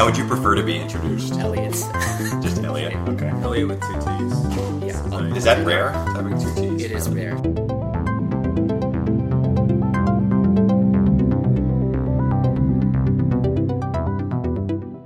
How 0.00 0.06
would 0.06 0.16
you 0.16 0.24
prefer 0.24 0.54
to 0.54 0.62
be 0.62 0.78
introduced? 0.78 1.34
Elliot. 1.34 1.72
Just 2.40 2.64
Elliot. 2.64 2.94
Okay. 3.06 3.28
Elliot 3.42 3.68
with 3.68 3.82
two 3.82 3.92
T's. 3.96 4.86
yeah, 4.96 5.36
Is 5.36 5.44
that 5.44 5.66
rare? 5.66 5.90
Having 5.90 6.38
two 6.40 6.54
T's. 6.54 6.84
it 6.84 6.92
is 6.92 7.10
rare. 7.10 7.36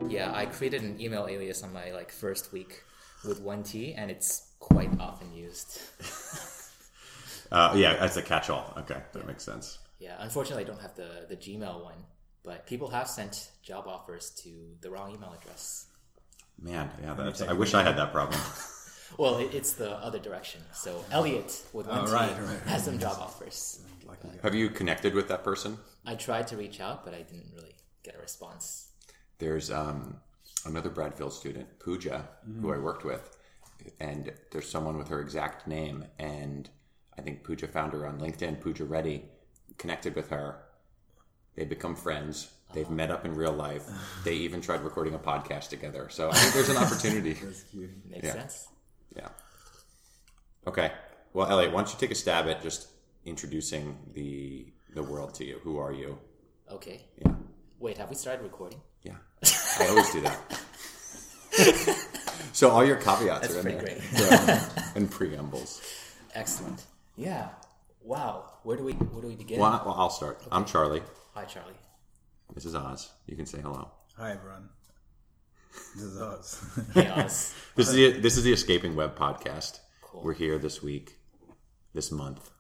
Yeah, 0.08 0.30
I 0.32 0.46
created 0.46 0.82
an 0.84 1.00
email 1.00 1.26
alias 1.28 1.64
on 1.64 1.72
my 1.72 1.90
like 1.90 2.12
first 2.12 2.52
week 2.52 2.84
with 3.26 3.40
one 3.40 3.64
T, 3.64 3.94
and 3.94 4.12
it's 4.12 4.46
quite 4.60 4.90
often 5.00 5.34
used. 5.34 5.80
Uh, 7.52 7.72
yeah, 7.76 7.94
that's 7.94 8.16
a 8.16 8.22
catch-all. 8.22 8.72
Okay, 8.78 9.00
that 9.12 9.26
makes 9.28 9.44
sense. 9.44 9.78
Yeah, 10.00 10.16
unfortunately, 10.18 10.64
I 10.64 10.66
don't 10.66 10.80
have 10.80 10.96
the 10.96 11.26
the 11.28 11.36
Gmail 11.36 11.84
one, 11.84 11.94
but 12.44 12.66
people 12.66 12.88
have 12.88 13.08
sent 13.08 13.50
job 13.62 13.86
offers 13.86 14.30
to 14.42 14.50
the 14.80 14.90
wrong 14.90 15.14
email 15.14 15.34
address. 15.40 15.86
Man, 16.60 16.90
yeah, 17.02 17.14
that's. 17.14 17.42
I 17.42 17.52
wish 17.52 17.74
I 17.74 17.82
had 17.82 17.96
that 17.96 18.12
problem. 18.12 18.40
Well, 19.18 19.38
it, 19.38 19.54
it's 19.54 19.74
the 19.74 19.92
other 19.92 20.18
direction. 20.18 20.60
So 20.72 21.04
Elliot 21.12 21.62
with 21.72 21.86
one 21.86 22.00
Oh, 22.00 22.06
T 22.06 22.12
right, 22.12 22.30
right, 22.30 22.60
has 22.66 22.84
some 22.84 22.98
job 22.98 23.16
offers. 23.20 23.80
Have 24.42 24.54
you 24.54 24.70
connected 24.70 25.14
with 25.14 25.28
that 25.28 25.44
person? 25.44 25.78
I 26.04 26.14
tried 26.14 26.48
to 26.48 26.56
reach 26.56 26.80
out, 26.80 27.04
but 27.04 27.14
I 27.14 27.18
didn't 27.18 27.52
really 27.54 27.74
get 28.02 28.16
a 28.16 28.18
response. 28.18 28.88
There's 29.38 29.70
um, 29.70 30.16
another 30.66 30.90
Bradfield 30.90 31.32
student, 31.32 31.78
Pooja, 31.78 32.28
who 32.60 32.72
I 32.72 32.78
worked 32.78 33.04
with, 33.04 33.36
and 34.00 34.32
there's 34.50 34.68
someone 34.68 34.98
with 34.98 35.08
her 35.08 35.20
exact 35.20 35.66
name, 35.66 36.04
and 36.18 36.68
I 37.18 37.22
think 37.22 37.44
Pooja 37.44 37.66
found 37.68 37.92
her 37.92 38.06
on 38.06 38.18
LinkedIn. 38.18 38.60
Pooja 38.60 38.84
Reddy 38.84 39.24
connected 39.78 40.14
with 40.14 40.30
her. 40.30 40.63
They 41.56 41.64
become 41.64 41.94
friends. 41.96 42.50
They've 42.72 42.84
uh-huh. 42.84 42.94
met 42.94 43.10
up 43.10 43.24
in 43.24 43.34
real 43.34 43.52
life. 43.52 43.88
They 44.24 44.34
even 44.34 44.60
tried 44.60 44.80
recording 44.82 45.14
a 45.14 45.18
podcast 45.18 45.68
together. 45.68 46.08
So 46.10 46.30
I 46.30 46.34
think 46.34 46.54
there's 46.54 46.68
an 46.70 46.76
opportunity. 46.78 47.36
Makes 48.10 48.26
Yeah. 48.26 48.32
sense. 48.32 48.68
Yeah. 49.16 49.28
Okay. 50.66 50.92
Well, 51.34 51.46
Elliot, 51.48 51.72
why 51.72 51.82
don't 51.82 51.92
you 51.92 51.98
take 51.98 52.10
a 52.10 52.14
stab 52.14 52.46
at 52.48 52.62
just 52.62 52.88
introducing 53.24 53.96
the 54.14 54.66
the 54.94 55.02
world 55.02 55.34
to 55.34 55.44
you? 55.44 55.58
Who 55.62 55.78
are 55.78 55.92
you? 55.92 56.18
Okay. 56.70 57.02
Yeah. 57.18 57.32
Wait, 57.78 57.98
have 57.98 58.08
we 58.08 58.16
started 58.16 58.42
recording? 58.42 58.80
Yeah. 59.02 59.16
I 59.78 59.88
always 59.88 60.10
do 60.12 60.20
that. 60.22 60.38
so 62.52 62.70
all 62.70 62.84
your 62.84 62.96
caveats 62.96 63.48
That's 63.48 63.54
are 63.56 63.68
in 63.68 63.76
there. 63.76 63.84
great. 63.84 63.98
Yeah. 64.12 64.68
and 64.96 65.10
preambles. 65.10 65.82
Excellent. 66.34 66.82
Yeah. 67.16 67.48
Wow. 68.02 68.44
Where 68.62 68.76
do 68.76 68.84
we 68.84 68.92
where 68.92 69.22
do 69.22 69.28
we 69.28 69.36
begin? 69.36 69.60
Well, 69.60 69.70
I- 69.72 69.84
well, 69.84 69.94
I'll 69.98 70.10
start. 70.10 70.42
I'm 70.50 70.64
Charlie. 70.64 71.02
Hi, 71.34 71.44
Charlie. 71.46 71.74
This 72.54 72.64
is 72.64 72.76
Oz. 72.76 73.10
You 73.26 73.34
can 73.34 73.44
say 73.44 73.58
hello. 73.60 73.90
Hi 74.16 74.30
everyone. 74.30 74.68
This 75.96 76.04
is 76.04 76.20
us. 76.20 76.64
Hey, 76.94 77.08
Oz. 77.08 77.52
This 77.74 77.88
is 77.88 77.94
the 77.94 78.12
this 78.20 78.36
is 78.36 78.44
the 78.44 78.52
Escaping 78.52 78.94
Web 78.94 79.18
podcast. 79.18 79.80
Cool. 80.00 80.22
We're 80.22 80.34
here 80.34 80.58
this 80.58 80.80
week, 80.80 81.18
this 81.92 82.12
month, 82.12 82.52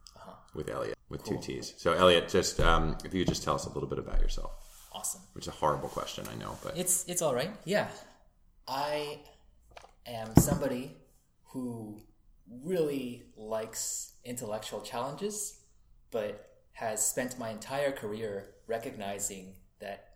with 0.56 0.68
Elliot 0.68 0.98
with 1.08 1.22
two 1.22 1.38
T's. 1.38 1.74
So 1.76 1.92
Elliot, 1.92 2.28
just 2.28 2.58
um, 2.58 2.98
if 3.04 3.14
you 3.14 3.20
could 3.24 3.32
just 3.32 3.44
tell 3.44 3.54
us 3.54 3.64
a 3.64 3.68
little 3.68 3.88
bit 3.88 4.00
about 4.00 4.20
yourself, 4.20 4.50
awesome. 4.92 5.20
which 5.34 5.44
is 5.44 5.48
a 5.48 5.52
horrible 5.52 5.88
question, 5.88 6.26
I 6.28 6.34
know, 6.34 6.58
but 6.64 6.76
It's 6.76 7.04
it's 7.06 7.22
all 7.22 7.32
right. 7.32 7.52
Yeah, 7.64 7.86
I 8.66 9.20
am 10.04 10.34
somebody 10.34 10.96
who 11.52 12.02
really 12.64 13.22
likes 13.36 14.14
intellectual 14.24 14.80
challenges, 14.80 15.60
but 16.10 16.50
has 16.72 17.08
spent 17.08 17.38
my 17.38 17.50
entire 17.50 17.92
career 17.92 18.53
recognizing 18.66 19.54
that 19.80 20.14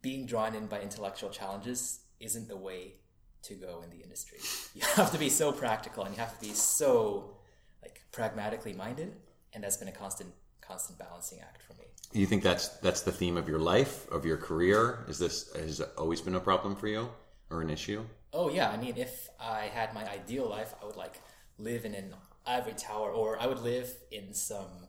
being 0.00 0.26
drawn 0.26 0.54
in 0.54 0.66
by 0.66 0.80
intellectual 0.80 1.30
challenges 1.30 2.00
isn't 2.20 2.48
the 2.48 2.56
way 2.56 2.94
to 3.42 3.54
go 3.54 3.82
in 3.82 3.90
the 3.90 4.02
industry. 4.02 4.38
You 4.74 4.82
have 4.94 5.12
to 5.12 5.18
be 5.18 5.28
so 5.28 5.52
practical 5.52 6.04
and 6.04 6.14
you 6.14 6.20
have 6.20 6.38
to 6.38 6.46
be 6.46 6.54
so 6.54 7.36
like 7.82 8.00
pragmatically 8.10 8.72
minded, 8.72 9.12
and 9.52 9.62
that's 9.62 9.76
been 9.76 9.88
a 9.88 9.92
constant 9.92 10.32
constant 10.62 10.98
balancing 10.98 11.40
act 11.40 11.60
for 11.62 11.74
me. 11.74 11.84
you 12.12 12.26
think 12.26 12.42
that's 12.42 12.68
that's 12.78 13.02
the 13.02 13.12
theme 13.12 13.36
of 13.36 13.48
your 13.48 13.58
life, 13.58 14.10
of 14.10 14.24
your 14.24 14.38
career? 14.38 15.04
Is 15.08 15.18
this 15.18 15.52
has 15.54 15.82
always 15.98 16.22
been 16.22 16.36
a 16.36 16.40
problem 16.40 16.74
for 16.74 16.88
you 16.88 17.08
or 17.50 17.60
an 17.60 17.68
issue? 17.68 18.02
Oh 18.32 18.48
yeah, 18.48 18.70
I 18.70 18.78
mean, 18.78 18.94
if 18.96 19.28
I 19.38 19.62
had 19.78 19.92
my 19.92 20.08
ideal 20.10 20.48
life, 20.48 20.74
I 20.80 20.86
would 20.86 20.96
like 20.96 21.20
live 21.58 21.84
in 21.84 21.94
an 21.94 22.14
ivory 22.46 22.74
tower, 22.74 23.10
or 23.10 23.38
I 23.38 23.46
would 23.46 23.60
live 23.60 23.90
in 24.10 24.32
some 24.32 24.88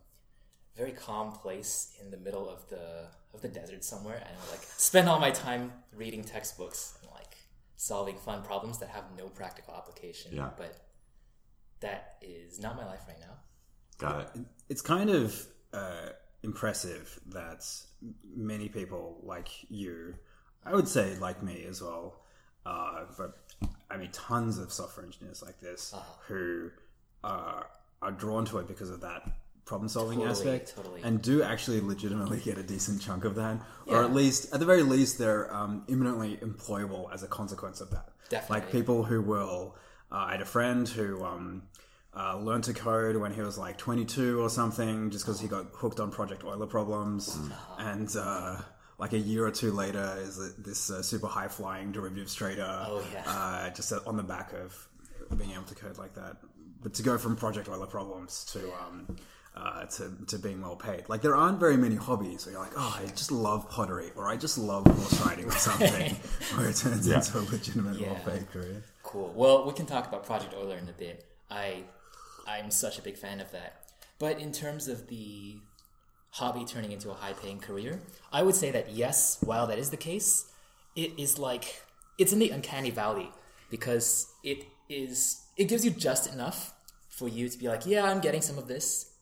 very 0.76 0.92
calm 0.92 1.32
place 1.32 1.96
in 2.02 2.10
the 2.12 2.18
middle 2.18 2.50
of 2.50 2.68
the 2.70 3.08
of 3.34 3.42
the 3.42 3.48
desert 3.48 3.84
somewhere, 3.84 4.16
and 4.16 4.38
like 4.52 4.62
spend 4.64 5.08
all 5.10 5.20
my 5.20 5.32
time 5.32 5.72
reading 5.96 6.24
textbooks 6.24 6.98
and 7.02 7.12
like 7.12 7.36
solving 7.78 8.18
fun 8.18 8.44
problems 8.44 8.80
that 8.80 8.90
have 8.90 9.06
no 9.18 9.28
practical 9.28 9.74
application. 9.76 10.36
Yeah. 10.36 10.50
But 10.58 10.76
that 11.82 12.18
is 12.22 12.60
not 12.60 12.76
my 12.76 12.86
life 12.86 13.02
right 13.08 13.20
now. 13.20 13.36
Got 13.98 14.36
it. 14.36 14.42
it's 14.70 14.82
kind 14.82 15.10
of 15.10 15.46
uh, 15.74 16.10
impressive 16.42 17.20
that 17.28 17.66
many 18.36 18.70
people 18.70 19.20
like 19.24 19.50
you, 19.70 20.16
I 20.66 20.74
would 20.74 20.88
say 20.88 21.16
like 21.18 21.44
me 21.44 21.66
as 21.68 21.82
well, 21.82 22.22
uh, 22.66 23.06
but 23.18 23.38
I 23.90 23.98
mean 23.98 24.12
tons 24.12 24.58
of 24.58 24.72
software 24.72 25.06
engineers 25.06 25.44
like 25.44 25.60
this 25.60 25.94
who 26.28 26.72
are 27.24 27.68
are 28.02 28.12
drawn 28.12 28.46
to 28.46 28.58
it 28.58 28.68
because 28.68 28.90
of 28.90 29.02
that 29.02 29.24
problem 29.66 29.88
solving 29.88 30.20
Totally, 30.20 30.32
aspect 30.32 30.76
totally. 30.76 31.02
and 31.04 31.22
do 31.22 31.42
actually 31.42 31.80
legitimately 31.82 32.40
get 32.40 32.58
a 32.58 32.64
decent 32.64 33.02
chunk 33.02 33.24
of 33.26 33.36
that 33.36 33.60
or 33.88 34.04
at 34.04 34.14
least 34.14 34.54
at 34.54 34.60
the 34.60 34.66
very 34.66 34.84
least 34.84 35.18
they're 35.18 35.54
um, 35.54 35.84
imminently 35.88 36.38
employable 36.38 37.12
as 37.14 37.24
a 37.24 37.28
consequence 37.28 37.80
of 37.82 37.90
that 37.92 38.10
Definitely. 38.30 38.60
like 38.60 38.72
people 38.72 39.04
who 39.04 39.22
will 39.22 39.76
uh, 40.12 40.16
i 40.16 40.32
had 40.32 40.42
a 40.42 40.46
friend 40.46 40.88
who 40.90 41.24
um, 41.24 41.64
uh, 42.16 42.38
learned 42.38 42.66
to 42.66 42.74
code 42.74 43.16
when 43.16 43.34
he 43.34 43.42
was 43.42 43.58
like 43.58 43.78
22 43.78 44.42
or 44.42 44.50
something 44.50 45.10
just 45.12 45.26
because 45.26 45.40
he 45.40 45.48
got 45.48 45.66
hooked 45.74 46.00
on 46.02 46.12
project 46.12 46.44
euler 46.44 46.68
problems 46.68 47.40
and 47.80 48.16
uh, 48.18 48.58
like 49.00 49.14
a 49.14 49.18
year 49.20 49.46
or 49.46 49.52
two 49.52 49.72
later 49.72 50.14
is 50.20 50.56
this 50.58 50.92
uh, 50.92 51.02
super 51.02 51.28
high 51.28 51.48
flying 51.48 51.92
derivatives 51.92 52.36
trader 52.36 52.86
Oh, 52.88 53.02
yeah. 53.14 53.24
uh, 53.26 53.70
just 53.70 53.92
on 54.06 54.18
the 54.18 54.24
back 54.24 54.52
of 54.54 54.88
being 55.38 55.52
able 55.52 55.64
to 55.64 55.76
code 55.76 55.98
like 55.98 56.14
that 56.16 56.38
but 56.82 56.94
to 56.96 57.02
go 57.04 57.18
from 57.18 57.38
project 57.38 57.70
euler 57.70 57.88
problems 57.88 58.44
to 58.52 58.60
um, 58.74 59.16
uh, 59.56 59.86
to, 59.86 60.12
to 60.28 60.40
being 60.40 60.62
well 60.62 60.76
paid. 60.76 61.08
Like 61.08 61.22
there 61.22 61.36
aren't 61.36 61.60
very 61.60 61.78
many 61.78 61.96
hobbies 61.96 62.46
where 62.46 62.54
you're 62.54 62.62
like, 62.62 62.74
oh, 62.76 63.00
I 63.02 63.06
just 63.08 63.32
love 63.32 63.70
pottery 63.70 64.12
or 64.16 64.28
I 64.28 64.36
just 64.36 64.58
love 64.58 64.86
horse 64.86 65.22
riding 65.26 65.46
or 65.46 65.52
something, 65.52 66.16
where 66.56 66.70
it 66.70 66.76
turns 66.76 67.08
into 67.08 67.38
a 67.38 67.42
legitimate 67.42 68.02
well 68.02 68.16
paid 68.26 68.50
career. 68.52 68.84
Cool. 69.04 69.32
Well, 69.36 69.66
we 69.66 69.74
can 69.74 69.86
talk 69.86 70.08
about 70.08 70.26
Project 70.26 70.54
Euler 70.54 70.78
in 70.78 70.90
a 70.90 70.94
bit. 70.94 71.26
I 71.52 71.84
I'm 72.48 72.72
such 72.72 72.98
a 72.98 73.02
big 73.02 73.18
fan 73.18 73.40
of 73.40 73.52
that. 73.52 73.84
But 74.20 74.40
in 74.40 74.52
terms 74.52 74.88
of 74.88 75.08
the 75.08 75.58
hobby 76.32 76.66
turning 76.66 76.92
into 76.92 77.12
a 77.12 77.14
high 77.14 77.34
paying 77.34 77.60
career, 77.60 78.02
I 78.32 78.42
would 78.42 78.56
say 78.56 78.72
that 78.72 78.92
yes, 78.92 79.38
while 79.42 79.68
that 79.68 79.78
is 79.78 79.92
the 79.92 79.98
case, 79.98 80.52
it 80.96 81.12
is 81.18 81.38
like 81.38 81.84
it's 82.18 82.34
in 82.34 82.40
the 82.40 82.50
uncanny 82.50 82.90
valley 82.90 83.30
because 83.70 84.32
it 84.44 84.66
is 84.90 85.42
it 85.58 85.66
gives 85.66 85.86
you 85.86 85.92
just 85.92 86.34
enough 86.34 86.74
for 87.08 87.28
you 87.28 87.48
to 87.48 87.58
be 87.58 87.68
like, 87.68 87.86
yeah, 87.86 88.06
I'm 88.06 88.20
getting 88.20 88.42
some 88.42 88.58
of 88.58 88.68
this 88.68 89.13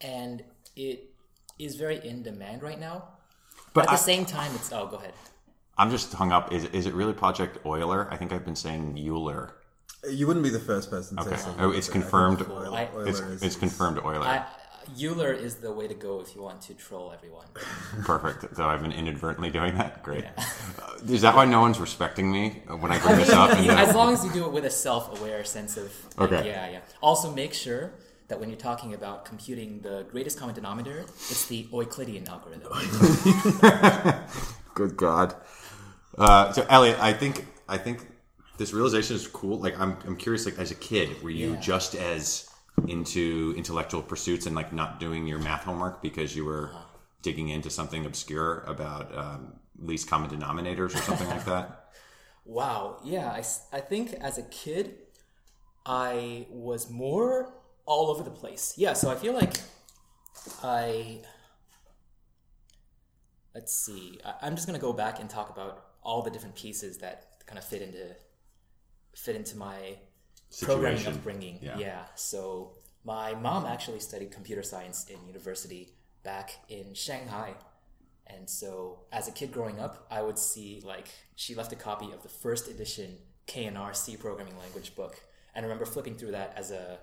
and 0.00 0.42
it 0.76 1.10
is 1.58 1.76
very 1.76 2.04
in 2.06 2.22
demand 2.22 2.62
right 2.62 2.80
now. 2.80 3.04
But 3.72 3.84
At 3.86 3.90
the 3.92 3.96
same 3.96 4.24
time, 4.24 4.50
it's 4.54 4.72
oh, 4.72 4.86
go 4.86 4.96
ahead. 4.96 5.12
I'm 5.78 5.90
just 5.90 6.12
hung 6.12 6.32
up. 6.32 6.52
Is 6.52 6.64
is 6.66 6.86
it 6.86 6.94
really 6.94 7.12
Project 7.12 7.58
Euler? 7.64 8.08
I 8.10 8.16
think 8.16 8.32
I've 8.32 8.44
been 8.44 8.56
saying 8.56 8.98
Euler. 8.98 9.54
You 10.10 10.26
wouldn't 10.26 10.42
be 10.42 10.50
the 10.50 10.58
first 10.60 10.90
person 10.90 11.16
to 11.18 11.22
Okay. 11.24 11.36
say 11.36 11.50
Oh, 11.58 11.70
it's 11.70 11.88
confirmed. 11.88 12.40
Euler- 12.42 12.72
I- 12.72 12.88
Euler 12.92 13.06
It's, 13.06 13.20
is- 13.20 13.42
it's 13.42 13.56
confirmed 13.56 13.98
Euler. 13.98 14.26
I, 14.26 14.46
Euler 15.00 15.32
is 15.32 15.56
the 15.56 15.70
way 15.70 15.86
to 15.86 15.94
go 15.94 16.20
if 16.20 16.34
you 16.34 16.42
want 16.42 16.62
to 16.62 16.74
troll 16.74 17.12
everyone. 17.12 17.46
Perfect. 18.04 18.56
So 18.56 18.64
I've 18.66 18.80
been 18.82 18.92
inadvertently 18.92 19.50
doing 19.50 19.76
that. 19.76 20.02
Great. 20.02 20.24
Uh, 20.24 20.42
is 21.06 21.20
that 21.22 21.34
why 21.36 21.44
no 21.44 21.60
one's 21.60 21.78
respecting 21.78 22.30
me 22.32 22.62
when 22.66 22.90
I 22.90 22.98
bring 22.98 23.16
this 23.16 23.30
up? 23.30 23.50
You- 23.62 23.70
as 23.86 23.94
long 23.94 24.12
as 24.14 24.24
you 24.24 24.32
do 24.32 24.44
it 24.46 24.52
with 24.52 24.64
a 24.64 24.70
self-aware 24.70 25.44
sense 25.44 25.76
of 25.76 25.92
like, 26.18 26.32
Okay. 26.32 26.48
yeah 26.48 26.70
yeah 26.70 26.80
also 27.02 27.30
make 27.32 27.52
sure 27.54 27.92
that 28.30 28.40
when 28.40 28.48
you're 28.48 28.58
talking 28.58 28.94
about 28.94 29.24
computing 29.26 29.80
the 29.82 30.06
greatest 30.10 30.38
common 30.38 30.54
denominator 30.54 31.00
it's 31.32 31.46
the 31.46 31.66
euclidean 31.72 32.26
algorithm 32.28 32.72
Good 34.74 34.96
God. 34.96 35.34
Uh, 36.16 36.52
so 36.52 36.64
Elliot, 36.70 36.98
I 37.00 37.12
think 37.12 37.46
I 37.68 37.76
think 37.76 38.06
this 38.56 38.72
realization 38.72 39.16
is 39.16 39.26
cool. 39.26 39.58
Like 39.58 39.78
I'm 39.78 39.96
I'm 40.06 40.16
curious. 40.16 40.46
Like 40.46 40.58
as 40.58 40.70
a 40.70 40.74
kid, 40.74 41.22
were 41.22 41.28
you 41.30 41.54
Yeah. 41.54 41.60
just 41.60 41.94
as 41.94 42.48
into 42.88 43.52
intellectual 43.58 44.00
pursuits 44.02 44.46
and 44.46 44.54
like 44.56 44.72
not 44.72 45.00
doing 45.00 45.26
your 45.26 45.38
math 45.38 45.64
homework 45.64 46.00
because 46.02 46.34
you 46.34 46.44
were 46.46 46.70
digging 47.22 47.48
into 47.50 47.68
something 47.68 48.06
obscure 48.06 48.60
about 48.66 49.14
um, 49.16 49.52
least 49.78 50.08
common 50.08 50.30
denominators 50.30 50.94
or 50.94 51.02
something 51.08 51.28
like 51.28 51.44
that? 51.44 51.90
wow 52.46 52.96
yeah 53.04 53.28
I 53.30 53.42
I 53.76 53.80
think 53.80 54.14
as 54.14 54.38
a 54.38 54.42
kid 54.44 54.94
i 55.86 56.46
was 56.50 56.90
more 56.90 57.52
all 57.90 58.06
over 58.10 58.22
the 58.22 58.36
place 58.42 58.74
yeah 58.76 58.92
so 58.92 59.10
i 59.10 59.16
feel 59.16 59.34
like 59.34 59.60
i 60.62 61.20
let's 63.54 63.74
see. 63.74 64.18
I, 64.24 64.34
I'm 64.42 64.54
just 64.54 64.66
gonna 64.66 64.78
go 64.78 64.92
back 64.92 65.20
and 65.20 65.28
talk 65.28 65.50
about 65.50 65.84
all 66.02 66.22
the 66.22 66.30
different 66.30 66.54
pieces 66.54 66.98
that 66.98 67.26
kind 67.46 67.58
of 67.58 67.64
fit 67.64 67.82
into 67.82 68.16
fit 69.14 69.36
into 69.36 69.56
my 69.56 69.98
programming 70.62 71.06
upbringing. 71.06 71.58
Yeah. 71.60 71.78
yeah. 71.78 72.04
So 72.14 72.72
my 73.04 73.34
mom 73.34 73.66
actually 73.66 74.00
studied 74.00 74.30
computer 74.30 74.62
science 74.62 75.06
in 75.08 75.16
university 75.26 75.90
back 76.22 76.52
in 76.68 76.94
Shanghai. 76.94 77.54
And 78.26 78.48
so 78.48 79.00
as 79.10 79.26
a 79.26 79.32
kid 79.32 79.50
growing 79.52 79.80
up, 79.80 80.06
I 80.10 80.22
would 80.22 80.38
see 80.38 80.80
like 80.84 81.08
she 81.34 81.54
left 81.54 81.72
a 81.72 81.76
copy 81.76 82.12
of 82.12 82.22
the 82.22 82.28
first 82.28 82.68
edition 82.68 83.18
K&R 83.46 83.94
C 83.94 84.16
programming 84.16 84.56
language 84.58 84.94
book. 84.94 85.20
And 85.54 85.64
I 85.64 85.68
remember 85.68 85.84
flipping 85.84 86.14
through 86.14 86.30
that 86.32 86.54
as 86.56 86.70
a 86.70 87.00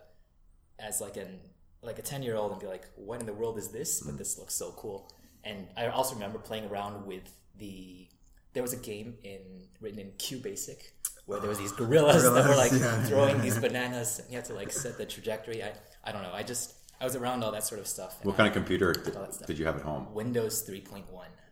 as 0.79 1.01
like 1.01 1.18
an 1.18 1.39
like 1.81 2.00
a 2.00 2.01
10 2.01 2.24
year 2.24 2.35
old 2.35 2.51
and 2.51 2.59
be 2.59 2.68
like 2.68 2.85
what 2.95 3.19
in 3.19 3.25
the 3.25 3.33
world 3.33 3.57
is 3.57 3.69
this 3.69 4.01
but 4.01 4.15
mm. 4.15 4.18
this 4.18 4.38
looks 4.38 4.53
so 4.53 4.71
cool 4.71 5.12
and 5.44 5.68
i 5.77 5.88
also 5.88 6.15
remember 6.15 6.38
playing 6.39 6.65
around 6.65 7.06
with 7.06 7.31
the 7.57 8.07
there 8.53 8.63
was 8.63 8.74
a 8.74 8.77
game 8.77 9.15
in 9.24 9.39
written 9.81 10.00
in 10.00 10.12
QBasic 10.18 10.89
where 11.27 11.39
there 11.39 11.50
was 11.50 11.59
these 11.59 11.74
gorillas, 11.74 12.24
that 12.24 12.47
were 12.47 12.56
like 12.56 12.71
yeah. 12.71 13.03
throwing 13.03 13.41
these 13.41 13.57
bananas 13.65 14.19
and 14.19 14.29
you 14.31 14.35
had 14.38 14.45
to 14.45 14.53
like 14.53 14.71
set 14.71 14.97
the 14.97 15.06
trajectory 15.06 15.63
i 15.63 15.71
i 16.03 16.12
don't 16.12 16.24
know 16.24 16.33
i 16.33 16.41
just 16.41 16.74
i 17.00 17.03
was 17.03 17.15
around 17.15 17.44
all 17.44 17.51
that 17.51 17.63
sort 17.63 17.80
of 17.80 17.88
stuff 17.88 18.18
What 18.23 18.38
kind 18.38 18.47
of 18.47 18.53
computer 18.53 18.94
did, 18.94 19.15
did 19.45 19.59
you 19.59 19.65
have 19.65 19.75
at 19.75 19.83
home? 19.83 20.13
windows 20.13 20.68
3.1 20.68 21.03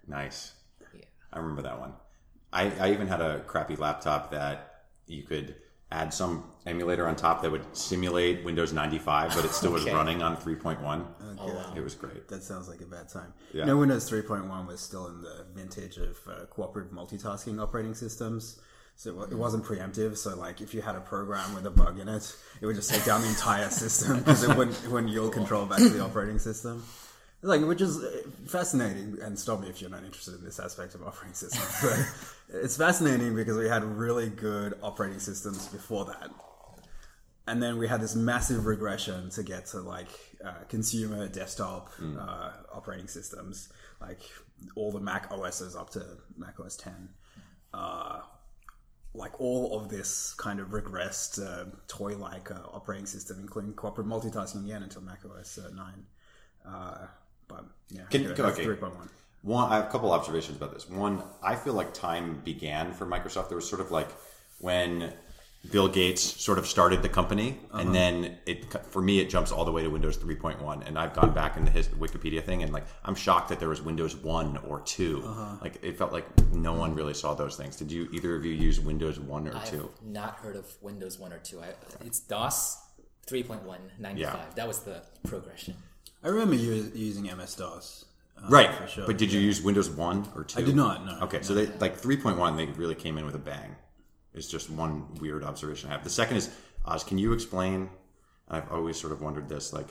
Nice. 0.07 0.53
Yeah. 0.93 1.05
I 1.33 1.39
remember 1.39 1.63
that 1.63 1.79
one. 1.79 1.93
I, 2.53 2.71
I 2.79 2.91
even 2.91 3.07
had 3.07 3.21
a 3.21 3.39
crappy 3.41 3.75
laptop 3.75 4.31
that 4.31 4.83
you 5.07 5.23
could 5.23 5.55
add 5.91 6.13
some 6.13 6.43
emulator 6.65 7.07
on 7.07 7.15
top 7.15 7.41
that 7.43 7.51
would 7.51 7.63
simulate 7.75 8.43
Windows 8.43 8.73
95, 8.73 9.35
but 9.35 9.45
it 9.45 9.51
still 9.51 9.71
was 9.71 9.85
running 9.85 10.21
on 10.23 10.35
3.1. 10.35 11.05
oh 11.39 11.47
wow 11.47 11.73
It 11.75 11.81
was 11.81 11.93
great. 11.95 12.27
That 12.27 12.43
sounds 12.43 12.67
like 12.67 12.81
a 12.81 12.85
bad 12.85 13.07
time. 13.09 13.33
Yeah. 13.53 13.65
No, 13.65 13.77
Windows 13.77 14.09
3.1 14.09 14.67
was 14.67 14.81
still 14.81 15.07
in 15.07 15.21
the 15.21 15.45
vintage 15.53 15.97
of 15.97 16.17
uh, 16.27 16.45
cooperative 16.49 16.91
multitasking 16.91 17.61
operating 17.61 17.93
systems. 17.93 18.59
So 18.97 19.23
it 19.23 19.33
it 19.33 19.37
wasn't 19.37 19.65
preemptive. 19.65 20.15
So, 20.17 20.35
like, 20.37 20.61
if 20.61 20.73
you 20.73 20.81
had 20.81 20.95
a 20.95 21.01
program 21.01 21.53
with 21.53 21.65
a 21.65 21.69
bug 21.69 21.99
in 21.99 22.07
it, 22.07 22.33
it 22.61 22.65
would 22.65 22.77
just 22.77 22.89
take 22.89 23.03
down 23.03 23.21
the 23.21 23.27
entire 23.27 23.69
system 23.83 24.19
because 24.19 24.43
it 24.43 24.55
wouldn't, 24.55 24.81
it 24.85 24.89
wouldn't 24.89 25.11
yield 25.11 25.33
control 25.33 25.65
back 25.65 25.79
to 25.79 25.89
the 25.89 26.01
operating 26.01 26.39
system. 26.39 26.81
Like, 27.45 27.61
which 27.61 27.81
is 27.81 28.03
uh, 28.03 28.21
fascinating. 28.47 29.17
And 29.21 29.37
stop 29.37 29.61
me 29.61 29.69
if 29.69 29.81
you're 29.81 29.89
not 29.89 30.03
interested 30.03 30.35
in 30.35 30.43
this 30.43 30.59
aspect 30.59 30.95
of 30.95 31.03
operating 31.03 31.33
systems. 31.33 31.81
But 32.49 32.61
it's 32.63 32.77
fascinating 32.77 33.35
because 33.35 33.57
we 33.57 33.67
had 33.67 33.83
really 33.83 34.29
good 34.29 34.73
operating 34.81 35.19
systems 35.19 35.67
before 35.67 36.05
that 36.05 36.29
and 37.47 37.61
then 37.61 37.77
we 37.77 37.87
had 37.87 38.01
this 38.01 38.15
massive 38.15 38.65
regression 38.65 39.29
to 39.31 39.43
get 39.43 39.67
to 39.67 39.79
like 39.79 40.07
uh, 40.43 40.63
consumer 40.67 41.27
desktop 41.27 41.91
uh, 42.19 42.51
operating 42.73 43.07
systems, 43.07 43.69
like 44.01 44.19
all 44.75 44.91
the 44.91 44.99
Mac 44.99 45.31
OSs 45.31 45.75
up 45.75 45.91
to 45.91 46.03
Mac 46.37 46.59
OS 46.59 46.75
10. 46.77 47.09
Uh, 47.73 48.21
like 49.13 49.39
all 49.39 49.79
of 49.79 49.89
this 49.89 50.33
kind 50.33 50.59
of 50.59 50.69
regressed 50.69 51.41
uh, 51.41 51.69
toy-like 51.87 52.51
uh, 52.51 52.55
operating 52.73 53.05
system, 53.05 53.39
including 53.39 53.73
cooperative 53.73 54.11
multitasking 54.11 54.65
again 54.65 54.83
until 54.83 55.01
Mac 55.01 55.19
OS 55.25 55.57
uh, 55.57 55.69
9. 55.69 56.73
But 57.47 57.65
yeah, 57.89 58.03
Can- 58.09 58.21
anyway, 58.21 58.35
that's 58.35 58.59
okay. 58.59 58.67
3.1. 58.67 59.09
One, 59.41 59.71
I 59.71 59.75
have 59.75 59.85
a 59.85 59.89
couple 59.89 60.11
observations 60.11 60.57
about 60.57 60.73
this. 60.73 60.89
One, 60.89 61.21
I 61.43 61.55
feel 61.55 61.73
like 61.73 61.93
time 61.93 62.41
began 62.43 62.93
for 62.93 63.05
Microsoft. 63.05 63.49
There 63.49 63.55
was 63.55 63.69
sort 63.69 63.79
of 63.79 63.91
like 63.91 64.09
when 64.59 65.13
Bill 65.71 65.87
Gates 65.87 66.21
sort 66.21 66.57
of 66.57 66.67
started 66.67 67.01
the 67.01 67.09
company, 67.09 67.59
and 67.71 67.89
uh-huh. 67.89 67.91
then 67.91 68.37
it 68.45 68.65
for 68.85 69.01
me 69.01 69.19
it 69.19 69.29
jumps 69.29 69.51
all 69.51 69.65
the 69.65 69.71
way 69.71 69.83
to 69.83 69.89
Windows 69.89 70.17
3.1. 70.17 70.87
And 70.87 70.97
I've 70.97 71.13
gone 71.13 71.33
back 71.33 71.57
in 71.57 71.65
the 71.65 71.71
his, 71.71 71.87
Wikipedia 71.89 72.43
thing, 72.43 72.63
and 72.63 72.73
like 72.73 72.85
I'm 73.03 73.15
shocked 73.15 73.49
that 73.49 73.59
there 73.59 73.69
was 73.69 73.81
Windows 73.81 74.15
1 74.15 74.57
or 74.67 74.81
2. 74.81 75.23
Uh-huh. 75.23 75.55
Like 75.61 75.79
it 75.83 75.97
felt 75.97 76.11
like 76.11 76.25
no 76.51 76.73
one 76.73 76.95
really 76.95 77.13
saw 77.13 77.33
those 77.33 77.55
things. 77.55 77.75
Did 77.75 77.91
you 77.91 78.09
either 78.11 78.35
of 78.35 78.45
you 78.45 78.51
use 78.53 78.79
Windows 78.79 79.19
1 79.19 79.47
or 79.47 79.51
2? 79.51 79.57
i've 79.57 80.05
not 80.05 80.35
heard 80.35 80.55
of 80.55 80.71
windows 80.81 81.19
1 81.19 81.33
or 81.33 81.39
2 81.39 81.59
I, 81.61 81.73
it's 82.01 82.19
dos 82.19 82.77
3.1 83.27 83.59
95 83.99 84.17
Yeah. 84.17 84.45
that 84.55 84.67
was 84.67 84.79
the 84.79 85.01
progression 85.27 85.75
I 86.25 86.29
remember 86.29 86.55
u- 86.55 86.91
using 86.95 87.25
MS 87.29 87.55
DOS. 87.55 88.05
uh, 88.37 88.47
Right, 88.49 88.73
for 88.73 88.87
sure. 88.87 89.05
but 89.05 89.17
did 89.17 89.31
you 89.31 89.39
use 89.39 89.61
Windows 89.61 89.89
1 89.89 90.31
or 90.35 90.43
2? 90.43 90.59
I 90.59 90.63
did 90.63 90.75
not, 90.75 91.05
no. 91.05 91.19
Okay, 91.25 91.41
so 91.43 91.53
they 91.53 91.67
like 91.77 92.01
3.1 92.01 92.57
they 92.57 92.65
really 92.65 92.95
came 92.95 93.17
in 93.17 93.25
with 93.25 93.35
a 93.35 93.39
bang. 93.39 93.75
It's 94.33 94.47
just 94.47 94.69
one 94.69 95.13
weird 95.21 95.43
observation 95.43 95.89
I 95.89 95.93
have. 95.93 96.03
The 96.03 96.09
second 96.09 96.37
is 96.37 96.49
Oz, 96.85 97.03
can 97.03 97.17
you 97.17 97.31
explain 97.33 97.89
I've 98.49 98.69
always 98.71 98.99
sort 98.99 99.13
of 99.13 99.21
wondered 99.21 99.47
this 99.49 99.71
like 99.71 99.87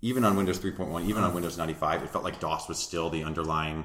even 0.00 0.24
on 0.24 0.36
Windows 0.36 0.58
3.1, 0.60 1.06
even 1.08 1.22
on 1.24 1.34
Windows 1.34 1.58
95, 1.58 2.04
it 2.04 2.10
felt 2.10 2.24
like 2.24 2.38
DOS 2.40 2.68
was 2.68 2.78
still 2.78 3.10
the 3.10 3.24
underlying 3.24 3.84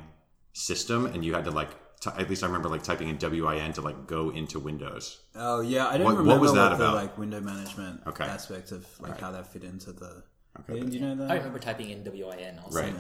system 0.54 1.08
and 1.08 1.26
you 1.26 1.34
had 1.34 1.44
to 1.46 1.52
like 1.52 1.72
t- 2.00 2.12
at 2.18 2.30
least 2.30 2.44
I 2.44 2.46
remember 2.48 2.70
like 2.70 2.84
typing 2.84 3.10
in 3.10 3.18
WIN 3.18 3.74
to 3.74 3.82
like 3.82 4.06
go 4.08 4.30
into 4.30 4.60
Windows. 4.60 5.20
Oh 5.36 5.62
yeah, 5.62 5.88
I 5.88 5.98
don't 5.98 6.06
What- 6.16 6.26
what 6.26 6.40
was 6.40 6.54
that 6.54 6.70
what 6.72 6.78
the 6.78 6.84
about? 6.86 6.96
like 6.96 7.18
window 7.18 7.42
management 7.42 8.02
Okay. 8.08 8.24
aspect 8.26 8.72
of 8.72 8.86
like 9.00 9.20
how 9.20 9.32
that 9.32 9.48
fit 9.52 9.64
into 9.64 9.92
the. 9.92 10.24
Okay. 10.60 10.80
Do 10.80 10.88
you 10.88 11.00
know 11.00 11.16
that? 11.16 11.32
i 11.32 11.36
remember 11.36 11.60
typing 11.60 11.90
in 11.90 12.04
win 12.04 12.60
also 12.64 12.80
Right. 12.82 12.94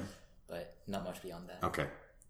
but 0.47 0.75
not 0.88 1.03
much 1.03 1.21
beyond 1.21 1.47
that 1.50 1.63
Okay. 1.63 1.88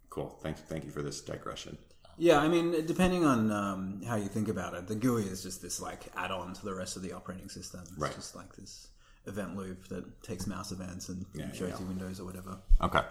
Cool. 0.10 0.38
Thank 0.44 0.58
thank 0.58 0.84
you 0.86 0.92
for 0.92 1.02
this 1.02 1.22
digression. 1.22 1.78
Yeah, 2.18 2.38
I 2.40 2.48
mean, 2.48 2.86
depending 2.86 3.26
on 3.26 3.52
um, 3.52 4.02
how 4.08 4.16
you 4.18 4.28
think 4.28 4.48
about 4.48 4.76
it, 4.76 4.86
the 4.88 4.94
GUI 4.96 5.24
is 5.24 5.42
just 5.42 5.64
this 5.64 5.82
like 5.82 6.02
add-on 6.16 6.54
to 6.54 6.64
the 6.64 6.76
rest 6.76 6.96
of 6.96 7.02
the 7.02 7.14
operating 7.14 7.50
system. 7.50 7.82
It's 7.82 7.98
Right. 7.98 8.14
just 8.14 8.36
like 8.36 8.56
this 8.56 8.90
event 9.26 9.56
loop 9.58 9.88
that 9.88 10.22
takes 10.22 10.46
mouse 10.46 10.72
events 10.72 11.10
and 11.10 11.26
Yeah, 11.34 11.52
shows 11.54 11.70
yeah. 11.72 11.80
you 11.80 11.86
windows 11.88 12.20
or 12.20 12.26
whatever. 12.26 12.60
Okay. 12.82 13.02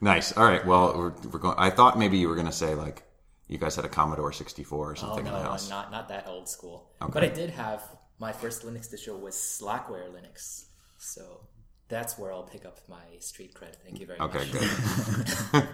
Nice. 0.00 0.36
All 0.36 0.44
right. 0.44 0.64
Well, 0.66 0.94
we're, 0.96 1.12
we're 1.30 1.38
going. 1.38 1.54
I 1.58 1.70
thought 1.70 1.98
maybe 1.98 2.18
you 2.18 2.28
were 2.28 2.34
going 2.34 2.46
to 2.48 2.52
say 2.52 2.74
like 2.74 3.04
you 3.48 3.58
guys 3.58 3.76
had 3.76 3.84
a 3.84 3.88
Commodore 3.88 4.32
64 4.32 4.78
or 4.78 4.90
Oh 4.90 4.94
something 4.94 5.24
no, 5.24 5.30
in 5.34 5.36
the 5.42 5.42
house. 5.48 5.70
not 5.70 5.90
not 5.92 6.08
that 6.08 6.26
old 6.26 6.48
school. 6.48 6.90
Okay. 7.00 7.12
But 7.12 7.22
I 7.24 7.28
did 7.28 7.50
have 7.50 7.82
my 8.18 8.32
first 8.32 8.62
Linux 8.64 8.92
distro 8.92 9.18
was 9.20 9.34
Slackware 9.34 10.08
Linux, 10.12 10.66
so 10.98 11.40
that's 11.88 12.18
where 12.18 12.32
I'll 12.32 12.42
pick 12.42 12.64
up 12.64 12.78
my 12.88 13.04
street 13.20 13.54
cred. 13.54 13.76
Thank 13.84 14.00
you 14.00 14.06
very 14.06 14.18
Okay, 14.20 14.38
much. 14.38 14.50
good. 14.50 15.68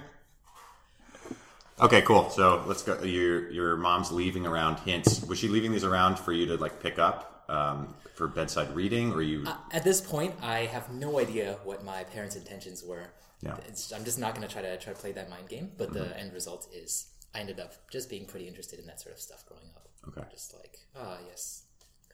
okay, 1.81 2.03
cool. 2.03 2.31
So 2.31 2.63
let's 2.67 2.83
go. 2.83 3.03
Your 3.03 3.51
your 3.51 3.77
mom's 3.77 4.13
leaving 4.13 4.47
around 4.47 4.79
hints. 4.81 5.23
Was 5.25 5.39
she 5.39 5.49
leaving 5.49 5.73
these 5.73 5.85
around 5.85 6.19
for 6.19 6.33
you 6.33 6.47
to 6.47 6.57
like 6.57 6.83
pick 6.83 6.99
up 6.99 7.45
um, 7.49 7.95
for 8.15 8.29
bedside 8.29 8.75
reading, 8.75 9.13
or 9.13 9.23
you? 9.23 9.47
At 9.73 9.85
this 9.85 10.01
point, 10.01 10.35
I 10.43 10.61
have 10.67 10.91
no 10.91 11.19
idea 11.19 11.59
what 11.65 11.85
my 11.85 12.05
parents' 12.05 12.37
intentions 12.37 12.83
were. 12.85 13.07
Yeah. 13.41 13.57
It's, 13.67 13.93
I'm 13.93 14.05
just 14.05 14.19
not 14.21 14.35
going 14.37 14.47
to 14.47 14.53
try 14.53 14.63
to 14.63 14.77
try 14.79 14.93
to 14.93 14.99
play 14.99 15.13
that 15.13 15.29
mind 15.29 15.49
game. 15.49 15.73
But 15.77 15.93
Mm-hmm. 15.93 15.99
the 15.99 16.19
end 16.19 16.33
result 16.33 16.69
is 16.73 17.09
I 17.35 17.41
ended 17.41 17.59
up 17.59 17.73
just 17.91 18.09
being 18.09 18.25
pretty 18.27 18.47
interested 18.47 18.79
in 18.79 18.87
that 18.87 19.01
sort 19.01 19.15
of 19.15 19.21
stuff 19.21 19.45
growing 19.47 19.67
up. 19.77 19.89
Okay. 20.09 20.27
Just 20.31 20.55
like 20.55 20.79
ah 20.97 21.19
yes, 21.29 21.62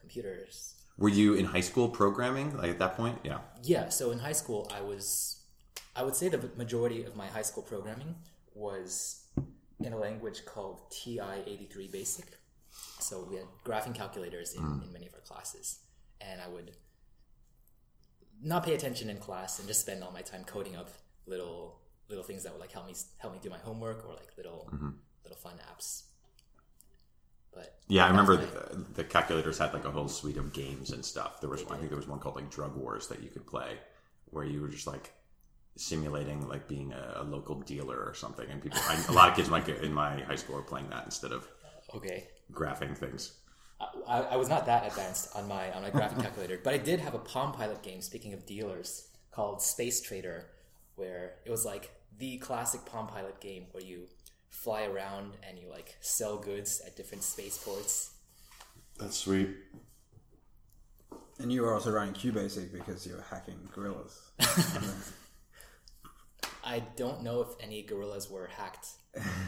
computers. 0.09 0.73
Were 0.97 1.09
you 1.09 1.35
in 1.35 1.45
high 1.45 1.61
school 1.61 1.87
programming 1.87 2.57
like 2.57 2.71
at 2.71 2.79
that 2.79 2.97
point? 2.97 3.19
Yeah. 3.23 3.39
Yeah, 3.63 3.89
so 3.89 4.11
in 4.11 4.19
high 4.19 4.33
school, 4.33 4.69
I 4.75 4.81
was, 4.81 5.43
I 5.95 6.03
would 6.03 6.15
say 6.15 6.29
the 6.29 6.49
majority 6.57 7.03
of 7.03 7.15
my 7.15 7.27
high 7.27 7.43
school 7.43 7.63
programming 7.63 8.15
was 8.53 9.23
in 9.79 9.93
a 9.93 9.97
language 9.97 10.45
called 10.45 10.91
TI-83 10.91 11.91
Basic. 11.91 12.25
So 12.99 13.25
we 13.29 13.37
had 13.37 13.45
graphing 13.63 13.95
calculators 13.95 14.55
in, 14.55 14.63
mm. 14.63 14.83
in 14.83 14.91
many 14.91 15.07
of 15.07 15.13
our 15.13 15.21
classes, 15.21 15.79
and 16.19 16.41
I 16.41 16.47
would 16.49 16.71
not 18.41 18.65
pay 18.65 18.73
attention 18.73 19.09
in 19.09 19.17
class 19.17 19.59
and 19.59 19.67
just 19.67 19.81
spend 19.81 20.03
all 20.03 20.11
my 20.11 20.21
time 20.21 20.43
coding 20.43 20.75
up 20.75 20.89
little 21.25 21.79
little 22.09 22.23
things 22.23 22.43
that 22.43 22.51
would 22.51 22.61
like 22.61 22.71
help 22.71 22.87
me 22.87 22.95
help 23.17 23.33
me 23.33 23.39
do 23.41 23.49
my 23.49 23.57
homework 23.57 24.05
or 24.05 24.13
like 24.13 24.31
little 24.37 24.69
mm-hmm. 24.73 24.89
little 25.23 25.37
fun 25.37 25.55
apps. 25.71 26.03
But 27.59 27.75
Yeah, 27.87 28.05
I 28.05 28.09
remember 28.09 28.37
the, 28.37 28.47
uh, 28.47 28.77
the 28.95 29.03
calculators 29.03 29.57
had 29.57 29.73
like 29.73 29.85
a 29.85 29.91
whole 29.91 30.07
suite 30.07 30.37
of 30.37 30.53
games 30.53 30.91
and 30.91 31.03
stuff. 31.03 31.41
There 31.41 31.49
was, 31.49 31.63
I 31.69 31.75
think, 31.75 31.89
there 31.89 31.97
was 31.97 32.07
one 32.07 32.19
called 32.19 32.35
like 32.35 32.49
Drug 32.49 32.75
Wars 32.75 33.07
that 33.07 33.21
you 33.21 33.29
could 33.29 33.45
play, 33.45 33.77
where 34.25 34.45
you 34.45 34.61
were 34.61 34.69
just 34.69 34.87
like 34.87 35.11
simulating 35.75 36.47
like 36.47 36.67
being 36.67 36.93
a, 36.93 37.21
a 37.21 37.23
local 37.23 37.59
dealer 37.61 37.97
or 37.97 38.13
something. 38.13 38.49
And 38.49 38.61
people, 38.61 38.79
I, 38.83 39.03
a 39.09 39.11
lot 39.11 39.29
of 39.29 39.35
kids 39.35 39.49
might 39.49 39.65
get 39.65 39.83
in 39.83 39.93
my 39.93 40.21
high 40.21 40.35
school 40.35 40.55
were 40.55 40.61
playing 40.61 40.89
that 40.89 41.05
instead 41.05 41.31
of 41.31 41.47
okay. 41.95 42.27
graphing 42.51 42.97
things. 42.97 43.33
I, 44.07 44.21
I 44.21 44.35
was 44.35 44.49
not 44.49 44.65
that 44.65 44.87
advanced 44.87 45.35
on 45.35 45.47
my 45.47 45.71
on 45.71 45.81
my 45.81 45.89
graphic 45.89 46.19
calculator, 46.19 46.59
but 46.63 46.73
I 46.73 46.77
did 46.77 46.99
have 46.99 47.13
a 47.13 47.19
Palm 47.19 47.53
Pilot 47.53 47.81
game. 47.81 48.01
Speaking 48.01 48.33
of 48.33 48.45
dealers, 48.45 49.07
called 49.31 49.61
Space 49.61 50.01
Trader, 50.01 50.47
where 50.95 51.35
it 51.45 51.51
was 51.51 51.65
like 51.65 51.91
the 52.17 52.37
classic 52.39 52.85
Palm 52.85 53.07
Pilot 53.07 53.39
game 53.39 53.67
where 53.71 53.83
you 53.83 54.07
fly 54.49 54.85
around 54.85 55.33
and 55.47 55.57
you 55.57 55.69
like 55.69 55.95
sell 56.01 56.37
goods 56.37 56.81
at 56.85 56.95
different 56.95 57.23
spaceports. 57.23 58.11
That's 58.97 59.17
sweet. 59.17 59.49
And 61.39 61.51
you 61.53 61.61
were 61.61 61.73
also 61.73 61.91
running 61.91 62.13
QBasic 62.13 62.73
because 62.73 63.07
you 63.07 63.13
were 63.13 63.23
hacking 63.29 63.69
gorillas. 63.73 64.19
I 66.63 66.79
don't 66.97 67.23
know 67.23 67.41
if 67.41 67.49
any 67.61 67.81
gorillas 67.81 68.29
were 68.29 68.47
hacked 68.47 68.87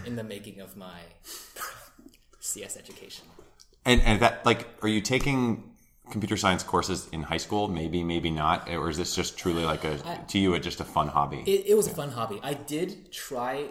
in 0.05 0.15
the 0.15 0.23
making 0.23 0.61
of 0.61 0.77
my 0.77 0.99
CS 2.39 2.77
education. 2.77 3.25
And 3.85 4.01
and 4.01 4.21
that 4.21 4.45
like, 4.45 4.67
are 4.81 4.87
you 4.87 5.01
taking 5.01 5.71
computer 6.09 6.37
science 6.37 6.63
courses 6.63 7.09
in 7.11 7.23
high 7.23 7.37
school? 7.37 7.67
Maybe, 7.67 8.03
maybe 8.03 8.31
not. 8.31 8.69
Or 8.69 8.89
is 8.89 8.97
this 8.97 9.15
just 9.15 9.37
truly 9.37 9.63
like 9.65 9.83
a 9.83 9.97
to 10.29 10.39
you, 10.39 10.53
a, 10.53 10.59
just 10.59 10.79
a 10.79 10.85
fun 10.85 11.09
hobby? 11.09 11.43
It, 11.45 11.67
it 11.67 11.75
was 11.75 11.87
a 11.87 11.93
fun 11.93 12.11
hobby. 12.11 12.39
I 12.41 12.53
did 12.53 13.11
try 13.11 13.67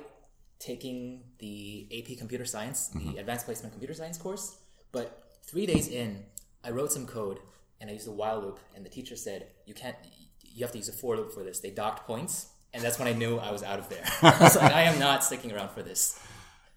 taking 0.61 1.23
the 1.39 1.89
AP 1.91 2.19
Computer 2.19 2.45
Science, 2.45 2.89
the 2.89 3.01
mm-hmm. 3.01 3.19
Advanced 3.19 3.47
Placement 3.47 3.73
Computer 3.73 3.95
Science 3.95 4.19
course, 4.19 4.59
but 4.93 5.25
three 5.43 5.67
days 5.67 5.89
in, 5.89 6.25
I 6.63 6.71
wrote 6.71 6.93
some 6.93 7.07
code 7.07 7.41
and 7.81 7.91
I 7.91 7.95
used 7.95 8.07
a 8.07 8.13
while 8.13 8.41
loop, 8.41 8.61
and 8.77 8.85
the 8.85 8.91
teacher 8.91 9.17
said, 9.17 9.49
"You 9.65 9.75
can't. 9.75 9.97
You 10.43 10.65
have 10.65 10.73
to 10.73 10.79
use 10.79 10.89
a 10.89 10.93
for 10.93 11.17
loop 11.17 11.33
for 11.33 11.43
this." 11.43 11.61
They 11.61 11.71
docked 11.71 12.07
points, 12.07 12.49
and 12.75 12.83
that's 12.83 12.99
when 12.99 13.09
I 13.09 13.13
knew 13.13 13.39
I 13.39 13.51
was 13.51 13.63
out 13.63 13.79
of 13.79 13.89
there. 13.89 14.05
I 14.23 14.37
was 14.39 14.57
like, 14.57 14.73
"I 14.73 14.83
am 14.83 14.99
not 14.99 15.25
sticking 15.25 15.51
around 15.51 15.71
for 15.71 15.83
this." 15.83 16.21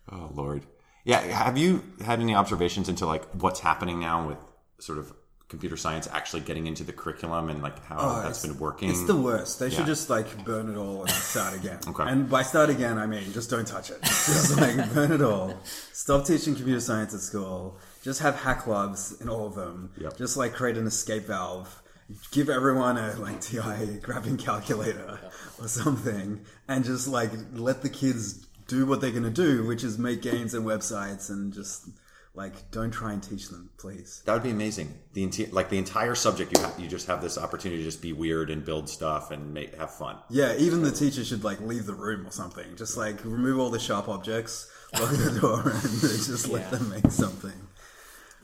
Oh 0.09 0.31
Lord. 0.33 0.65
Yeah. 1.03 1.19
Have 1.19 1.57
you 1.57 1.83
had 2.03 2.21
any 2.21 2.33
observations 2.33 2.87
into 2.87 3.05
like 3.05 3.25
what's 3.33 3.59
happening 3.59 3.99
now 3.99 4.27
with 4.27 4.37
sort 4.79 4.97
of 4.97 5.13
computer 5.53 5.77
science 5.77 6.07
actually 6.11 6.41
getting 6.41 6.65
into 6.65 6.83
the 6.83 6.91
curriculum 6.91 7.47
and 7.47 7.61
like 7.61 7.77
how 7.85 7.97
oh, 7.99 8.23
that's 8.23 8.43
been 8.43 8.57
working? 8.57 8.89
It's 8.89 9.03
the 9.03 9.15
worst. 9.15 9.59
They 9.59 9.69
should 9.69 9.85
just 9.85 10.09
like 10.09 10.43
burn 10.43 10.67
it 10.67 10.75
all 10.75 11.01
and 11.01 11.11
start 11.11 11.53
again. 11.55 11.79
Okay. 11.93 12.05
And 12.09 12.27
by 12.27 12.41
start 12.41 12.71
again, 12.71 12.97
I 12.97 13.05
mean 13.05 13.31
just 13.33 13.51
don't 13.51 13.67
touch 13.67 13.91
it. 13.91 14.01
Just 14.03 14.59
like 14.59 14.93
burn 14.93 15.11
it 15.11 15.21
all. 15.21 15.53
Stop 15.63 16.25
teaching 16.25 16.55
computer 16.55 16.79
science 16.79 17.13
at 17.13 17.19
school. 17.19 17.77
Just 18.01 18.21
have 18.21 18.35
hack 18.35 18.61
clubs 18.63 19.21
in 19.21 19.29
all 19.29 19.45
of 19.45 19.53
them. 19.53 19.91
Yep. 20.01 20.17
Just 20.17 20.37
like 20.37 20.53
create 20.53 20.75
an 20.77 20.87
escape 20.87 21.25
valve. 21.25 21.83
Give 22.31 22.49
everyone 22.49 22.97
a 22.97 23.15
like 23.19 23.41
TI 23.41 23.99
graphing 24.01 24.39
calculator 24.39 25.19
or 25.59 25.67
something, 25.67 26.41
and 26.67 26.83
just 26.83 27.07
like 27.07 27.31
let 27.53 27.83
the 27.83 27.89
kids 27.89 28.45
do 28.67 28.87
what 28.87 29.01
they're 29.01 29.11
gonna 29.11 29.29
do, 29.29 29.65
which 29.67 29.83
is 29.83 29.99
make 29.99 30.21
games 30.23 30.55
and 30.55 30.65
websites, 30.65 31.29
and 31.29 31.53
just 31.53 31.89
like 32.35 32.71
don't 32.71 32.89
try 32.91 33.13
and 33.13 33.21
teach 33.21 33.49
them, 33.49 33.69
please. 33.77 34.23
That 34.25 34.33
would 34.33 34.43
be 34.43 34.49
amazing. 34.49 34.93
The 35.13 35.25
enti- 35.25 35.53
like 35.53 35.69
the 35.69 35.77
entire 35.77 36.15
subject, 36.15 36.57
you 36.57 36.63
have, 36.63 36.79
you 36.79 36.87
just 36.87 37.05
have 37.07 37.21
this 37.21 37.37
opportunity 37.37 37.81
to 37.81 37.87
just 37.87 38.01
be 38.01 38.11
weird 38.13 38.49
and 38.49 38.65
build 38.65 38.89
stuff 38.89 39.29
and 39.31 39.53
make 39.53 39.75
have 39.75 39.93
fun. 39.93 40.17
Yeah, 40.29 40.55
even 40.57 40.81
the 40.81 40.91
teacher 40.91 41.23
should 41.23 41.43
like 41.43 41.61
leave 41.61 41.85
the 41.85 41.93
room 41.93 42.25
or 42.25 42.31
something. 42.31 42.75
Just 42.75 42.97
like 42.97 43.23
remove 43.23 43.59
all 43.59 43.69
the 43.69 43.79
sharp 43.79 44.09
objects, 44.09 44.71
lock 44.99 45.11
the 45.11 45.37
door, 45.39 45.61
and 45.69 45.99
just 45.99 46.49
let 46.49 46.63
Yeah. 46.63 46.69
them 46.77 46.89
make 46.89 47.11
something. 47.11 47.53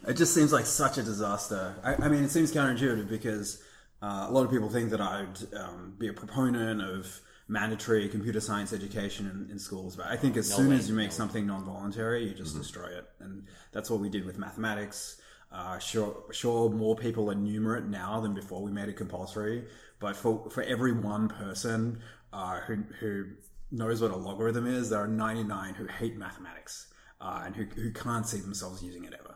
It 0.08 0.14
just 0.14 0.34
seems 0.34 0.54
like 0.54 0.66
such 0.66 0.98
a 0.98 1.04
disaster. 1.04 1.76
I, 1.84 2.06
I 2.06 2.10
mean, 2.10 2.24
it 2.24 2.30
seems 2.30 2.52
counterintuitive 2.54 3.10
because 3.10 3.62
uh, 4.02 4.28
a 4.30 4.32
lot 4.32 4.46
of 4.46 4.52
people 4.52 4.70
think 4.70 4.92
that 4.92 5.02
I'd 5.02 5.54
um, 5.58 5.96
be 5.98 6.08
a 6.08 6.14
proponent 6.14 6.82
of 6.82 7.20
mandatory 7.50 8.08
computer 8.08 8.40
science 8.40 8.72
education 8.72 9.26
in, 9.26 9.52
in 9.52 9.60
schools, 9.60 9.96
but 9.96 10.06
I 10.06 10.16
think 10.16 10.38
as 10.38 10.54
soon 10.54 10.70
way, 10.70 10.76
as 10.76 10.88
you 10.88 10.96
make 10.96 11.12
something 11.12 11.46
non-voluntary, 11.46 12.26
you 12.26 12.34
just 12.34 12.56
destroy 12.56 12.88
it, 12.88 13.10
and 13.20 13.46
that's 13.72 13.90
what 13.90 14.00
we 14.00 14.10
did 14.10 14.26
with 14.26 14.38
mathematics. 14.38 15.20
Uh, 15.52 15.80
sure, 15.80 16.16
sure, 16.32 16.70
more 16.70 16.96
people 16.96 17.30
are 17.32 17.36
numerate 17.36 17.90
now 17.90 18.22
than 18.22 18.34
before 18.36 18.62
we 18.62 18.72
made 18.72 18.88
it 18.88 18.96
compulsory, 18.96 19.66
but 20.00 20.16
for 20.16 20.48
for 20.50 20.62
every 20.64 20.94
one 20.94 21.28
person 21.28 22.00
uh, 22.32 22.60
who 22.62 22.84
who 23.00 23.26
knows 23.72 24.02
what 24.02 24.12
a 24.12 24.16
logarithm 24.16 24.68
is, 24.68 24.90
there 24.90 25.00
are 25.00 25.08
99 25.08 25.74
who 25.74 25.86
hate 25.86 26.18
mathematics 26.18 26.88
uh, 27.22 27.44
and 27.46 27.56
who, 27.56 27.66
who 27.66 27.92
can't 27.92 28.28
see 28.28 28.40
themselves 28.40 28.82
using 28.82 29.04
it 29.04 29.14
ever. 29.14 29.36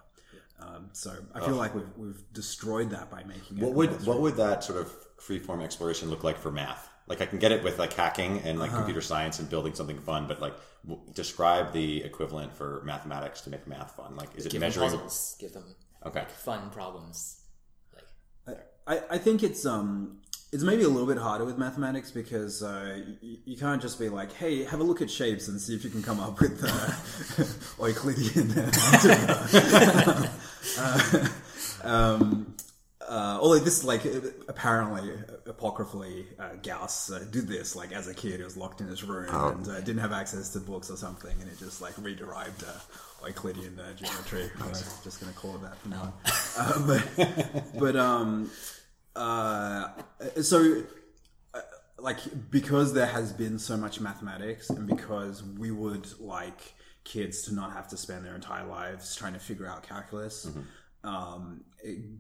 Um, 0.60 0.90
so 0.94 1.14
I 1.36 1.42
feel 1.42 1.56
like 1.56 1.76
we've, 1.76 1.90
we've 1.98 2.24
destroyed 2.32 2.90
that 2.92 3.12
by 3.12 3.24
making 3.24 3.58
it. 3.58 3.64
What 3.64 3.74
would 3.74 4.06
what 4.06 4.22
would 4.22 4.38
that 4.38 4.64
sort 4.64 4.80
of 4.80 4.94
freeform 5.20 5.62
exploration 5.62 6.10
look 6.10 6.24
like 6.24 6.38
for 6.38 6.52
math? 6.52 6.90
Like 7.08 7.22
I 7.22 7.26
can 7.26 7.38
get 7.40 7.52
it 7.52 7.64
with 7.64 7.80
like 7.80 7.94
hacking 7.94 8.40
and 8.40 8.60
like 8.60 8.72
computer 8.72 9.02
science 9.02 9.40
and 9.40 9.50
building 9.50 9.74
something 9.76 10.00
fun, 10.00 10.26
but 10.28 10.42
like 10.42 10.54
w- 10.88 11.02
describe 11.14 11.74
the 11.74 12.02
equivalent 12.04 12.54
for 12.56 12.82
mathematics 12.86 13.42
to 13.42 13.50
make 13.50 13.68
math 13.68 13.96
fun. 13.96 14.16
Like 14.16 14.30
is 14.36 14.46
it 14.46 14.52
Give 14.52 14.62
them 14.62 14.68
measuring? 14.68 14.90
puzzles. 14.90 15.36
Give 15.40 15.52
them 15.54 15.76
Okay. 16.06 16.20
like, 16.20 16.30
fun 16.32 16.70
problems. 16.70 17.42
Like 18.48 18.60
I, 18.88 19.02
I 19.12 19.18
think 19.18 19.44
it's 19.44 19.66
um 19.66 20.20
it's 20.54 20.64
maybe 20.64 20.84
a 20.84 20.88
little 20.88 21.08
bit 21.08 21.18
harder 21.18 21.46
with 21.46 21.58
mathematics 21.58 22.12
because 22.12 22.62
uh, 22.62 23.00
you, 23.22 23.38
you 23.44 23.58
can't 23.58 23.82
just 23.82 23.98
be 23.98 24.08
like, 24.08 24.32
hey, 24.34 24.64
have 24.66 24.80
a 24.80 24.84
look 24.84 25.02
at 25.02 25.10
shapes 25.10 25.48
and 25.48 25.60
see 25.60 25.74
if 25.74 25.84
you 25.84 25.90
can 25.90 26.04
come 26.04 26.20
up 26.20 26.40
with 26.40 26.64
uh, 26.64 26.92
Euclidean 27.88 28.52
uh, 30.78 31.28
um, 31.84 32.56
uh, 33.14 33.38
although 33.40 33.60
this, 33.60 33.84
like, 33.84 34.04
apparently, 34.48 35.14
apocryphally, 35.46 36.26
uh, 36.40 36.56
Gauss 36.64 37.12
uh, 37.12 37.24
did 37.30 37.48
this, 37.48 37.76
like, 37.76 37.92
as 37.92 38.08
a 38.08 38.14
kid. 38.14 38.40
He 38.40 38.44
was 38.44 38.58
locked 38.58 38.82
in 38.82 38.88
his 38.88 39.04
room 39.04 39.30
and 39.30 39.68
uh, 39.68 39.80
didn't 39.82 40.00
have 40.00 40.14
access 40.14 40.50
to 40.54 40.60
books 40.60 40.90
or 40.90 40.98
something, 40.98 41.36
and 41.40 41.50
it 41.50 41.60
just, 41.60 41.82
like, 41.82 41.94
rederived 41.96 42.68
uh, 42.68 43.28
Euclidean 43.28 43.80
uh, 43.80 43.94
geometry. 43.94 44.50
I'm 44.60 44.72
just 44.72 45.22
going 45.22 45.32
to 45.32 45.38
call 45.38 45.56
it 45.56 45.62
that 45.62 45.78
for 45.78 45.90
now. 45.90 46.14
Uh, 46.58 46.88
but, 46.88 47.64
but, 47.80 47.96
um, 47.96 48.50
uh, 49.16 49.90
so 50.42 50.84
uh, 51.54 51.62
like 52.00 52.18
because 52.50 52.94
there 52.94 53.06
has 53.06 53.32
been 53.32 53.60
so 53.60 53.78
much 53.78 54.00
mathematics 54.00 54.70
and 54.70 54.88
because 54.88 55.44
we 55.44 55.72
would 55.72 56.08
like 56.20 56.74
kids 57.04 57.44
to 57.44 57.54
not 57.54 57.74
have 57.74 57.88
to 57.90 57.98
spend 57.98 58.26
their 58.26 58.34
entire 58.34 58.66
lives 58.66 59.16
trying 59.16 59.34
to 59.34 59.40
figure 59.40 59.68
out 59.68 59.84
calculus 59.84 60.50
um, 61.04 61.62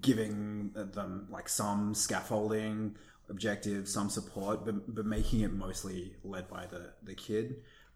giving 0.02 0.72
them 0.74 1.28
like 1.30 1.48
some 1.48 1.94
scaffolding 1.94 2.96
objectives 3.30 3.94
some 3.94 4.10
support 4.10 4.66
but, 4.66 4.94
but 4.94 5.06
making 5.06 5.40
it 5.42 5.54
mostly 5.54 6.14
led 6.24 6.48
by 6.50 6.66
the, 6.66 6.92
the 7.04 7.16
kid 7.16 7.56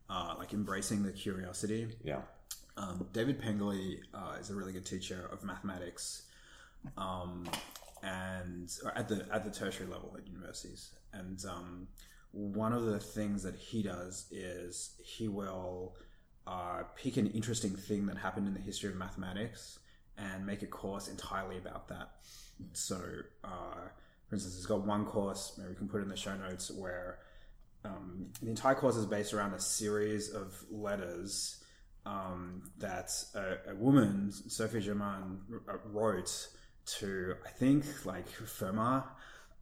uh, 0.09 0.33
like 0.37 0.53
embracing 0.53 1.03
the 1.03 1.11
curiosity 1.11 1.87
Yeah. 2.03 2.21
um, 2.77 3.05
David 3.11 3.41
Pengelley 3.41 3.99
uh, 4.13 4.35
is 4.39 4.49
a 4.49 4.55
really 4.55 4.71
good 4.71 4.85
teacher 4.85 5.27
of 5.31 5.43
mathematics, 5.43 6.23
um, 6.97 7.49
and 8.03 8.71
at 8.95 9.09
the 9.09 9.25
at 9.31 9.43
the 9.43 9.51
tertiary 9.51 9.89
level 9.89 10.15
at 10.17 10.25
universities. 10.27 10.91
And 11.11 11.43
um, 11.49 11.87
one 12.31 12.71
of 12.71 12.85
the 12.85 12.99
things 12.99 13.41
that 13.43 13.55
he 13.55 13.81
does 13.81 14.27
is 14.31 14.91
he 15.03 15.27
will 15.27 15.95
uh, 16.45 16.83
pick 16.95 17.17
an 17.17 17.27
interesting 17.31 17.71
thing 17.75 18.05
that 18.05 18.17
happened 18.17 18.47
in 18.47 18.53
the 18.53 18.59
history 18.61 18.89
of 18.91 18.95
mathematics 18.95 19.79
and 20.17 20.45
make 20.45 20.61
a 20.61 20.67
course 20.67 21.07
entirely 21.07 21.57
about 21.57 21.87
that. 21.89 22.11
So, 22.73 22.99
uh, 23.43 23.87
for 24.27 24.35
instance, 24.35 24.55
he's 24.55 24.65
got 24.65 24.85
one 24.85 25.05
course, 25.05 25.55
maybe 25.57 25.69
we 25.69 25.75
can 25.75 25.87
put 25.87 26.01
in 26.01 26.09
the 26.09 26.17
show 26.17 26.35
notes, 26.35 26.71
where 26.71 27.19
um, 27.85 28.27
the 28.41 28.49
entire 28.49 28.75
course 28.75 28.95
is 28.95 29.05
based 29.05 29.33
around 29.33 29.53
a 29.53 29.59
series 29.59 30.29
of 30.29 30.63
letters 30.69 31.63
um, 32.05 32.63
that 32.79 33.11
a, 33.35 33.71
a 33.71 33.75
woman, 33.75 34.31
Sophie 34.31 34.81
Germain, 34.81 35.39
wrote 35.85 36.47
to, 36.85 37.35
I 37.45 37.49
think, 37.49 37.85
like 38.05 38.27
Fermat 38.29 39.05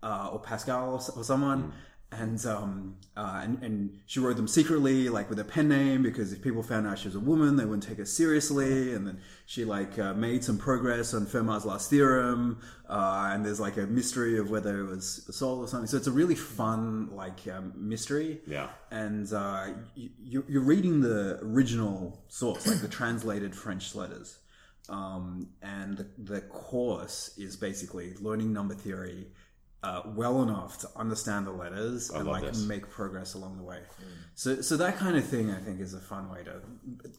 uh, 0.03 0.29
or 0.31 0.39
Pascal 0.39 0.91
or, 0.91 1.19
or 1.19 1.23
someone. 1.23 1.73
And, 2.17 2.43
um, 2.45 2.95
uh, 3.17 3.41
and 3.43 3.61
and 3.63 3.99
she 4.05 4.19
wrote 4.19 4.35
them 4.37 4.47
secretly, 4.47 5.09
like 5.09 5.29
with 5.29 5.39
a 5.39 5.43
pen 5.43 5.67
name, 5.69 6.01
because 6.03 6.31
if 6.33 6.41
people 6.41 6.63
found 6.63 6.87
out 6.87 6.99
she 6.99 7.07
was 7.07 7.15
a 7.15 7.19
woman, 7.19 7.55
they 7.55 7.65
wouldn't 7.65 7.83
take 7.83 7.97
her 7.97 8.05
seriously. 8.05 8.93
And 8.93 9.05
then 9.07 9.19
she 9.45 9.65
like 9.65 9.97
uh, 9.99 10.13
made 10.13 10.43
some 10.43 10.57
progress 10.57 11.13
on 11.13 11.25
Fermat's 11.25 11.65
last 11.65 11.89
theorem, 11.89 12.59
uh, 12.89 13.29
and 13.33 13.45
there's 13.45 13.59
like 13.59 13.77
a 13.77 13.85
mystery 13.87 14.37
of 14.37 14.49
whether 14.49 14.79
it 14.81 14.87
was 14.87 15.27
solved 15.35 15.63
or 15.63 15.67
something. 15.67 15.87
So 15.87 15.97
it's 15.97 16.07
a 16.07 16.11
really 16.11 16.35
fun 16.35 17.09
like 17.15 17.47
um, 17.47 17.73
mystery 17.75 18.41
Yeah. 18.47 18.69
and 18.91 19.31
uh, 19.33 19.67
you, 19.95 20.43
you're 20.47 20.63
reading 20.63 21.01
the 21.01 21.39
original 21.41 22.23
source, 22.27 22.65
like 22.67 22.81
the 22.81 22.87
translated 22.87 23.55
French 23.55 23.95
letters. 23.95 24.37
Um, 24.87 25.47
and 25.63 25.97
the, 25.97 26.07
the 26.17 26.41
course 26.41 27.35
is 27.37 27.55
basically 27.55 28.13
learning 28.21 28.53
number 28.53 28.75
theory 28.75 29.27
uh, 29.85 30.01
well 30.21 30.41
enough 30.41 30.71
to 30.83 30.87
understand 30.95 31.45
the 31.45 31.51
letters 31.51 32.09
and 32.09 32.27
like 32.27 32.43
this. 32.43 32.59
make 32.65 32.89
progress 32.89 33.35
along 33.35 33.57
the 33.57 33.63
way. 33.63 33.81
So, 34.33 34.61
so 34.61 34.75
that 34.77 34.97
kind 34.97 35.15
of 35.15 35.25
thing, 35.25 35.51
I 35.51 35.59
think, 35.65 35.79
is 35.79 35.93
a 35.93 35.99
fun 35.99 36.29
way 36.33 36.41
to 36.49 36.55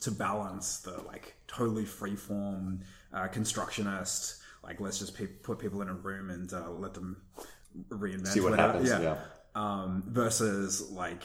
to 0.05 0.11
balance 0.11 0.67
the 0.79 0.95
like 1.11 1.25
totally 1.47 1.85
freeform 1.85 2.79
uh, 3.13 3.27
constructionist. 3.27 4.41
Like, 4.63 4.79
let's 4.81 4.99
just 4.99 5.15
pe- 5.17 5.27
put 5.47 5.59
people 5.59 5.81
in 5.81 5.87
a 5.89 5.93
room 5.93 6.29
and 6.29 6.51
uh, 6.51 6.69
let 6.71 6.93
them 6.93 7.17
reinvent 7.89 8.27
See 8.27 8.41
what 8.41 8.51
whatever. 8.51 8.73
happens. 8.73 8.89
Yeah. 8.89 9.17
Um, 9.55 10.03
versus 10.07 10.91
like, 10.91 11.23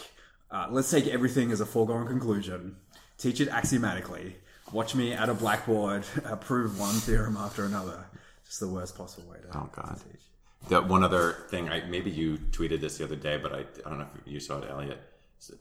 uh, 0.51 0.69
let's 0.71 0.91
take 0.91 1.07
everything 1.09 1.51
as 1.51 1.61
a 1.61 1.67
foregone 1.67 2.07
conclusion, 2.07 2.77
teach 3.19 3.41
it 3.41 3.49
axiomatically, 3.49 4.37
watch 4.73 4.95
me 4.95 5.13
at 5.13 5.29
a 5.29 5.35
blackboard 5.35 6.05
prove 6.41 6.79
one 6.79 6.95
theorem 6.95 7.37
after 7.37 7.65
another. 7.65 8.05
Just 8.47 8.61
the 8.61 8.69
worst 8.69 8.97
possible 8.97 9.31
way 9.31 9.39
to, 9.51 9.59
Oh, 9.59 9.69
God. 9.73 9.97
to 9.99 10.05
teach. 10.05 10.21
The 10.69 10.81
one 10.81 11.03
other 11.03 11.33
thing, 11.49 11.69
I 11.69 11.85
maybe 11.87 12.11
you 12.11 12.39
tweeted 12.51 12.81
this 12.81 12.99
the 12.99 13.05
other 13.05 13.17
day, 13.17 13.37
but 13.37 13.53
I, 13.53 13.59
I 13.85 13.89
don't 13.89 13.99
know 13.99 14.07
if 14.27 14.33
you 14.33 14.41
saw 14.41 14.59
it, 14.59 14.71
Elliot. 14.71 14.99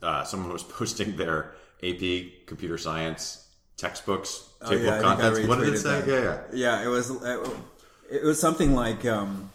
Uh, 0.02 0.24
someone 0.24 0.52
was 0.52 0.62
posting 0.78 1.16
their 1.16 1.52
AP 1.82 2.46
computer 2.46 2.78
science 2.78 3.48
textbooks, 3.76 4.48
table 4.68 4.82
Oh, 4.82 4.84
yeah, 4.84 4.94
of 4.96 5.02
contents. 5.02 5.40
What 5.48 5.58
did 5.58 5.74
it 5.74 5.78
say? 5.78 6.00
that. 6.02 6.08
Yeah, 6.08 6.22
yeah. 6.22 6.80
Yeah, 6.80 6.84
it 6.84 6.88
was 6.88 7.10
it, 7.10 7.40
it 8.10 8.22
was 8.22 8.40
something 8.40 8.74
like 8.74 9.04
um, 9.04 9.50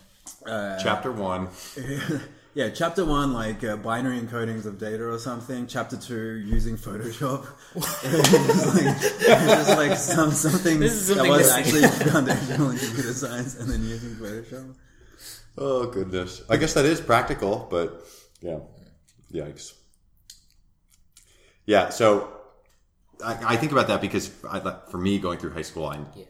uh, 0.45 0.77
Chapter 0.79 1.11
one. 1.11 1.47
Yeah, 2.53 2.69
chapter 2.71 3.05
one, 3.05 3.33
like 3.33 3.63
uh, 3.63 3.77
binary 3.77 4.19
encodings 4.19 4.65
of 4.65 4.79
data 4.79 5.03
or 5.03 5.19
something. 5.19 5.67
Chapter 5.67 5.95
two, 5.95 6.37
using 6.37 6.75
Photoshop. 6.75 7.45
it's 7.75 8.73
like, 8.73 8.95
it's 8.97 9.27
just 9.27 9.77
like 9.77 9.95
some, 9.95 10.31
something 10.31 10.79
This 10.79 10.93
is 10.93 11.15
that 11.15 11.27
was 11.27 11.55
missing. 11.55 11.83
actually 11.85 12.09
foundational 12.09 12.71
in 12.71 12.79
computer 12.79 13.13
science 13.13 13.59
and 13.59 13.69
then 13.69 13.83
using 13.83 14.15
Photoshop. 14.15 14.73
Oh 15.57 15.87
goodness! 15.87 16.41
I 16.49 16.57
guess 16.57 16.73
that 16.75 16.85
is 16.85 17.01
practical, 17.01 17.67
but 17.69 18.05
yeah, 18.41 18.59
yikes. 19.31 19.73
Yeah, 21.65 21.89
so 21.89 22.31
I, 23.23 23.53
I 23.53 23.57
think 23.57 23.71
about 23.71 23.87
that 23.87 24.01
because 24.01 24.31
I, 24.49 24.59
for 24.89 24.97
me, 24.97 25.19
going 25.19 25.39
through 25.39 25.51
high 25.51 25.63
school, 25.63 25.85
I 25.85 25.99
Yeah. 26.15 26.25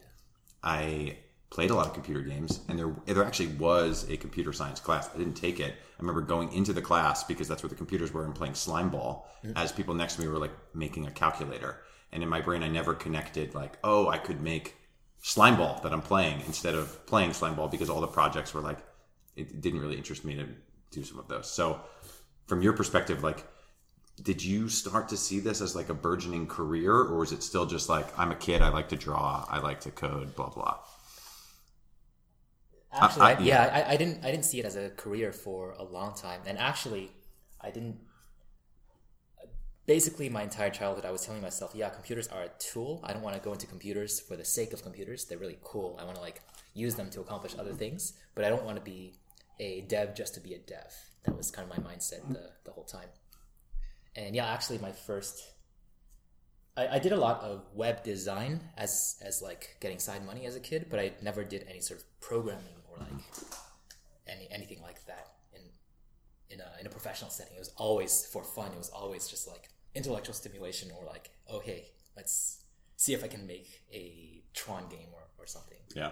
I 0.63 1.17
played 1.50 1.69
a 1.69 1.75
lot 1.75 1.88
of 1.88 1.93
computer 1.93 2.22
games, 2.22 2.62
and 2.67 2.79
there 2.79 2.93
there 3.05 3.24
actually 3.24 3.48
was 3.48 4.10
a 4.10 4.17
computer 4.17 4.53
science 4.53 4.79
class. 4.79 5.10
I 5.13 5.17
didn't 5.17 5.36
take 5.36 5.60
it. 5.60 5.74
I 5.74 6.01
remember 6.01 6.22
going 6.22 6.51
into 6.53 6.74
the 6.74 6.81
class 6.81 7.24
because 7.24 7.48
that's 7.48 7.63
where 7.63 7.69
the 7.69 7.75
computers 7.75 8.13
were 8.13 8.25
and 8.25 8.36
playing 8.36 8.55
slime 8.55 8.89
ball. 8.89 9.29
As 9.55 9.72
people 9.72 9.93
next 9.93 10.15
to 10.15 10.22
me 10.22 10.27
were 10.27 10.39
like 10.39 10.51
making 10.74 11.05
a 11.05 11.12
calculator, 11.12 11.81
and 12.12 12.24
in 12.24 12.29
my 12.29 12.41
brain, 12.41 12.63
I 12.63 12.67
never 12.67 12.93
connected 12.93 13.53
like, 13.55 13.77
oh, 13.84 14.07
I 14.07 14.17
could 14.17 14.41
make 14.41 14.75
slime 15.19 15.57
ball 15.57 15.79
that 15.84 15.93
I'm 15.93 16.01
playing 16.01 16.41
instead 16.46 16.75
of 16.75 17.05
playing 17.05 17.34
slime 17.34 17.55
ball 17.55 17.67
because 17.67 17.89
all 17.89 18.01
the 18.01 18.07
projects 18.07 18.53
were 18.53 18.62
like, 18.62 18.79
it 19.38 19.62
didn't 19.62 19.79
really 19.82 19.98
interest 19.98 20.25
me 20.25 20.36
to 20.36 20.48
do 20.91 21.03
some 21.03 21.20
of 21.20 21.27
those. 21.27 21.50
So, 21.50 21.82
from 22.48 22.62
your 22.62 22.74
perspective, 22.74 23.24
like. 23.24 23.46
Did 24.24 24.44
you 24.44 24.67
start 24.67 25.10
to 25.10 25.17
see 25.17 25.39
this 25.39 25.62
as 25.62 25.75
like 25.75 25.89
a 25.89 25.94
burgeoning 25.94 26.48
career, 26.48 26.94
or 26.94 27.24
is 27.24 27.32
it 27.32 27.44
still 27.44 27.67
just 27.67 27.88
like 27.88 28.08
I'm 28.17 28.32
a 28.32 28.36
kid, 28.36 28.63
I 28.63 28.70
like 28.70 28.89
to 28.89 28.96
draw, 28.96 29.46
I 29.48 29.60
like 29.60 29.82
to 29.82 29.91
code, 29.91 30.36
blah 30.36 30.50
blah? 30.50 30.79
Actually, 32.91 33.27
I- 33.27 33.34
I, 33.34 33.38
yeah, 33.39 33.63
I, 33.88 33.94
I 33.94 33.98
didn't 33.98 34.24
I 34.25 34.32
didn't 34.32 34.46
see 34.46 34.60
it 34.60 34.65
as 34.65 34.75
a 34.75 34.89
career 34.89 35.32
for 35.34 35.72
a 35.77 35.84
long 35.84 36.15
time, 36.15 36.41
and 36.46 36.58
actually, 36.58 37.12
I 37.62 37.70
didn't. 37.72 38.00
Basically, 39.86 40.27
my 40.27 40.44
entire 40.44 40.70
childhood, 40.70 41.06
I 41.06 41.12
was 41.12 41.25
telling 41.25 41.41
myself, 41.41 41.74
"Yeah, 41.74 41.89
computers 41.89 42.27
are 42.27 42.44
a 42.44 42.50
tool. 42.60 43.00
I 43.06 43.13
don't 43.13 43.22
want 43.22 43.36
to 43.38 43.41
go 43.41 43.53
into 43.53 43.67
computers 43.67 44.20
for 44.20 44.36
the 44.36 44.44
sake 44.44 44.74
of 44.74 44.84
computers. 44.84 45.25
They're 45.25 45.38
really 45.38 45.60
cool. 45.63 45.98
I 46.00 46.03
want 46.03 46.15
to 46.15 46.22
like 46.22 46.41
use 46.74 46.96
them 46.96 47.10
to 47.12 47.22
accomplish 47.22 47.56
other 47.58 47.74
things, 47.74 48.13
but 48.36 48.44
I 48.44 48.50
don't 48.50 48.63
want 48.65 48.77
to 48.77 48.84
be 48.84 49.13
a 49.59 49.81
dev 49.81 50.15
just 50.15 50.33
to 50.35 50.39
be 50.39 50.53
a 50.53 50.59
dev." 50.59 50.93
That 51.23 51.35
was 51.35 51.51
kind 51.51 51.69
of 51.69 51.77
my 51.77 51.83
mindset 51.91 52.27
the 52.31 52.51
the 52.63 52.71
whole 52.71 52.85
time. 52.85 53.09
And 54.15 54.35
yeah, 54.35 54.47
actually, 54.47 54.79
my 54.79 54.91
first 54.91 55.41
I, 56.77 56.95
I 56.95 56.99
did 56.99 57.11
a 57.11 57.17
lot 57.17 57.41
of 57.41 57.65
web 57.73 58.03
design 58.03 58.61
as 58.77 59.17
as 59.21 59.41
like 59.41 59.75
getting 59.81 59.99
side 59.99 60.25
money 60.25 60.45
as 60.45 60.55
a 60.55 60.59
kid, 60.59 60.85
but 60.89 60.99
I 60.99 61.11
never 61.21 61.43
did 61.43 61.65
any 61.67 61.81
sort 61.81 61.99
of 61.99 62.19
programming 62.21 62.77
or 62.89 62.99
like 62.99 63.23
any 64.27 64.47
anything 64.51 64.81
like 64.81 65.03
that 65.07 65.27
in 65.53 65.61
in 66.49 66.61
a 66.61 66.79
in 66.79 66.85
a 66.85 66.89
professional 66.89 67.31
setting. 67.31 67.55
It 67.55 67.59
was 67.59 67.73
always 67.75 68.27
for 68.27 68.43
fun. 68.43 68.71
It 68.71 68.77
was 68.77 68.89
always 68.89 69.27
just 69.27 69.47
like 69.47 69.69
intellectual 69.95 70.35
stimulation 70.35 70.91
or 70.91 71.03
like, 71.05 71.31
oh 71.49 71.59
hey, 71.59 71.87
let's 72.15 72.61
see 72.95 73.13
if 73.13 73.23
I 73.23 73.27
can 73.27 73.47
make 73.47 73.81
a 73.91 74.43
Tron 74.53 74.87
game 74.89 75.09
or, 75.13 75.23
or 75.39 75.47
something. 75.47 75.79
Yeah. 75.95 76.11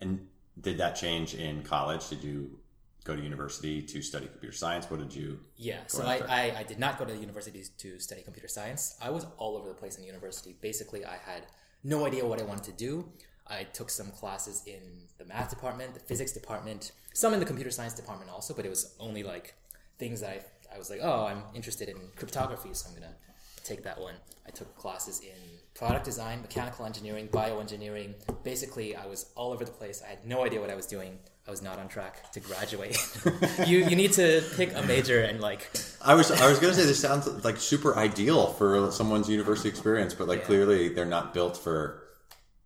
And 0.00 0.28
did 0.60 0.78
that 0.78 0.96
change 0.96 1.34
in 1.34 1.62
college? 1.62 2.08
Did 2.08 2.22
you 2.22 2.58
go 3.04 3.16
to 3.16 3.22
university 3.22 3.82
to 3.82 4.02
study 4.02 4.26
computer 4.26 4.54
science? 4.54 4.90
What 4.90 5.00
did 5.00 5.14
you? 5.14 5.40
Yeah, 5.56 5.80
so 5.86 6.04
I, 6.04 6.20
I, 6.28 6.54
I 6.58 6.62
did 6.62 6.78
not 6.78 6.98
go 6.98 7.04
to 7.04 7.16
university 7.16 7.64
to 7.78 7.98
study 7.98 8.22
computer 8.22 8.48
science. 8.48 8.96
I 9.02 9.10
was 9.10 9.26
all 9.38 9.56
over 9.56 9.68
the 9.68 9.74
place 9.74 9.98
in 9.98 10.04
university. 10.04 10.54
Basically, 10.60 11.04
I 11.04 11.16
had 11.16 11.46
no 11.82 12.06
idea 12.06 12.24
what 12.24 12.40
I 12.40 12.44
wanted 12.44 12.64
to 12.64 12.72
do. 12.72 13.08
I 13.46 13.64
took 13.64 13.90
some 13.90 14.10
classes 14.12 14.62
in 14.66 15.08
the 15.18 15.24
math 15.24 15.50
department, 15.50 15.94
the 15.94 16.00
physics 16.00 16.32
department, 16.32 16.92
some 17.12 17.34
in 17.34 17.40
the 17.40 17.46
computer 17.46 17.70
science 17.70 17.94
department 17.94 18.30
also, 18.30 18.54
but 18.54 18.64
it 18.64 18.68
was 18.68 18.94
only 19.00 19.22
like 19.22 19.54
things 19.98 20.20
that 20.20 20.30
I, 20.30 20.76
I 20.76 20.78
was 20.78 20.90
like, 20.90 21.00
oh, 21.02 21.26
I'm 21.26 21.42
interested 21.54 21.88
in 21.88 21.96
cryptography, 22.16 22.70
so 22.72 22.88
I'm 22.88 22.98
going 22.98 23.10
to 23.10 23.64
take 23.64 23.82
that 23.82 24.00
one. 24.00 24.14
I 24.46 24.50
took 24.50 24.76
classes 24.76 25.20
in 25.20 25.51
product 25.74 26.04
design, 26.04 26.42
mechanical 26.42 26.84
engineering, 26.86 27.28
bioengineering. 27.28 28.14
Basically, 28.44 28.94
I 28.94 29.06
was 29.06 29.30
all 29.34 29.52
over 29.52 29.64
the 29.64 29.70
place. 29.70 30.02
I 30.04 30.10
had 30.10 30.26
no 30.26 30.44
idea 30.44 30.60
what 30.60 30.70
I 30.70 30.74
was 30.74 30.86
doing. 30.86 31.18
I 31.46 31.50
was 31.50 31.62
not 31.62 31.78
on 31.78 31.88
track 31.88 32.30
to 32.32 32.40
graduate. 32.40 32.96
you 33.66 33.78
you 33.86 33.96
need 33.96 34.12
to 34.12 34.44
pick 34.56 34.76
a 34.76 34.82
major 34.82 35.22
and 35.22 35.40
like 35.40 35.68
I 36.00 36.14
was 36.14 36.30
I 36.30 36.48
was 36.48 36.60
gonna 36.60 36.74
say 36.74 36.84
this 36.84 37.00
sounds 37.00 37.26
like 37.44 37.56
super 37.56 37.96
ideal 37.96 38.52
for 38.52 38.92
someone's 38.92 39.28
university 39.28 39.68
experience, 39.68 40.14
but 40.14 40.28
like 40.28 40.40
Yeah. 40.40 40.46
clearly 40.46 40.88
they're 40.90 41.04
not 41.18 41.34
built 41.34 41.56
for 41.56 42.04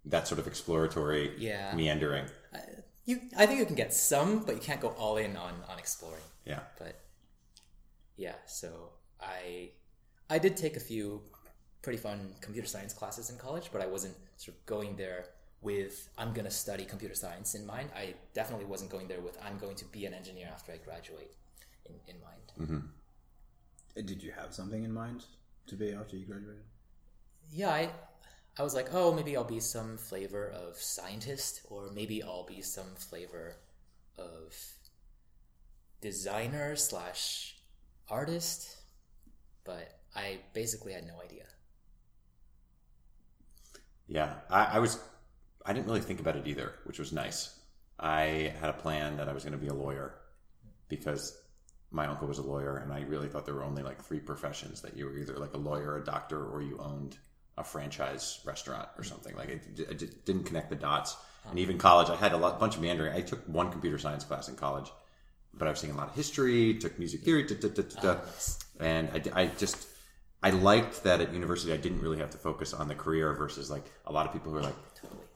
that 0.05 0.29
sort 0.29 0.39
of 0.39 0.47
exploratory 0.47 1.33
Yeah. 1.39 1.75
meandering. 1.75 2.27
you 3.07 3.21
I 3.39 3.47
think 3.47 3.61
you 3.61 3.67
can 3.67 3.77
get 3.77 3.95
some, 3.95 4.41
but 4.41 4.55
you 4.57 4.61
can't 4.61 4.81
go 4.81 4.89
all 4.89 5.17
in 5.17 5.37
on 5.39 5.55
on 5.71 5.79
exploring. 5.79 6.23
Yeah. 6.45 6.61
But 6.79 7.01
yeah, 8.19 8.35
so 8.47 8.91
I 9.21 9.71
I 10.29 10.39
did 10.39 10.57
take 10.59 10.77
a 10.77 10.81
few 10.81 11.23
pretty 11.87 12.03
fun 12.03 12.35
computer 12.41 12.67
science 12.67 12.93
classes 12.93 13.31
in 13.31 13.37
college, 13.39 13.71
but 13.73 13.81
I 13.81 13.87
wasn't 13.87 14.17
sort 14.39 14.57
of 14.57 14.67
going 14.67 14.97
there 14.97 15.27
with 15.63 16.09
I'm 16.19 16.33
going 16.33 16.45
to 16.45 16.51
study 16.51 16.85
computer 16.85 17.15
science 17.15 17.55
in 17.55 17.65
mind. 17.65 17.91
I 17.95 18.15
definitely 18.35 18.67
wasn't 18.67 18.91
going 18.91 19.07
there 19.07 19.21
with 19.21 19.39
I'm 19.41 19.57
going 19.57 19.77
to 19.77 19.85
be 19.85 20.05
an 20.05 20.13
engineer 20.13 20.49
after 20.53 20.73
I 20.73 20.79
graduate 20.79 21.31
in, 21.85 21.95
in 22.13 22.17
mind. 22.21 22.45
Uh, 23.97 24.03
Did 24.03 24.21
you 24.21 24.33
have 24.33 24.53
something 24.53 24.83
in 24.83 24.93
mind 24.93 25.27
to 25.69 25.77
be 25.77 25.93
after 25.93 26.17
you 26.17 26.27
graduated? 26.27 26.65
Yeah, 27.53 27.71
I 27.71 27.91
I 28.59 28.65
was 28.65 28.75
like, 28.75 28.89
oh, 28.93 29.15
maybe 29.15 29.37
I'll 29.37 29.45
be 29.45 29.61
some 29.61 29.97
flavor 29.97 30.51
of 30.51 30.77
scientist, 30.79 31.61
or 31.71 31.93
maybe 31.95 32.21
I'll 32.21 32.47
be 32.47 32.63
some 32.63 32.97
flavor 32.97 33.55
of 34.19 34.57
designer 36.01 36.75
slash 36.75 37.59
artist. 38.11 38.79
But 39.63 40.01
I 40.17 40.41
basically 40.53 40.93
had 40.93 41.07
no 41.07 41.21
idea. 41.25 41.45
Yeah, 44.09 44.35
I, 44.51 44.65
I 44.65 44.79
was. 44.79 44.99
I 45.65 45.73
didn't 45.73 45.87
really 45.87 46.01
think 46.01 46.21
about 46.21 46.37
it 46.37 46.47
either, 46.47 46.75
which 46.85 46.99
was 46.99 47.13
nice. 47.13 47.59
I 47.99 48.55
had 48.61 48.71
a 48.71 48.75
plan 48.75 49.17
that 49.17 49.29
I 49.29 49.33
was 49.33 49.43
going 49.43 49.59
to 49.59 49.59
be 49.59 49.69
a 49.69 49.75
lawyer 49.75 50.15
because 50.89 51.37
my 51.91 52.07
uncle 52.07 52.29
was 52.29 52.39
a 52.39 52.43
lawyer, 52.43 52.77
and 52.77 52.93
I 52.93 53.01
really 53.01 53.29
thought 53.29 53.47
there 53.47 53.55
were 53.55 53.65
only 53.65 53.83
like 53.83 54.03
three 54.03 54.21
professions 54.21 54.83
that 54.83 54.97
you 54.97 55.07
were 55.07 55.17
either 55.17 55.37
like 55.39 55.55
a 55.55 55.59
lawyer, 55.59 55.97
a 55.97 56.05
doctor, 56.05 56.45
or 56.45 56.63
you 56.63 56.79
owned 56.79 57.17
a 57.59 57.65
franchise 57.65 58.41
restaurant 58.45 58.89
or 58.99 59.05
something. 59.05 59.35
Like 59.35 59.49
it, 59.49 59.89
I 59.91 59.95
just 59.95 60.25
didn't 60.25 60.45
connect 60.45 60.71
the 60.71 60.77
dots. 60.77 61.17
And 61.49 61.59
even 61.59 61.79
college, 61.79 62.11
I 62.11 62.17
had 62.17 62.33
a 62.33 62.37
lot, 62.37 62.59
bunch 62.59 62.75
of 62.75 62.83
meandering. 62.83 63.15
I 63.15 63.21
took 63.21 63.45
one 63.47 63.71
computer 63.71 63.99
science 63.99 64.25
class 64.25 64.49
in 64.49 64.57
college, 64.57 64.91
but 65.55 65.69
I 65.69 65.71
was 65.71 65.81
taking 65.81 65.95
a 65.95 65.99
lot 65.99 66.09
of 66.09 66.15
history, 66.15 66.75
took 66.75 66.99
music 66.99 67.23
theory, 67.23 67.45
da, 67.45 67.55
da, 67.55 67.69
da, 67.69 67.83
da. 67.83 68.17
Oh, 68.21 68.85
and 68.85 69.09
I, 69.35 69.43
I 69.43 69.47
just 69.47 69.87
I 70.47 70.51
liked 70.51 71.03
that 71.03 71.21
at 71.21 71.33
university 71.33 71.73
I 71.73 71.77
didn't 71.77 72.01
really 72.01 72.19
have 72.19 72.31
to 72.31 72.39
focus 72.39 72.73
on 72.73 72.87
the 72.87 72.95
career 72.95 73.33
versus 73.33 73.69
like 73.69 73.83
a 74.07 74.13
lot 74.13 74.29
of 74.29 74.33
people 74.33 74.53
who 74.53 74.59
are 74.59 74.63
like, 74.63 74.77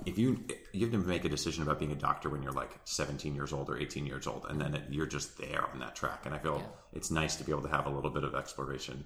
if 0.07 0.17
you 0.19 0.45
you 0.73 0.83
have 0.87 0.93
to 0.93 0.99
make 0.99 1.25
a 1.25 1.29
decision 1.29 1.65
about 1.65 1.81
being 1.81 1.91
a 1.91 1.97
doctor 1.97 2.31
when 2.31 2.45
you're 2.45 2.53
like 2.53 2.71
17 2.85 3.35
years 3.35 3.53
old 3.53 3.69
or 3.69 3.77
18 3.77 4.07
years 4.07 4.29
old, 4.29 4.47
and 4.49 4.61
then 4.61 4.75
it, 4.75 4.85
you're 4.89 5.07
just 5.07 5.37
there 5.37 5.67
on 5.73 5.81
that 5.81 5.97
track. 5.97 6.27
And 6.27 6.35
I 6.35 6.39
feel 6.39 6.63
it's 6.93 7.11
nice 7.11 7.35
to 7.37 7.45
be 7.45 7.51
able 7.51 7.63
to 7.63 7.69
have 7.71 7.87
a 7.87 7.91
little 7.91 8.11
bit 8.11 8.23
of 8.23 8.37
exploration. 8.37 9.05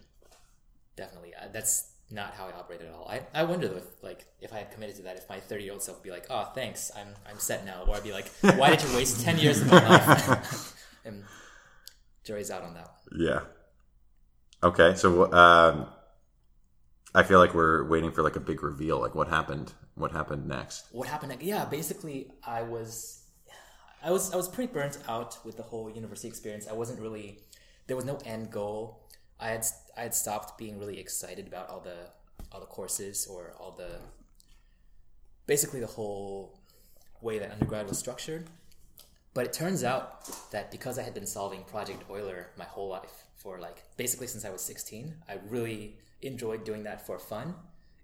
Definitely, 0.95 1.33
uh, 1.35 1.47
that's 1.51 1.93
not 2.11 2.35
how 2.35 2.49
I 2.49 2.53
operate 2.53 2.83
at 2.83 2.93
all. 2.93 3.09
I, 3.09 3.23
I 3.33 3.45
wonder 3.45 3.75
if 3.75 4.03
like 4.03 4.27
if 4.43 4.53
I 4.53 4.59
had 4.59 4.73
committed 4.73 4.97
to 4.97 5.03
that, 5.05 5.17
if 5.17 5.27
my 5.31 5.41
thirty 5.41 5.65
year 5.65 5.73
old 5.73 5.83
self 5.83 5.97
would 6.01 6.05
be 6.05 6.11
like, 6.11 6.27
oh, 6.29 6.51
thanks, 6.55 6.91
I'm 6.95 7.15
I'm 7.27 7.39
set 7.39 7.65
now, 7.65 7.85
or 7.89 7.97
I'd 7.97 8.05
be 8.05 8.13
like, 8.13 8.29
why 8.59 8.69
did 8.69 8.87
you 8.87 8.95
waste 8.95 9.25
ten 9.25 9.39
years 9.39 9.63
of 9.63 9.69
my 9.69 9.89
life? 9.89 10.75
and 11.07 11.25
jury's 12.25 12.51
out 12.51 12.63
on 12.63 12.75
that 12.75 12.91
one. 13.09 13.21
Yeah. 13.27 13.41
Okay, 14.65 14.95
so 14.97 15.33
um, 15.33 15.87
I 17.15 17.23
feel 17.23 17.39
like 17.39 17.55
we're 17.55 17.87
waiting 17.87 18.11
for 18.11 18.23
like 18.23 18.37
a 18.37 18.41
big 18.41 18.63
reveal. 18.63 18.99
Like 18.99 19.15
what 19.15 19.29
happened? 19.29 19.73
What 19.95 20.11
happened 20.11 20.49
next? 20.49 20.87
what 20.91 21.09
happened 21.09 21.37
yeah 21.41 21.65
basically 21.65 22.31
i 22.45 22.63
was 22.63 23.23
i 24.03 24.11
was 24.11 24.33
i 24.33 24.37
was 24.37 24.49
pretty 24.49 24.73
burnt 24.73 24.99
out 25.09 25.39
with 25.45 25.57
the 25.57 25.63
whole 25.63 25.89
university 25.89 26.27
experience 26.27 26.67
i 26.69 26.73
wasn't 26.73 26.99
really 27.01 27.39
there 27.87 27.97
was 27.97 28.05
no 28.05 28.19
end 28.25 28.51
goal 28.51 29.09
i 29.39 29.49
had 29.49 29.65
i 29.97 30.03
had 30.03 30.15
stopped 30.15 30.59
being 30.59 30.79
really 30.79 30.99
excited 30.99 31.47
about 31.47 31.69
all 31.69 31.81
the 31.81 31.97
all 32.51 32.61
the 32.61 32.67
courses 32.67 33.27
or 33.29 33.55
all 33.61 33.71
the 33.71 33.99
basically 35.47 35.81
the 35.81 35.87
whole 35.87 36.59
way 37.21 37.39
that 37.39 37.53
undergrad 37.53 37.89
was 37.89 37.99
structured 37.99 38.47
but 39.33 39.45
it 39.47 39.53
turns 39.53 39.85
out 39.85 40.29
that 40.51 40.71
because 40.73 40.99
i 40.99 41.03
had 41.03 41.15
been 41.15 41.27
solving 41.27 41.63
project 41.65 42.03
euler 42.11 42.49
my 42.57 42.65
whole 42.65 42.89
life 42.89 43.24
for 43.45 43.61
like 43.61 43.85
basically 43.97 44.27
since 44.27 44.45
i 44.45 44.51
was 44.51 44.63
16 44.63 45.15
i 45.29 45.37
really 45.49 45.97
enjoyed 46.23 46.65
doing 46.65 46.83
that 46.83 47.07
for 47.07 47.19
fun 47.19 47.55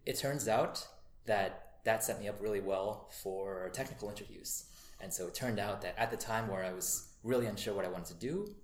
it 0.07 0.16
turns 0.16 0.46
out 0.46 0.87
that 1.26 1.70
that 1.85 2.05
set 2.05 2.20
me 2.20 2.29
up 2.29 2.40
really 2.40 2.61
well 2.61 3.09
for 3.22 3.70
technical 3.72 4.09
interviews. 4.09 4.64
And 5.00 5.12
so 5.12 5.26
it 5.29 5.35
turned 5.35 5.59
out 5.59 5.81
that 5.83 5.94
at 5.96 6.11
the 6.11 6.16
time 6.16 6.48
where 6.48 6.62
I 6.64 6.72
was 6.72 7.09
really 7.24 7.46
unsure 7.46 7.74
what 7.74 7.85
I 7.85 7.88
wanted 7.88 8.09
to 8.09 8.14
do, 8.14 8.55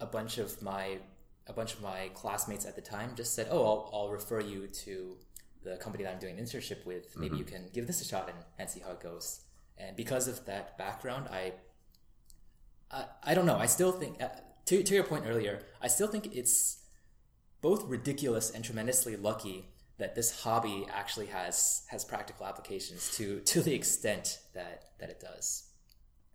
a 0.00 0.06
bunch 0.06 0.38
of 0.38 0.60
my 0.62 0.98
a 1.46 1.52
bunch 1.52 1.74
of 1.74 1.82
my 1.82 2.10
classmates 2.14 2.64
at 2.64 2.74
the 2.74 2.80
time 2.80 3.10
just 3.14 3.34
said, 3.34 3.48
"Oh, 3.50 3.64
I'll, 3.64 3.90
I'll 3.92 4.08
refer 4.08 4.40
you 4.40 4.66
to 4.66 5.16
the 5.62 5.76
company 5.76 6.04
that 6.04 6.12
I'm 6.12 6.18
doing 6.18 6.38
an 6.38 6.44
internship 6.44 6.86
with. 6.86 7.14
Maybe 7.18 7.36
you 7.36 7.44
can 7.44 7.68
give 7.72 7.86
this 7.86 8.00
a 8.00 8.04
shot 8.04 8.30
and, 8.30 8.38
and 8.58 8.70
see 8.70 8.80
how 8.80 8.92
it 8.92 9.00
goes." 9.00 9.40
And 9.76 9.94
because 9.94 10.26
of 10.26 10.46
that 10.46 10.78
background, 10.78 11.28
I 11.30 11.52
I, 12.90 13.04
I 13.22 13.34
don't 13.34 13.44
know. 13.44 13.58
I 13.58 13.66
still 13.66 13.92
think, 13.92 14.22
uh, 14.22 14.28
to, 14.66 14.82
to 14.82 14.94
your 14.94 15.04
point 15.04 15.24
earlier, 15.26 15.60
I 15.82 15.88
still 15.88 16.06
think 16.08 16.34
it's 16.34 16.78
both 17.60 17.84
ridiculous 17.88 18.50
and 18.50 18.64
tremendously 18.64 19.16
lucky 19.16 19.68
that 19.98 20.14
this 20.14 20.42
hobby 20.42 20.86
actually 20.92 21.26
has 21.26 21.82
has 21.88 22.04
practical 22.04 22.46
applications 22.46 23.16
to 23.16 23.40
to 23.40 23.60
the 23.62 23.74
extent 23.74 24.38
that 24.54 24.84
that 24.98 25.08
it 25.10 25.20
does. 25.20 25.64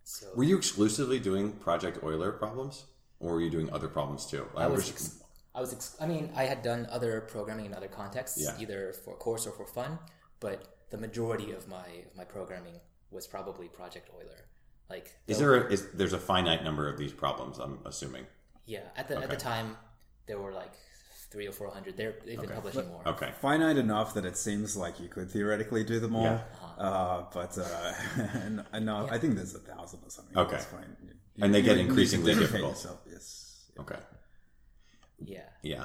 So 0.04 0.26
Were 0.34 0.44
you 0.44 0.56
exclusively 0.56 1.20
doing 1.20 1.52
Project 1.52 2.02
Euler 2.02 2.32
problems, 2.32 2.84
or 3.20 3.34
were 3.34 3.40
you 3.40 3.50
doing 3.50 3.70
other 3.72 3.86
problems 3.86 4.26
too? 4.26 4.44
I 4.56 4.66
was, 4.66 4.90
ex- 4.90 5.22
I 5.54 5.60
was, 5.60 5.72
ex- 5.72 5.94
I 6.00 6.06
mean, 6.06 6.32
I 6.34 6.44
had 6.44 6.62
done 6.62 6.88
other 6.90 7.20
programming 7.20 7.66
in 7.66 7.74
other 7.74 7.86
contexts, 7.86 8.40
Yeah. 8.42 8.56
either 8.58 8.92
for 9.04 9.14
course 9.14 9.46
or 9.46 9.52
for 9.52 9.66
fun, 9.66 9.98
but 10.40 10.78
the 10.90 10.96
majority 10.98 11.52
of 11.52 11.68
my 11.68 11.86
of 12.08 12.16
my 12.16 12.24
programming 12.24 12.80
was 13.12 13.26
probably 13.28 13.68
Project 13.68 14.10
Euler. 14.12 14.46
Like, 14.90 15.10
is 15.28 15.38
there 15.38 15.54
a, 15.54 15.72
is 15.72 15.86
there's 15.94 16.12
a 16.12 16.18
finite 16.18 16.64
number 16.64 16.88
of 16.88 16.98
these 16.98 17.12
problems? 17.12 17.58
I'm 17.58 17.78
assuming. 17.86 18.26
Yeah, 18.66 18.80
at 18.96 19.06
the 19.08 19.16
at 19.18 19.30
the 19.30 19.36
time, 19.36 19.76
there 20.26 20.38
were 20.38 20.52
like 20.52 20.72
three 21.30 21.46
or 21.46 21.52
four 21.52 21.70
hundred. 21.70 21.96
They're 21.96 22.16
they've 22.26 22.40
been 22.40 22.50
publishing 22.50 22.88
more. 22.88 23.06
Okay. 23.06 23.30
Finite 23.40 23.76
enough 23.76 24.14
that 24.14 24.24
it 24.24 24.36
seems 24.36 24.76
like 24.76 24.98
you 24.98 25.08
could 25.08 25.30
theoretically 25.30 25.84
do 25.84 26.00
them 26.00 26.16
all. 26.16 26.24
Yeah. 26.24 26.40
Uh, 26.76 27.24
but 27.32 27.56
uh, 27.56 27.92
and, 28.44 28.64
and 28.72 28.86
no, 28.86 29.08
I 29.10 29.18
think 29.18 29.36
there's 29.36 29.54
a 29.54 29.60
thousand 29.60 30.00
or 30.04 30.10
something. 30.10 30.36
Okay. 30.36 30.54
At 30.54 30.60
this 30.60 30.66
point. 30.68 30.86
You- 31.36 31.44
And 31.44 31.54
they 31.54 31.60
you 31.60 31.64
get 31.64 31.76
need 31.76 31.86
increasingly 31.86 32.34
difficult. 32.34 32.72
yourself, 32.74 33.00
Yes. 33.10 33.70
Okay. 33.78 33.96
Yeah, 35.24 35.40
Yeah. 35.62 35.84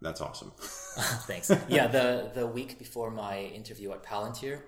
That's 0.00 0.20
awesome. 0.20 0.52
thanks. 1.26 1.50
Yeah, 1.68 1.86
the 1.86 2.30
the 2.34 2.46
week 2.46 2.78
before 2.78 3.10
my 3.10 3.38
interview 3.40 3.90
at 3.92 4.02
Palantir, 4.02 4.60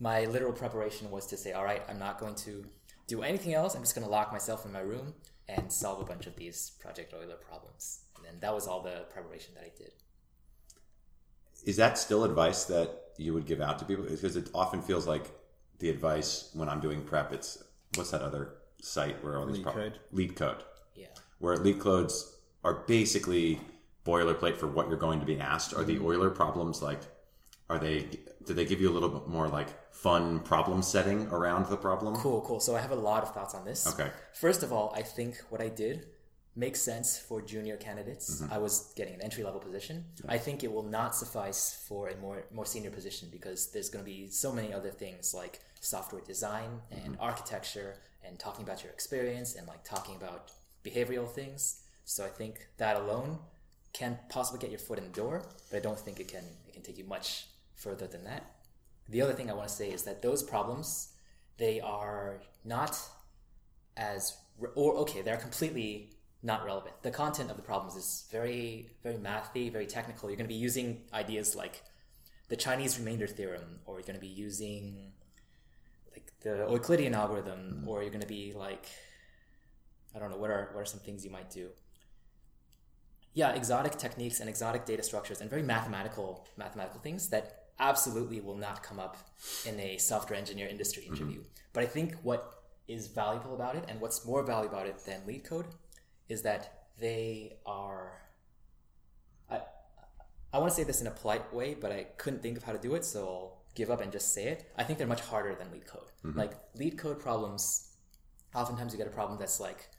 my 0.00 0.26
literal 0.26 0.52
preparation 0.52 1.10
was 1.10 1.26
to 1.26 1.36
say, 1.36 1.52
all 1.52 1.64
right, 1.64 1.82
I'm 1.88 1.98
not 1.98 2.18
going 2.18 2.34
to 2.36 2.64
do 3.06 3.22
anything 3.22 3.54
else. 3.54 3.74
I'm 3.74 3.82
just 3.82 3.94
going 3.94 4.04
to 4.06 4.10
lock 4.10 4.32
myself 4.32 4.66
in 4.66 4.72
my 4.72 4.80
room 4.80 5.14
and 5.48 5.72
solve 5.72 6.00
a 6.00 6.04
bunch 6.04 6.26
of 6.26 6.36
these 6.36 6.72
Project 6.80 7.14
Euler 7.14 7.36
problems. 7.36 8.00
And 8.16 8.24
then 8.24 8.34
that 8.40 8.54
was 8.54 8.66
all 8.66 8.82
the 8.82 9.04
preparation 9.10 9.54
that 9.54 9.64
I 9.64 9.70
did. 9.76 9.92
Is 11.64 11.76
that 11.76 11.98
still 11.98 12.24
advice 12.24 12.64
that 12.64 12.90
you 13.16 13.32
would 13.34 13.46
give 13.46 13.60
out 13.60 13.78
to 13.78 13.84
people? 13.84 14.04
Because 14.04 14.36
it 14.36 14.50
often 14.54 14.82
feels 14.82 15.06
like 15.06 15.30
the 15.78 15.88
advice 15.88 16.50
when 16.54 16.68
I'm 16.68 16.80
doing 16.80 17.02
prep, 17.02 17.32
it's 17.32 17.62
what's 17.94 18.10
that 18.10 18.22
other 18.22 18.54
site 18.80 19.22
where 19.24 19.38
all 19.38 19.46
these 19.46 19.64
LeetCode? 19.64 19.94
lead 20.12 20.36
code, 20.36 20.64
Yeah. 20.94 21.06
where 21.38 21.56
LeetCodes 21.56 22.34
are 22.64 22.84
basically 22.86 23.60
boilerplate 24.04 24.56
for 24.56 24.66
what 24.66 24.88
you're 24.88 24.98
going 24.98 25.20
to 25.20 25.26
be 25.26 25.38
asked. 25.40 25.74
Are 25.74 25.84
the 25.84 25.96
mm-hmm. 25.96 26.06
Euler 26.06 26.30
problems 26.30 26.82
like? 26.82 27.00
Are 27.68 27.78
they? 27.78 28.08
Do 28.44 28.54
they 28.54 28.64
give 28.64 28.80
you 28.80 28.88
a 28.90 28.94
little 28.94 29.08
bit 29.08 29.26
more 29.26 29.48
like 29.48 29.68
fun 30.02 30.40
problem 30.40 30.82
setting 30.82 31.26
around 31.28 31.66
the 31.66 31.76
problem? 31.76 32.14
Cool, 32.16 32.42
cool. 32.42 32.60
So 32.60 32.76
I 32.76 32.80
have 32.80 32.90
a 32.90 32.96
lot 33.10 33.22
of 33.22 33.32
thoughts 33.32 33.54
on 33.54 33.64
this. 33.64 33.86
Okay. 33.86 34.10
First 34.34 34.62
of 34.62 34.72
all, 34.72 34.92
I 34.94 35.02
think 35.02 35.36
what 35.48 35.60
I 35.60 35.68
did 35.68 36.06
makes 36.54 36.80
sense 36.80 37.18
for 37.18 37.42
junior 37.42 37.76
candidates. 37.76 38.40
Mm-hmm. 38.40 38.52
I 38.52 38.58
was 38.58 38.92
getting 38.96 39.14
an 39.14 39.22
entry 39.22 39.44
level 39.44 39.60
position. 39.60 40.04
I 40.28 40.38
think 40.38 40.64
it 40.64 40.72
will 40.72 40.82
not 40.82 41.14
suffice 41.14 41.84
for 41.86 42.08
a 42.08 42.16
more 42.16 42.44
more 42.50 42.66
senior 42.66 42.90
position 42.90 43.28
because 43.30 43.70
there's 43.72 43.90
going 43.90 44.04
to 44.04 44.10
be 44.10 44.28
so 44.28 44.52
many 44.52 44.72
other 44.72 44.90
things 44.90 45.34
like 45.34 45.60
software 45.80 46.22
design 46.22 46.80
and 46.90 47.12
mm-hmm. 47.12 47.22
architecture 47.30 47.96
and 48.26 48.38
talking 48.38 48.64
about 48.64 48.82
your 48.82 48.92
experience 48.92 49.54
and 49.54 49.66
like 49.66 49.84
talking 49.84 50.16
about 50.16 50.50
behavioral 50.84 51.28
things. 51.28 51.82
So 52.04 52.24
I 52.24 52.28
think 52.28 52.68
that 52.78 52.96
alone 52.96 53.38
can 53.92 54.18
possibly 54.28 54.60
get 54.60 54.70
your 54.70 54.78
foot 54.78 54.98
in 54.98 55.04
the 55.04 55.16
door, 55.22 55.42
but 55.70 55.76
I 55.76 55.80
don't 55.80 55.98
think 55.98 56.20
it 56.20 56.28
can 56.28 56.44
it 56.66 56.72
can 56.74 56.82
take 56.82 56.98
you 56.98 57.04
much 57.04 57.46
further 57.74 58.06
than 58.06 58.24
that. 58.24 58.55
The 59.08 59.22
other 59.22 59.32
thing 59.32 59.50
I 59.50 59.54
want 59.54 59.68
to 59.68 59.74
say 59.74 59.90
is 59.90 60.02
that 60.02 60.22
those 60.22 60.42
problems 60.42 61.12
they 61.58 61.80
are 61.80 62.40
not 62.64 62.98
as 63.96 64.36
re- 64.58 64.70
or 64.74 64.94
okay 64.96 65.22
they're 65.22 65.36
completely 65.36 66.10
not 66.42 66.64
relevant. 66.64 67.02
The 67.02 67.10
content 67.10 67.50
of 67.50 67.56
the 67.56 67.62
problems 67.62 67.96
is 67.96 68.26
very 68.30 68.90
very 69.02 69.16
mathy 69.16 69.72
very 69.72 69.86
technical. 69.86 70.28
You're 70.28 70.36
going 70.36 70.48
to 70.48 70.54
be 70.54 70.60
using 70.60 71.02
ideas 71.12 71.54
like 71.56 71.82
the 72.48 72.56
chinese 72.56 72.98
remainder 72.98 73.26
theorem 73.26 73.80
or 73.86 73.96
you're 73.96 74.06
going 74.06 74.14
to 74.14 74.20
be 74.20 74.26
using 74.26 75.12
like 76.12 76.32
the 76.42 76.66
euclidean 76.70 77.14
algorithm 77.14 77.82
mm. 77.82 77.88
or 77.88 78.02
you're 78.02 78.10
going 78.10 78.20
to 78.20 78.26
be 78.26 78.52
like 78.54 78.86
i 80.14 80.18
don't 80.18 80.30
know 80.30 80.36
what 80.36 80.50
are 80.50 80.70
what 80.72 80.82
are 80.82 80.84
some 80.84 81.00
things 81.00 81.24
you 81.24 81.30
might 81.30 81.50
do? 81.50 81.68
Yeah 83.34 83.50
exotic 83.50 83.98
techniques 83.98 84.40
and 84.40 84.48
exotic 84.48 84.86
data 84.86 85.02
structures 85.02 85.40
and 85.40 85.50
very 85.50 85.62
mathematical 85.62 86.46
mathematical 86.56 87.00
things 87.00 87.28
that 87.28 87.65
absolutely 87.78 88.40
will 88.40 88.56
not 88.56 88.82
come 88.82 88.98
up 88.98 89.16
in 89.66 89.78
a 89.80 89.98
software 89.98 90.38
engineer 90.38 90.68
industry 90.68 91.04
mm-hmm. 91.04 91.14
interview. 91.14 91.42
But 91.72 91.82
i 91.84 91.86
think 91.86 92.14
what 92.22 92.62
is 92.88 93.08
valuable 93.08 93.54
about 93.54 93.74
it 93.74 93.84
and 93.88 94.00
what's 94.00 94.24
more 94.24 94.42
valuable 94.42 94.76
about 94.76 94.86
it 94.86 94.98
than 95.04 95.20
LeetCode 95.22 95.66
is 96.28 96.42
that 96.42 96.86
they 96.98 97.58
are 97.66 98.22
i 99.50 99.60
i 100.52 100.58
want 100.58 100.70
to 100.70 100.76
say 100.76 100.84
this 100.84 101.00
in 101.00 101.06
a 101.06 101.10
polite 101.10 101.52
way 101.52 101.74
but 101.74 101.92
i 101.92 102.04
couldn't 102.16 102.42
think 102.42 102.56
of 102.56 102.62
how 102.62 102.72
to 102.72 102.78
do 102.78 102.94
it 102.94 103.04
so 103.04 103.20
i'll 103.26 103.56
give 103.76 103.90
up 103.90 104.00
and 104.00 104.10
just 104.10 104.32
say 104.32 104.44
it. 104.48 104.72
I 104.76 104.82
think 104.82 104.98
they're 104.98 105.06
much 105.06 105.20
harder 105.20 105.54
than 105.54 105.68
LeetCode. 105.68 106.08
Mm-hmm. 106.24 106.38
Like 106.38 106.52
LeetCode 106.74 107.20
problems 107.20 107.92
oftentimes 108.54 108.92
you 108.92 108.98
get 108.98 109.06
a 109.06 109.10
problem 109.10 109.38
that's 109.38 109.60
like 109.60 109.90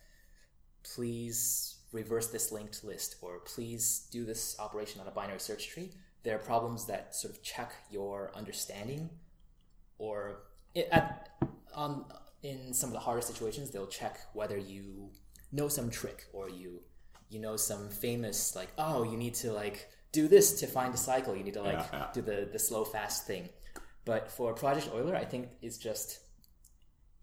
please 0.83 1.77
reverse 1.91 2.27
this 2.27 2.51
linked 2.51 2.83
list 2.83 3.17
or 3.21 3.39
please 3.39 4.07
do 4.11 4.25
this 4.25 4.55
operation 4.59 4.99
on 4.99 5.07
a 5.07 5.11
binary 5.11 5.39
search 5.39 5.67
tree 5.67 5.91
there 6.23 6.35
are 6.35 6.39
problems 6.39 6.85
that 6.87 7.15
sort 7.15 7.33
of 7.33 7.41
check 7.43 7.71
your 7.91 8.31
understanding 8.35 9.09
or 9.97 10.43
it, 10.75 10.87
at, 10.91 11.29
on, 11.73 12.05
in 12.43 12.73
some 12.73 12.89
of 12.89 12.93
the 12.93 12.99
harder 12.99 13.21
situations 13.21 13.71
they'll 13.71 13.87
check 13.87 14.19
whether 14.33 14.57
you 14.57 15.09
know 15.51 15.67
some 15.67 15.89
trick 15.89 16.25
or 16.33 16.49
you 16.49 16.81
you 17.29 17.39
know 17.39 17.55
some 17.55 17.89
famous 17.89 18.55
like 18.55 18.69
oh 18.77 19.03
you 19.03 19.17
need 19.17 19.33
to 19.33 19.51
like 19.51 19.89
do 20.11 20.27
this 20.27 20.59
to 20.59 20.67
find 20.67 20.93
a 20.93 20.97
cycle 20.97 21.35
you 21.35 21.43
need 21.43 21.53
to 21.53 21.61
like 21.61 21.73
Yeah, 21.77 21.87
yeah. 21.93 22.07
do 22.13 22.21
the 22.21 22.49
the 22.51 22.59
slow 22.59 22.83
fast 22.85 23.25
thing 23.27 23.49
but 24.05 24.31
for 24.31 24.53
project 24.53 24.89
euler 24.93 25.15
i 25.15 25.25
think 25.25 25.49
it's 25.61 25.77
just 25.77 26.19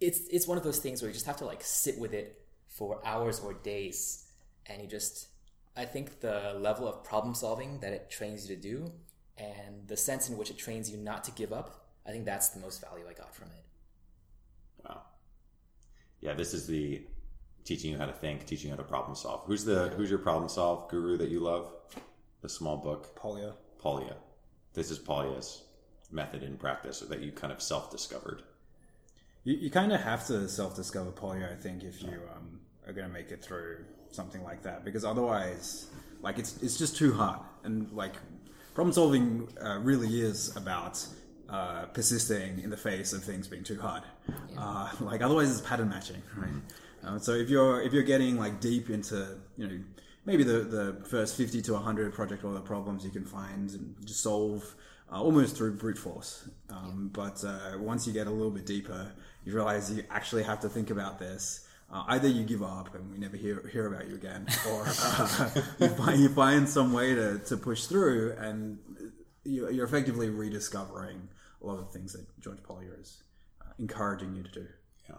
it's 0.00 0.20
it's 0.30 0.46
one 0.46 0.59
of 0.59 0.64
those 0.64 0.78
things 0.78 1.00
where 1.00 1.09
you 1.09 1.14
just 1.14 1.26
have 1.26 1.37
to 1.38 1.44
like 1.46 1.62
sit 1.62 1.98
with 1.98 2.12
it 2.12 2.40
for 2.68 3.00
hours 3.07 3.40
or 3.40 3.54
days 3.54 4.26
and 4.66 4.83
you 4.83 4.88
just 4.88 5.28
i 5.77 5.85
think 5.85 6.21
the 6.21 6.57
level 6.59 6.87
of 6.89 7.03
problem 7.05 7.35
solving 7.35 7.79
that 7.81 7.93
it 7.93 8.11
trains 8.11 8.49
you 8.49 8.57
to 8.57 8.61
do 8.61 8.93
and 9.37 9.87
the 9.89 9.97
sense 9.97 10.29
in 10.29 10.37
which 10.37 10.51
it 10.51 10.59
trains 10.59 10.91
you 10.91 10.97
not 10.97 11.25
to 11.25 11.31
give 11.33 11.53
up 11.53 11.87
i 12.07 12.11
think 12.11 12.25
that's 12.25 12.49
the 12.51 12.61
most 12.61 12.81
value 12.81 13.05
i 13.09 13.13
got 13.13 13.35
from 13.35 13.49
it 13.49 13.65
Wow. 14.85 15.03
Yeah, 16.21 16.35
this 16.35 16.55
is 16.55 16.67
the 16.67 17.03
teaching 17.65 17.93
you 17.93 17.99
how 17.99 18.07
to 18.07 18.13
think, 18.13 18.47
teaching 18.47 18.71
you 18.71 18.77
how 18.77 18.83
to 18.83 18.89
problem 18.89 19.15
solve. 19.17 19.45
Who's 19.47 19.65
the 19.65 19.89
who's 19.97 20.11
your 20.11 20.19
problem 20.19 20.49
solve 20.49 20.89
guru 20.89 21.17
that 21.17 21.29
you 21.29 21.41
love? 21.41 21.73
The 22.43 22.49
small 22.49 22.77
book, 22.77 23.15
Polya. 23.17 23.55
Polya. 23.79 24.17
This 24.75 24.91
is 24.91 24.99
Polya's 24.99 25.63
method 26.11 26.43
in 26.43 26.57
practice 26.57 27.01
that 27.01 27.21
you 27.21 27.33
kind 27.33 27.53
of 27.53 27.63
self 27.63 27.91
discovered. 27.91 28.43
You, 29.45 29.55
you 29.55 29.71
kind 29.71 29.93
of 29.93 30.01
have 30.01 30.27
to 30.27 30.49
self 30.49 30.77
discover 30.77 31.11
Polya, 31.11 31.49
I 31.51 31.55
think, 31.55 31.83
if 31.83 32.03
you 32.03 32.21
um, 32.37 32.61
are 32.87 32.93
going 32.93 33.07
to 33.07 33.13
make 33.13 33.31
it 33.31 33.43
through 33.43 33.85
something 34.14 34.42
like 34.44 34.62
that, 34.62 34.85
because 34.85 35.05
otherwise, 35.05 35.87
like 36.22 36.38
it's 36.38 36.62
it's 36.62 36.77
just 36.79 36.96
too 36.96 37.12
hard, 37.12 37.40
and 37.64 37.90
like 37.92 38.14
problem 38.74 38.92
solving 38.92 39.48
uh, 39.64 39.79
really 39.81 40.20
is 40.20 40.57
about 40.57 41.07
uh, 41.48 41.87
persisting 41.92 42.61
in 42.61 42.70
the 42.70 42.77
face 42.77 43.12
of 43.12 43.22
things 43.22 43.46
being 43.46 43.64
too 43.64 43.81
hard. 43.81 44.03
Uh, 44.57 44.90
like 45.00 45.22
otherwise, 45.22 45.50
it's 45.50 45.61
pattern 45.61 45.88
matching, 45.88 46.22
right? 46.37 46.50
Um, 47.05 47.18
so 47.18 47.33
if 47.33 47.50
you're 47.50 47.83
if 47.83 47.92
you're 47.92 48.03
getting 48.14 48.38
like 48.38 48.61
deep 48.61 48.90
into 48.90 49.37
you 49.57 49.66
know 49.68 49.79
maybe 50.24 50.42
the 50.42 50.61
the 50.61 51.05
first 51.07 51.37
fifty 51.37 51.61
to 51.62 51.77
hundred 51.77 52.14
Project 52.14 52.44
Euler 52.44 52.61
problems 52.61 53.05
you 53.05 53.11
can 53.11 53.24
find 53.24 53.70
and 53.70 53.94
just 54.05 54.22
solve 54.22 54.74
uh, 55.12 55.20
almost 55.20 55.57
through 55.57 55.74
brute 55.74 55.98
force. 55.98 56.48
Um, 56.70 57.11
But 57.12 57.44
uh, 57.44 57.79
once 57.79 58.07
you 58.07 58.12
get 58.12 58.27
a 58.27 58.31
little 58.31 58.50
bit 58.50 58.66
deeper, 58.66 59.12
you 59.44 59.55
realize 59.55 59.92
you 59.92 60.05
actually 60.11 60.42
have 60.44 60.61
to 60.61 60.68
think 60.68 60.90
about 60.90 61.18
this. 61.18 61.66
Uh, 61.94 62.04
either 62.09 62.28
you 62.28 62.42
give 62.44 62.62
up 62.62 62.94
and 62.96 63.12
we 63.12 63.18
never 63.18 63.37
hear 63.37 63.68
hear 63.72 63.87
about 63.87 64.09
you 64.09 64.16
again, 64.16 64.46
or 64.70 64.85
uh, 64.87 65.50
you 65.80 65.88
find 65.90 66.20
you 66.20 66.28
find 66.28 66.68
some 66.68 66.92
way 66.92 67.14
to, 67.14 67.38
to 67.40 67.57
push 67.57 67.87
through, 67.87 68.35
and 68.38 68.78
you- 69.44 69.70
you're 69.70 69.87
effectively 69.87 70.28
rediscovering 70.28 71.28
a 71.62 71.66
lot 71.66 71.78
of 71.78 71.87
the 71.87 71.92
things 71.98 72.12
that 72.14 72.26
George 72.40 72.62
Polya 72.64 72.90
is 73.00 73.22
uh, 73.62 73.70
encouraging 73.78 74.35
you 74.35 74.42
to 74.42 74.50
do. 74.50 74.66
Yeah. 75.09 75.16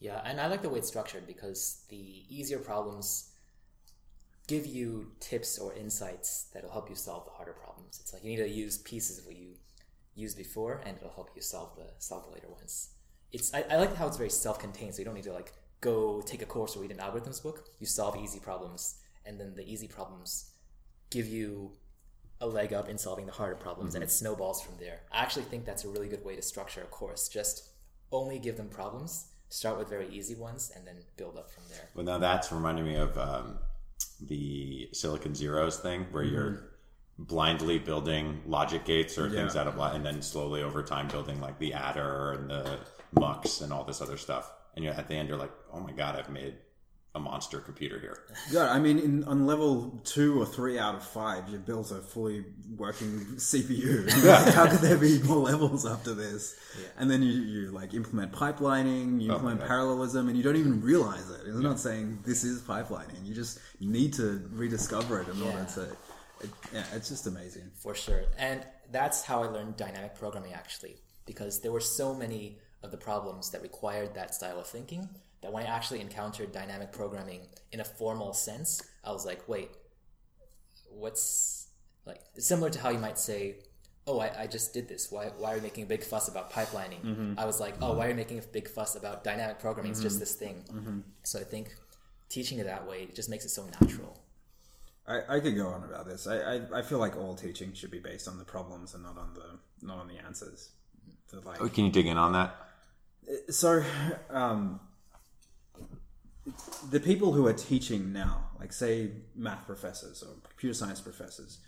Yeah, 0.00 0.22
and 0.24 0.40
I 0.40 0.46
like 0.46 0.62
the 0.62 0.68
way 0.70 0.78
it's 0.78 0.88
structured 0.88 1.26
because 1.26 1.84
the 1.90 2.24
easier 2.28 2.58
problems 2.58 3.32
give 4.46 4.66
you 4.66 5.12
tips 5.20 5.58
or 5.58 5.74
insights 5.74 6.46
that'll 6.54 6.70
help 6.70 6.88
you 6.88 6.94
solve 6.96 7.24
the 7.26 7.32
harder 7.32 7.52
problems. 7.52 7.98
It's 8.00 8.12
like 8.12 8.24
you 8.24 8.30
need 8.30 8.36
to 8.42 8.48
use 8.48 8.78
pieces 8.78 9.18
of 9.18 9.26
what 9.26 9.36
you 9.36 9.56
used 10.14 10.36
before, 10.36 10.82
and 10.86 10.96
it'll 10.96 11.10
help 11.10 11.30
you 11.36 11.42
solve 11.42 11.76
the 11.76 11.88
solve 11.98 12.24
the 12.26 12.32
later 12.32 12.48
ones. 12.48 12.90
It's 13.36 13.52
I, 13.52 13.64
I 13.70 13.76
like 13.76 13.94
how 13.94 14.06
it's 14.06 14.16
very 14.16 14.30
self-contained, 14.30 14.94
so 14.94 14.98
you 15.00 15.04
don't 15.04 15.14
need 15.14 15.24
to 15.24 15.32
like 15.32 15.52
go 15.82 16.22
take 16.22 16.40
a 16.40 16.46
course 16.46 16.74
or 16.74 16.80
read 16.80 16.90
an 16.90 16.98
algorithms 16.98 17.42
book. 17.42 17.68
You 17.78 17.86
solve 17.86 18.16
easy 18.16 18.40
problems, 18.40 18.96
and 19.26 19.38
then 19.38 19.54
the 19.54 19.70
easy 19.70 19.88
problems 19.88 20.52
give 21.10 21.26
you 21.26 21.72
a 22.40 22.46
leg 22.46 22.72
up 22.72 22.88
in 22.88 22.96
solving 22.96 23.26
the 23.26 23.32
harder 23.32 23.56
problems, 23.56 23.94
and 23.94 24.02
it 24.02 24.10
snowballs 24.10 24.62
from 24.62 24.74
there. 24.78 25.00
I 25.12 25.22
actually 25.22 25.44
think 25.44 25.66
that's 25.66 25.84
a 25.84 25.88
really 25.88 26.08
good 26.08 26.24
way 26.24 26.34
to 26.34 26.42
structure 26.42 26.80
a 26.80 26.86
course. 26.86 27.28
Just 27.28 27.68
only 28.10 28.38
give 28.38 28.56
them 28.56 28.68
problems 28.68 29.28
start 29.48 29.78
with 29.78 29.88
very 29.88 30.08
easy 30.08 30.34
ones 30.34 30.72
and 30.74 30.86
then 30.86 30.96
build 31.16 31.36
up 31.36 31.50
from 31.50 31.62
there. 31.70 31.88
Well, 31.94 32.04
now 32.04 32.18
that's 32.18 32.50
reminding 32.50 32.84
me 32.84 32.96
of 32.96 33.16
um, 33.16 33.58
the 34.20 34.88
Silicon 34.92 35.32
Zeroes 35.32 35.78
thing, 35.80 36.06
where 36.10 36.24
you're 36.24 36.70
blindly 37.18 37.78
building 37.78 38.42
logic 38.46 38.84
gates 38.84 39.16
or 39.18 39.30
things 39.30 39.56
out 39.56 39.66
of 39.66 39.78
and 39.94 40.04
then 40.04 40.20
slowly 40.20 40.62
over 40.62 40.82
time 40.82 41.08
building 41.08 41.40
like 41.40 41.58
the 41.58 41.72
adder 41.72 42.32
and 42.32 42.50
the 42.50 42.78
mux 43.12 43.60
and 43.60 43.72
all 43.72 43.84
this 43.84 44.00
other 44.00 44.16
stuff. 44.16 44.50
And 44.74 44.84
you're 44.84 44.94
at 44.94 45.08
the 45.08 45.14
end, 45.14 45.28
you're 45.28 45.38
like, 45.38 45.52
oh 45.72 45.80
my 45.80 45.92
god, 45.92 46.18
I've 46.18 46.28
made 46.28 46.54
a 47.16 47.18
monster 47.18 47.58
computer 47.60 47.98
here. 47.98 48.18
Yeah, 48.50 48.70
I 48.70 48.78
mean, 48.78 48.98
in, 48.98 49.24
on 49.24 49.46
level 49.46 50.00
two 50.04 50.40
or 50.40 50.44
three 50.44 50.78
out 50.78 50.94
of 50.94 51.02
five, 51.02 51.48
you 51.48 51.58
built 51.58 51.90
a 51.90 51.96
fully 51.96 52.44
working 52.76 53.24
CPU. 53.36 54.06
like, 54.44 54.54
How 54.54 54.66
could 54.66 54.80
there 54.80 54.98
be 54.98 55.20
more 55.22 55.38
levels 55.38 55.86
after 55.86 56.12
this? 56.14 56.56
And 56.98 57.10
then 57.10 57.22
you, 57.22 57.32
you 57.32 57.70
like 57.70 57.94
implement 57.94 58.32
pipelining, 58.32 59.20
you 59.20 59.32
Oh 59.32 59.38
my 59.38 59.52
implement 59.52 59.66
parallelism, 59.66 60.28
and 60.28 60.36
you 60.36 60.44
don't 60.44 60.56
even 60.56 60.82
realize 60.82 61.28
it. 61.30 61.40
It's 61.46 61.56
not 61.56 61.80
saying 61.80 62.18
this 62.24 62.44
is 62.44 62.60
pipelining. 62.60 63.24
You 63.24 63.34
just 63.34 63.60
need 63.80 64.12
to 64.14 64.46
rediscover 64.52 65.20
it 65.20 65.28
in 65.28 65.42
order 65.42 65.66
to. 65.74 65.82
It, 66.42 66.50
yeah, 66.70 66.84
it's 66.92 67.08
just 67.08 67.26
amazing. 67.26 67.70
For 67.78 67.94
sure. 67.94 68.24
And 68.36 68.64
that's 68.92 69.24
how 69.24 69.42
I 69.42 69.46
learned 69.46 69.78
dynamic 69.78 70.16
programming 70.16 70.52
actually, 70.52 70.96
because 71.24 71.62
there 71.62 71.72
were 71.72 71.80
so 71.80 72.12
many 72.12 72.58
of 72.82 72.90
the 72.90 72.96
problems 72.96 73.50
that 73.50 73.62
required 73.62 74.14
that 74.14 74.34
style 74.34 74.60
of 74.60 74.66
thinking 74.66 75.08
that 75.42 75.52
when 75.52 75.64
I 75.64 75.68
actually 75.68 76.00
encountered 76.00 76.52
dynamic 76.52 76.92
programming 76.92 77.42
in 77.72 77.80
a 77.80 77.84
formal 77.84 78.32
sense, 78.32 78.82
I 79.04 79.12
was 79.12 79.26
like, 79.26 79.48
wait, 79.48 79.70
what's 80.90 81.68
like 82.04 82.20
similar 82.38 82.70
to 82.70 82.78
how 82.78 82.90
you 82.90 82.98
might 82.98 83.18
say, 83.18 83.56
oh, 84.06 84.20
I, 84.20 84.42
I 84.42 84.46
just 84.46 84.72
did 84.72 84.88
this. 84.88 85.10
Why, 85.10 85.26
why 85.36 85.52
are 85.52 85.56
you 85.56 85.62
making 85.62 85.84
a 85.84 85.86
big 85.86 86.04
fuss 86.04 86.28
about 86.28 86.52
pipelining? 86.52 87.02
Mm-hmm. 87.04 87.38
I 87.38 87.44
was 87.44 87.60
like, 87.60 87.74
oh, 87.82 87.94
why 87.94 88.06
are 88.06 88.10
you 88.10 88.14
making 88.14 88.38
a 88.38 88.42
big 88.42 88.68
fuss 88.68 88.94
about 88.94 89.24
dynamic 89.24 89.58
programming? 89.58 89.92
It's 89.92 90.00
just 90.00 90.16
mm-hmm. 90.16 90.20
this 90.20 90.34
thing. 90.34 90.64
Mm-hmm. 90.72 91.00
So 91.24 91.40
I 91.40 91.44
think 91.44 91.74
teaching 92.28 92.58
it 92.58 92.64
that 92.64 92.86
way 92.88 93.02
it 93.02 93.14
just 93.14 93.28
makes 93.28 93.44
it 93.44 93.50
so 93.50 93.66
natural. 93.80 94.18
I, 95.08 95.36
I 95.36 95.40
could 95.40 95.56
go 95.56 95.68
on 95.68 95.84
about 95.84 96.06
this. 96.06 96.26
I, 96.26 96.38
I, 96.38 96.60
I 96.78 96.82
feel 96.82 96.98
like 96.98 97.16
all 97.16 97.34
teaching 97.34 97.72
should 97.74 97.90
be 97.90 98.00
based 98.00 98.26
on 98.26 98.38
the 98.38 98.44
problems 98.44 98.94
and 98.94 99.04
not 99.04 99.16
on 99.16 99.34
the 99.34 99.86
not 99.86 99.98
on 99.98 100.08
the 100.08 100.18
answers. 100.18 100.70
The, 101.30 101.40
like, 101.40 101.60
Oh, 101.60 101.68
Can 101.68 101.84
you 101.84 101.92
dig 101.92 102.06
in 102.06 102.16
on 102.16 102.32
that? 102.32 102.65
So 103.50 103.82
um, 104.30 104.80
the 106.90 107.00
people 107.00 107.32
who 107.32 107.46
are 107.46 107.52
teaching 107.52 108.12
now 108.12 108.44
like 108.60 108.72
say 108.72 109.10
math 109.34 109.66
professors 109.66 110.22
or 110.22 110.34
computer 110.48 110.74
science 110.74 111.00
professors 111.00 111.58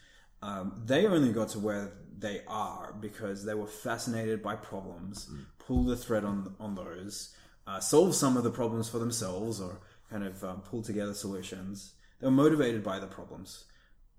um, 0.41 0.83
they 0.85 1.07
only 1.07 1.33
got 1.33 1.49
to 1.49 1.59
where 1.59 1.93
they 2.17 2.43
are 2.47 2.95
because 3.01 3.45
they 3.45 3.55
were 3.55 3.67
fascinated 3.67 4.43
by 4.43 4.55
problems 4.55 5.31
pull 5.59 5.85
the 5.85 5.97
thread 5.97 6.25
on 6.25 6.55
on 6.61 6.75
those 6.75 7.35
uh, 7.69 7.81
solve 7.81 8.15
some 8.15 8.37
of 8.39 8.45
the 8.45 8.51
problems 8.51 8.89
for 8.89 8.99
themselves 8.99 9.61
or 9.61 9.81
kind 10.11 10.25
of 10.25 10.43
um, 10.43 10.63
pull 10.63 10.83
together 10.83 11.13
solutions. 11.13 11.93
They 12.19 12.27
were 12.27 12.33
motivated 12.33 12.83
by 12.83 12.99
the 12.99 13.07
problems. 13.07 13.65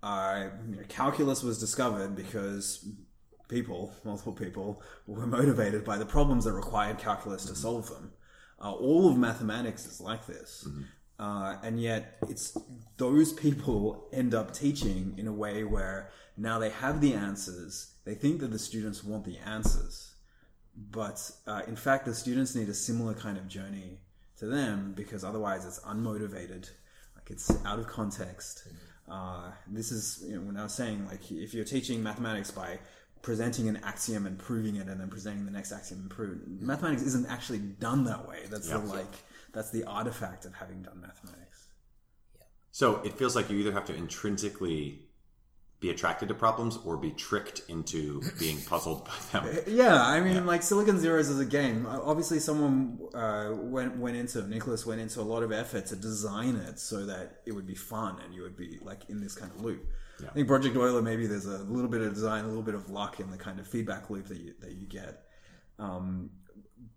Uh, 0.02 0.50
you 0.68 0.76
know, 0.76 0.82
calculus 0.88 1.42
was 1.42 1.58
discovered 1.58 2.14
because 2.14 2.88
people, 3.50 3.92
multiple 4.04 4.32
people, 4.32 4.82
were 5.06 5.26
motivated 5.26 5.84
by 5.84 5.98
the 5.98 6.06
problems 6.06 6.44
that 6.44 6.52
required 6.52 6.98
calculus 6.98 7.44
to 7.46 7.54
solve 7.54 7.88
them. 7.88 8.12
Uh, 8.62 8.72
all 8.72 9.10
of 9.10 9.18
mathematics 9.18 9.86
is 9.86 10.00
like 10.00 10.26
this. 10.26 10.66
Uh, 11.18 11.58
and 11.62 11.80
yet, 11.80 12.16
it's 12.30 12.56
those 12.96 13.32
people 13.34 14.08
end 14.10 14.34
up 14.34 14.54
teaching 14.54 15.14
in 15.18 15.26
a 15.26 15.32
way 15.32 15.64
where 15.64 16.10
now 16.38 16.58
they 16.58 16.70
have 16.70 17.02
the 17.02 17.12
answers. 17.12 17.94
They 18.06 18.14
think 18.14 18.40
that 18.40 18.50
the 18.50 18.58
students 18.58 19.04
want 19.04 19.24
the 19.26 19.36
answers, 19.36 20.14
but 20.74 21.30
uh, 21.46 21.60
in 21.68 21.76
fact, 21.76 22.06
the 22.06 22.14
students 22.14 22.54
need 22.54 22.70
a 22.70 22.74
similar 22.74 23.12
kind 23.12 23.36
of 23.36 23.48
journey 23.48 23.98
to 24.38 24.46
them 24.46 24.94
because 24.96 25.22
otherwise, 25.22 25.66
it's 25.66 25.80
unmotivated. 25.80 26.70
Like 27.16 27.30
it's 27.30 27.50
out 27.66 27.78
of 27.78 27.86
context. 27.86 28.66
Uh, 29.06 29.50
this 29.66 29.92
is 29.92 30.24
you 30.26 30.36
know, 30.36 30.42
when 30.42 30.56
I 30.56 30.62
was 30.62 30.72
saying 30.72 31.06
like 31.06 31.30
if 31.30 31.52
you're 31.52 31.64
teaching 31.64 32.02
mathematics 32.02 32.50
by 32.50 32.78
presenting 33.22 33.68
an 33.68 33.80
axiom 33.84 34.26
and 34.26 34.38
proving 34.38 34.76
it, 34.76 34.88
and 34.88 35.00
then 35.00 35.08
presenting 35.08 35.44
the 35.44 35.50
next 35.50 35.72
axiom 35.72 36.00
and 36.00 36.10
proving 36.10 36.40
mathematics 36.60 37.02
isn't 37.02 37.26
actually 37.26 37.58
done 37.58 38.04
that 38.04 38.28
way. 38.28 38.40
That's 38.50 38.68
the 38.68 38.78
like 38.78 39.14
that's 39.52 39.70
the 39.70 39.84
artifact 39.84 40.44
of 40.44 40.54
having 40.54 40.82
done 40.82 41.00
mathematics. 41.00 41.68
So 42.70 42.96
it 43.02 43.14
feels 43.14 43.34
like 43.34 43.50
you 43.50 43.58
either 43.58 43.72
have 43.72 43.86
to 43.86 43.94
intrinsically 43.94 45.00
be 45.80 45.90
attracted 45.90 46.28
to 46.28 46.34
problems 46.34 46.78
or 46.84 46.98
be 46.98 47.10
tricked 47.10 47.62
into 47.68 48.20
being 48.38 48.60
puzzled 48.66 49.06
by 49.06 49.40
them. 49.40 49.58
Yeah, 49.66 50.00
I 50.00 50.20
mean, 50.20 50.44
like 50.46 50.62
Silicon 50.62 50.98
Zeroes 50.98 51.30
is 51.30 51.40
a 51.40 51.44
game. 51.44 51.86
Obviously, 51.86 52.38
someone 52.38 52.98
uh, 53.14 53.50
went 53.54 53.96
went 53.96 54.16
into 54.16 54.46
Nicholas 54.46 54.84
went 54.84 55.00
into 55.00 55.20
a 55.20 55.22
lot 55.22 55.42
of 55.42 55.52
effort 55.52 55.86
to 55.86 55.96
design 55.96 56.56
it 56.56 56.78
so 56.78 57.06
that 57.06 57.40
it 57.46 57.52
would 57.52 57.66
be 57.66 57.74
fun 57.74 58.20
and 58.24 58.34
you 58.34 58.42
would 58.42 58.56
be 58.56 58.78
like 58.82 59.08
in 59.08 59.20
this 59.20 59.34
kind 59.34 59.50
of 59.52 59.62
loop. 59.62 59.86
I 60.28 60.32
think 60.32 60.48
Project 60.48 60.76
Euler 60.76 61.02
maybe 61.02 61.26
there's 61.26 61.46
a 61.46 61.58
little 61.64 61.90
bit 61.90 62.02
of 62.02 62.14
design, 62.14 62.44
a 62.44 62.48
little 62.48 62.62
bit 62.62 62.74
of 62.74 62.90
luck 62.90 63.20
in 63.20 63.30
the 63.30 63.36
kind 63.36 63.58
of 63.58 63.66
feedback 63.66 64.10
loop 64.10 64.26
that 64.26 64.38
you 64.38 64.54
that 64.60 64.72
you 64.72 64.86
get. 64.86 65.22
Um, 65.78 66.30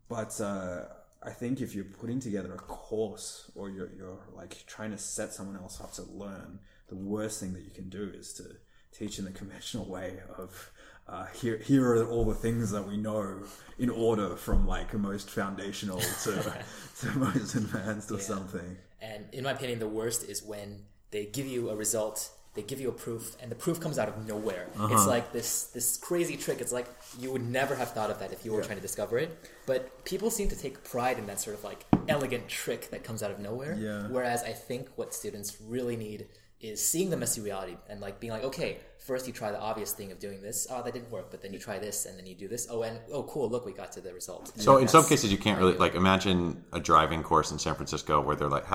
but 0.10 0.40
uh, 0.42 0.86
I 1.24 1.32
think 1.32 1.62
if 1.62 1.74
you're 1.74 1.86
putting 1.86 2.20
together 2.20 2.54
a 2.54 2.58
course 2.58 3.50
or 3.56 3.70
you're, 3.70 3.90
you're 3.96 4.20
like 4.36 4.64
trying 4.68 4.92
to 4.92 4.98
set 4.98 5.34
someone 5.34 5.56
else 5.56 5.80
up 5.80 5.94
to 5.94 6.04
learn, 6.04 6.60
the 6.90 6.96
worst 6.96 7.40
thing 7.40 7.54
that 7.54 7.64
you 7.64 7.72
can 7.72 7.90
do 7.90 8.12
is 8.14 8.34
to 8.34 8.44
teach 8.92 9.20
in 9.20 9.26
the 9.26 9.32
conventional 9.32 9.86
way 9.86 10.20
of 10.38 10.72
uh, 11.08 11.26
here, 11.34 11.58
here 11.58 11.96
are 11.96 12.08
all 12.08 12.26
the 12.26 12.36
things 12.36 12.72
that 12.72 12.88
we 12.88 12.98
know 12.98 13.44
in 13.78 13.90
order 13.90 14.36
from 14.36 14.68
like 14.68 14.94
most 14.94 15.30
foundational 15.30 16.00
to, 16.24 16.64
to 17.00 17.18
most 17.18 17.56
advanced 17.56 18.12
or 18.12 18.20
something. 18.20 18.78
And 19.02 19.26
in 19.34 19.44
my 19.44 19.52
opinion, 19.52 19.80
the 19.80 19.88
worst 19.88 20.30
is 20.30 20.44
when 20.44 20.84
they 21.12 21.26
give 21.26 21.46
you 21.46 21.70
a 21.70 21.76
result, 21.76 22.30
they 22.56 22.62
give 22.62 22.80
you 22.80 22.90
a 22.90 22.94
proof, 22.94 23.36
and 23.42 23.52
the 23.52 23.56
proof 23.56 23.80
comes 23.80 23.98
out 23.98 24.08
of 24.08 24.28
nowhere. 24.28 24.68
It's 24.74 24.80
uh-huh. 24.80 25.08
like 25.08 25.32
this 25.32 25.64
this 25.66 25.98
crazy 25.98 26.38
trick. 26.38 26.62
It's 26.62 26.72
like 26.72 26.88
you 27.20 27.32
would 27.32 27.48
never 27.48 27.76
have 27.76 27.92
thought 27.92 28.12
of 28.12 28.20
that 28.20 28.32
if 28.32 28.46
you 28.46 28.52
were 28.52 28.62
trying 28.62 28.78
to 28.78 28.82
discover 28.82 29.18
it. 29.18 29.50
But 29.66 30.06
people 30.06 30.30
seem 30.30 30.50
to 30.50 30.56
take 30.56 30.84
pride 30.84 31.18
in 31.18 31.26
that 31.28 31.40
sort 31.40 31.56
of 31.56 31.64
like 31.64 31.86
elegant 32.08 32.48
trick 32.48 32.92
that 32.92 33.04
comes 33.04 33.24
out 33.24 33.32
of 33.32 33.40
nowhere. 33.40 33.76
Yeah. 33.76 34.08
Whereas 34.08 34.44
I 34.44 34.52
think 34.52 34.90
what 34.96 35.14
students 35.14 35.58
really 35.62 35.96
need 35.96 36.28
is 36.64 36.84
seeing 36.84 37.10
the 37.10 37.18
messy 37.18 37.42
reality 37.42 37.76
and 37.90 38.00
like 38.00 38.20
being 38.20 38.32
like, 38.32 38.44
okay, 38.44 38.78
first 38.98 39.28
you 39.28 39.34
try 39.34 39.52
the 39.52 39.60
obvious 39.60 39.92
thing 39.92 40.12
of 40.12 40.20
doing 40.20 40.42
this. 40.42 40.66
Oh, 40.72 40.82
that 40.82 40.94
didn't 40.94 41.12
work. 41.12 41.30
But 41.30 41.42
then 41.42 41.54
you 41.54 41.60
try 41.60 41.78
this, 41.78 42.06
and 42.06 42.18
then 42.18 42.26
you 42.26 42.36
do 42.36 42.48
this. 42.48 42.68
Oh, 42.70 42.84
and 42.84 43.00
oh, 43.12 43.24
cool. 43.24 43.50
Look, 43.50 43.66
we 43.66 43.74
got 43.74 43.92
to 43.94 44.02
the 44.02 44.14
result. 44.14 44.54
So 44.56 44.78
in 44.78 44.88
some 44.88 45.06
cases, 45.06 45.32
you 45.32 45.38
can't 45.38 45.60
really 45.60 45.74
like 45.74 45.96
imagine 45.96 46.64
a 46.72 46.80
driving 46.80 47.22
course 47.22 47.52
in 47.52 47.60
San 47.60 47.76
Francisco 47.76 48.22
where 48.22 48.36
they're 48.36 48.50
like, 48.50 48.66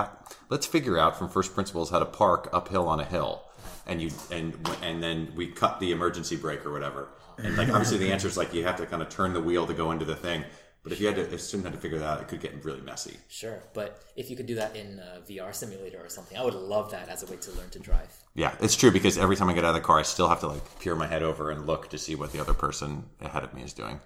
"Let's 0.49 0.65
figure 0.65 0.97
out 0.97 1.17
from 1.17 1.29
first 1.29 1.53
principles 1.53 1.89
how 1.89 1.99
to 1.99 2.05
park 2.05 2.49
uphill 2.53 2.87
on 2.87 2.99
a 2.99 3.05
hill," 3.05 3.43
and 3.89 4.01
you 4.01 4.11
and 4.31 4.55
and 4.81 5.03
then 5.03 5.33
we 5.35 5.47
cut 5.47 5.79
the 5.79 5.91
emergency 5.91 6.35
brake 6.35 6.65
or 6.65 6.71
whatever. 6.71 7.09
And 7.37 7.57
like 7.57 7.69
obviously 7.69 7.97
the 7.97 8.11
answer 8.11 8.27
is 8.27 8.37
like 8.37 8.53
you 8.53 8.63
have 8.63 8.77
to 8.77 8.85
kind 8.85 9.01
of 9.01 9.09
turn 9.09 9.33
the 9.33 9.41
wheel 9.41 9.65
to 9.67 9.73
go 9.73 9.91
into 9.91 10.05
the 10.05 10.15
thing. 10.15 10.43
But 10.81 10.93
if 10.93 11.01
you 11.01 11.07
had 11.07 11.17
to, 11.17 11.23
if 11.23 11.33
a 11.33 11.37
student 11.37 11.65
had 11.65 11.73
to 11.73 11.81
figure 11.81 11.99
that 11.99 12.05
out, 12.05 12.21
it 12.21 12.29
could 12.29 12.39
get 12.39 12.63
really 12.63 12.79
messy. 12.79 13.17
Sure, 13.27 13.61
but 13.73 14.01
if 14.15 14.29
you 14.29 14.37
could 14.37 14.45
do 14.45 14.55
that 14.55 14.77
in 14.77 14.99
a 14.99 15.19
VR 15.29 15.53
simulator 15.53 15.99
or 16.01 16.07
something, 16.07 16.37
I 16.37 16.43
would 16.43 16.53
love 16.53 16.91
that 16.91 17.09
as 17.09 17.21
a 17.21 17.25
way 17.25 17.35
to 17.35 17.51
learn 17.51 17.69
to 17.71 17.79
drive. 17.79 18.09
Yeah, 18.33 18.55
it's 18.61 18.77
true 18.77 18.89
because 18.89 19.17
every 19.17 19.35
time 19.35 19.49
I 19.49 19.53
get 19.53 19.65
out 19.65 19.75
of 19.75 19.81
the 19.81 19.81
car, 19.81 19.99
I 19.99 20.03
still 20.03 20.29
have 20.29 20.39
to 20.39 20.47
like 20.47 20.79
peer 20.79 20.95
my 20.95 21.07
head 21.07 21.21
over 21.21 21.51
and 21.51 21.67
look 21.67 21.89
to 21.89 21.97
see 21.97 22.15
what 22.15 22.31
the 22.31 22.39
other 22.39 22.53
person 22.53 23.03
ahead 23.19 23.43
of 23.43 23.53
me 23.53 23.63
is 23.63 23.73
doing. 23.73 23.99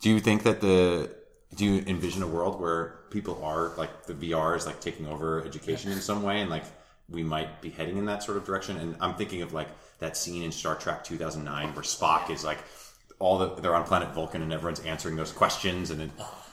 Do 0.00 0.08
you 0.08 0.20
think 0.20 0.44
that 0.44 0.62
the 0.62 1.14
do 1.54 1.64
you 1.64 1.84
envision 1.86 2.22
a 2.22 2.26
world 2.26 2.60
where 2.60 3.00
people 3.10 3.44
are 3.44 3.72
like 3.76 4.06
the 4.06 4.14
VR 4.14 4.56
is 4.56 4.66
like 4.66 4.80
taking 4.80 5.06
over 5.06 5.44
education 5.44 5.92
in 5.92 6.00
some 6.00 6.22
way 6.22 6.40
and 6.40 6.48
like 6.48 6.64
we 7.10 7.22
might 7.22 7.60
be 7.60 7.70
heading 7.70 7.98
in 7.98 8.06
that 8.06 8.22
sort 8.22 8.36
of 8.36 8.44
direction? 8.44 8.76
And 8.76 8.96
I'm 9.00 9.14
thinking 9.14 9.42
of 9.42 9.52
like 9.52 9.68
that 9.98 10.16
scene 10.16 10.42
in 10.42 10.52
Star 10.52 10.74
Trek 10.74 11.04
2009 11.04 11.74
where 11.74 11.82
Spock 11.82 12.30
is 12.30 12.44
like 12.44 12.58
all 13.18 13.38
the 13.38 13.54
they're 13.60 13.74
on 13.74 13.84
planet 13.84 14.12
Vulcan 14.14 14.42
and 14.42 14.52
everyone's 14.52 14.80
answering 14.80 15.16
those 15.16 15.32
questions 15.32 15.90
and 15.90 16.00
it 16.00 16.10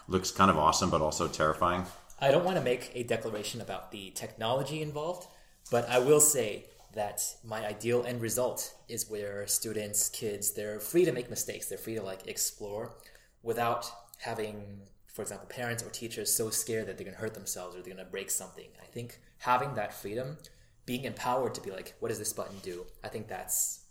looks 0.08 0.32
kind 0.32 0.52
of 0.52 0.58
awesome 0.58 0.90
but 0.90 1.02
also 1.02 1.28
terrifying. 1.28 1.86
I 2.20 2.32
don't 2.32 2.44
want 2.44 2.58
to 2.58 2.64
make 2.64 2.92
a 2.96 3.04
declaration 3.04 3.62
about 3.62 3.92
the 3.92 4.12
technology 4.12 4.82
involved, 4.82 5.28
but 5.72 5.88
I 5.90 6.00
will 6.00 6.20
say 6.20 6.66
that 6.96 7.22
my 7.44 7.66
ideal 7.66 8.04
end 8.08 8.22
result 8.22 8.74
is 8.90 9.10
where 9.10 9.46
students, 9.46 10.10
kids, 10.10 10.52
they're 10.52 10.80
free 10.80 11.06
to 11.06 11.12
make 11.12 11.30
mistakes. 11.30 11.68
They're 11.68 11.78
free 11.78 11.96
to 11.96 12.02
like 12.02 12.28
explore 12.28 12.96
without 13.44 13.90
having, 14.18 14.82
for 15.06 15.22
example, 15.22 15.48
parents 15.48 15.84
or 15.84 15.90
teachers 15.90 16.34
so 16.34 16.50
scared 16.50 16.88
that 16.88 16.98
they're 16.98 17.06
going 17.06 17.16
to 17.16 17.22
hurt 17.22 17.36
themselves 17.36 17.76
or 17.76 17.82
they're 17.82 17.94
going 17.94 18.06
to 18.06 18.12
break 18.12 18.32
something. 18.32 18.70
I 18.82 18.86
think 18.86 19.20
having 19.40 19.74
that 19.76 19.94
freedom, 19.94 20.38
being 20.86 21.04
empowered 21.04 21.54
to 21.56 21.62
be 21.62 21.72
like, 21.72 21.96
what 22.00 22.10
does 22.10 22.20
this 22.20 22.34
button 22.34 22.58
do? 22.64 22.86
I 23.04 23.10
think 23.10 23.28
that's 23.28 23.86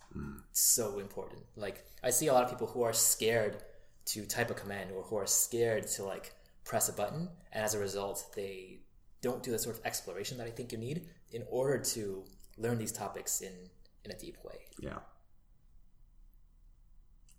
so 0.53 0.99
important. 0.99 1.43
Like 1.57 1.85
I 2.03 2.11
see 2.11 2.29
a 2.29 2.33
lot 2.33 2.45
of 2.45 2.51
people 2.51 2.67
who 2.67 2.83
are 2.83 2.93
scared 2.93 3.63
to 4.07 4.25
type 4.25 4.51
a 4.51 4.55
command 4.55 4.91
or 4.93 5.03
who 5.03 5.17
are 5.17 5.27
scared 5.27 5.87
to 5.89 6.05
like 6.05 6.33
press 6.65 6.89
a 6.89 6.93
button, 6.93 7.29
and 7.53 7.65
as 7.65 7.75
a 7.75 7.79
result, 7.79 8.25
they 8.35 8.81
don't 9.21 9.43
do 9.43 9.51
the 9.51 9.59
sort 9.59 9.79
of 9.79 9.85
exploration 9.85 10.39
that 10.39 10.47
I 10.47 10.51
think 10.51 10.73
you 10.73 10.79
need 10.79 11.07
in 11.33 11.45
order 11.51 11.79
to 11.79 12.25
learn 12.57 12.79
these 12.79 12.93
topics 12.93 13.41
in 13.41 13.53
in 14.05 14.11
a 14.13 14.19
deep 14.19 14.37
way. 14.45 14.59
Yeah. 14.79 14.99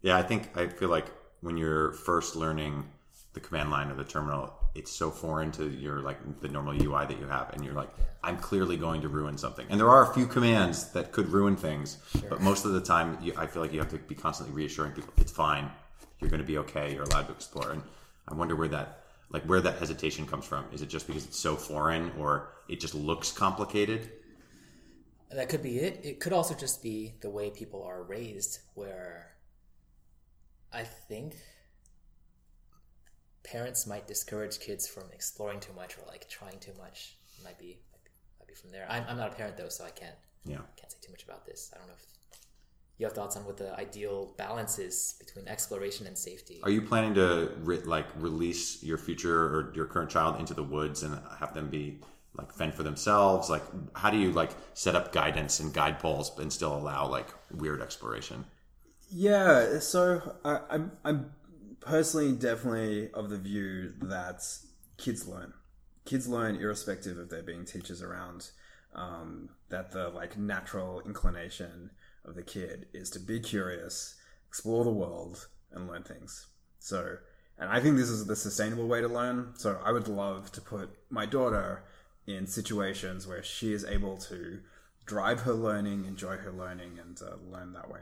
Yeah, 0.02 0.18
I 0.18 0.24
think 0.24 0.56
I 0.56 0.68
feel 0.68 0.90
like 0.90 1.08
when 1.42 1.58
you're 1.58 1.94
first 1.94 2.36
learning 2.36 2.86
the 3.34 3.40
command 3.40 3.72
line 3.72 3.90
or 3.90 3.96
the 3.96 4.04
terminal, 4.04 4.54
it's 4.78 4.92
so 4.92 5.10
foreign 5.10 5.52
to 5.54 5.70
your 5.70 6.02
like 6.02 6.20
the 6.42 6.48
normal 6.48 6.74
UI 6.74 7.06
that 7.08 7.20
you 7.20 7.28
have, 7.28 7.52
and 7.54 7.66
you're 7.66 7.74
like, 7.74 7.90
I'm 8.24 8.38
clearly 8.38 8.78
going 8.78 9.02
to 9.02 9.10
ruin 9.10 9.38
something. 9.38 9.66
And 9.70 9.80
there 9.80 9.90
are 9.90 10.10
a 10.10 10.14
few 10.14 10.28
commands 10.28 10.92
that 10.92 11.12
could 11.12 11.30
ruin 11.30 11.56
things, 11.56 11.98
but 12.30 12.42
most 12.42 12.64
of 12.64 12.74
the 12.74 12.82
time, 12.82 13.18
you, 13.22 13.34
I 13.36 13.48
feel 13.48 13.62
like 13.62 13.74
you 13.74 13.80
have 13.80 13.90
to 13.90 13.98
be 13.98 14.16
constantly 14.16 14.56
reassuring 14.56 14.92
people 14.94 15.14
it's 15.18 15.32
fine, 15.32 15.70
you're 16.20 16.30
going 16.30 16.42
to 16.42 16.48
be 16.48 16.60
okay, 16.60 16.94
you're 16.94 17.04
allowed 17.04 17.26
to 17.28 17.34
explore. 17.34 17.72
And 17.72 17.82
I 18.28 18.36
wonder 18.36 18.56
where 18.56 18.68
that 18.70 19.04
like 19.30 19.44
where 19.44 19.62
that 19.62 19.80
hesitation 19.80 20.26
comes 20.26 20.46
from. 20.46 20.66
Is 20.72 20.82
it 20.82 20.90
just 20.90 21.08
because 21.08 21.26
it's 21.26 21.40
so 21.40 21.56
foreign, 21.56 22.12
or 22.18 22.54
it 22.70 22.80
just 22.80 22.96
looks 22.96 23.32
complicated? 23.32 24.12
That 25.32 25.50
could 25.50 25.64
be 25.64 25.80
it. 25.80 26.00
It 26.04 26.20
could 26.20 26.34
also 26.34 26.54
just 26.54 26.82
be 26.82 27.16
the 27.22 27.30
way 27.30 27.50
people 27.50 27.84
are 27.84 28.04
raised, 28.04 28.60
where 28.76 29.36
I 30.72 30.84
think 30.84 31.36
parents 33.52 33.88
might 33.88 34.08
discourage 34.08 34.60
kids 34.60 34.88
from 34.88 35.04
exploring 35.14 35.60
too 35.60 35.74
much 35.74 35.98
or 35.98 36.02
like 36.08 36.28
trying 36.30 36.60
too 36.60 36.74
much. 36.78 37.16
Might 37.44 37.58
be 37.60 37.78
might 38.40 38.48
be 38.48 38.54
from 38.54 38.72
there. 38.72 38.86
I'm, 38.90 39.04
I'm 39.08 39.18
not 39.18 39.32
a 39.32 39.36
parent 39.36 39.58
though, 39.58 39.70
so 39.70 39.86
I 39.86 39.90
can't 39.92 40.16
Yeah. 40.46 40.58
can't 40.76 40.92
say 40.92 40.98
too 41.02 41.12
much 41.12 41.24
about 41.24 41.46
this. 41.46 41.72
I 41.74 41.78
don't 41.78 41.88
know 41.88 41.94
if 41.94 42.06
you 42.98 43.06
have 43.06 43.14
thoughts 43.14 43.38
on 43.38 43.46
what 43.46 43.58
the 43.58 43.78
ideal 43.80 44.34
balance 44.38 44.80
is 44.80 45.16
between 45.20 45.48
exploration 45.48 46.08
and 46.08 46.18
safety. 46.18 46.60
Are 46.64 46.72
you 46.72 46.82
planning 46.82 47.14
to 47.16 47.52
re- 47.62 47.78
like 47.96 48.08
release 48.18 48.84
your 48.84 48.98
future 48.98 49.40
or 49.56 49.72
your 49.76 49.86
current 49.86 50.10
child 50.10 50.40
into 50.40 50.54
the 50.54 50.64
woods 50.64 51.04
and 51.04 51.18
have 51.40 51.54
them 51.54 51.70
be 51.70 52.00
like 52.36 52.52
fend 52.52 52.74
for 52.74 52.84
themselves? 52.84 53.50
Like, 53.50 53.64
how 53.96 54.10
do 54.10 54.18
you 54.18 54.32
like 54.32 54.52
set 54.74 54.96
up 54.96 55.14
guidance 55.14 55.60
and 55.60 55.74
guide 55.74 56.00
poles 56.00 56.38
and 56.40 56.52
still 56.52 56.76
allow 56.76 57.08
like 57.08 57.28
weird 57.52 57.82
exploration? 57.82 58.46
Yeah, 59.10 59.80
so 59.80 60.36
I, 60.44 60.60
I'm 60.70 60.92
I'm 61.06 61.32
personally 61.88 62.34
definitely 62.34 63.10
of 63.14 63.30
the 63.30 63.38
view 63.38 63.94
that 64.02 64.44
kids 64.98 65.28
learn. 65.28 65.54
Kids 66.06 66.28
learn 66.28 66.56
irrespective 66.56 67.18
of 67.18 67.30
there 67.30 67.44
being 67.44 67.66
teachers 67.66 68.02
around. 68.02 68.52
Um, 68.94 69.50
that 69.70 69.92
the 69.92 70.10
like 70.10 70.38
natural 70.38 71.02
inclination 71.02 71.92
of 72.26 72.36
the 72.36 72.44
kid 72.44 72.88
is 72.94 73.10
to 73.12 73.20
be 73.20 73.40
curious, 73.40 74.16
explore 74.48 74.84
the 74.84 74.92
world, 74.92 75.48
and 75.72 75.88
learn 75.88 76.04
things. 76.04 76.48
So, 76.80 77.18
and 77.60 77.70
I 77.70 77.80
think 77.80 77.98
this 77.98 78.10
is 78.10 78.26
the 78.26 78.36
sustainable 78.36 78.88
way 78.88 79.02
to 79.02 79.08
learn. 79.08 79.54
So, 79.56 79.80
I 79.84 79.92
would 79.92 80.08
love 80.08 80.52
to 80.54 80.62
put 80.62 80.90
my 81.10 81.26
daughter 81.26 81.84
in 82.26 82.48
situations 82.48 83.28
where 83.28 83.44
she 83.44 83.74
is 83.74 83.86
able 83.86 84.18
to 84.18 84.60
drive 85.06 85.42
her 85.42 85.54
learning, 85.54 86.06
enjoy 86.06 86.38
her 86.38 86.52
learning, 86.52 86.98
and 87.00 87.20
uh, 87.22 87.36
learn 87.50 87.74
that 87.74 87.90
way. 87.90 88.02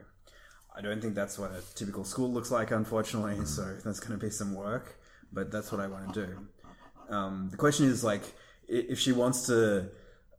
I 0.77 0.81
don't 0.81 1.01
think 1.01 1.15
that's 1.15 1.39
what 1.39 1.51
a 1.51 1.61
typical 1.75 2.03
school 2.03 2.31
looks 2.31 2.51
like, 2.51 2.71
unfortunately. 2.71 3.45
So 3.45 3.77
that's 3.83 3.99
going 3.99 4.19
to 4.19 4.23
be 4.23 4.29
some 4.31 4.53
work, 4.53 4.99
but 5.31 5.51
that's 5.51 5.71
what 5.71 5.79
I 5.79 5.87
want 5.87 6.13
to 6.13 6.25
do. 6.25 7.13
Um, 7.13 7.49
the 7.49 7.57
question 7.57 7.85
is 7.85 8.03
like, 8.03 8.23
if 8.67 8.99
she 8.99 9.11
wants 9.11 9.45
to 9.47 9.89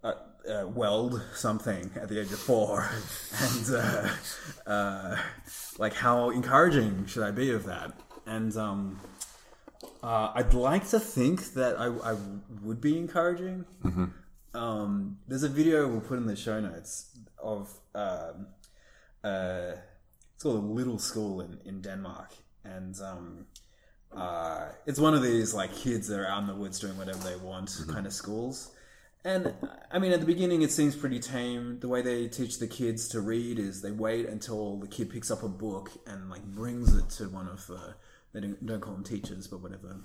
uh, 0.02 0.12
uh, 0.48 0.66
weld 0.66 1.22
something 1.34 1.90
at 1.96 2.08
the 2.08 2.20
age 2.20 2.32
of 2.32 2.38
four, 2.38 2.88
and 3.40 3.74
uh, 3.74 4.08
uh, 4.70 5.16
like, 5.78 5.94
how 5.94 6.30
encouraging 6.30 7.06
should 7.06 7.22
I 7.22 7.30
be 7.30 7.52
of 7.52 7.64
that? 7.64 7.92
And 8.26 8.54
um, 8.56 9.00
uh, 10.02 10.32
I'd 10.34 10.54
like 10.54 10.88
to 10.88 11.00
think 11.00 11.54
that 11.54 11.78
I, 11.78 11.86
I 11.86 12.16
would 12.62 12.80
be 12.80 12.98
encouraging. 12.98 13.64
Um, 14.54 15.18
there's 15.28 15.42
a 15.42 15.48
video 15.48 15.86
we'll 15.86 16.00
put 16.00 16.18
in 16.18 16.26
the 16.26 16.36
show 16.36 16.60
notes 16.60 17.10
of 17.38 17.72
um, 17.94 18.46
uh, 19.22 19.72
it's 20.36 20.42
called 20.42 20.62
a 20.62 20.66
little 20.66 20.98
school 20.98 21.40
in, 21.40 21.58
in 21.64 21.80
Denmark, 21.80 22.34
and 22.62 22.94
um, 23.00 23.46
uh, 24.14 24.68
it's 24.86 25.00
one 25.00 25.14
of 25.14 25.22
these 25.22 25.54
like 25.54 25.74
kids 25.74 26.08
that 26.08 26.20
are 26.20 26.26
out 26.28 26.42
in 26.42 26.46
the 26.46 26.54
woods 26.54 26.78
doing 26.78 26.96
whatever 26.98 27.18
they 27.18 27.36
want 27.36 27.74
kind 27.88 28.06
of 28.06 28.12
schools. 28.12 28.70
And 29.24 29.54
I 29.90 29.98
mean, 29.98 30.12
at 30.12 30.20
the 30.20 30.26
beginning, 30.26 30.62
it 30.62 30.70
seems 30.70 30.94
pretty 30.94 31.18
tame. 31.18 31.80
The 31.80 31.88
way 31.88 32.00
they 32.00 32.28
teach 32.28 32.60
the 32.60 32.68
kids 32.68 33.08
to 33.08 33.20
read 33.20 33.58
is 33.58 33.82
they 33.82 33.90
wait 33.90 34.28
until 34.28 34.76
the 34.76 34.86
kid 34.86 35.10
picks 35.10 35.30
up 35.32 35.42
a 35.42 35.48
book 35.48 35.90
and 36.06 36.30
like 36.30 36.44
brings 36.44 36.94
it 36.96 37.08
to 37.16 37.24
one 37.28 37.48
of 37.48 37.66
the 37.66 37.94
they 38.32 38.40
don't, 38.40 38.64
don't 38.66 38.80
call 38.80 38.92
them 38.94 39.04
teachers, 39.04 39.48
but 39.48 39.62
whatever 39.62 39.96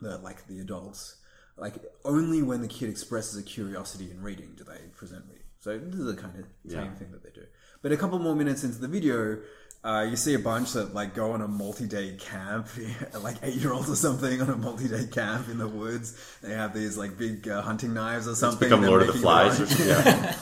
the 0.00 0.18
like 0.18 0.46
the 0.46 0.60
adults. 0.60 1.16
Like 1.56 1.74
only 2.04 2.42
when 2.42 2.62
the 2.62 2.68
kid 2.68 2.88
expresses 2.88 3.36
a 3.38 3.42
curiosity 3.42 4.10
in 4.10 4.22
reading 4.22 4.54
do 4.56 4.64
they 4.64 4.78
present 4.96 5.24
reading. 5.28 5.44
So 5.60 5.78
this 5.78 6.00
is 6.00 6.12
a 6.12 6.16
kind 6.16 6.36
of 6.38 6.44
tame 6.70 6.84
Yeah. 6.84 6.94
thing 6.94 7.10
that 7.12 7.22
they 7.22 7.30
do. 7.30 7.46
But 7.82 7.92
a 7.92 7.96
couple 7.96 8.18
more 8.18 8.34
minutes 8.34 8.64
into 8.64 8.78
the 8.78 8.88
video, 8.88 9.40
uh, 9.84 10.06
you 10.08 10.16
see 10.16 10.32
a 10.32 10.38
bunch 10.38 10.72
that 10.72 10.94
like 10.94 11.14
go 11.14 11.32
on 11.32 11.42
a 11.42 11.48
multi-day 11.48 12.16
camp, 12.18 12.68
like 13.20 13.36
eight-year-olds 13.42 13.90
or 13.90 13.96
something 13.96 14.40
on 14.40 14.48
a 14.48 14.56
multi-day 14.56 15.06
camp 15.06 15.48
in 15.50 15.58
the 15.58 15.68
woods. 15.68 16.18
They 16.42 16.54
have 16.54 16.72
these 16.72 16.96
like 16.96 17.18
big 17.18 17.46
uh, 17.46 17.60
hunting 17.60 17.92
knives 17.92 18.26
or 18.26 18.34
something. 18.34 18.68
Become 18.68 18.84
Lord 18.84 19.02
of 19.02 19.08
the 19.08 19.12
Flies. 19.12 19.60
Or, 19.60 19.84
yeah, 19.84 20.36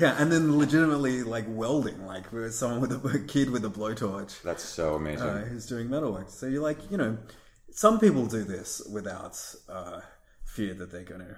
yeah, 0.00 0.16
and 0.18 0.32
then 0.32 0.56
legitimately 0.56 1.22
like 1.22 1.44
welding, 1.48 2.06
like 2.06 2.32
with 2.32 2.54
someone 2.54 2.80
with 2.80 2.92
a, 2.92 3.08
a 3.08 3.18
kid 3.20 3.50
with 3.50 3.64
a 3.66 3.70
blowtorch 3.70 4.40
that's 4.42 4.64
so 4.64 4.94
amazing. 4.94 5.28
uh, 5.28 5.44
who's 5.44 5.66
doing 5.66 5.90
metalwork. 5.90 6.30
So 6.30 6.46
you're 6.46 6.62
like, 6.62 6.78
you 6.90 6.96
know, 6.96 7.18
some 7.70 8.00
people 8.00 8.24
do 8.24 8.42
this 8.42 8.80
without 8.90 9.38
uh, 9.68 10.00
fear 10.46 10.72
that 10.72 10.90
they're 10.90 11.04
going 11.04 11.20
to, 11.20 11.36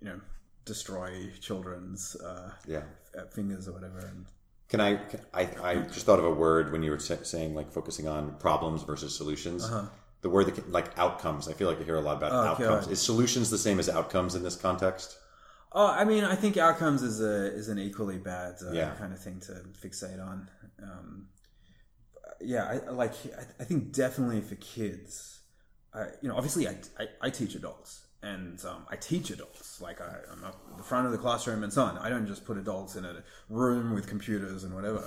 you 0.00 0.08
know, 0.08 0.20
destroy 0.64 1.30
children's 1.40 2.14
uh, 2.16 2.52
yeah. 2.66 2.82
uh, 3.18 3.26
fingers 3.26 3.66
or 3.66 3.72
whatever. 3.72 3.98
And 3.98 4.26
Can 4.68 4.80
I, 4.80 4.96
can, 4.96 5.20
I? 5.32 5.48
I 5.62 5.74
just 5.76 6.06
thought 6.06 6.18
of 6.18 6.24
a 6.24 6.30
word 6.30 6.72
when 6.72 6.82
you 6.82 6.90
were 6.90 6.98
saying 6.98 7.54
like 7.54 7.72
focusing 7.72 8.08
on 8.08 8.34
problems 8.36 8.82
versus 8.82 9.16
solutions. 9.16 9.70
The 10.22 10.30
word 10.30 10.46
that 10.46 10.56
can, 10.56 10.72
like 10.72 10.98
outcomes. 10.98 11.46
I 11.48 11.52
feel 11.52 11.68
like 11.68 11.80
I 11.80 11.84
hear 11.84 11.96
a 11.96 12.00
lot 12.00 12.16
about 12.16 12.32
outcomes. 12.32 12.86
God. 12.86 12.92
Is 12.92 13.00
solutions 13.00 13.50
the 13.50 13.58
same 13.58 13.78
as 13.78 13.88
outcomes 13.88 14.34
in 14.34 14.42
this 14.42 14.56
context? 14.56 15.18
oh, 15.72 15.86
I 15.88 16.04
mean, 16.04 16.24
I 16.24 16.34
think 16.34 16.56
outcomes 16.56 17.02
is 17.02 17.20
a 17.20 17.54
is 17.54 17.68
an 17.68 17.78
equally 17.78 18.18
bad 18.18 18.54
uh, 18.66 18.72
Yeah. 18.72 18.94
kind 18.94 19.12
of 19.12 19.20
thing 19.20 19.40
to 19.40 19.52
fixate 19.80 20.20
on. 20.20 20.48
Um, 20.82 21.28
yeah, 22.40 22.64
I, 22.64 22.88
I 22.88 22.90
like. 22.90 23.12
I, 23.26 23.62
I 23.62 23.64
think 23.64 23.92
definitely 23.92 24.40
for 24.40 24.56
kids, 24.56 25.40
I, 25.94 26.06
you 26.22 26.28
know, 26.28 26.36
obviously, 26.36 26.66
I, 26.66 26.76
I, 26.98 27.06
I 27.22 27.30
teach 27.30 27.54
adults 27.54 28.05
and 28.26 28.64
um, 28.64 28.84
I 28.90 28.96
teach 28.96 29.30
adults. 29.30 29.80
Like 29.80 30.00
I, 30.00 30.16
I'm 30.32 30.44
up 30.44 30.76
the 30.76 30.82
front 30.82 31.06
of 31.06 31.12
the 31.12 31.18
classroom 31.18 31.62
and 31.62 31.72
so 31.72 31.82
on. 31.82 31.96
I 31.98 32.08
don't 32.08 32.26
just 32.26 32.44
put 32.44 32.58
adults 32.58 32.96
in 32.96 33.04
a 33.04 33.22
room 33.48 33.94
with 33.94 34.08
computers 34.08 34.64
and 34.64 34.74
whatever. 34.74 35.04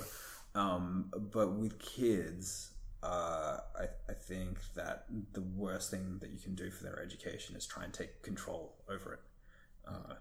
Um, 0.54 1.12
but 1.32 1.52
with 1.52 1.78
kids, 1.78 2.70
uh, 3.02 3.58
I, 3.78 3.84
I 4.08 4.14
think 4.14 4.58
that 4.74 5.04
the 5.32 5.42
worst 5.42 5.90
thing 5.90 6.18
that 6.20 6.30
you 6.30 6.38
can 6.38 6.54
do 6.54 6.70
for 6.70 6.84
their 6.84 7.02
education 7.02 7.56
is 7.56 7.66
try 7.66 7.84
and 7.84 7.92
take 7.92 8.22
control 8.22 8.74
over 8.88 9.14
it. 9.14 9.20
Uh, 9.86 10.14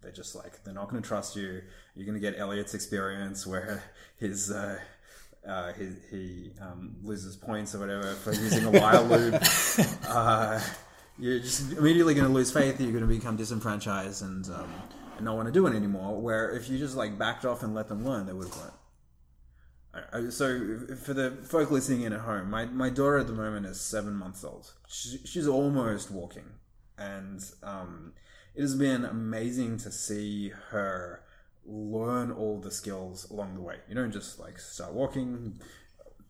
they're 0.00 0.12
just 0.12 0.36
like 0.36 0.62
they're 0.62 0.74
not 0.74 0.88
going 0.88 1.02
to 1.02 1.06
trust 1.06 1.34
you. 1.34 1.60
You're 1.96 2.06
going 2.06 2.20
to 2.20 2.20
get 2.20 2.38
Elliot's 2.38 2.74
experience 2.74 3.46
where 3.46 3.82
his 4.16 4.50
uh, 4.50 4.78
uh, 5.46 5.72
he, 5.72 5.88
he 6.10 6.50
um, 6.60 6.96
loses 7.02 7.36
points 7.36 7.74
or 7.74 7.80
whatever 7.80 8.14
for 8.14 8.32
using 8.32 8.64
a 8.64 8.70
while 8.70 9.04
loop. 9.04 9.42
Uh, 10.10 10.58
you're 11.18 11.40
just 11.40 11.72
immediately 11.72 12.14
going 12.14 12.26
to 12.26 12.32
lose 12.32 12.52
faith. 12.52 12.80
You're 12.80 12.92
going 12.92 13.06
to 13.06 13.08
become 13.08 13.36
disenfranchised 13.36 14.22
and 14.22 14.48
um, 14.50 14.72
and 15.16 15.24
not 15.24 15.36
want 15.36 15.46
to 15.46 15.52
do 15.52 15.66
it 15.66 15.74
anymore. 15.74 16.20
Where 16.20 16.50
if 16.50 16.68
you 16.68 16.78
just 16.78 16.96
like 16.96 17.18
backed 17.18 17.44
off 17.44 17.62
and 17.62 17.74
let 17.74 17.88
them 17.88 18.04
learn, 18.04 18.26
they 18.26 18.32
would 18.32 18.48
have 18.48 20.32
So 20.32 20.78
for 21.04 21.12
the 21.14 21.32
folk 21.44 21.70
listening 21.70 22.02
in 22.02 22.12
at 22.12 22.20
home, 22.20 22.50
my, 22.50 22.66
my 22.66 22.88
daughter 22.88 23.18
at 23.18 23.26
the 23.26 23.32
moment 23.32 23.66
is 23.66 23.80
seven 23.80 24.14
months 24.14 24.44
old. 24.44 24.72
She, 24.88 25.18
she's 25.24 25.48
almost 25.48 26.10
walking, 26.10 26.50
and 26.96 27.44
um, 27.62 28.12
it 28.54 28.60
has 28.60 28.76
been 28.76 29.04
amazing 29.04 29.78
to 29.78 29.90
see 29.90 30.50
her 30.70 31.24
learn 31.66 32.30
all 32.30 32.60
the 32.60 32.70
skills 32.70 33.28
along 33.30 33.54
the 33.54 33.60
way. 33.60 33.76
You 33.88 33.94
don't 33.94 34.12
just 34.12 34.38
like 34.38 34.58
start 34.58 34.94
walking. 34.94 35.60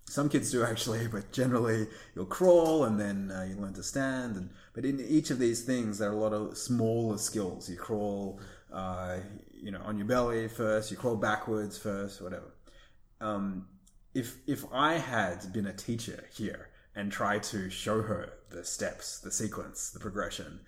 Some 0.09 0.29
kids 0.29 0.51
do 0.51 0.65
actually, 0.65 1.07
but 1.07 1.33
generally 1.33 1.87
you'll 2.15 2.27
crawl 2.27 2.85
and 2.85 2.99
then 2.99 3.31
uh, 3.31 3.43
you 3.49 3.57
learn 3.57 3.75
to 3.75 3.83
stand. 3.83 4.37
And 4.37 4.51
but 4.73 4.85
in 4.85 5.01
each 5.01 5.31
of 5.31 5.39
these 5.39 5.63
things, 5.65 5.99
there 5.99 6.09
are 6.09 6.15
a 6.15 6.17
lot 6.17 6.33
of 6.33 6.57
smaller 6.57 7.19
skills. 7.19 7.69
You 7.69 7.77
crawl, 7.77 8.41
uh, 8.73 9.19
you 9.53 9.71
know, 9.71 9.81
on 9.85 9.99
your 9.99 10.07
belly 10.07 10.49
first. 10.49 10.91
You 10.91 10.97
crawl 10.97 11.17
backwards 11.17 11.77
first, 11.77 12.23
whatever 12.23 12.53
um, 13.21 13.67
if 14.15 14.37
if 14.47 14.65
I 14.73 14.95
had 14.95 15.53
been 15.53 15.67
a 15.67 15.73
teacher 15.73 16.25
here 16.33 16.69
and 16.95 17.13
tried 17.13 17.43
to 17.45 17.71
show 17.71 18.03
her 18.03 18.33
the 18.51 18.65
steps, 18.65 19.21
the 19.21 19.31
sequence, 19.31 19.91
the 19.91 20.01
progression, 20.01 20.61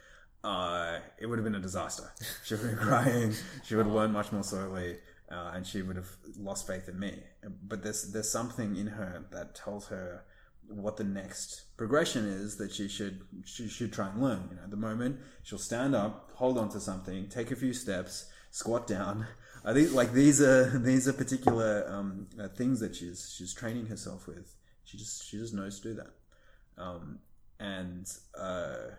uh, 0.45 0.99
it 1.19 1.27
would 1.27 1.39
have 1.39 1.45
been 1.45 1.55
a 1.55 1.61
disaster. 1.61 2.13
She 2.45 2.55
would 2.55 2.63
have 2.63 2.71
been 2.77 2.79
crying. 2.87 3.35
She 3.65 3.75
would 3.75 3.87
have 3.87 3.95
learned 3.95 4.13
much 4.13 4.33
more 4.33 4.45
slowly, 4.45 4.99
uh, 5.31 5.53
and 5.55 5.67
she 5.67 5.83
would 5.83 5.97
have 5.97 6.11
lost 6.39 6.67
faith 6.67 6.89
in 6.89 6.99
me. 6.99 7.23
But 7.63 7.83
there's 7.83 8.13
there's 8.13 8.31
something 8.31 8.77
in 8.77 8.89
her 8.89 9.27
that 9.31 9.55
tells 9.55 9.87
her 9.89 10.25
what 10.69 10.97
the 10.97 11.05
next 11.05 11.77
progression 11.77 12.27
is 12.27 12.57
that 12.57 12.73
she 12.73 12.89
should 12.89 13.23
she 13.45 13.69
should 13.69 13.93
try 13.93 14.09
and 14.09 14.23
learn. 14.23 14.49
You 14.51 14.57
know, 14.57 14.65
at 14.65 14.71
the 14.71 14.77
moment 14.77 15.21
she'll 15.43 15.59
stand 15.59 15.95
up, 15.95 16.31
hold 16.35 16.59
on 16.59 16.69
to 16.71 16.81
something, 16.81 17.29
take 17.29 17.51
a 17.51 17.57
few 17.57 17.73
steps, 17.73 18.31
squat 18.51 18.87
down. 18.87 19.27
I 19.65 19.75
think 19.75 19.93
like 19.93 20.13
these 20.13 20.41
are 20.41 20.79
these 20.79 21.07
are 21.09 21.13
particular 21.13 21.87
um, 21.89 22.27
uh, 22.41 22.49
things 22.49 22.81
that 22.81 22.97
she's 22.97 23.33
she's 23.37 23.55
training 23.55 23.87
herself 23.87 24.27
with. 24.27 24.55
She 24.85 24.99
just 24.99 25.29
she 25.29 25.39
just 25.39 25.55
knows 25.55 25.81
to 25.81 25.89
do 25.89 25.95
that. 25.95 26.83
Um, 26.83 27.19
and 27.59 28.11
uh, 28.39 28.95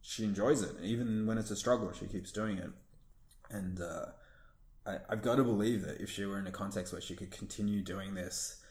she 0.00 0.24
enjoys 0.24 0.62
it. 0.62 0.76
Even 0.82 1.26
when 1.26 1.36
it's 1.36 1.50
a 1.50 1.56
struggle, 1.56 1.92
she 1.92 2.06
keeps 2.06 2.30
doing 2.30 2.58
it. 2.58 2.70
And 3.50 3.80
uh, 3.80 4.06
I, 4.86 4.98
I've 5.08 5.22
got 5.22 5.36
to 5.36 5.44
believe 5.44 5.82
that 5.86 6.00
if 6.00 6.10
she 6.10 6.24
were 6.24 6.38
in 6.38 6.46
a 6.46 6.50
context 6.52 6.92
where 6.92 7.02
she 7.02 7.14
could 7.14 7.30
continue 7.30 7.82
doing 7.82 8.14
this 8.14 8.62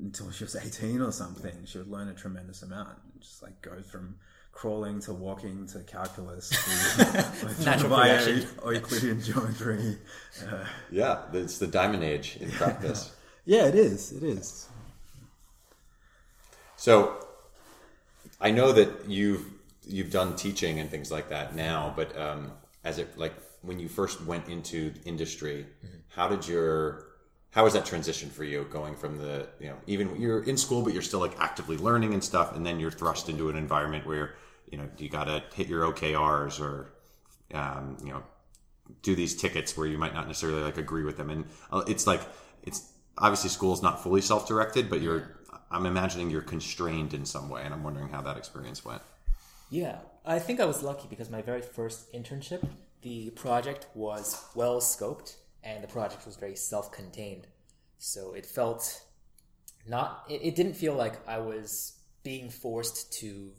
until 0.00 0.30
she 0.30 0.44
was 0.44 0.56
18 0.62 1.00
or 1.00 1.12
something, 1.12 1.64
she 1.64 1.78
would 1.78 1.88
learn 1.88 2.08
a 2.08 2.14
tremendous 2.14 2.62
amount. 2.62 2.98
Just 3.20 3.42
like 3.42 3.60
go 3.62 3.80
from 3.82 4.16
crawling 4.52 5.00
to 5.00 5.12
walking 5.12 5.66
to 5.66 5.80
calculus 5.80 6.48
to 6.48 7.44
Natural 7.64 7.90
via 7.90 8.16
progression. 8.22 8.48
Euclidean 8.74 9.20
geometry. 9.22 9.98
Uh, 10.50 10.64
Yeah, 10.90 11.22
it's 11.32 11.58
the 11.58 11.66
diamond 11.66 12.02
age 12.04 12.38
in 12.40 12.50
practice. 12.50 13.14
yeah, 13.44 13.66
it 13.66 13.74
is. 13.74 14.12
It 14.12 14.22
is. 14.22 14.68
So 16.76 17.16
I 18.40 18.50
know 18.50 18.72
that 18.72 19.08
you've 19.08 19.44
you've 19.86 20.10
done 20.10 20.36
teaching 20.36 20.80
and 20.80 20.90
things 20.90 21.10
like 21.10 21.28
that 21.30 21.54
now, 21.54 21.92
but 21.96 22.16
um, 22.18 22.52
as 22.84 22.98
it 22.98 23.16
like 23.18 23.34
when 23.66 23.78
you 23.78 23.88
first 23.88 24.24
went 24.24 24.48
into 24.48 24.92
industry, 25.04 25.66
how 26.08 26.28
did 26.28 26.46
your 26.46 27.06
how 27.50 27.64
was 27.64 27.72
that 27.72 27.86
transition 27.86 28.28
for 28.28 28.44
you 28.44 28.66
going 28.70 28.94
from 28.94 29.18
the 29.18 29.48
you 29.58 29.68
know 29.68 29.76
even 29.86 30.20
you're 30.20 30.42
in 30.44 30.56
school 30.56 30.82
but 30.82 30.92
you're 30.92 31.02
still 31.02 31.20
like 31.20 31.38
actively 31.40 31.76
learning 31.76 32.12
and 32.12 32.22
stuff 32.22 32.54
and 32.54 32.66
then 32.66 32.78
you're 32.78 32.90
thrust 32.90 33.28
into 33.28 33.48
an 33.48 33.56
environment 33.56 34.06
where 34.06 34.34
you 34.70 34.76
know 34.78 34.88
you 34.98 35.08
got 35.08 35.24
to 35.24 35.42
hit 35.54 35.66
your 35.66 35.90
OKRs 35.92 36.60
or 36.60 36.92
um, 37.54 37.96
you 38.02 38.10
know 38.10 38.22
do 39.02 39.14
these 39.14 39.34
tickets 39.34 39.76
where 39.76 39.86
you 39.86 39.98
might 39.98 40.14
not 40.14 40.26
necessarily 40.26 40.62
like 40.62 40.78
agree 40.78 41.02
with 41.02 41.16
them. 41.16 41.30
And 41.30 41.44
uh, 41.72 41.82
it's 41.86 42.06
like 42.06 42.20
it's 42.62 42.92
obviously 43.18 43.50
school 43.50 43.72
is 43.72 43.82
not 43.82 44.02
fully 44.02 44.20
self-directed 44.20 44.90
but 44.90 45.00
you're 45.00 45.38
i'm 45.70 45.86
imagining 45.86 46.28
you're 46.28 46.42
constrained 46.42 47.14
in 47.14 47.24
some 47.24 47.48
way 47.48 47.62
and 47.64 47.72
i'm 47.72 47.82
wondering 47.82 48.08
how 48.10 48.20
that 48.20 48.36
experience 48.36 48.84
went. 48.84 49.00
Yeah, 49.70 49.98
I 50.24 50.38
think 50.38 50.60
I 50.60 50.64
was 50.64 50.82
lucky 50.82 51.08
because 51.08 51.28
my 51.28 51.42
very 51.42 51.60
first 51.60 52.12
internship, 52.12 52.66
the 53.06 53.30
project 53.30 53.86
was 53.94 54.44
well 54.56 54.80
scoped 54.80 55.36
and 55.62 55.80
the 55.80 55.86
project 55.86 56.26
was 56.26 56.34
very 56.34 56.56
self 56.56 56.90
contained. 56.90 57.46
So 57.98 58.32
it 58.32 58.44
felt 58.44 59.00
not, 59.86 60.24
it, 60.28 60.40
it 60.42 60.56
didn't 60.56 60.74
feel 60.74 60.94
like 60.94 61.14
I 61.28 61.38
was 61.38 62.00
being 62.24 62.50
forced 62.50 63.12
to 63.20 63.52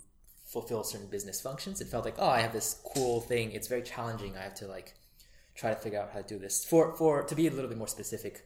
fulfill 0.46 0.84
certain 0.84 1.08
business 1.08 1.40
functions. 1.40 1.80
It 1.80 1.88
felt 1.88 2.04
like, 2.04 2.16
oh, 2.18 2.28
I 2.28 2.42
have 2.42 2.52
this 2.52 2.82
cool 2.94 3.22
thing. 3.22 3.54
It's 3.54 3.70
very 3.70 3.84
challenging. 3.84 4.36
I 4.36 4.42
have 4.42 4.56
to 4.56 4.68
like 4.68 4.96
try 5.56 5.70
to 5.70 5.78
figure 5.78 6.02
out 6.02 6.12
how 6.12 6.20
to 6.20 6.28
do 6.28 6.38
this. 6.38 6.66
For, 6.66 6.94
for, 6.98 7.24
to 7.24 7.34
be 7.34 7.48
a 7.48 7.52
little 7.52 7.70
bit 7.70 7.78
more 7.78 7.88
specific, 7.88 8.44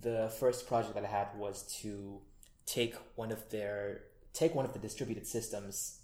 the 0.00 0.32
first 0.38 0.68
project 0.68 0.94
that 0.94 1.04
I 1.04 1.08
had 1.08 1.36
was 1.36 1.64
to 1.82 2.20
take 2.64 2.94
one 3.16 3.32
of 3.32 3.50
their, 3.50 4.02
take 4.32 4.54
one 4.54 4.64
of 4.64 4.72
the 4.72 4.78
distributed 4.78 5.26
systems 5.26 5.98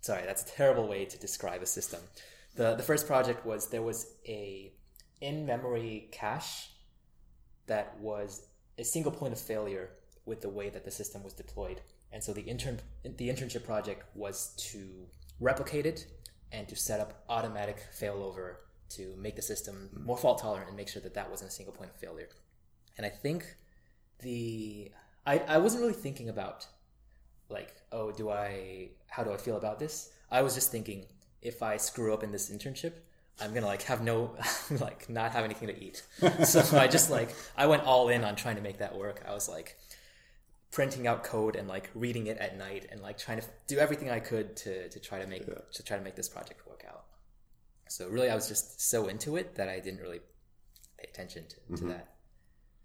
sorry 0.00 0.24
that's 0.26 0.42
a 0.42 0.46
terrible 0.46 0.88
way 0.88 1.04
to 1.04 1.16
describe 1.16 1.62
a 1.62 1.66
system 1.66 2.00
the 2.54 2.74
the 2.74 2.82
first 2.82 3.06
project 3.06 3.44
was 3.46 3.68
there 3.68 3.82
was 3.82 4.14
a 4.26 4.72
in 5.20 5.46
memory 5.46 6.08
cache 6.12 6.70
that 7.66 7.96
was 8.00 8.46
a 8.78 8.84
single 8.84 9.12
point 9.12 9.32
of 9.32 9.40
failure 9.40 9.90
with 10.26 10.40
the 10.40 10.48
way 10.48 10.68
that 10.68 10.84
the 10.84 10.90
system 10.90 11.22
was 11.22 11.32
deployed 11.32 11.80
and 12.12 12.22
so 12.22 12.32
the 12.32 12.42
intern 12.42 12.80
the 13.04 13.28
internship 13.28 13.64
project 13.64 14.04
was 14.14 14.54
to 14.56 15.06
replicate 15.40 15.86
it 15.86 16.06
and 16.50 16.68
to 16.68 16.76
set 16.76 17.00
up 17.00 17.24
automatic 17.28 17.78
failover 17.98 18.56
to 18.88 19.14
make 19.16 19.36
the 19.36 19.42
system 19.42 19.88
more 20.04 20.18
fault 20.18 20.38
tolerant 20.40 20.68
and 20.68 20.76
make 20.76 20.88
sure 20.88 21.02
that 21.02 21.14
that 21.14 21.30
wasn't 21.30 21.48
a 21.48 21.52
single 21.52 21.72
point 21.72 21.90
of 21.90 21.96
failure 21.96 22.28
and 22.96 23.06
i 23.06 23.08
think 23.08 23.56
the 24.20 24.90
i, 25.26 25.38
I 25.38 25.58
wasn't 25.58 25.82
really 25.82 25.94
thinking 25.94 26.28
about 26.28 26.66
like, 27.52 27.74
oh, 27.92 28.10
do 28.10 28.30
I, 28.30 28.90
how 29.08 29.22
do 29.22 29.32
I 29.32 29.36
feel 29.36 29.56
about 29.56 29.78
this? 29.78 30.10
I 30.30 30.42
was 30.42 30.54
just 30.54 30.72
thinking, 30.72 31.04
if 31.42 31.62
I 31.62 31.76
screw 31.76 32.14
up 32.14 32.22
in 32.22 32.32
this 32.32 32.50
internship, 32.50 32.92
I'm 33.40 33.52
gonna 33.52 33.66
like 33.66 33.82
have 33.82 34.02
no, 34.02 34.36
like 34.80 35.08
not 35.08 35.32
have 35.32 35.44
anything 35.44 35.68
to 35.68 35.82
eat. 35.82 36.02
so 36.44 36.78
I 36.78 36.86
just 36.86 37.10
like, 37.10 37.34
I 37.56 37.66
went 37.66 37.84
all 37.84 38.08
in 38.08 38.24
on 38.24 38.36
trying 38.36 38.56
to 38.56 38.62
make 38.62 38.78
that 38.78 38.96
work. 38.96 39.22
I 39.26 39.34
was 39.34 39.48
like 39.48 39.76
printing 40.70 41.06
out 41.06 41.24
code 41.24 41.56
and 41.56 41.68
like 41.68 41.90
reading 41.94 42.26
it 42.28 42.38
at 42.38 42.56
night 42.56 42.86
and 42.90 43.02
like 43.02 43.18
trying 43.18 43.40
to 43.40 43.46
do 43.66 43.78
everything 43.78 44.10
I 44.10 44.20
could 44.20 44.56
to, 44.58 44.88
to 44.88 45.00
try 45.00 45.20
to 45.20 45.26
make, 45.26 45.44
to 45.46 45.82
try 45.82 45.98
to 45.98 46.02
make 46.02 46.16
this 46.16 46.28
project 46.28 46.66
work 46.66 46.84
out. 46.88 47.04
So 47.88 48.08
really, 48.08 48.30
I 48.30 48.34
was 48.34 48.48
just 48.48 48.80
so 48.80 49.08
into 49.08 49.36
it 49.36 49.56
that 49.56 49.68
I 49.68 49.80
didn't 49.80 50.00
really 50.00 50.20
pay 50.98 51.08
attention 51.08 51.44
to, 51.48 51.56
to 51.56 51.62
mm-hmm. 51.72 51.88
that. 51.90 52.14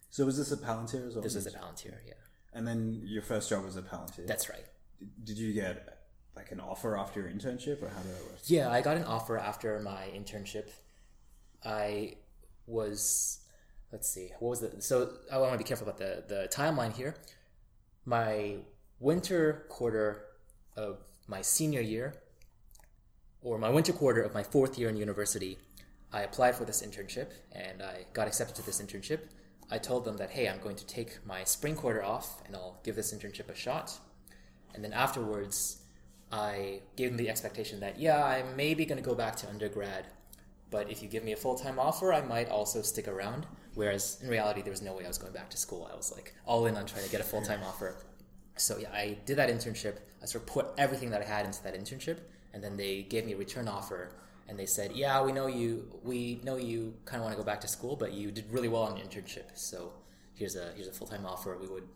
So 0.09 0.25
was 0.25 0.37
this 0.37 0.51
a 0.51 0.57
Palantir 0.57 1.07
as 1.07 1.13
well? 1.15 1.23
This 1.23 1.35
was 1.35 1.47
a 1.47 1.51
Palantir, 1.51 1.95
yeah. 2.05 2.13
and 2.53 2.67
then 2.67 3.01
your 3.05 3.21
first 3.21 3.49
job 3.49 3.63
was 3.63 3.77
a 3.77 3.81
Palantir. 3.81 4.25
That's 4.27 4.49
right. 4.49 4.65
Did 5.23 5.37
you 5.37 5.53
get 5.53 5.96
like 6.37 6.51
an 6.51 6.59
offer 6.59 6.97
after 6.97 7.21
your 7.21 7.29
internship, 7.29 7.81
or 7.81 7.89
how 7.89 8.01
did 8.01 8.15
that 8.15 8.23
work? 8.23 8.39
Yeah, 8.45 8.71
I 8.71 8.81
got 8.81 8.95
an 8.95 9.03
offer 9.03 9.37
after 9.37 9.79
my 9.79 10.03
internship. 10.15 10.69
I 11.65 12.15
was, 12.67 13.39
let's 13.91 14.07
see, 14.07 14.31
what 14.39 14.49
was 14.49 14.59
the? 14.61 14.81
So 14.81 15.09
I 15.31 15.39
want 15.39 15.53
to 15.53 15.57
be 15.57 15.63
careful 15.63 15.87
about 15.87 15.99
the 15.99 16.23
the 16.27 16.47
timeline 16.49 16.95
here. 16.95 17.15
My 18.05 18.57
winter 18.99 19.65
quarter 19.67 20.23
of 20.75 20.99
my 21.27 21.41
senior 21.41 21.81
year, 21.81 22.13
or 23.41 23.57
my 23.57 23.69
winter 23.69 23.93
quarter 23.93 24.21
of 24.21 24.33
my 24.33 24.43
fourth 24.43 24.77
year 24.77 24.89
in 24.89 24.95
university, 24.95 25.57
I 26.13 26.21
applied 26.21 26.55
for 26.55 26.65
this 26.65 26.81
internship 26.81 27.31
and 27.51 27.81
I 27.81 28.05
got 28.13 28.27
accepted 28.27 28.55
to 28.57 28.65
this 28.65 28.81
internship. 28.81 29.19
I 29.69 29.77
told 29.77 30.05
them 30.05 30.17
that 30.17 30.29
hey, 30.29 30.47
I'm 30.47 30.59
going 30.59 30.77
to 30.77 30.85
take 30.85 31.25
my 31.25 31.43
spring 31.43 31.75
quarter 31.75 32.03
off 32.03 32.41
and 32.45 32.55
I'll 32.55 32.79
give 32.83 32.95
this 32.95 33.13
internship 33.13 33.49
a 33.49 33.55
shot. 33.55 33.97
And 34.73 34.83
then 34.83 34.93
afterwards, 34.93 35.81
I 36.31 36.81
gave 36.95 37.09
them 37.09 37.17
the 37.17 37.29
expectation 37.29 37.79
that, 37.79 37.99
yeah, 37.99 38.23
I'm 38.23 38.55
maybe 38.55 38.85
going 38.85 39.01
to 39.01 39.07
go 39.07 39.15
back 39.15 39.35
to 39.37 39.49
undergrad, 39.49 40.07
but 40.69 40.91
if 40.91 41.01
you 41.01 41.07
give 41.07 41.23
me 41.23 41.31
a 41.31 41.37
full 41.37 41.55
time 41.55 41.79
offer, 41.79 42.11
I 42.13 42.21
might 42.21 42.49
also 42.49 42.81
stick 42.81 43.07
around. 43.07 43.47
Whereas 43.75 44.19
in 44.21 44.29
reality, 44.29 44.61
there 44.61 44.71
was 44.71 44.81
no 44.81 44.93
way 44.93 45.05
I 45.05 45.07
was 45.07 45.17
going 45.17 45.33
back 45.33 45.49
to 45.51 45.57
school. 45.57 45.89
I 45.91 45.95
was 45.95 46.11
like 46.11 46.33
all 46.45 46.65
in 46.65 46.75
on 46.75 46.85
trying 46.85 47.05
to 47.05 47.11
get 47.11 47.21
a 47.21 47.23
full 47.23 47.41
time 47.41 47.61
offer. 47.63 47.95
So 48.57 48.77
yeah, 48.77 48.91
I 48.91 49.17
did 49.25 49.37
that 49.37 49.49
internship. 49.49 49.97
I 50.21 50.25
sort 50.25 50.43
of 50.43 50.47
put 50.47 50.67
everything 50.77 51.11
that 51.11 51.21
I 51.21 51.25
had 51.25 51.45
into 51.45 51.61
that 51.63 51.75
internship, 51.79 52.17
and 52.53 52.63
then 52.63 52.75
they 52.75 53.03
gave 53.03 53.25
me 53.25 53.33
a 53.33 53.37
return 53.37 53.67
offer. 53.67 54.15
And 54.49 54.57
they 54.57 54.65
said, 54.65 54.93
"Yeah, 54.93 55.21
we 55.23 55.31
know 55.31 55.47
you. 55.47 55.87
We 56.03 56.41
know 56.43 56.57
you 56.57 56.95
kind 57.05 57.21
of 57.21 57.25
want 57.25 57.37
to 57.37 57.37
go 57.37 57.45
back 57.45 57.61
to 57.61 57.67
school, 57.67 57.95
but 57.95 58.13
you 58.13 58.31
did 58.31 58.51
really 58.51 58.67
well 58.67 58.83
on 58.83 58.97
your 58.97 59.05
internship. 59.05 59.51
So 59.53 59.93
here's 60.33 60.55
a 60.55 60.71
here's 60.75 60.87
a 60.87 60.93
full 60.93 61.07
time 61.07 61.25
offer. 61.25 61.55
We 61.61 61.67
would 61.67 61.87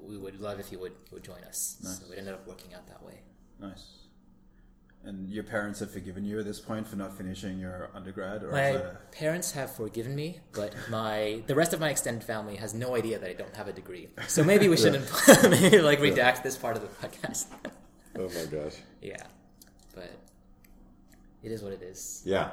we 0.00 0.16
would 0.16 0.40
love 0.40 0.58
if 0.60 0.72
you 0.72 0.78
would 0.78 0.94
would 1.12 1.24
join 1.24 1.44
us." 1.44 1.76
So 1.82 2.12
it 2.12 2.18
ended 2.18 2.34
up 2.34 2.46
working 2.46 2.72
out 2.72 2.86
that 2.88 3.04
way. 3.04 3.20
Nice. 3.60 3.94
And 5.04 5.28
your 5.30 5.44
parents 5.44 5.80
have 5.80 5.90
forgiven 5.90 6.24
you 6.24 6.38
at 6.38 6.44
this 6.44 6.60
point 6.60 6.86
for 6.86 6.96
not 6.96 7.16
finishing 7.16 7.58
your 7.58 7.88
undergrad, 7.94 8.42
or 8.42 8.50
My 8.50 8.68
is 8.70 8.76
a, 8.76 8.98
parents 9.12 9.52
have 9.52 9.74
forgiven 9.74 10.14
me, 10.14 10.40
but 10.52 10.74
my 10.90 11.42
the 11.46 11.54
rest 11.54 11.72
of 11.72 11.80
my 11.80 11.88
extended 11.90 12.24
family 12.24 12.56
has 12.56 12.74
no 12.74 12.94
idea 12.96 13.18
that 13.18 13.30
I 13.30 13.32
don't 13.32 13.54
have 13.56 13.68
a 13.68 13.72
degree. 13.72 14.08
So 14.26 14.42
maybe 14.44 14.68
we 14.68 14.76
shouldn't 14.82 15.08
maybe 15.50 15.78
like 15.80 16.00
redact 16.00 16.42
this 16.42 16.56
part 16.58 16.76
of 16.76 16.82
the 16.82 16.88
podcast. 16.88 17.46
oh 18.18 18.28
my 18.28 18.44
gosh 18.50 18.74
yeah, 19.02 19.22
but 19.94 20.10
it 21.42 21.52
is 21.52 21.62
what 21.62 21.72
it 21.72 21.82
is. 21.82 22.22
yeah 22.26 22.50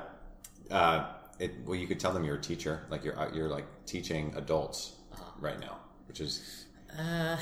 uh, 0.72 1.08
it, 1.39 1.51
well 1.66 1.76
you 1.76 1.88
could 1.88 1.99
tell 1.99 2.14
them 2.14 2.24
you're 2.24 2.38
a 2.38 2.41
teacher 2.41 2.86
like 2.89 3.03
you're 3.03 3.20
uh, 3.20 3.34
you're 3.34 3.49
like 3.49 3.66
teaching 3.88 4.32
adults 4.38 4.93
right 5.39 5.60
now 5.60 5.78
which 6.08 6.22
is 6.22 6.66
Uh, 6.97 7.36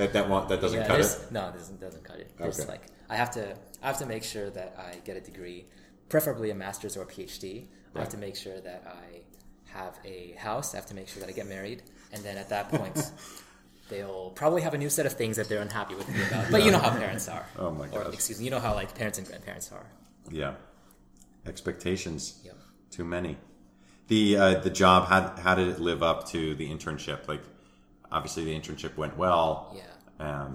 that 0.00 0.12
that 0.14 0.28
won't, 0.28 0.48
that 0.50 0.60
doesn't 0.60 0.80
yeah, 0.80 0.86
cut 0.86 1.00
it 1.00 1.18
no, 1.30 1.52
this 1.56 1.68
doesn't 1.68 2.04
cut 2.04 2.18
it. 2.18 2.28
There's 2.38 2.58
Okay. 2.60 2.68
like 2.74 2.84
I 3.08 3.16
have 3.16 3.30
to 3.38 3.44
I 3.82 3.86
have 3.86 3.98
to 3.98 4.06
make 4.06 4.24
sure 4.24 4.48
that 4.50 4.70
I 4.78 4.96
get 5.08 5.16
a 5.16 5.20
degree, 5.30 5.66
preferably 6.08 6.50
a 6.50 6.54
master's 6.54 6.96
or 6.96 7.02
a 7.02 7.06
PhD. 7.06 7.66
I 7.94 8.00
have 8.00 8.08
to 8.10 8.18
make 8.26 8.36
sure 8.36 8.58
that 8.68 8.82
I 8.86 9.22
have 9.78 9.94
a 10.04 10.18
house. 10.38 10.74
I 10.74 10.76
have 10.78 10.86
to 10.92 10.94
make 10.94 11.08
sure 11.08 11.20
that 11.22 11.28
I 11.28 11.32
get 11.32 11.46
married, 11.48 11.82
and 12.12 12.22
then 12.24 12.36
at 12.36 12.48
that 12.50 12.68
point. 12.70 12.98
They'll 13.90 14.30
probably 14.30 14.62
have 14.62 14.72
a 14.72 14.78
new 14.78 14.88
set 14.88 15.04
of 15.04 15.14
things 15.14 15.34
that 15.36 15.48
they're 15.48 15.60
unhappy 15.68 15.96
with 15.96 16.08
me 16.14 16.22
about. 16.28 16.48
But 16.54 16.64
you 16.64 16.70
know 16.70 16.78
how 16.78 16.90
parents 16.96 17.26
are. 17.28 17.44
Oh 17.58 17.72
my 17.72 17.86
Or 17.88 18.04
gosh. 18.04 18.14
excuse 18.14 18.38
me, 18.38 18.44
you 18.44 18.50
know 18.52 18.60
how 18.60 18.72
like 18.72 18.94
parents 18.94 19.18
and 19.18 19.26
grandparents 19.26 19.72
are. 19.72 19.84
yeah 20.30 20.52
expectations 21.46 22.40
Yep. 22.44 22.56
too 22.90 23.04
many 23.04 23.36
the 24.08 24.36
uh, 24.36 24.54
the 24.60 24.70
job 24.70 25.08
how, 25.08 25.34
how 25.44 25.54
did 25.54 25.68
it 25.68 25.80
live 25.80 26.02
up 26.02 26.28
to 26.28 26.54
the 26.54 26.68
internship 26.70 27.26
like 27.28 27.42
obviously 28.12 28.44
the 28.44 28.54
internship 28.58 28.96
went 28.96 29.16
well 29.16 29.72
Yeah. 29.74 29.82
Um, 30.20 30.50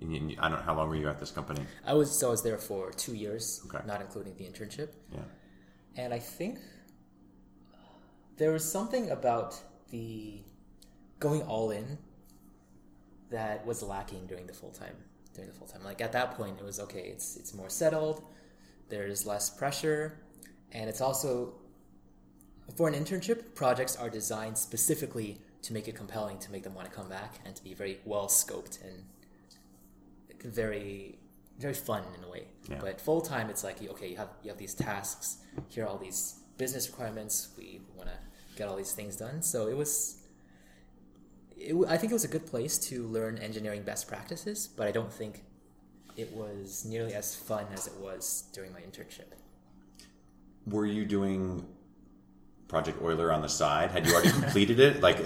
and 0.00 0.12
you- 0.30 0.36
I 0.38 0.48
don't 0.48 0.58
know 0.58 0.64
how 0.64 0.76
long 0.76 0.88
were 0.88 0.96
you 1.02 1.08
at 1.08 1.18
this 1.20 1.30
company 1.38 1.62
I 1.86 1.94
was 1.94 2.08
so 2.18 2.28
I 2.28 2.30
was 2.36 2.42
there 2.42 2.58
for 2.58 2.90
two 3.04 3.14
years, 3.24 3.44
Okay. 3.66 3.84
not 3.86 4.00
including 4.00 4.34
the 4.36 4.44
internship. 4.50 4.90
yeah 5.16 5.20
And 6.02 6.10
I 6.14 6.20
think 6.38 6.58
there 8.40 8.52
was 8.52 8.64
something 8.76 9.10
about 9.10 9.50
the 9.90 10.42
going 11.20 11.42
all 11.42 11.70
in 11.70 11.98
that 13.30 13.64
was 13.66 13.82
lacking 13.82 14.26
during 14.26 14.46
the 14.46 14.52
full 14.52 14.70
time. 14.70 14.96
During 15.34 15.48
the 15.50 15.56
full 15.56 15.66
time, 15.66 15.82
like 15.84 16.00
at 16.02 16.12
that 16.12 16.28
point, 16.38 16.58
it 16.60 16.64
was 16.64 16.78
okay. 16.80 17.04
It's 17.14 17.36
it's 17.40 17.52
more 17.54 17.70
settled. 17.70 18.18
There's 18.90 19.24
less 19.32 19.48
pressure, 19.48 20.18
and 20.72 20.84
it's 20.90 21.00
also 21.00 21.54
for 22.76 22.86
an 22.88 22.94
internship. 22.94 23.54
Projects 23.54 23.96
are 23.96 24.10
designed 24.10 24.58
specifically 24.58 25.40
to 25.62 25.72
make 25.72 25.88
it 25.88 25.94
compelling, 25.94 26.38
to 26.38 26.50
make 26.50 26.64
them 26.64 26.74
want 26.74 26.88
to 26.88 26.94
come 26.94 27.08
back, 27.08 27.40
and 27.44 27.54
to 27.54 27.62
be 27.62 27.74
very 27.74 28.00
well 28.04 28.26
scoped 28.26 28.82
and 28.82 29.04
very 30.52 31.18
very 31.58 31.74
fun 31.74 32.02
in 32.18 32.24
a 32.24 32.28
way. 32.28 32.44
Yeah. 32.68 32.78
But 32.80 33.00
full 33.00 33.20
time, 33.20 33.48
it's 33.48 33.62
like 33.64 33.82
okay, 33.82 34.08
you 34.08 34.16
have 34.16 34.30
you 34.42 34.50
have 34.50 34.58
these 34.58 34.74
tasks. 34.74 35.38
Here 35.68 35.84
are 35.84 35.88
all 35.88 35.98
these 35.98 36.40
business 36.58 36.88
requirements. 36.88 37.48
We 37.56 37.80
want 37.96 38.08
to 38.08 38.16
get 38.56 38.68
all 38.68 38.76
these 38.76 38.92
things 38.92 39.16
done. 39.16 39.42
So 39.42 39.68
it 39.68 39.76
was. 39.76 40.18
It, 41.56 41.76
I 41.88 41.96
think 41.96 42.10
it 42.10 42.14
was 42.14 42.24
a 42.24 42.28
good 42.28 42.46
place 42.46 42.76
to 42.88 43.06
learn 43.06 43.38
engineering 43.38 43.82
best 43.82 44.08
practices, 44.08 44.66
but 44.66 44.88
I 44.88 44.90
don't 44.90 45.12
think 45.12 45.44
it 46.16 46.32
was 46.32 46.84
nearly 46.84 47.14
as 47.14 47.34
fun 47.34 47.66
as 47.72 47.86
it 47.86 47.94
was 47.98 48.44
during 48.52 48.72
my 48.72 48.80
internship. 48.80 49.30
Were 50.66 50.86
you 50.86 51.04
doing 51.04 51.66
Project 52.72 53.02
Euler 53.02 53.30
on 53.30 53.42
the 53.42 53.48
side? 53.48 53.90
Had 53.90 54.06
you 54.06 54.12
already 54.14 54.30
completed 54.40 54.80
it? 54.80 55.02
Like, 55.02 55.18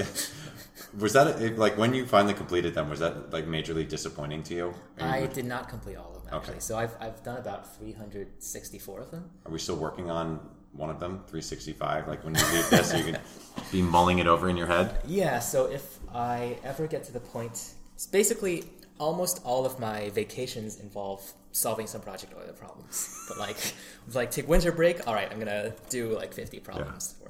was 0.98 1.12
that 1.12 1.56
like 1.56 1.78
when 1.78 1.94
you 1.94 2.04
finally 2.04 2.34
completed 2.34 2.74
them? 2.74 2.90
Was 2.90 2.98
that 2.98 3.32
like 3.32 3.46
majorly 3.46 3.88
disappointing 3.88 4.42
to 4.48 4.54
you? 4.54 4.74
I 4.98 5.20
you- 5.20 5.28
did 5.28 5.44
not 5.46 5.68
complete 5.68 5.96
all 5.96 6.12
of 6.16 6.24
them 6.24 6.34
actually. 6.34 6.54
Okay. 6.54 6.60
So 6.60 6.76
I've, 6.76 6.94
I've 7.00 7.22
done 7.22 7.36
about 7.38 7.62
364 7.76 9.00
of 9.00 9.10
them. 9.12 9.30
are 9.46 9.52
we 9.52 9.60
still 9.60 9.76
working 9.76 10.10
on 10.10 10.40
one 10.72 10.90
of 10.90 10.98
them? 10.98 11.22
Three 11.28 11.40
sixty 11.40 11.72
five. 11.72 12.08
Like 12.08 12.24
when 12.24 12.34
you 12.34 12.42
leave 12.52 12.68
this, 12.68 12.92
you 12.92 13.04
can 13.04 13.18
be 13.72 13.80
mulling 13.80 14.18
it 14.18 14.26
over 14.26 14.48
in 14.48 14.56
your 14.56 14.66
head. 14.66 14.98
Yeah, 15.06 15.38
so 15.38 15.66
if 15.66 16.00
I 16.12 16.58
ever 16.64 16.88
get 16.88 17.04
to 17.04 17.12
the 17.12 17.20
point, 17.20 17.56
it's 17.94 18.06
basically 18.08 18.64
almost 18.98 19.40
all 19.44 19.64
of 19.64 19.78
my 19.78 20.10
vacations 20.10 20.80
involve 20.80 21.22
solving 21.52 21.86
some 21.86 22.00
project 22.02 22.32
Euler 22.34 22.52
problems. 22.52 23.24
But 23.28 23.38
like, 23.38 23.56
like 24.14 24.30
take 24.30 24.48
winter 24.48 24.72
break. 24.72 25.06
All 25.06 25.14
right, 25.14 25.30
I'm 25.30 25.38
gonna 25.38 25.72
do 25.90 26.14
like 26.16 26.32
50 26.34 26.60
problems. 26.60 27.14
Or 27.24 27.25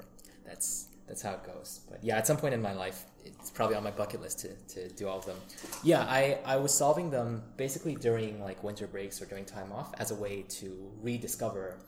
that's 0.46 0.88
that's 1.06 1.22
how 1.22 1.32
it 1.32 1.44
goes. 1.44 1.80
But 1.88 2.02
yeah, 2.02 2.16
at 2.16 2.26
some 2.26 2.36
point 2.36 2.54
in 2.54 2.62
my 2.62 2.72
life, 2.72 3.04
it's 3.24 3.50
probably 3.50 3.76
on 3.76 3.84
my 3.84 3.90
bucket 3.90 4.20
list 4.20 4.40
to, 4.40 4.48
to 4.74 4.88
do 4.94 5.08
all 5.08 5.18
of 5.18 5.26
them. 5.26 5.36
Yeah, 5.82 6.00
I, 6.00 6.38
I 6.44 6.56
was 6.56 6.74
solving 6.74 7.10
them 7.10 7.42
basically 7.56 7.94
during 7.94 8.40
like 8.40 8.62
winter 8.64 8.86
breaks 8.86 9.22
or 9.22 9.26
during 9.26 9.44
time 9.44 9.72
off 9.72 9.94
as 9.98 10.10
a 10.10 10.14
way 10.14 10.42
to 10.48 10.90
rediscover 11.00 11.78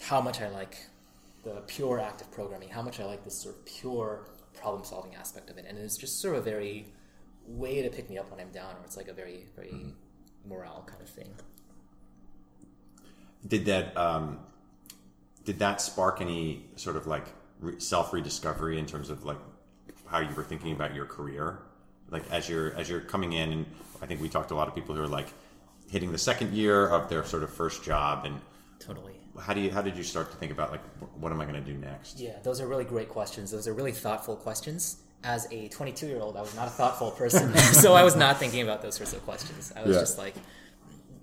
how 0.00 0.20
much 0.20 0.40
I 0.40 0.48
like 0.48 0.78
the 1.44 1.62
pure 1.66 2.00
act 2.00 2.20
of 2.20 2.30
programming, 2.30 2.68
how 2.68 2.82
much 2.82 3.00
I 3.00 3.04
like 3.04 3.24
this 3.24 3.36
sort 3.36 3.56
of 3.56 3.66
pure 3.66 4.28
problem 4.54 4.84
solving 4.84 5.14
aspect 5.16 5.50
of 5.50 5.58
it. 5.58 5.66
And 5.68 5.78
it's 5.78 5.96
just 5.96 6.20
sort 6.20 6.36
of 6.36 6.46
a 6.46 6.50
very 6.50 6.86
way 7.46 7.82
to 7.82 7.90
pick 7.90 8.08
me 8.08 8.16
up 8.18 8.30
when 8.30 8.40
I'm 8.40 8.50
down, 8.50 8.76
or 8.76 8.84
it's 8.84 8.96
like 8.96 9.08
a 9.08 9.12
very, 9.12 9.46
very 9.56 9.92
morale 10.46 10.84
kind 10.86 11.02
of 11.02 11.08
thing. 11.08 11.34
Did 13.46 13.66
that 13.66 13.96
um, 13.96 14.38
did 15.44 15.58
that 15.58 15.80
spark 15.80 16.20
any 16.20 16.64
sort 16.76 16.96
of 16.96 17.06
like 17.06 17.26
re- 17.60 17.80
self 17.80 18.12
rediscovery 18.12 18.78
in 18.78 18.86
terms 18.86 19.10
of 19.10 19.24
like 19.24 19.38
how 20.06 20.18
you 20.20 20.34
were 20.34 20.44
thinking 20.44 20.72
about 20.72 20.94
your 20.94 21.06
career? 21.06 21.58
Like 22.10 22.30
as 22.30 22.48
you're 22.48 22.74
as 22.76 22.88
you're 22.88 23.00
coming 23.00 23.32
in, 23.32 23.52
and 23.52 23.66
I 24.02 24.06
think 24.06 24.20
we 24.20 24.28
talked 24.28 24.48
to 24.48 24.54
a 24.54 24.56
lot 24.56 24.68
of 24.68 24.74
people 24.74 24.94
who 24.94 25.02
are 25.02 25.08
like 25.08 25.28
hitting 25.90 26.12
the 26.12 26.18
second 26.18 26.52
year 26.52 26.88
of 26.88 27.08
their 27.08 27.24
sort 27.24 27.42
of 27.42 27.50
first 27.52 27.82
job, 27.82 28.24
and 28.24 28.40
Totally. 28.78 29.14
how 29.40 29.52
do 29.54 29.60
you 29.60 29.70
how 29.70 29.82
did 29.82 29.96
you 29.96 30.02
start 30.02 30.30
to 30.30 30.36
think 30.36 30.52
about 30.52 30.70
like 30.70 30.82
what 31.18 31.32
am 31.32 31.40
I 31.40 31.44
going 31.46 31.62
to 31.62 31.72
do 31.72 31.76
next? 31.78 32.20
Yeah, 32.20 32.38
those 32.42 32.60
are 32.60 32.66
really 32.66 32.84
great 32.84 33.08
questions. 33.08 33.50
Those 33.50 33.66
are 33.68 33.72
really 33.72 33.92
thoughtful 33.92 34.36
questions. 34.36 34.98
As 35.26 35.48
a 35.50 35.68
22 35.68 36.06
year 36.06 36.20
old, 36.20 36.36
I 36.36 36.42
was 36.42 36.54
not 36.54 36.66
a 36.66 36.70
thoughtful 36.70 37.10
person, 37.12 37.54
so 37.56 37.94
I 37.94 38.02
was 38.04 38.14
not 38.14 38.38
thinking 38.38 38.60
about 38.62 38.82
those 38.82 38.94
sorts 38.96 39.14
of 39.14 39.24
questions. 39.24 39.72
I 39.74 39.82
was 39.82 39.94
Yeah. 39.94 40.00
just 40.02 40.18
like, 40.18 40.34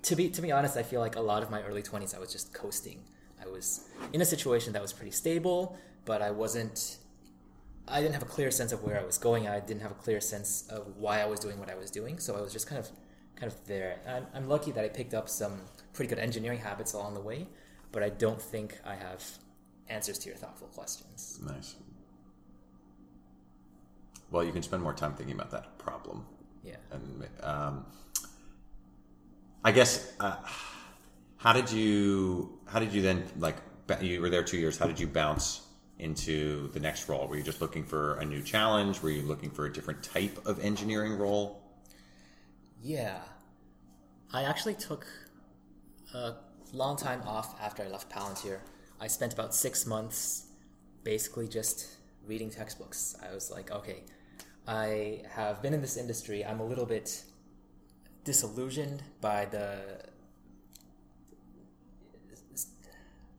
to 0.04 0.16
be 0.16 0.30
to 0.30 0.42
be 0.42 0.52
honest, 0.52 0.76
I 0.76 0.82
feel 0.84 1.00
like 1.02 1.16
a 1.16 1.22
lot 1.22 1.44
of 1.44 1.52
my 1.52 1.62
early 1.62 1.84
20s, 1.84 2.16
I 2.16 2.20
was 2.20 2.32
just 2.32 2.52
coasting. 2.52 3.00
I 3.40 3.48
was 3.48 3.88
in 4.14 4.22
a 4.22 4.26
situation 4.26 4.74
that 4.74 4.82
was 4.82 4.92
pretty 4.94 5.12
stable, 5.12 5.78
but 6.06 6.22
I 6.22 6.32
wasn't. 6.32 6.98
I 7.88 8.02
didn't 8.02 8.14
have 8.14 8.24
a 8.24 8.28
clear 8.28 8.52
sense 8.52 8.72
of 8.72 8.84
where 8.84 9.00
I 9.00 9.04
was 9.04 9.18
going. 9.18 9.48
I 9.48 9.60
didn't 9.60 9.82
have 9.82 9.92
a 9.92 9.96
clear 9.96 10.22
sense 10.22 10.66
of 10.70 10.96
why 10.98 11.22
I 11.22 11.26
was 11.26 11.40
doing 11.40 11.60
what 11.60 11.70
I 11.70 11.76
was 11.76 11.92
doing. 11.92 12.20
So 12.20 12.38
I 12.38 12.42
was 12.42 12.54
just 12.54 12.68
kind 12.68 12.80
of, 12.80 12.90
kind 13.36 13.52
of 13.52 13.58
there. 13.66 14.00
I'm, 14.08 14.28
I'm 14.34 14.48
lucky 14.48 14.72
that 14.72 14.86
I 14.86 14.88
picked 14.88 15.14
up 15.14 15.28
some 15.28 15.62
pretty 15.94 16.08
good 16.08 16.20
engineering 16.20 16.60
habits 16.60 16.94
along 16.94 17.16
the 17.16 17.20
way, 17.20 17.48
but 17.92 18.02
I 18.02 18.10
don't 18.10 18.42
think 18.42 18.80
I 18.86 18.96
have 18.96 19.24
answers 19.90 20.18
to 20.20 20.30
your 20.30 20.38
thoughtful 20.38 20.68
questions. 20.68 21.40
Nice. 21.46 21.76
Well, 24.30 24.44
you 24.44 24.54
can 24.54 24.64
spend 24.64 24.82
more 24.82 24.94
time 24.94 25.14
thinking 25.14 25.36
about 25.36 25.52
that 25.52 25.78
problem. 25.78 26.26
Yeah. 26.64 26.76
and 26.92 27.28
um, 27.42 27.86
I 29.64 29.72
guess 29.72 30.14
uh, 30.20 30.38
how 31.38 31.54
did 31.54 31.72
you 31.72 32.60
how 32.68 32.80
did 32.80 32.94
you 32.94 33.02
then 33.02 33.24
like 33.40 33.58
you 34.00 34.22
were 34.22 34.30
there 34.30 34.44
two 34.44 34.58
years? 34.58 34.78
How 34.78 34.86
did 34.88 35.00
you 35.00 35.08
bounce 35.08 35.62
into 36.02 36.68
the 36.70 36.80
next 36.80 37.08
role? 37.08 37.28
Were 37.28 37.38
you 37.38 37.44
just 37.44 37.62
looking 37.62 37.84
for 37.84 38.16
a 38.16 38.26
new 38.26 38.42
challenge? 38.42 39.02
Were 39.02 39.10
you 39.10 39.22
looking 39.22 39.50
for 39.50 39.66
a 39.66 39.72
different 39.72 40.04
type 40.04 40.46
of 40.46 40.60
engineering 40.60 41.18
role? 41.18 41.62
Yeah. 42.82 43.20
I 44.34 44.44
actually 44.44 44.74
took 44.74 45.06
a 46.14 46.34
long 46.74 46.98
time 46.98 47.22
off 47.26 47.62
after 47.62 47.84
I 47.84 47.88
left 47.88 48.10
Palantir. 48.10 48.60
I 49.00 49.08
spent 49.08 49.34
about 49.34 49.54
six 49.54 49.86
months 49.86 50.48
basically 51.04 51.48
just 51.48 51.88
reading 52.26 52.50
textbooks. 52.50 53.16
I 53.22 53.34
was 53.34 53.52
like, 53.52 53.72
okay, 53.72 54.04
I 54.68 55.22
have 55.30 55.62
been 55.62 55.74
in 55.74 55.82
this 55.82 55.98
industry. 55.98 56.44
I'm 56.46 56.60
a 56.60 56.66
little 56.66 56.86
bit 56.86 57.24
disillusioned 58.24 59.04
by 59.20 59.46
the. 59.46 59.80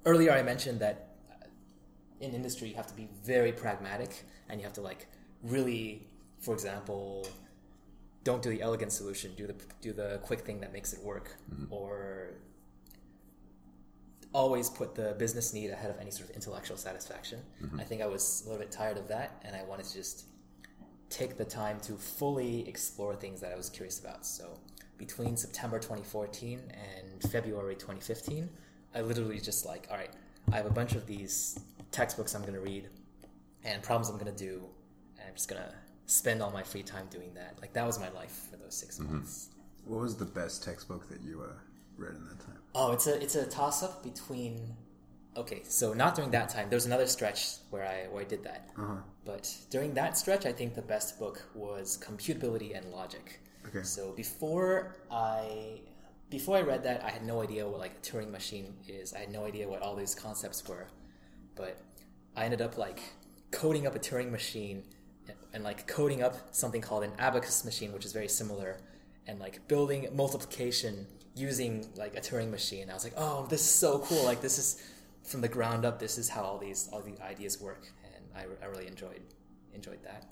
Earlier, 0.05 0.33
I 0.33 0.43
mentioned 0.43 0.81
that 0.81 1.12
in 2.23 2.35
industry 2.35 2.68
you 2.68 2.75
have 2.77 2.87
to 2.87 2.95
be 2.95 3.09
very 3.25 3.53
pragmatic 3.53 4.25
and 4.49 4.61
you 4.61 4.64
have 4.64 4.73
to 4.75 4.81
like 4.81 5.09
really, 5.43 6.07
for 6.41 6.55
example, 6.55 7.27
don't 8.25 8.43
do 8.43 8.51
the 8.51 8.62
elegant 8.62 8.93
solution. 8.93 9.33
Do 9.37 9.47
the 9.47 9.55
do 9.81 9.93
the 9.93 10.20
quick 10.23 10.41
thing 10.41 10.61
that 10.61 10.73
makes 10.73 10.93
it 10.93 11.03
work, 11.03 11.37
mm-hmm. 11.53 11.73
or 11.73 12.35
always 14.33 14.70
put 14.70 14.95
the 14.95 15.14
business 15.18 15.53
need 15.53 15.70
ahead 15.70 15.91
of 15.91 15.99
any 16.01 16.11
sort 16.11 16.31
of 16.31 16.37
intellectual 16.37 16.77
satisfaction. 16.77 17.41
Mm-hmm. 17.62 17.81
I 17.81 17.85
think 17.85 18.01
I 18.01 18.07
was 18.07 18.43
a 18.45 18.51
little 18.51 18.62
bit 18.62 18.70
tired 18.70 18.97
of 18.97 19.09
that, 19.09 19.43
and 19.45 19.55
I 19.55 19.62
wanted 19.64 19.87
to 19.87 19.95
just 19.95 20.27
take 21.11 21.37
the 21.37 21.45
time 21.45 21.79
to 21.81 21.93
fully 21.93 22.66
explore 22.66 23.14
things 23.14 23.41
that 23.41 23.53
I 23.53 23.57
was 23.57 23.68
curious 23.68 24.01
about. 24.01 24.25
So 24.25 24.59
between 24.97 25.37
September 25.37 25.79
2014 25.79 26.61
and 26.70 27.31
February 27.31 27.75
2015, 27.75 28.49
I 28.95 29.01
literally 29.03 29.39
just 29.39 29.66
like, 29.66 29.89
all 29.91 29.97
right, 29.99 30.11
I 30.51 30.57
have 30.57 30.66
a 30.66 30.70
bunch 30.70 30.95
of 30.95 31.07
these 31.07 31.59
textbooks 31.93 32.34
I'm 32.34 32.43
going 32.43 32.55
to 32.55 32.61
read 32.61 32.88
and 33.64 33.82
problems 33.82 34.09
I'm 34.09 34.18
going 34.18 34.34
to 34.34 34.45
do, 34.45 34.62
and 35.18 35.28
I'm 35.28 35.34
just 35.34 35.49
going 35.49 35.62
to 35.62 35.72
spend 36.07 36.43
all 36.43 36.51
my 36.51 36.62
free 36.62 36.82
time 36.82 37.07
doing 37.11 37.32
that. 37.34 37.57
Like 37.61 37.72
that 37.74 37.86
was 37.86 38.01
my 38.01 38.09
life 38.11 38.49
for 38.51 38.57
those 38.57 38.74
6 38.76 38.99
months. 39.01 39.51
What 39.84 40.01
was 40.01 40.16
the 40.16 40.24
best 40.24 40.62
textbook 40.64 41.09
that 41.09 41.20
you 41.22 41.43
uh, 41.43 41.53
read 41.97 42.14
in 42.14 42.24
that 42.26 42.40
time? 42.40 42.59
Oh, 42.74 42.93
it's 42.93 43.07
a 43.07 43.20
it's 43.22 43.34
a 43.34 43.47
toss 43.47 43.82
up 43.82 44.03
between. 44.03 44.74
Okay, 45.36 45.62
so 45.64 45.95
not 45.95 46.14
during 46.14 46.30
that 46.32 46.51
time. 46.51 46.68
There 46.68 46.76
was 46.76 46.84
another 46.86 47.07
stretch 47.07 47.57
where 47.70 47.86
I 47.86 48.07
where 48.12 48.22
I 48.22 48.26
did 48.26 48.45
that. 48.45 48.68
But 49.24 49.55
during 49.70 49.95
that 49.95 50.18
stretch, 50.18 50.45
I 50.47 50.53
think 50.53 50.74
the 50.74 50.82
best 50.82 51.18
book 51.18 51.43
was 51.55 51.99
Computability 52.05 52.76
and 52.76 52.84
Logic. 52.93 53.40
Okay. 53.66 53.82
So 53.82 54.12
before 54.12 54.97
I 55.11 55.80
before 56.30 56.57
I 56.57 56.61
read 56.62 56.82
that, 56.84 57.03
I 57.05 57.11
had 57.11 57.24
no 57.24 57.43
idea 57.43 57.66
what 57.68 57.78
like 57.80 57.93
a 57.97 58.01
Turing 58.07 58.30
machine 58.30 58.74
is. 58.88 59.14
I 59.14 59.20
had 59.20 59.32
no 59.32 59.45
idea 59.45 59.68
what 59.68 59.82
all 59.82 59.97
these 59.97 60.14
concepts 60.14 60.66
were. 60.68 60.86
But 61.55 61.79
I 62.37 62.45
ended 62.45 62.63
up 62.63 62.79
like 62.79 63.01
coding 63.51 63.87
up 63.87 63.95
a 63.95 63.99
Turing 63.99 64.31
machine 64.31 64.83
and, 65.29 65.37
and 65.53 65.65
like 65.65 65.87
coding 65.87 66.23
up 66.23 66.55
something 66.55 66.81
called 66.81 67.05
an 67.05 67.13
abacus 67.19 67.65
machine, 67.65 67.93
which 67.93 68.05
is 68.05 68.13
very 68.13 68.29
similar, 68.29 68.79
and 69.27 69.39
like 69.39 69.67
building 69.69 70.09
multiplication 70.13 71.07
using 71.35 71.87
like 71.97 72.17
a 72.17 72.21
Turing 72.21 72.51
machine. 72.51 72.91
I 72.91 72.95
was 72.95 73.05
like, 73.05 73.15
oh, 73.17 73.47
this 73.49 73.61
is 73.61 73.71
so 73.71 74.01
cool! 74.01 74.25
Like 74.25 74.41
this 74.41 74.59
is 74.59 74.83
from 75.23 75.41
the 75.41 75.49
ground 75.49 75.85
up. 75.85 75.99
This 75.99 76.19
is 76.19 76.29
how 76.29 76.43
all 76.43 76.59
these 76.59 76.89
all 76.93 77.01
these 77.01 77.21
ideas 77.21 77.61
work, 77.61 77.87
and 78.05 78.25
I, 78.37 78.65
I 78.65 78.69
really 78.69 78.87
enjoyed 78.87 79.23
enjoyed 79.75 80.03
that. 80.05 80.27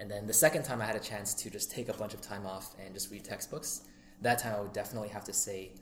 And 0.00 0.10
then 0.10 0.26
the 0.26 0.32
second 0.32 0.62
time 0.62 0.80
I 0.80 0.86
had 0.86 0.96
a 0.96 1.00
chance 1.00 1.34
to 1.34 1.50
just 1.50 1.70
take 1.70 1.88
a 1.88 1.92
bunch 1.92 2.14
of 2.14 2.20
time 2.20 2.46
off 2.46 2.74
and 2.84 2.94
just 2.94 3.10
read 3.10 3.24
textbooks, 3.24 3.82
that 4.22 4.38
time 4.38 4.54
I 4.54 4.60
would 4.60 4.72
definitely 4.72 5.08
have 5.08 5.24
to 5.24 5.32
say 5.32 5.72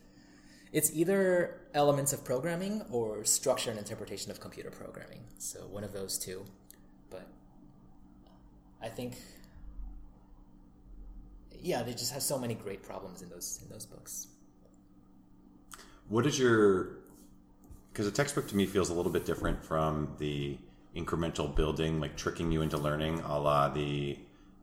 it's 0.71 0.91
either 0.93 1.61
elements 1.73 2.13
of 2.13 2.23
programming 2.23 2.83
or 2.91 3.23
structure 3.23 3.69
and 3.69 3.79
interpretation 3.79 4.31
of 4.31 4.39
computer 4.39 4.69
programming. 4.69 5.21
So 5.37 5.59
one 5.67 5.83
of 5.83 5.93
those 5.93 6.17
two. 6.17 6.45
But 7.09 7.27
I 8.81 8.89
think 8.89 9.17
yeah, 11.61 11.83
they 11.83 11.93
just 11.93 12.13
have 12.13 12.21
so 12.21 12.37
many 12.37 12.53
great 12.53 12.83
problems 12.83 13.21
in 13.21 13.29
those 13.29 13.59
in 13.63 13.69
those 13.69 13.85
books. 13.85 14.27
What 16.09 16.25
is 16.25 16.39
your 16.39 16.97
because 17.91 18.07
a 18.07 18.11
textbook 18.11 18.47
to 18.49 18.55
me 18.55 18.65
feels 18.65 18.89
a 18.89 18.93
little 18.93 19.11
bit 19.11 19.25
different 19.25 19.63
from 19.63 20.15
the 20.19 20.57
incremental 20.95 21.53
building, 21.53 21.99
like 21.99 22.15
tricking 22.15 22.51
you 22.51 22.61
into 22.61 22.77
learning, 22.77 23.19
a 23.21 23.39
la 23.39 23.69
the 23.69 24.17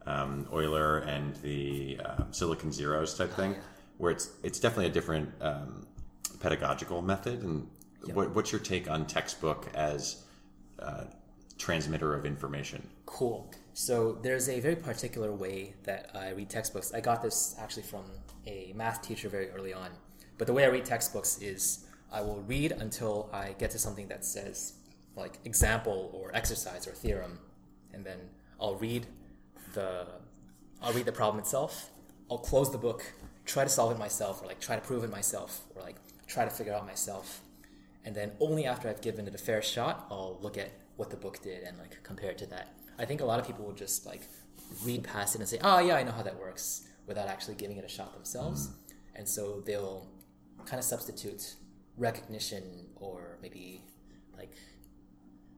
um, 0.07 0.47
Euler 0.53 0.99
and 0.99 1.35
the 1.37 1.99
uh, 2.05 2.25
Silicon 2.31 2.71
Zeroes 2.71 3.17
type 3.17 3.33
thing, 3.33 3.57
where 3.99 4.13
it's 4.13 4.31
it's 4.43 4.61
definitely 4.61 4.87
a 4.87 4.93
different 4.93 5.31
um, 5.41 5.87
pedagogical 6.41 7.03
method. 7.03 7.43
And 7.43 7.69
what, 8.13 8.35
what's 8.35 8.53
your 8.53 8.61
take 8.61 8.91
on 8.91 9.07
textbook 9.07 9.69
as 9.75 10.25
uh, 10.79 11.05
transmitter 11.59 12.15
of 12.15 12.27
information. 12.27 12.87
Cool. 13.07 13.51
So 13.75 14.19
there's 14.23 14.49
a 14.49 14.61
very 14.61 14.77
particular 14.77 15.33
way 15.33 15.75
that 15.85 16.11
I 16.15 16.31
read 16.31 16.51
textbooks. 16.51 16.93
I 16.93 17.01
got 17.01 17.23
this 17.23 17.55
actually 17.59 17.85
from 17.85 18.05
a 18.47 18.73
math 18.75 19.03
teacher 19.03 19.29
very 19.29 19.51
early 19.51 19.73
on. 19.73 19.91
But 20.39 20.47
the 20.47 20.53
way 20.53 20.65
I 20.65 20.69
read 20.69 20.85
textbooks 20.85 21.41
is 21.41 21.87
I 22.13 22.21
will 22.21 22.41
read 22.43 22.73
until 22.73 23.31
I 23.33 23.55
get 23.59 23.71
to 23.71 23.79
something 23.79 24.09
that 24.09 24.25
says 24.25 24.75
like 25.17 25.39
example 25.45 26.11
or 26.13 26.35
exercise 26.35 26.87
or 26.89 26.93
theorem, 26.93 27.39
and 27.93 28.05
then 28.05 28.19
I'll 28.61 28.77
read 28.77 29.07
the 29.75 30.07
I'll 30.83 30.93
read 30.93 31.07
the 31.07 31.13
problem 31.13 31.39
itself. 31.39 31.91
I'll 32.31 32.39
close 32.39 32.71
the 32.73 32.79
book, 32.79 33.13
try 33.45 33.63
to 33.63 33.71
solve 33.71 33.93
it 33.93 33.99
myself, 33.99 34.43
or 34.43 34.47
like 34.47 34.61
try 34.61 34.75
to 34.75 34.83
prove 34.83 35.05
it 35.05 35.11
myself, 35.11 35.63
or 35.75 35.83
like 35.83 35.97
try 36.35 36.45
to 36.45 36.51
figure 36.51 36.73
it 36.73 36.77
out 36.77 36.87
myself. 36.87 37.41
And 38.05 38.15
then 38.15 38.33
only 38.41 38.67
after 38.67 38.89
I've 38.89 39.01
given 39.01 39.27
it 39.27 39.35
a 39.35 39.39
fair 39.39 39.63
shot, 39.63 40.07
I'll 40.11 40.39
look 40.43 40.59
at 40.59 40.73
what 40.97 41.11
the 41.11 41.17
book 41.17 41.41
did 41.43 41.63
and 41.63 41.79
like 41.79 42.03
compare 42.03 42.31
it 42.31 42.39
to 42.39 42.47
that. 42.47 42.75
I 42.99 43.05
think 43.05 43.21
a 43.21 43.25
lot 43.25 43.41
of 43.41 43.47
people 43.47 43.65
will 43.65 43.73
just 43.73 44.05
like 44.05 44.23
read 44.85 45.05
past 45.05 45.35
it 45.35 45.41
and 45.41 45.49
say, 45.49 45.59
"Oh 45.63 45.79
yeah, 45.79 45.97
I 45.97 46.03
know 46.03 46.13
how 46.13 46.23
that 46.23 46.39
works," 46.39 46.87
without 47.07 47.29
actually 47.29 47.55
giving 47.55 47.77
it 47.77 47.85
a 47.85 47.89
shot 47.89 48.13
themselves. 48.13 48.71
And 49.15 49.29
so 49.29 49.63
they'll 49.65 50.07
kind 50.67 50.79
of 50.79 50.85
substitute 50.85 51.55
recognition 51.97 52.89
or 52.97 53.39
maybe 53.41 53.83
like 54.37 54.53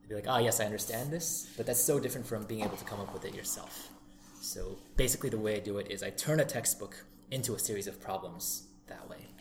be 0.08 0.14
like, 0.14 0.28
"Ah, 0.28 0.38
yes, 0.38 0.60
I 0.60 0.64
understand 0.66 1.10
this," 1.10 1.48
but 1.56 1.66
that's 1.66 1.82
so 1.82 1.98
different 1.98 2.26
from 2.26 2.44
being 2.44 2.62
able 2.62 2.76
to 2.76 2.84
come 2.84 3.00
up 3.00 3.12
with 3.12 3.24
it 3.24 3.34
yourself. 3.34 3.90
So 4.40 4.78
basically, 4.96 5.30
the 5.30 5.38
way 5.38 5.56
I 5.56 5.60
do 5.60 5.78
it 5.78 5.90
is 5.90 6.02
I 6.02 6.10
turn 6.10 6.38
a 6.40 6.44
textbook 6.44 7.04
into 7.30 7.54
a 7.54 7.58
series 7.58 7.88
of 7.88 8.00
problems 8.00 8.68
that 8.86 9.08
way. 9.08 9.35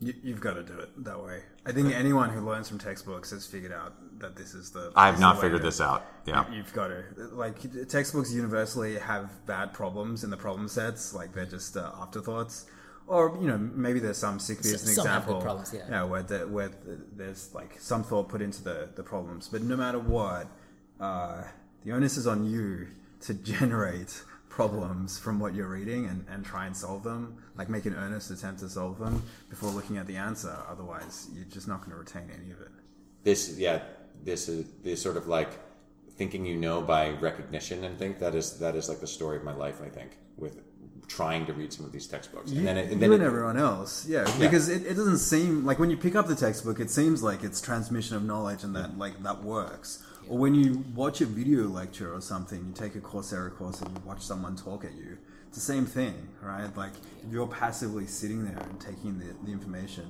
You, 0.00 0.14
you've 0.22 0.40
got 0.40 0.54
to 0.54 0.62
do 0.62 0.78
it 0.78 1.04
that 1.04 1.22
way. 1.22 1.42
I 1.66 1.72
think 1.72 1.92
anyone 1.92 2.30
who 2.30 2.40
learns 2.40 2.68
from 2.68 2.78
textbooks 2.78 3.30
has 3.30 3.46
figured 3.46 3.72
out 3.72 3.94
that 4.20 4.36
this 4.36 4.54
is 4.54 4.70
the. 4.70 4.92
I 4.94 5.06
have 5.06 5.18
not 5.18 5.36
the 5.36 5.42
figured 5.42 5.62
this 5.62 5.80
out. 5.80 6.06
Yeah. 6.24 6.44
You've 6.52 6.72
got 6.72 6.88
to 6.88 7.02
like 7.32 7.88
textbooks 7.88 8.32
universally 8.32 8.98
have 8.98 9.30
bad 9.46 9.72
problems 9.72 10.24
in 10.24 10.30
the 10.30 10.36
problem 10.36 10.68
sets. 10.68 11.14
Like 11.14 11.34
they're 11.34 11.46
just 11.46 11.76
uh, 11.76 11.90
afterthoughts, 12.00 12.66
or 13.08 13.36
you 13.40 13.48
know 13.48 13.58
maybe 13.58 13.98
there's 13.98 14.18
some 14.18 14.38
sick 14.38 14.60
as 14.60 14.66
an 14.66 15.04
have 15.04 15.22
example. 15.22 15.40
problems, 15.40 15.74
yeah. 15.74 16.04
where 16.04 16.22
the, 16.22 16.46
where 16.46 16.68
the, 16.68 17.00
there's 17.16 17.52
like 17.54 17.76
some 17.80 18.04
thought 18.04 18.28
put 18.28 18.40
into 18.40 18.62
the 18.62 18.88
the 18.94 19.02
problems. 19.02 19.48
But 19.48 19.62
no 19.62 19.76
matter 19.76 19.98
what, 19.98 20.46
uh, 21.00 21.42
the 21.84 21.92
onus 21.92 22.16
is 22.16 22.26
on 22.26 22.46
you 22.46 22.86
to 23.22 23.34
generate 23.52 24.22
problems 24.58 25.16
from 25.16 25.38
what 25.38 25.54
you're 25.54 25.68
reading 25.68 26.06
and, 26.06 26.26
and 26.28 26.44
try 26.44 26.66
and 26.66 26.76
solve 26.76 27.04
them. 27.04 27.40
Like 27.56 27.68
make 27.68 27.86
an 27.86 27.94
earnest 27.94 28.32
attempt 28.32 28.58
to 28.58 28.68
solve 28.68 28.98
them 28.98 29.22
before 29.48 29.70
looking 29.70 29.98
at 29.98 30.08
the 30.08 30.16
answer. 30.16 30.52
Otherwise, 30.68 31.28
you're 31.32 31.44
just 31.44 31.68
not 31.68 31.78
going 31.78 31.92
to 31.92 31.96
retain 31.96 32.28
any 32.34 32.50
of 32.50 32.60
it. 32.60 32.72
This, 33.22 33.56
yeah, 33.56 33.82
this 34.24 34.48
is 34.48 34.66
this 34.82 35.00
sort 35.00 35.16
of 35.16 35.28
like 35.28 35.50
thinking 36.16 36.44
you 36.44 36.56
know 36.56 36.80
by 36.80 37.10
recognition 37.10 37.84
and 37.84 37.96
think 37.96 38.18
that 38.18 38.34
is 38.34 38.58
that 38.58 38.74
is 38.74 38.88
like 38.88 38.98
the 38.98 39.06
story 39.06 39.36
of 39.36 39.44
my 39.44 39.54
life. 39.54 39.80
I 39.80 39.90
think 39.90 40.18
with 40.36 40.60
trying 41.06 41.46
to 41.46 41.52
read 41.52 41.72
some 41.72 41.86
of 41.86 41.92
these 41.92 42.08
textbooks, 42.08 42.50
and 42.50 42.66
then 42.66 42.76
it, 42.78 42.90
and 42.90 42.94
you 42.94 42.98
then 42.98 43.12
and 43.12 43.22
it, 43.22 43.26
everyone 43.26 43.58
else, 43.58 44.08
yeah, 44.08 44.24
because 44.40 44.68
it, 44.68 44.84
it 44.84 44.94
doesn't 44.94 45.18
seem 45.18 45.64
like 45.64 45.78
when 45.78 45.88
you 45.88 45.96
pick 45.96 46.16
up 46.16 46.26
the 46.26 46.34
textbook, 46.34 46.80
it 46.80 46.90
seems 46.90 47.22
like 47.22 47.44
it's 47.44 47.60
transmission 47.60 48.16
of 48.16 48.24
knowledge 48.24 48.64
and 48.64 48.74
that 48.74 48.98
like 48.98 49.22
that 49.22 49.44
works. 49.44 50.02
Or 50.28 50.36
when 50.38 50.54
you 50.54 50.84
watch 50.94 51.20
a 51.20 51.26
video 51.26 51.68
lecture 51.68 52.12
or 52.14 52.20
something, 52.20 52.58
you 52.66 52.72
take 52.74 52.94
a 52.94 53.00
Coursera 53.00 53.54
course 53.54 53.80
and 53.80 53.90
you 53.96 54.02
watch 54.04 54.20
someone 54.22 54.56
talk 54.56 54.84
at 54.84 54.92
you. 54.94 55.16
It's 55.48 55.56
the 55.56 55.62
same 55.64 55.86
thing, 55.86 56.28
right? 56.42 56.74
Like 56.76 56.92
you're 57.30 57.46
passively 57.46 58.06
sitting 58.06 58.44
there 58.44 58.58
and 58.58 58.78
taking 58.80 59.18
the, 59.18 59.26
the 59.44 59.52
information. 59.52 60.04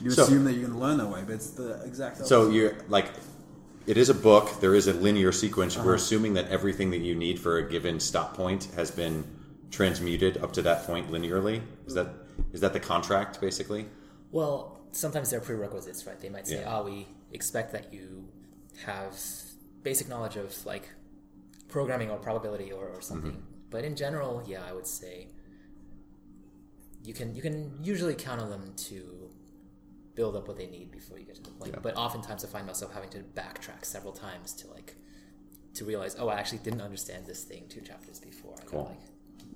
You 0.00 0.10
So- 0.10 0.22
assume 0.22 0.44
that 0.44 0.52
you're 0.52 0.68
going 0.68 0.72
to 0.72 0.78
learn 0.78 0.98
that 0.98 1.08
way, 1.08 1.22
but 1.26 1.34
it's 1.34 1.50
the 1.50 1.82
exact 1.84 2.16
opposite. 2.16 2.28
So 2.28 2.48
you're 2.50 2.76
like, 2.88 3.06
it 3.86 3.96
is 3.98 4.08
a 4.08 4.14
book. 4.14 4.60
There 4.60 4.74
is 4.74 4.86
a 4.88 4.94
linear 4.94 5.32
sequence. 5.32 5.76
Uh-huh. 5.76 5.86
We're 5.86 5.94
assuming 5.96 6.34
that 6.34 6.48
everything 6.48 6.90
that 6.92 6.98
you 7.00 7.14
need 7.14 7.38
for 7.38 7.58
a 7.58 7.68
given 7.68 8.00
stop 8.00 8.34
point 8.34 8.68
has 8.76 8.90
been 8.90 9.24
transmuted 9.70 10.38
up 10.38 10.52
to 10.54 10.62
that 10.62 10.86
point 10.86 11.10
linearly. 11.10 11.60
Is 11.86 11.94
that 11.94 12.08
is 12.52 12.60
that 12.60 12.72
the 12.72 12.80
contract 12.80 13.40
basically? 13.40 13.86
Well, 14.30 14.80
sometimes 14.92 15.30
they're 15.30 15.40
prerequisites, 15.40 16.06
right? 16.06 16.18
They 16.20 16.28
might 16.28 16.46
say, 16.46 16.60
Yeah. 16.60 16.68
"Ah, 16.74 16.82
we 16.82 17.08
expect 17.32 17.72
that 17.72 17.92
you 17.92 18.28
have 18.86 19.18
basic 19.82 20.08
knowledge 20.08 20.36
of 20.36 20.64
like 20.66 20.88
programming 21.68 22.10
or 22.10 22.18
probability 22.18 22.72
or, 22.72 22.86
or 22.88 23.00
something." 23.00 23.32
Mm-hmm. 23.32 23.70
But 23.70 23.84
in 23.84 23.96
general, 23.96 24.42
yeah, 24.46 24.62
I 24.68 24.72
would 24.72 24.86
say 24.86 25.28
you 27.04 27.14
can 27.14 27.34
you 27.34 27.42
can 27.42 27.78
usually 27.82 28.14
count 28.14 28.40
on 28.40 28.50
them 28.50 28.72
to 28.88 29.30
build 30.14 30.36
up 30.36 30.46
what 30.46 30.56
they 30.58 30.66
need 30.66 30.90
before 30.90 31.18
you 31.18 31.24
get 31.24 31.36
to 31.36 31.42
the 31.42 31.50
point. 31.50 31.72
Yeah. 31.72 31.80
But 31.82 31.96
oftentimes, 31.96 32.44
I 32.44 32.48
find 32.48 32.66
myself 32.66 32.92
having 32.92 33.10
to 33.10 33.18
backtrack 33.18 33.84
several 33.84 34.12
times 34.12 34.52
to 34.54 34.68
like 34.68 34.94
to 35.74 35.84
realize, 35.84 36.16
oh, 36.18 36.28
I 36.28 36.38
actually 36.38 36.58
didn't 36.58 36.82
understand 36.82 37.26
this 37.26 37.44
thing 37.44 37.64
two 37.68 37.80
chapters 37.80 38.20
before. 38.20 38.52
I 38.52 38.56
gotta, 38.56 38.70
Cool. 38.70 38.84
like, 38.84 38.98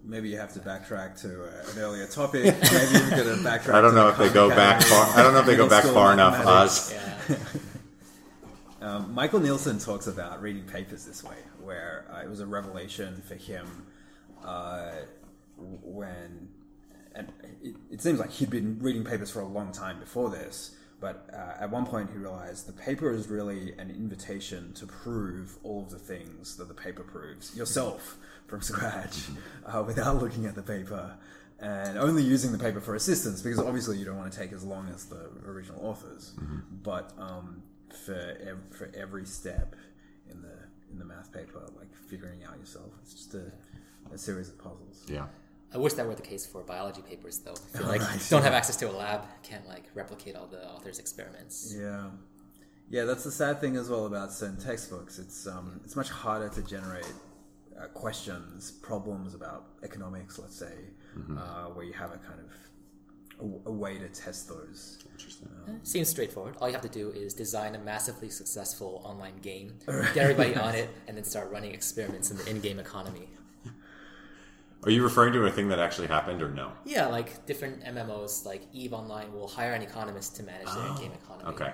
maybe 0.04 0.30
you 0.30 0.38
have 0.38 0.52
to 0.54 0.60
backtrack 0.60 1.20
to 1.20 1.44
uh, 1.44 1.72
an 1.72 1.78
earlier 1.78 2.06
topic. 2.06 2.44
Maybe 2.72 2.92
you're 2.92 3.10
going 3.10 3.42
to 3.42 3.48
backtrack. 3.48 3.74
I 3.74 3.80
don't 3.82 3.94
know 3.94 4.06
the 4.10 4.12
if 4.12 4.18
they 4.18 4.30
go 4.32 4.48
back 4.48 4.82
far. 4.82 5.06
I 5.18 5.22
don't 5.22 5.34
know 5.34 5.40
if 5.40 5.46
they 5.46 5.56
go 5.56 5.68
back 5.68 5.84
far 5.84 6.12
enough. 6.14 6.46
Oz. 6.46 6.94
yeah. 6.94 7.36
Um, 8.80 9.14
Michael 9.14 9.40
Nielsen 9.40 9.78
talks 9.78 10.06
about 10.06 10.42
reading 10.42 10.64
papers 10.64 11.06
this 11.06 11.24
way, 11.24 11.36
where 11.60 12.06
uh, 12.12 12.20
it 12.20 12.28
was 12.28 12.40
a 12.40 12.46
revelation 12.46 13.22
for 13.26 13.34
him 13.34 13.86
uh, 14.44 14.92
when, 15.56 16.48
and 17.14 17.32
it, 17.62 17.76
it 17.90 18.02
seems 18.02 18.20
like 18.20 18.30
he'd 18.30 18.50
been 18.50 18.78
reading 18.80 19.02
papers 19.02 19.30
for 19.30 19.40
a 19.40 19.46
long 19.46 19.72
time 19.72 19.98
before 19.98 20.28
this, 20.28 20.76
but 21.00 21.26
uh, 21.32 21.62
at 21.62 21.70
one 21.70 21.86
point 21.86 22.10
he 22.10 22.18
realized 22.18 22.66
the 22.66 22.72
paper 22.72 23.10
is 23.10 23.28
really 23.28 23.72
an 23.78 23.90
invitation 23.90 24.72
to 24.74 24.86
prove 24.86 25.56
all 25.62 25.82
of 25.82 25.90
the 25.90 25.98
things 25.98 26.56
that 26.56 26.68
the 26.68 26.74
paper 26.74 27.02
proves 27.02 27.56
yourself 27.56 28.18
from 28.46 28.60
scratch 28.60 29.24
uh, 29.66 29.82
without 29.86 30.20
looking 30.20 30.44
at 30.44 30.54
the 30.54 30.62
paper. 30.62 31.16
And 31.58 31.96
only 31.96 32.22
using 32.22 32.52
the 32.52 32.58
paper 32.58 32.82
for 32.82 32.94
assistance, 32.94 33.40
because 33.40 33.58
obviously 33.58 33.96
you 33.96 34.04
don't 34.04 34.18
want 34.18 34.30
to 34.30 34.38
take 34.38 34.52
as 34.52 34.62
long 34.62 34.90
as 34.94 35.06
the 35.06 35.30
original 35.46 35.80
authors. 35.82 36.34
But 36.82 37.12
um, 37.16 37.62
for 38.05 38.14
ev- 38.14 38.74
for 38.76 38.91
every 38.97 39.24
step 39.24 39.74
in 40.30 40.43
the 40.43 40.57
in 40.91 40.99
the 40.99 41.05
math 41.05 41.32
paper, 41.32 41.66
like 41.78 41.95
figuring 42.09 42.45
out 42.45 42.59
yourself. 42.59 42.93
It's 43.03 43.12
just 43.12 43.34
a, 43.34 43.51
a 44.12 44.18
series 44.18 44.49
of 44.49 44.59
puzzles. 44.59 45.05
Yeah. 45.09 45.26
I 45.74 45.78
wish 45.78 45.95
that 45.95 46.07
were 46.07 46.14
the 46.14 46.22
case 46.22 46.47
for 46.47 46.62
biology 46.62 47.03
papers, 47.03 47.41
though. 47.41 47.53
I 47.74 47.78
feel 47.78 47.87
like 47.95 48.01
Right. 48.01 48.26
don't 48.30 48.43
have 48.43 48.53
access 48.55 48.76
to 48.76 48.89
a 48.89 48.93
lab, 48.93 49.22
can't 49.43 49.66
like 49.66 49.84
replicate 49.95 50.37
all 50.37 50.47
the 50.47 50.64
author's 50.68 50.99
experiments. 50.99 51.74
Yeah, 51.76 52.11
yeah. 52.89 53.05
That's 53.05 53.24
the 53.24 53.32
sad 53.32 53.61
thing 53.61 53.76
as 53.76 53.89
well 53.89 54.07
about 54.07 54.32
certain 54.32 54.59
textbooks. 54.59 55.18
It's 55.18 55.47
um, 55.47 55.80
it's 55.84 55.97
much 55.97 56.09
harder 56.11 56.49
to 56.51 56.62
generate 56.62 57.12
uh, 57.78 57.87
questions, 57.89 58.70
problems 58.70 59.34
about 59.34 59.64
economics, 59.82 60.39
let's 60.39 60.57
say, 60.57 60.72
uh, 61.37 61.66
where 61.74 61.84
you 61.84 61.93
have 61.93 62.11
a 62.12 62.18
kind 62.18 62.39
of 62.41 62.51
a, 63.41 63.45
a 63.68 63.72
way 63.72 63.99
to 63.99 64.09
test 64.09 64.49
those. 64.49 64.99
Interesting. 65.12 65.49
Um, 65.68 65.80
seems 65.82 66.09
straightforward. 66.09 66.57
All 66.61 66.68
you 66.68 66.74
have 66.74 66.82
to 66.82 66.89
do 66.89 67.11
is 67.11 67.34
design 67.34 67.74
a 67.74 67.78
massively 67.78 68.28
successful 68.28 69.03
online 69.05 69.37
game, 69.39 69.74
get 69.87 70.16
everybody 70.18 70.55
on 70.57 70.74
it, 70.74 70.91
and 71.09 71.16
then 71.16 71.24
start 71.24 71.51
running 71.51 71.72
experiments 71.72 72.30
in 72.30 72.37
the 72.37 72.49
in-game 72.49 72.78
economy. 72.78 73.28
Are 74.84 74.91
you 74.91 75.03
referring 75.03 75.32
to 75.32 75.45
a 75.47 75.51
thing 75.51 75.68
that 75.70 75.80
actually 75.80 76.07
happened 76.07 76.43
or 76.43 76.51
no? 76.51 76.70
Yeah, 76.84 77.07
like 77.07 77.45
different 77.47 77.82
MMOs, 77.82 78.45
like 78.47 78.62
Eve 78.72 78.93
Online 78.93 79.32
will 79.32 79.49
hire 79.49 79.72
an 79.72 79.82
economist 79.82 80.37
to 80.37 80.45
manage 80.45 80.66
their 80.66 80.76
oh, 80.76 80.95
in-game 80.95 81.12
economy. 81.12 81.51
Okay. 81.51 81.72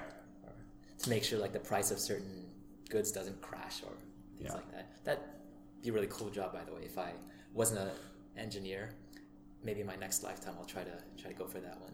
To 1.01 1.11
make 1.11 1.23
sure 1.25 1.39
like 1.39 1.53
the 1.53 1.59
price 1.59 1.91
of 1.91 1.99
certain 1.99 2.47
goods 2.89 3.13
doesn't 3.13 3.41
crash 3.43 3.83
or 3.83 3.93
things 4.39 4.51
Yeah. 4.51 4.55
like 4.55 4.71
that. 4.73 5.05
That'd 5.05 5.25
be 5.83 5.91
a 5.91 5.93
really 5.93 6.07
cool 6.11 6.31
job, 6.31 6.53
by 6.55 6.65
the 6.65 6.73
way. 6.73 6.83
If 6.85 6.97
I 6.97 7.13
wasn't 7.53 7.81
an 7.81 7.91
engineer, 8.37 8.91
maybe 9.63 9.81
in 9.81 9.87
my 9.87 9.97
next 9.97 10.23
lifetime 10.23 10.55
I'll 10.59 10.67
try 10.67 10.83
to 10.83 10.93
try 11.21 11.31
to 11.31 11.37
go 11.37 11.47
for 11.47 11.59
that 11.61 11.81
one. 11.81 11.93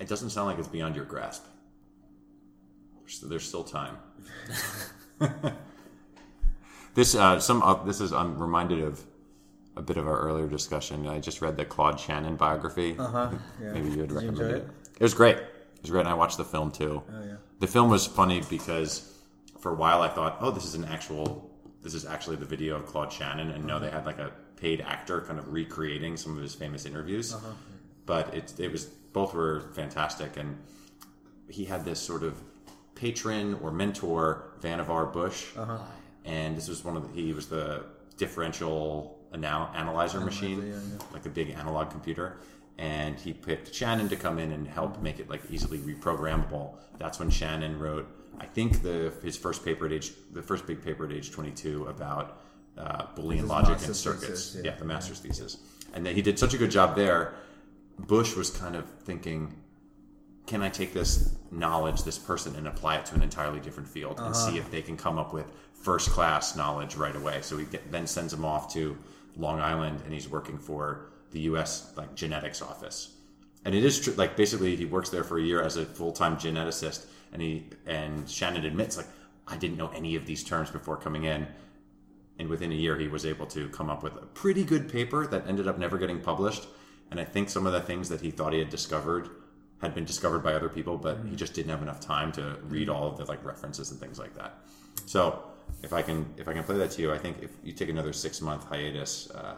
It 0.00 0.08
doesn't 0.08 0.30
sound 0.30 0.48
like 0.48 0.58
it's 0.58 0.68
beyond 0.68 0.94
your 0.94 1.04
grasp. 1.04 1.44
There's, 3.00 3.20
there's 3.20 3.48
still 3.48 3.64
time. 3.64 3.96
this 6.94 7.14
uh, 7.14 7.40
some 7.40 7.62
uh, 7.62 7.82
this 7.84 8.00
is 8.00 8.12
I'm 8.12 8.38
reminded 8.38 8.80
of 8.80 9.02
a 9.76 9.82
bit 9.82 9.96
of 9.96 10.06
our 10.06 10.20
earlier 10.20 10.48
discussion. 10.48 11.06
I 11.06 11.20
just 11.20 11.40
read 11.40 11.56
the 11.56 11.64
Claude 11.64 11.98
Shannon 11.98 12.36
biography. 12.36 12.96
Uh 12.98 13.06
huh. 13.06 13.30
Yeah. 13.62 13.72
Maybe 13.72 13.90
you 13.90 14.00
had 14.00 14.08
Did 14.08 14.10
you 14.10 14.16
recommended 14.16 14.44
enjoy 14.44 14.56
it. 14.56 14.62
it? 14.62 14.68
It 15.00 15.02
was 15.02 15.14
great. 15.14 15.36
It 15.36 15.82
was 15.82 15.90
great, 15.90 16.00
and 16.00 16.08
I 16.08 16.14
watched 16.14 16.36
the 16.36 16.44
film 16.44 16.70
too. 16.70 17.02
Oh 17.08 17.24
yeah. 17.24 17.36
The 17.60 17.66
film 17.66 17.88
was 17.88 18.06
funny 18.06 18.42
because 18.48 19.14
for 19.58 19.72
a 19.72 19.74
while 19.74 20.02
I 20.02 20.08
thought, 20.08 20.38
oh, 20.40 20.50
this 20.50 20.64
is 20.64 20.74
an 20.74 20.84
actual, 20.84 21.50
this 21.82 21.94
is 21.94 22.04
actually 22.04 22.36
the 22.36 22.44
video 22.44 22.76
of 22.76 22.86
Claude 22.86 23.12
Shannon, 23.12 23.50
and 23.50 23.64
no, 23.64 23.78
they 23.78 23.90
had 23.90 24.06
like 24.06 24.18
a 24.18 24.32
paid 24.60 24.80
actor 24.80 25.20
kind 25.20 25.38
of 25.38 25.52
recreating 25.52 26.16
some 26.16 26.36
of 26.36 26.42
his 26.42 26.54
famous 26.54 26.84
interviews. 26.86 27.34
Uh-huh. 27.34 27.52
But 28.06 28.34
it 28.34 28.54
it 28.58 28.72
was 28.72 28.84
both 28.84 29.34
were 29.34 29.70
fantastic, 29.74 30.36
and 30.36 30.58
he 31.48 31.64
had 31.64 31.84
this 31.84 32.00
sort 32.00 32.22
of 32.22 32.40
patron 32.94 33.58
or 33.62 33.70
mentor, 33.70 34.52
Vannevar 34.60 35.12
Bush, 35.12 35.46
uh-huh. 35.56 35.78
and 36.24 36.56
this 36.56 36.68
was 36.68 36.84
one 36.84 36.96
of 36.96 37.02
the, 37.02 37.20
he 37.20 37.32
was 37.32 37.48
the 37.48 37.84
differential 38.16 39.18
anal- 39.32 39.70
analyzer 39.74 40.20
machine, 40.20 40.66
yeah, 40.66 40.74
yeah. 40.74 41.04
like 41.12 41.24
a 41.26 41.28
big 41.28 41.50
analog 41.50 41.90
computer. 41.90 42.38
And 42.78 43.18
he 43.18 43.32
picked 43.32 43.74
Shannon 43.74 44.08
to 44.08 44.16
come 44.16 44.38
in 44.38 44.52
and 44.52 44.66
help 44.66 44.94
mm-hmm. 44.94 45.02
make 45.02 45.20
it 45.20 45.28
like 45.28 45.42
easily 45.50 45.78
reprogrammable. 45.78 46.76
That's 46.98 47.18
when 47.18 47.30
Shannon 47.30 47.78
wrote 47.78 48.08
I 48.40 48.46
think 48.46 48.82
the 48.82 49.12
his 49.22 49.36
first 49.36 49.64
paper 49.64 49.86
at 49.86 49.92
age 49.92 50.12
the 50.32 50.42
first 50.42 50.66
big 50.66 50.82
paper 50.82 51.04
at 51.04 51.12
age 51.12 51.30
22 51.30 51.86
about 51.86 52.40
uh, 52.78 53.06
Boolean 53.16 53.46
logic 53.46 53.84
and 53.84 53.94
circuits. 53.94 54.26
thesis, 54.26 54.56
yeah. 54.56 54.72
yeah. 54.72 54.76
the 54.78 54.84
master's 54.84 55.20
thesis, 55.20 55.58
and 55.94 56.04
then 56.04 56.14
he 56.14 56.22
did 56.22 56.38
such 56.38 56.54
a 56.54 56.58
good 56.58 56.70
job 56.70 56.96
there. 56.96 57.34
Bush 57.98 58.36
was 58.36 58.50
kind 58.50 58.76
of 58.76 58.88
thinking, 59.02 59.54
can 60.46 60.62
I 60.62 60.68
take 60.68 60.94
this 60.94 61.34
knowledge, 61.50 62.04
this 62.04 62.18
person, 62.18 62.54
and 62.56 62.68
apply 62.68 62.96
it 62.96 63.06
to 63.06 63.14
an 63.14 63.22
entirely 63.22 63.60
different 63.60 63.88
field 63.88 64.20
and 64.20 64.34
see 64.34 64.56
if 64.56 64.70
they 64.70 64.82
can 64.82 64.96
come 64.96 65.18
up 65.18 65.32
with 65.32 65.46
first 65.74 66.10
class 66.10 66.56
knowledge 66.56 66.94
right 66.94 67.16
away? 67.16 67.40
So 67.42 67.58
he 67.58 67.64
get, 67.64 67.90
then 67.90 68.06
sends 68.06 68.32
him 68.32 68.44
off 68.44 68.72
to 68.74 68.96
Long 69.36 69.60
Island, 69.60 70.02
and 70.04 70.14
he's 70.14 70.28
working 70.28 70.58
for 70.58 71.10
the 71.32 71.40
U.S. 71.40 71.92
like 71.96 72.14
genetics 72.14 72.62
office. 72.62 73.14
And 73.64 73.74
it 73.74 73.84
is 73.84 74.00
true. 74.00 74.14
Like 74.14 74.36
basically, 74.36 74.76
he 74.76 74.84
works 74.84 75.10
there 75.10 75.24
for 75.24 75.38
a 75.38 75.42
year 75.42 75.60
as 75.60 75.76
a 75.76 75.84
full 75.84 76.12
time 76.12 76.36
geneticist, 76.36 77.06
and 77.32 77.42
he 77.42 77.66
and 77.86 78.28
Shannon 78.28 78.64
admits 78.64 78.96
like 78.96 79.06
I 79.46 79.56
didn't 79.56 79.76
know 79.76 79.90
any 79.94 80.16
of 80.16 80.26
these 80.26 80.44
terms 80.44 80.70
before 80.70 80.96
coming 80.96 81.24
in. 81.24 81.46
And 82.38 82.48
within 82.48 82.70
a 82.70 82.74
year, 82.74 82.96
he 82.96 83.08
was 83.08 83.26
able 83.26 83.46
to 83.46 83.68
come 83.70 83.90
up 83.90 84.02
with 84.02 84.14
a 84.14 84.26
pretty 84.26 84.64
good 84.64 84.90
paper 84.90 85.26
that 85.26 85.46
ended 85.48 85.66
up 85.66 85.78
never 85.78 85.98
getting 85.98 86.20
published. 86.20 86.66
And 87.10 87.18
I 87.18 87.24
think 87.24 87.50
some 87.50 87.66
of 87.66 87.72
the 87.72 87.80
things 87.80 88.08
that 88.10 88.20
he 88.20 88.30
thought 88.30 88.52
he 88.52 88.58
had 88.58 88.70
discovered 88.70 89.28
had 89.80 89.94
been 89.94 90.04
discovered 90.04 90.40
by 90.40 90.52
other 90.54 90.68
people, 90.68 90.96
but 90.96 91.18
he 91.28 91.36
just 91.36 91.54
didn't 91.54 91.70
have 91.70 91.82
enough 91.82 92.00
time 92.00 92.32
to 92.32 92.58
read 92.64 92.88
all 92.88 93.08
of 93.08 93.16
the 93.16 93.24
like 93.24 93.44
references 93.44 93.90
and 93.90 94.00
things 94.00 94.18
like 94.18 94.34
that. 94.34 94.58
So 95.06 95.42
if 95.82 95.92
I 95.92 96.02
can 96.02 96.26
if 96.36 96.48
I 96.48 96.52
can 96.52 96.64
play 96.64 96.76
that 96.78 96.90
to 96.92 97.02
you, 97.02 97.12
I 97.12 97.18
think 97.18 97.38
if 97.42 97.50
you 97.62 97.72
take 97.72 97.88
another 97.88 98.12
six 98.12 98.40
month 98.40 98.64
hiatus, 98.64 99.30
uh, 99.30 99.54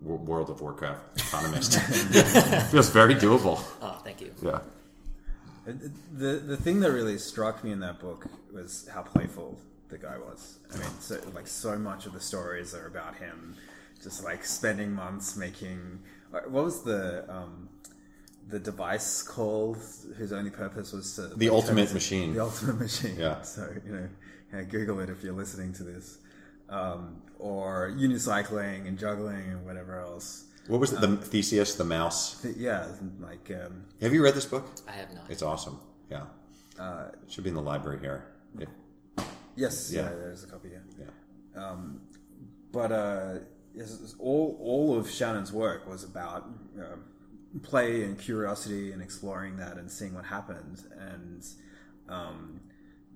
World 0.00 0.48
of 0.48 0.62
Warcraft 0.62 1.20
economist 1.20 1.78
feels 2.70 2.88
very 2.88 3.14
doable. 3.14 3.62
Oh, 3.82 4.00
thank 4.02 4.22
you. 4.22 4.34
Yeah. 4.42 4.60
The 5.66 6.36
the 6.36 6.56
thing 6.56 6.80
that 6.80 6.90
really 6.90 7.18
struck 7.18 7.62
me 7.62 7.70
in 7.72 7.80
that 7.80 8.00
book 8.00 8.26
was 8.52 8.88
how 8.92 9.02
playful 9.02 9.60
the 9.90 9.98
guy 9.98 10.16
was. 10.18 10.58
I 10.72 10.78
mean, 10.78 10.88
so, 11.00 11.20
like 11.34 11.46
so 11.46 11.76
much 11.78 12.06
of 12.06 12.12
the 12.12 12.20
stories 12.20 12.74
are 12.74 12.86
about 12.86 13.16
him, 13.16 13.54
just 14.02 14.24
like 14.24 14.44
spending 14.44 14.92
months 14.92 15.36
making. 15.36 16.00
What 16.30 16.50
was 16.50 16.82
the 16.82 17.24
um, 17.32 17.68
the 18.48 18.58
device 18.58 19.22
called? 19.22 19.78
Whose 20.16 20.32
only 20.32 20.50
purpose 20.50 20.92
was 20.92 21.14
to 21.16 21.28
The 21.36 21.48
ultimate 21.50 21.92
machine. 21.92 22.34
The 22.34 22.40
ultimate 22.40 22.78
machine. 22.80 23.16
Yeah. 23.18 23.42
So 23.42 23.68
you 23.84 23.92
know, 23.92 24.08
yeah, 24.52 24.62
Google 24.62 25.00
it 25.00 25.10
if 25.10 25.22
you're 25.22 25.32
listening 25.34 25.72
to 25.74 25.82
this. 25.84 26.18
Um, 26.68 27.22
or 27.40 27.90
unicycling 27.96 28.86
and 28.86 28.96
juggling 28.98 29.42
and 29.50 29.66
whatever 29.66 29.98
else. 29.98 30.44
What 30.68 30.78
was 30.78 30.92
it? 30.92 31.00
The 31.00 31.16
Theseus, 31.16 31.74
the 31.74 31.84
mouse. 31.84 32.40
Th- 32.42 32.54
Yeah, 32.56 32.86
like 33.18 33.50
um, 33.50 33.86
Have 34.00 34.12
you 34.14 34.22
read 34.22 34.34
this 34.34 34.44
book? 34.46 34.66
I 34.86 34.92
have 34.92 35.12
not. 35.12 35.24
It's 35.28 35.42
awesome. 35.42 35.80
Yeah. 36.10 36.24
uh, 36.78 37.06
It 37.24 37.32
should 37.32 37.42
be 37.42 37.48
in 37.50 37.56
the 37.56 37.62
library 37.62 37.98
here. 37.98 38.24
If- 38.60 38.68
yes, 39.60 39.92
yeah. 39.92 40.02
Yeah. 40.02 40.08
there's 40.08 40.44
a 40.44 40.46
copy. 40.46 40.68
Here. 40.68 40.84
Yeah. 40.98 41.04
yeah. 41.56 41.76
but 42.72 42.92
uh, 42.92 43.34
yes, 43.74 44.14
all 44.18 44.58
all 44.60 44.98
of 44.98 45.10
Shannon's 45.10 45.52
work 45.52 45.88
was 45.88 46.04
about 46.04 46.48
uh, 46.78 46.96
play 47.62 48.04
and 48.04 48.18
curiosity 48.18 48.92
and 48.92 49.02
exploring 49.02 49.56
that 49.58 49.76
and 49.76 49.90
seeing 49.90 50.14
what 50.14 50.24
happened, 50.24 50.82
and 50.98 51.44
um, 52.08 52.60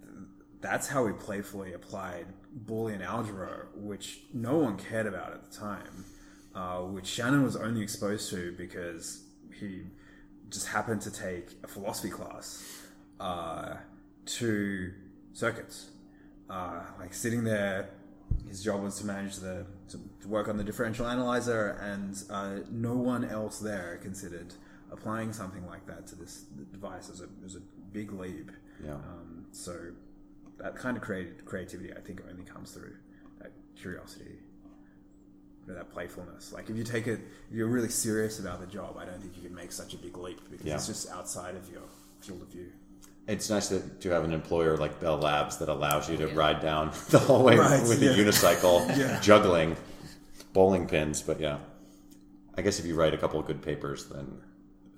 th- 0.02 0.14
that's 0.60 0.88
how 0.88 1.04
we 1.04 1.12
playfully 1.12 1.72
applied 1.72 2.26
Boolean 2.66 3.04
algebra, 3.04 3.66
which 3.74 4.20
no 4.32 4.58
one 4.58 4.76
cared 4.76 5.06
about 5.06 5.32
at 5.32 5.50
the 5.50 5.56
time, 5.56 6.04
uh, 6.54 6.78
which 6.80 7.06
Shannon 7.06 7.42
was 7.42 7.56
only 7.56 7.82
exposed 7.82 8.30
to 8.30 8.54
because 8.56 9.24
he 9.58 9.82
just 10.50 10.68
happened 10.68 11.00
to 11.02 11.10
take 11.10 11.48
a 11.64 11.68
philosophy 11.68 12.10
class 12.10 12.82
uh, 13.18 13.74
to 14.26 14.92
circuits 15.32 15.90
uh, 16.50 16.82
like 16.98 17.14
sitting 17.14 17.44
there. 17.44 17.90
His 18.48 18.62
job 18.62 18.82
was 18.82 18.98
to 18.98 19.06
manage 19.06 19.36
the 19.36 19.66
to, 19.90 19.98
to 20.22 20.28
work 20.28 20.48
on 20.48 20.56
the 20.56 20.64
differential 20.64 21.06
analyzer, 21.06 21.78
and 21.82 22.20
uh, 22.30 22.56
no 22.70 22.94
one 22.94 23.24
else 23.24 23.58
there 23.58 23.98
considered 24.02 24.54
applying 24.90 25.32
something 25.32 25.66
like 25.66 25.86
that 25.86 26.06
to 26.08 26.14
this 26.16 26.42
device 26.72 27.08
as 27.10 27.20
a 27.20 27.28
as 27.44 27.54
a 27.56 27.60
big 27.92 28.12
leap. 28.12 28.50
Yeah. 28.84 28.94
Um, 28.94 29.46
so 29.52 29.76
that 30.58 30.74
kind 30.76 30.96
of 30.96 31.02
created 31.02 31.44
creativity, 31.44 31.92
I 31.92 32.00
think, 32.00 32.22
only 32.28 32.44
comes 32.44 32.72
through 32.72 32.94
that 33.40 33.52
curiosity, 33.76 34.38
or 35.68 35.74
that 35.74 35.90
playfulness. 35.90 36.52
Like 36.52 36.70
if 36.70 36.76
you 36.76 36.84
take 36.84 37.06
it, 37.06 37.20
if 37.50 37.56
you're 37.56 37.68
really 37.68 37.88
serious 37.88 38.38
about 38.38 38.60
the 38.60 38.66
job, 38.66 38.96
I 38.98 39.04
don't 39.04 39.20
think 39.20 39.36
you 39.36 39.42
can 39.42 39.54
make 39.54 39.72
such 39.72 39.94
a 39.94 39.96
big 39.98 40.16
leap 40.16 40.40
because 40.50 40.66
Yeah. 40.66 40.74
it's 40.74 40.86
just 40.86 41.08
outside 41.10 41.54
of 41.56 41.68
your 41.70 41.82
field 42.20 42.42
of 42.42 42.48
view. 42.48 42.72
It's 43.26 43.48
nice 43.48 43.68
to, 43.68 43.80
to 43.80 44.10
have 44.10 44.24
an 44.24 44.32
employer 44.32 44.76
like 44.76 45.00
Bell 45.00 45.16
Labs 45.16 45.56
that 45.58 45.68
allows 45.70 46.10
you 46.10 46.16
to 46.18 46.26
ride 46.28 46.60
down 46.60 46.92
the 47.10 47.18
hallway 47.18 47.56
Right, 47.56 47.82
with 47.82 48.02
yeah. 48.02 48.10
a 48.10 48.14
unicycle, 48.14 48.86
Yeah. 48.98 49.18
juggling 49.20 49.76
bowling 50.52 50.86
pins. 50.86 51.22
But 51.22 51.40
yeah, 51.40 51.58
I 52.56 52.62
guess 52.62 52.78
if 52.78 52.84
you 52.86 52.94
write 52.94 53.14
a 53.14 53.18
couple 53.18 53.40
of 53.40 53.46
good 53.46 53.62
papers, 53.62 54.06
then 54.06 54.40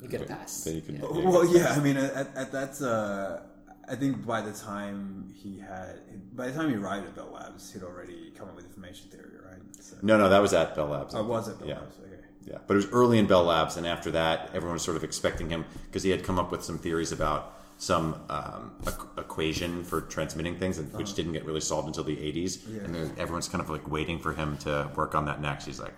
You 0.02 0.08
get 0.08 0.22
a 0.22 0.24
pass. 0.24 0.64
then 0.64 0.74
you 0.74 0.80
can. 0.82 0.96
Yeah. 0.96 1.02
yeah, 1.14 1.28
Well, 1.28 1.46
yeah, 1.56 1.72
I 1.72 1.80
mean, 1.80 1.96
at, 1.96 2.34
at 2.36 2.50
that, 2.52 2.82
uh, 2.82 3.40
I 3.88 3.94
think 3.94 4.26
by 4.26 4.40
the 4.40 4.52
time 4.52 5.32
he 5.32 5.60
had, 5.60 6.00
by 6.36 6.48
the 6.48 6.52
time 6.52 6.68
he 6.70 6.74
arrived 6.76 7.06
at 7.06 7.14
Bell 7.14 7.30
Labs, 7.32 7.72
he'd 7.72 7.84
already 7.84 8.32
come 8.36 8.48
up 8.48 8.56
with 8.56 8.64
information 8.64 9.08
theory, 9.08 9.36
right? 9.48 9.62
So, 9.80 9.96
No, 10.02 10.18
no, 10.18 10.28
that 10.28 10.42
was 10.42 10.52
at 10.52 10.74
Bell 10.74 10.88
Labs. 10.88 11.14
oh, 11.14 11.22
was 11.22 11.48
at 11.48 11.60
Bell 11.60 11.68
Yeah. 11.68 11.74
Labs? 11.78 11.94
Okay. 12.04 12.12
Yeah, 12.44 12.58
but 12.66 12.74
it 12.74 12.76
was 12.76 12.88
early 12.90 13.18
in 13.20 13.26
Bell 13.26 13.44
Labs, 13.44 13.76
and 13.76 13.86
after 13.86 14.10
that, 14.12 14.50
everyone 14.52 14.74
was 14.74 14.82
sort 14.82 14.96
of 14.96 15.04
expecting 15.04 15.48
him 15.50 15.64
because 15.86 16.02
he 16.02 16.10
had 16.10 16.24
come 16.24 16.38
up 16.40 16.50
with 16.50 16.62
some 16.64 16.78
theories 16.78 17.12
about 17.12 17.52
some 17.78 18.20
um, 18.30 18.72
equ- 18.84 19.18
equation 19.18 19.84
for 19.84 20.00
transmitting 20.02 20.56
things, 20.58 20.78
and- 20.78 20.92
which 20.94 21.14
didn't 21.14 21.32
get 21.32 21.44
really 21.44 21.60
solved 21.60 21.86
until 21.88 22.04
the 22.04 22.16
'80s. 22.16 22.62
Yeah. 22.68 22.84
And 22.84 22.94
then 22.94 23.12
everyone's 23.18 23.48
kind 23.48 23.62
of 23.62 23.70
like 23.70 23.88
waiting 23.90 24.18
for 24.18 24.32
him 24.32 24.56
to 24.58 24.90
work 24.96 25.14
on 25.14 25.26
that 25.26 25.40
next. 25.40 25.66
He's 25.66 25.80
like, 25.80 25.94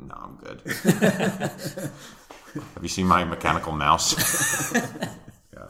"No, 0.00 0.14
I'm 0.14 0.36
good." 0.36 0.60
Have 2.54 2.82
you 2.82 2.88
seen 2.88 3.06
my 3.06 3.22
mechanical 3.24 3.72
mouse? 3.72 4.72
yeah, 4.74 5.68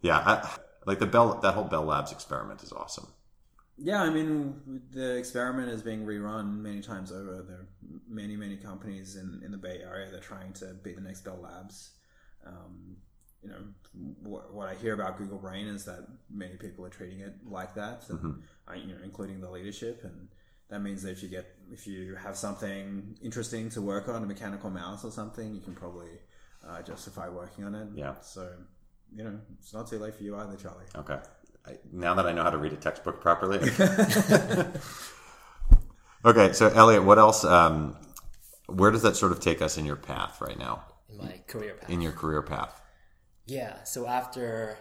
yeah. 0.00 0.18
I, 0.18 0.56
like 0.86 0.98
the 0.98 1.06
Bell, 1.06 1.38
that 1.42 1.52
whole 1.52 1.64
Bell 1.64 1.84
Labs 1.84 2.12
experiment 2.12 2.62
is 2.62 2.72
awesome. 2.72 3.08
Yeah, 3.78 4.02
I 4.02 4.08
mean, 4.08 4.80
the 4.92 5.16
experiment 5.16 5.68
is 5.68 5.82
being 5.82 6.06
rerun 6.06 6.58
many 6.62 6.80
times 6.80 7.12
over. 7.12 7.42
There 7.46 7.56
are 7.56 7.68
many, 8.08 8.34
many 8.34 8.56
companies 8.56 9.16
in, 9.16 9.42
in 9.44 9.50
the 9.52 9.58
Bay 9.58 9.80
Area 9.82 10.10
that 10.10 10.16
are 10.16 10.22
trying 10.22 10.54
to 10.54 10.72
be 10.82 10.92
the 10.94 11.02
next 11.02 11.22
Bell 11.24 11.38
Labs. 11.42 11.90
Um, 12.46 12.96
you 13.46 13.52
know, 13.52 13.62
what, 14.22 14.52
what 14.52 14.68
I 14.68 14.74
hear 14.74 14.92
about 14.94 15.18
Google 15.18 15.38
Brain 15.38 15.66
is 15.68 15.84
that 15.84 16.06
many 16.30 16.56
people 16.56 16.84
are 16.84 16.90
treating 16.90 17.20
it 17.20 17.34
like 17.46 17.74
that, 17.76 18.04
and, 18.08 18.42
uh, 18.68 18.74
you 18.74 18.88
know, 18.88 18.98
including 19.04 19.40
the 19.40 19.50
leadership. 19.50 20.00
And 20.02 20.28
that 20.68 20.80
means 20.80 21.02
that 21.02 21.12
if 21.12 21.22
you 21.22 21.28
get, 21.28 21.46
if 21.70 21.86
you 21.86 22.16
have 22.16 22.36
something 22.36 23.16
interesting 23.22 23.70
to 23.70 23.80
work 23.80 24.08
on, 24.08 24.22
a 24.22 24.26
mechanical 24.26 24.70
mouse 24.70 25.04
or 25.04 25.12
something, 25.12 25.54
you 25.54 25.60
can 25.60 25.74
probably 25.74 26.10
uh, 26.68 26.82
justify 26.82 27.28
working 27.28 27.64
on 27.64 27.74
it. 27.74 27.88
Yeah. 27.94 28.14
So, 28.20 28.50
you 29.14 29.22
know, 29.22 29.38
it's 29.58 29.72
not 29.72 29.88
too 29.88 29.98
late 29.98 30.16
for 30.16 30.24
you 30.24 30.36
either, 30.36 30.56
Charlie. 30.56 30.86
Okay. 30.96 31.18
I, 31.64 31.72
now 31.92 32.14
that 32.14 32.26
I 32.26 32.32
know 32.32 32.42
how 32.42 32.50
to 32.50 32.58
read 32.58 32.72
a 32.72 32.76
textbook 32.76 33.20
properly. 33.20 33.58
okay, 36.24 36.52
so 36.52 36.68
Elliot, 36.68 37.04
what 37.04 37.18
else? 37.18 37.44
Um, 37.44 37.96
where 38.66 38.90
does 38.90 39.02
that 39.02 39.14
sort 39.14 39.30
of 39.30 39.38
take 39.40 39.62
us 39.62 39.78
in 39.78 39.86
your 39.86 39.96
path 39.96 40.40
right 40.40 40.58
now, 40.58 40.84
in 41.08 41.18
my 41.18 41.40
career 41.46 41.74
path. 41.74 41.90
in 41.90 42.00
your 42.00 42.12
career 42.12 42.42
path? 42.42 42.80
Yeah. 43.46 43.84
So 43.84 44.06
after 44.06 44.78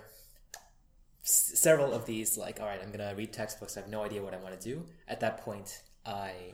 several 1.22 1.94
of 1.94 2.06
these, 2.06 2.38
like, 2.38 2.60
all 2.60 2.68
right, 2.68 2.80
I'm 2.82 2.92
gonna 2.92 3.14
read 3.16 3.34
textbooks. 3.34 3.78
I 3.78 3.82
have 3.82 3.90
no 3.90 4.04
idea 4.04 4.22
what 4.22 4.34
I 4.34 4.38
want 4.38 4.60
to 4.60 4.70
do. 4.70 4.86
At 5.08 5.20
that 5.22 5.42
point, 5.42 5.82
I 6.06 6.54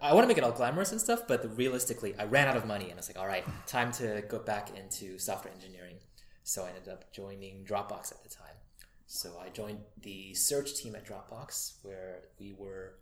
I 0.00 0.12
want 0.14 0.24
to 0.24 0.28
make 0.28 0.38
it 0.38 0.44
all 0.44 0.52
glamorous 0.52 0.92
and 0.92 1.00
stuff, 1.00 1.28
but 1.28 1.56
realistically, 1.56 2.14
I 2.18 2.24
ran 2.24 2.48
out 2.48 2.56
of 2.56 2.66
money, 2.66 2.86
and 2.86 2.94
I 2.94 2.96
was 2.96 3.08
like, 3.08 3.18
all 3.18 3.26
right, 3.26 3.44
time 3.66 3.92
to 3.92 4.22
go 4.28 4.38
back 4.40 4.76
into 4.76 5.18
software 5.18 5.54
engineering. 5.54 5.96
So 6.42 6.64
I 6.64 6.68
ended 6.68 6.88
up 6.88 7.12
joining 7.12 7.64
Dropbox 7.64 8.12
at 8.12 8.22
the 8.22 8.28
time. 8.28 8.56
So 9.06 9.38
I 9.40 9.48
joined 9.50 9.80
the 10.02 10.34
search 10.34 10.74
team 10.74 10.96
at 10.96 11.06
Dropbox, 11.06 11.74
where 11.82 12.22
we 12.40 12.52
were 12.52 12.94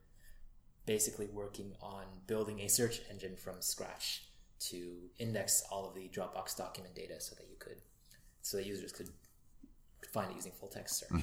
basically 0.86 1.26
working 1.26 1.72
on 1.80 2.04
building 2.26 2.60
a 2.60 2.68
search 2.68 3.00
engine 3.10 3.36
from 3.36 3.60
scratch 3.62 4.24
to 4.58 5.10
index 5.18 5.62
all 5.70 5.88
of 5.88 5.94
the 5.94 6.08
Dropbox 6.08 6.56
document 6.56 6.94
data 6.94 7.20
so 7.20 7.34
that 7.36 7.48
you 7.48 7.56
could 7.58 7.80
so 8.44 8.58
that 8.58 8.66
users 8.66 8.92
could 8.92 9.08
find 10.12 10.30
it 10.30 10.36
using 10.36 10.52
full 10.52 10.68
text 10.68 10.98
search. 11.00 11.22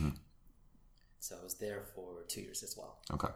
So 1.19 1.36
I 1.39 1.43
was 1.43 1.53
there 1.53 1.84
for 1.93 2.24
two 2.28 2.41
years 2.41 2.63
as 2.63 2.76
well. 2.76 2.97
Okay. 3.13 3.28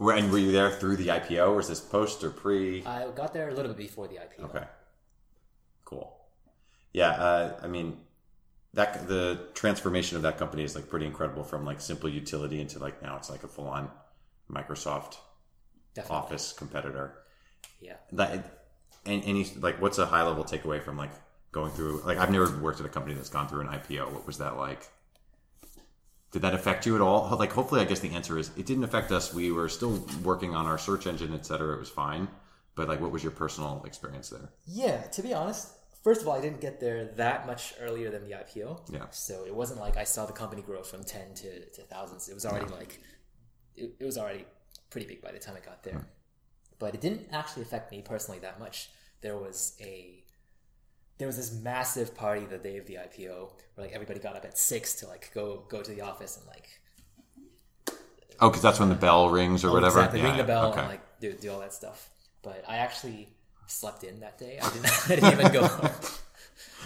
Were, 0.00 0.12
and 0.14 0.32
were 0.32 0.38
you 0.38 0.50
there 0.50 0.72
through 0.72 0.96
the 0.96 1.06
IPO? 1.06 1.54
Was 1.54 1.68
this 1.68 1.78
post 1.80 2.24
or 2.24 2.30
pre? 2.30 2.84
I 2.84 3.08
got 3.12 3.32
there 3.32 3.48
a 3.48 3.54
little 3.54 3.68
bit 3.72 3.78
before 3.78 4.08
the 4.08 4.16
IPO. 4.16 4.44
Okay. 4.46 4.64
Cool. 5.84 6.12
Yeah, 6.92 7.10
uh, 7.10 7.60
I 7.62 7.68
mean, 7.68 7.98
that 8.74 9.06
the 9.06 9.46
transformation 9.54 10.16
of 10.16 10.24
that 10.24 10.38
company 10.38 10.64
is 10.64 10.74
like 10.74 10.88
pretty 10.90 11.06
incredible 11.06 11.44
from 11.44 11.64
like 11.64 11.80
simple 11.80 12.10
utility 12.10 12.60
into 12.60 12.80
like 12.80 13.00
now 13.00 13.16
it's 13.16 13.30
like 13.30 13.44
a 13.44 13.48
full 13.48 13.68
on 13.68 13.88
Microsoft 14.50 15.18
Definitely. 15.94 16.16
Office 16.16 16.52
competitor. 16.52 17.18
Yeah. 17.80 17.94
that 18.12 18.64
and 19.06 19.22
any 19.24 19.44
like 19.60 19.80
what's 19.80 19.98
a 19.98 20.06
high 20.06 20.24
level 20.24 20.42
takeaway 20.42 20.82
from 20.82 20.96
like 20.96 21.12
going 21.56 21.72
through 21.72 22.02
like 22.04 22.18
I've 22.18 22.30
never 22.30 22.54
worked 22.58 22.80
at 22.80 22.86
a 22.86 22.90
company 22.90 23.14
that's 23.14 23.30
gone 23.30 23.48
through 23.48 23.62
an 23.62 23.68
IPO. 23.68 24.12
What 24.12 24.26
was 24.26 24.36
that 24.38 24.58
like? 24.58 24.86
Did 26.30 26.42
that 26.42 26.52
affect 26.52 26.84
you 26.84 26.94
at 26.94 27.00
all? 27.00 27.34
Like, 27.38 27.52
hopefully, 27.52 27.80
I 27.80 27.84
guess 27.84 28.00
the 28.00 28.10
answer 28.10 28.36
is 28.36 28.50
it 28.58 28.66
didn't 28.66 28.84
affect 28.84 29.10
us. 29.10 29.32
We 29.32 29.50
were 29.52 29.70
still 29.70 30.04
working 30.22 30.54
on 30.54 30.66
our 30.66 30.76
search 30.76 31.06
engine, 31.06 31.32
et 31.32 31.46
cetera. 31.46 31.74
It 31.74 31.78
was 31.78 31.88
fine. 31.88 32.28
But 32.74 32.88
like, 32.88 33.00
what 33.00 33.10
was 33.10 33.22
your 33.22 33.32
personal 33.32 33.82
experience 33.86 34.28
there? 34.28 34.50
Yeah, 34.66 35.00
to 35.16 35.22
be 35.22 35.32
honest, 35.32 35.68
first 36.04 36.20
of 36.20 36.28
all, 36.28 36.34
I 36.34 36.42
didn't 36.42 36.60
get 36.60 36.78
there 36.78 37.06
that 37.16 37.46
much 37.46 37.72
earlier 37.80 38.10
than 38.10 38.22
the 38.28 38.32
IPO. 38.32 38.92
Yeah. 38.92 39.06
So 39.12 39.44
it 39.46 39.54
wasn't 39.54 39.80
like 39.80 39.96
I 39.96 40.04
saw 40.04 40.26
the 40.26 40.34
company 40.34 40.60
grow 40.60 40.82
from 40.82 41.04
ten 41.04 41.32
to, 41.36 41.64
to 41.70 41.82
thousands. 41.82 42.28
It 42.28 42.34
was 42.34 42.44
already 42.44 42.70
like 42.70 43.00
it, 43.76 43.94
it 43.98 44.04
was 44.04 44.18
already 44.18 44.44
pretty 44.90 45.06
big 45.06 45.22
by 45.22 45.32
the 45.32 45.38
time 45.38 45.54
I 45.56 45.64
got 45.64 45.82
there. 45.84 45.94
Hmm. 45.94 46.10
But 46.78 46.94
it 46.94 47.00
didn't 47.00 47.28
actually 47.32 47.62
affect 47.62 47.90
me 47.92 48.02
personally 48.02 48.40
that 48.40 48.60
much. 48.60 48.90
There 49.22 49.38
was 49.38 49.74
a 49.80 50.22
there 51.18 51.26
was 51.26 51.36
this 51.36 51.52
massive 51.52 52.14
party 52.14 52.44
the 52.44 52.58
day 52.58 52.76
of 52.76 52.86
the 52.86 52.94
IPO 52.94 53.50
where 53.74 53.86
like 53.86 53.92
everybody 53.94 54.20
got 54.20 54.36
up 54.36 54.44
at 54.44 54.58
six 54.58 54.94
to 54.96 55.06
like 55.06 55.30
go 55.34 55.64
go 55.68 55.82
to 55.82 55.90
the 55.90 56.00
office 56.00 56.36
and 56.36 56.46
like 56.46 56.68
Oh, 58.38 58.50
because 58.50 58.62
that's 58.62 58.78
when 58.78 58.90
the 58.90 58.94
bell 58.94 59.30
rings 59.30 59.64
or 59.64 59.70
oh, 59.70 59.72
whatever. 59.72 60.00
Oh, 60.00 60.02
exactly 60.02 60.22
ring 60.22 60.36
the 60.36 60.44
bell 60.44 60.70
Okay. 60.70 60.80
and 60.80 60.88
like 60.88 61.20
do, 61.20 61.32
do 61.32 61.50
all 61.52 61.60
that 61.60 61.72
stuff. 61.72 62.10
But 62.42 62.64
I 62.68 62.76
actually 62.76 63.28
slept 63.66 64.04
in 64.04 64.20
that 64.20 64.38
day. 64.38 64.58
I 64.62 64.68
didn't, 64.70 64.86
I 64.86 65.14
didn't 65.14 65.32
even 65.40 65.52
go. 65.52 65.66
home. 65.66 65.90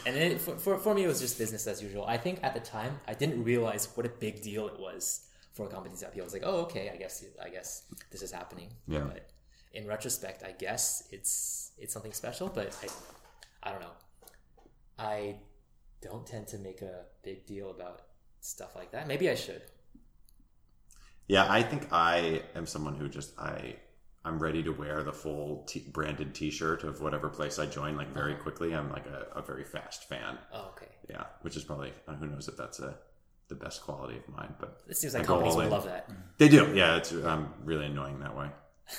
And 0.07 0.17
then 0.17 0.33
it, 0.33 0.41
for, 0.41 0.57
for 0.57 0.79
for 0.79 0.95
me, 0.95 1.05
it 1.05 1.09
was 1.09 1.21
just 1.21 1.39
business 1.39 1.67
as 1.67 1.83
usual. 1.83 2.05
I 2.07 2.17
think 2.17 2.41
at 2.43 2.55
the 2.55 2.61
time 2.61 2.99
I 3.07 3.15
didn't 3.15 3.43
realize 3.45 3.89
what 3.95 4.07
a 4.07 4.09
big 4.09 4.43
deal 4.43 4.67
it 4.69 4.79
was 4.79 5.27
for 5.53 5.67
a 5.67 5.69
company's 5.69 6.03
IPO. 6.03 6.21
I 6.21 6.25
was 6.25 6.33
like, 6.33 6.45
oh, 6.45 6.63
okay, 6.63 6.91
I 6.93 6.97
guess 6.97 7.25
I 7.43 7.49
guess 7.49 7.83
this 8.11 8.23
is 8.23 8.31
happening. 8.31 8.69
Yeah. 8.87 9.01
But 9.01 9.29
in 9.75 9.87
retrospect, 9.87 10.43
I 10.43 10.53
guess 10.53 11.03
it's 11.11 11.73
it's 11.79 11.93
something 11.93 12.13
special. 12.13 12.49
But 12.49 12.75
I 12.83 13.69
I 13.69 13.73
don't 13.73 13.81
know. 13.81 13.93
I 15.01 15.37
don't 16.03 16.27
tend 16.27 16.49
to 16.49 16.59
make 16.59 16.83
a 16.83 17.05
big 17.25 17.47
deal 17.47 17.71
about 17.71 18.03
stuff 18.41 18.77
like 18.77 18.93
that. 18.93 19.07
Maybe 19.09 19.31
I 19.31 19.35
should. 19.35 19.63
Yeah, 21.27 21.47
I 21.49 21.63
think 21.63 21.89
I 21.93 22.43
am 22.55 22.67
someone 22.67 22.95
who 22.97 23.09
just 23.09 23.39
I 23.39 23.77
I'm 24.25 24.39
ready 24.39 24.63
to 24.65 24.71
wear 24.71 25.03
the 25.03 25.13
full 25.13 25.65
t- 25.69 25.87
branded 25.93 26.35
T-shirt 26.35 26.85
of 26.85 27.01
whatever 27.01 27.29
place 27.29 27.59
I 27.59 27.67
join 27.67 27.97
like 27.97 28.13
very 28.13 28.35
quickly. 28.35 28.75
I'm 28.75 28.91
like 28.91 29.07
a, 29.07 29.39
a 29.39 29.43
very 29.43 29.65
fast 29.65 30.09
fan. 30.09 30.37
Oh, 30.53 30.73
okay. 30.77 30.89
Yeah, 31.09 31.25
which 31.43 31.57
is 31.57 31.65
probably 31.65 31.93
uh, 32.07 32.15
who 32.15 32.27
knows 32.27 32.49
if 32.49 32.57
that's 32.57 32.81
a 32.81 32.97
the 33.49 33.55
best 33.57 33.83
quality 33.83 34.17
of 34.17 34.29
mine, 34.29 34.55
but 34.61 34.81
It 34.89 34.97
seems 34.97 35.13
like 35.15 35.27
go 35.27 35.35
companies 35.35 35.57
would 35.57 35.65
in. 35.67 35.71
love 35.71 35.85
that. 35.87 36.09
They 36.39 36.49
do. 36.49 36.73
Yeah, 36.75 36.97
it's 36.97 37.13
um, 37.13 37.53
really 37.65 37.87
annoying 37.87 38.21
that 38.21 38.37
way. 38.37 38.49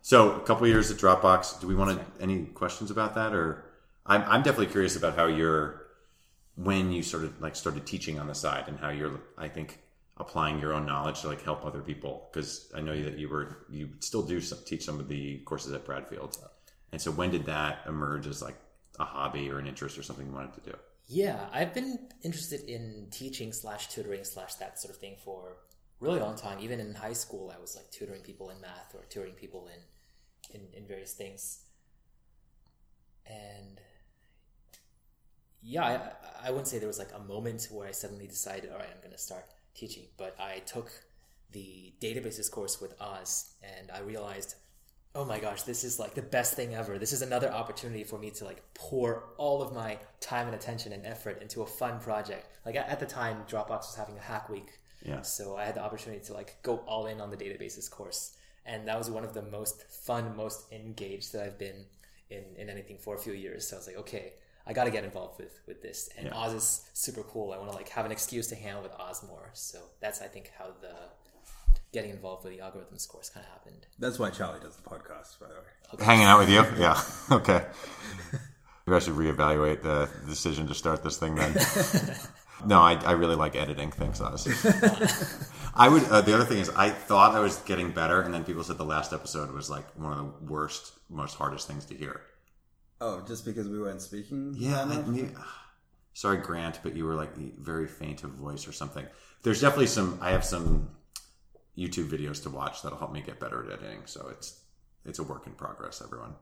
So, 0.00 0.36
a 0.36 0.40
couple 0.40 0.66
years 0.66 0.90
at 0.90 0.96
Dropbox. 0.96 1.60
Do 1.60 1.66
we 1.66 1.74
want 1.74 1.98
to 1.98 2.22
any 2.22 2.46
questions 2.46 2.90
about 2.90 3.14
that, 3.16 3.34
or 3.34 3.64
I'm 4.08 4.22
I'm 4.22 4.42
definitely 4.42 4.72
curious 4.72 4.96
about 4.96 5.16
how 5.16 5.26
you're 5.26 5.86
when 6.56 6.90
you 6.90 7.02
sort 7.02 7.24
of 7.24 7.40
like 7.40 7.54
started 7.54 7.86
teaching 7.86 8.18
on 8.18 8.26
the 8.26 8.34
side 8.34 8.64
and 8.66 8.78
how 8.78 8.90
you're 8.90 9.20
I 9.36 9.48
think 9.48 9.80
applying 10.16 10.58
your 10.60 10.72
own 10.72 10.84
knowledge 10.84 11.20
to 11.20 11.28
like 11.28 11.42
help 11.42 11.64
other 11.64 11.80
people 11.80 12.28
because 12.32 12.72
I 12.74 12.80
know 12.80 13.00
that 13.00 13.18
you 13.18 13.28
were 13.28 13.66
you 13.70 13.90
still 14.00 14.22
do 14.22 14.40
some, 14.40 14.58
teach 14.66 14.84
some 14.84 14.98
of 14.98 15.08
the 15.08 15.38
courses 15.38 15.72
at 15.72 15.84
Bradfield, 15.84 16.38
and 16.92 17.00
so 17.00 17.10
when 17.10 17.30
did 17.30 17.46
that 17.46 17.82
emerge 17.86 18.26
as 18.26 18.42
like 18.42 18.56
a 18.98 19.04
hobby 19.04 19.50
or 19.50 19.58
an 19.58 19.66
interest 19.66 19.96
or 19.98 20.02
something 20.02 20.26
you 20.26 20.32
wanted 20.32 20.54
to 20.54 20.70
do? 20.70 20.76
Yeah, 21.06 21.46
I've 21.52 21.72
been 21.72 21.98
interested 22.22 22.62
in 22.68 23.08
teaching 23.10 23.52
slash 23.52 23.88
tutoring 23.88 24.24
slash 24.24 24.56
that 24.56 24.78
sort 24.78 24.92
of 24.92 25.00
thing 25.00 25.16
for 25.24 25.56
really 26.00 26.20
long 26.20 26.36
time. 26.36 26.58
Even 26.60 26.80
in 26.80 26.94
high 26.94 27.12
school, 27.12 27.52
I 27.56 27.60
was 27.60 27.76
like 27.76 27.90
tutoring 27.90 28.22
people 28.22 28.50
in 28.50 28.60
math 28.60 28.94
or 28.94 29.04
tutoring 29.08 29.34
people 29.34 29.68
in 29.68 30.60
in, 30.60 30.66
in 30.76 30.86
various 30.86 31.12
things. 31.12 31.60
And 33.26 33.80
yeah, 35.62 36.12
I, 36.42 36.48
I 36.48 36.50
wouldn't 36.50 36.68
say 36.68 36.78
there 36.78 36.88
was 36.88 36.98
like 36.98 37.12
a 37.14 37.20
moment 37.20 37.68
where 37.70 37.88
I 37.88 37.92
suddenly 37.92 38.26
decided, 38.26 38.70
all 38.70 38.78
right, 38.78 38.88
I'm 38.92 39.00
going 39.00 39.12
to 39.12 39.18
start 39.18 39.44
teaching. 39.74 40.04
But 40.16 40.36
I 40.38 40.60
took 40.60 40.90
the 41.52 41.92
databases 42.00 42.50
course 42.50 42.80
with 42.80 42.94
Oz, 43.00 43.54
and 43.62 43.90
I 43.90 44.00
realized, 44.00 44.54
oh 45.14 45.24
my 45.24 45.40
gosh, 45.40 45.62
this 45.62 45.84
is 45.84 45.98
like 45.98 46.14
the 46.14 46.22
best 46.22 46.54
thing 46.54 46.74
ever. 46.74 46.98
This 46.98 47.12
is 47.12 47.22
another 47.22 47.50
opportunity 47.50 48.04
for 48.04 48.18
me 48.18 48.30
to 48.32 48.44
like 48.44 48.62
pour 48.74 49.24
all 49.36 49.62
of 49.62 49.74
my 49.74 49.98
time 50.20 50.46
and 50.46 50.54
attention 50.54 50.92
and 50.92 51.04
effort 51.04 51.42
into 51.42 51.62
a 51.62 51.66
fun 51.66 51.98
project. 51.98 52.46
Like 52.64 52.76
at, 52.76 53.00
the 53.00 53.06
time, 53.06 53.42
Dropbox 53.48 53.78
was 53.78 53.96
having 53.96 54.16
a 54.16 54.20
hack 54.20 54.48
week. 54.48 54.78
Yeah. 55.04 55.22
So 55.22 55.56
I 55.56 55.64
had 55.64 55.74
the 55.74 55.82
opportunity 55.82 56.24
to 56.26 56.34
like 56.34 56.62
go 56.62 56.78
all 56.86 57.06
in 57.06 57.20
on 57.20 57.30
the 57.30 57.36
databases 57.36 57.90
course. 57.90 58.36
And 58.66 58.86
that 58.86 58.98
was 58.98 59.10
one 59.10 59.24
of 59.24 59.32
the 59.32 59.42
most 59.42 59.82
fun, 59.90 60.36
most 60.36 60.70
engaged 60.72 61.32
that 61.32 61.42
I've 61.42 61.58
been 61.58 61.86
in, 62.30 62.44
in 62.56 62.68
anything 62.68 62.98
for 62.98 63.14
a 63.14 63.18
few 63.18 63.32
years. 63.32 63.66
So 63.66 63.76
I 63.76 63.78
was 63.78 63.86
like, 63.86 63.96
okay, 63.96 64.34
I 64.68 64.72
got 64.74 64.84
to 64.84 64.90
get 64.90 65.02
involved 65.02 65.38
with, 65.40 65.58
with 65.66 65.82
this. 65.82 66.10
And 66.16 66.26
Yeah. 66.26 66.34
Oz 66.36 66.52
is 66.52 66.90
super 66.92 67.22
cool. 67.22 67.52
I 67.52 67.56
want 67.58 67.70
to 67.70 67.76
like 67.76 67.88
have 67.88 68.04
an 68.06 68.12
excuse 68.12 68.48
to 68.48 68.54
hang 68.54 68.72
out 68.72 68.82
with 68.82 68.92
Oz 69.00 69.24
more. 69.26 69.50
So 69.54 69.78
that's, 70.00 70.20
I 70.20 70.26
think, 70.26 70.52
how 70.58 70.66
the 70.82 70.92
getting 71.92 72.10
involved 72.10 72.44
with 72.44 72.52
the 72.54 72.58
algorithms 72.62 73.08
course 73.08 73.30
kind 73.30 73.46
of 73.46 73.52
happened. 73.52 73.86
That's 73.98 74.18
why 74.18 74.28
Charlie 74.30 74.60
does 74.60 74.76
the 74.76 74.82
podcast, 74.82 75.40
by 75.40 75.46
the 75.48 75.54
way. 75.54 76.04
Hanging 76.04 76.26
out 76.26 76.38
with 76.38 76.50
you? 76.50 76.64
Yeah. 76.78 77.00
Okay. 77.30 77.64
Maybe 78.86 78.96
I 78.96 78.98
should 79.00 79.14
reevaluate 79.14 79.82
the 79.82 80.08
decision 80.26 80.66
to 80.68 80.74
start 80.74 81.02
this 81.02 81.16
thing 81.18 81.34
then. 81.34 81.54
no, 82.66 82.80
I, 82.80 82.94
I 83.04 83.12
really 83.12 83.36
like 83.36 83.54
editing. 83.54 83.90
things, 83.90 84.20
Oz. 84.20 84.46
I 85.74 85.88
would. 85.90 86.04
Uh, 86.04 86.22
the 86.22 86.34
other 86.34 86.44
thing 86.46 86.58
is, 86.58 86.70
I 86.70 86.88
thought 86.88 87.34
I 87.34 87.40
was 87.40 87.56
getting 87.58 87.90
better, 87.90 88.22
and 88.22 88.32
then 88.32 88.44
people 88.44 88.64
said 88.64 88.78
the 88.78 88.84
last 88.86 89.12
episode 89.12 89.50
was 89.52 89.68
like 89.68 89.84
one 89.98 90.12
of 90.12 90.18
the 90.18 90.52
worst, 90.52 90.92
most 91.10 91.34
hardest 91.34 91.68
things 91.68 91.84
to 91.86 91.94
hear. 91.94 92.22
Oh, 93.00 93.22
just 93.26 93.44
because 93.44 93.68
we 93.68 93.78
weren't 93.80 94.02
speaking? 94.02 94.54
Yeah, 94.56 94.82
enough? 94.82 94.96
like 94.96 95.06
me. 95.06 95.28
Sorry, 96.14 96.38
Grant, 96.38 96.80
but 96.82 96.96
you 96.96 97.04
were 97.04 97.14
like 97.14 97.34
very 97.36 97.86
faint 97.86 98.24
of 98.24 98.30
voice 98.30 98.66
or 98.66 98.72
something. 98.72 99.06
There's 99.42 99.60
definitely 99.60 99.86
some. 99.86 100.18
I 100.20 100.32
have 100.32 100.44
some 100.44 100.90
YouTube 101.76 102.08
videos 102.08 102.42
to 102.42 102.50
watch 102.50 102.82
that'll 102.82 102.98
help 102.98 103.12
me 103.12 103.22
get 103.22 103.38
better 103.38 103.64
at 103.64 103.72
editing. 103.72 104.00
So 104.06 104.28
it's 104.30 104.60
it's 105.04 105.20
a 105.20 105.22
work 105.22 105.46
in 105.46 105.52
progress, 105.52 106.02
everyone. 106.04 106.34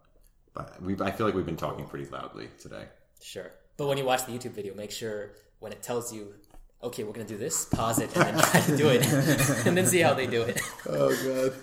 But 0.55 0.81
we, 0.83 0.95
I 1.01 1.11
feel 1.11 1.27
like 1.27 1.35
we've 1.35 1.45
been 1.45 1.57
talking 1.57 1.85
pretty 1.85 2.07
loudly 2.07 2.49
today. 2.59 2.85
Sure. 3.21 3.51
But 3.77 3.89
when 3.89 3.99
you 3.99 4.07
watch 4.07 4.25
the 4.25 4.33
YouTube 4.33 4.53
video, 4.53 4.75
make 4.75 4.91
sure 4.91 5.33
when 5.59 5.73
it 5.73 5.83
tells 5.83 6.13
you, 6.13 6.33
okay, 6.83 7.05
we're 7.05 7.13
going 7.13 7.27
to 7.27 7.33
do 7.33 7.39
this, 7.39 7.67
pause 7.67 7.99
it 7.99 8.17
and 8.17 8.25
then 8.25 8.45
try 8.45 8.61
to 8.61 8.77
do 8.77 8.89
it. 8.89 9.07
and 9.67 9.77
then 9.77 9.85
see 9.87 10.01
how 10.01 10.15
they 10.15 10.27
do 10.27 10.43
it. 10.43 10.59
Oh 10.89 11.15
god. 11.23 11.59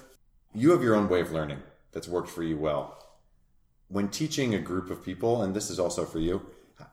You 0.54 0.70
have 0.72 0.84
your 0.84 0.96
own 0.96 1.10
way 1.10 1.22
of 1.22 1.32
learning 1.32 1.58
that's 1.92 2.08
worked 2.08 2.30
for 2.30 2.44
you 2.44 2.58
well. 2.58 3.00
When 3.94 4.08
teaching 4.10 4.56
a 4.56 4.60
group 4.60 4.90
of 4.90 5.06
people, 5.06 5.44
and 5.44 5.56
this 5.56 5.70
is 5.70 5.80
also 5.80 6.04
for 6.04 6.18
you, 6.18 6.42
uh, 6.80 6.86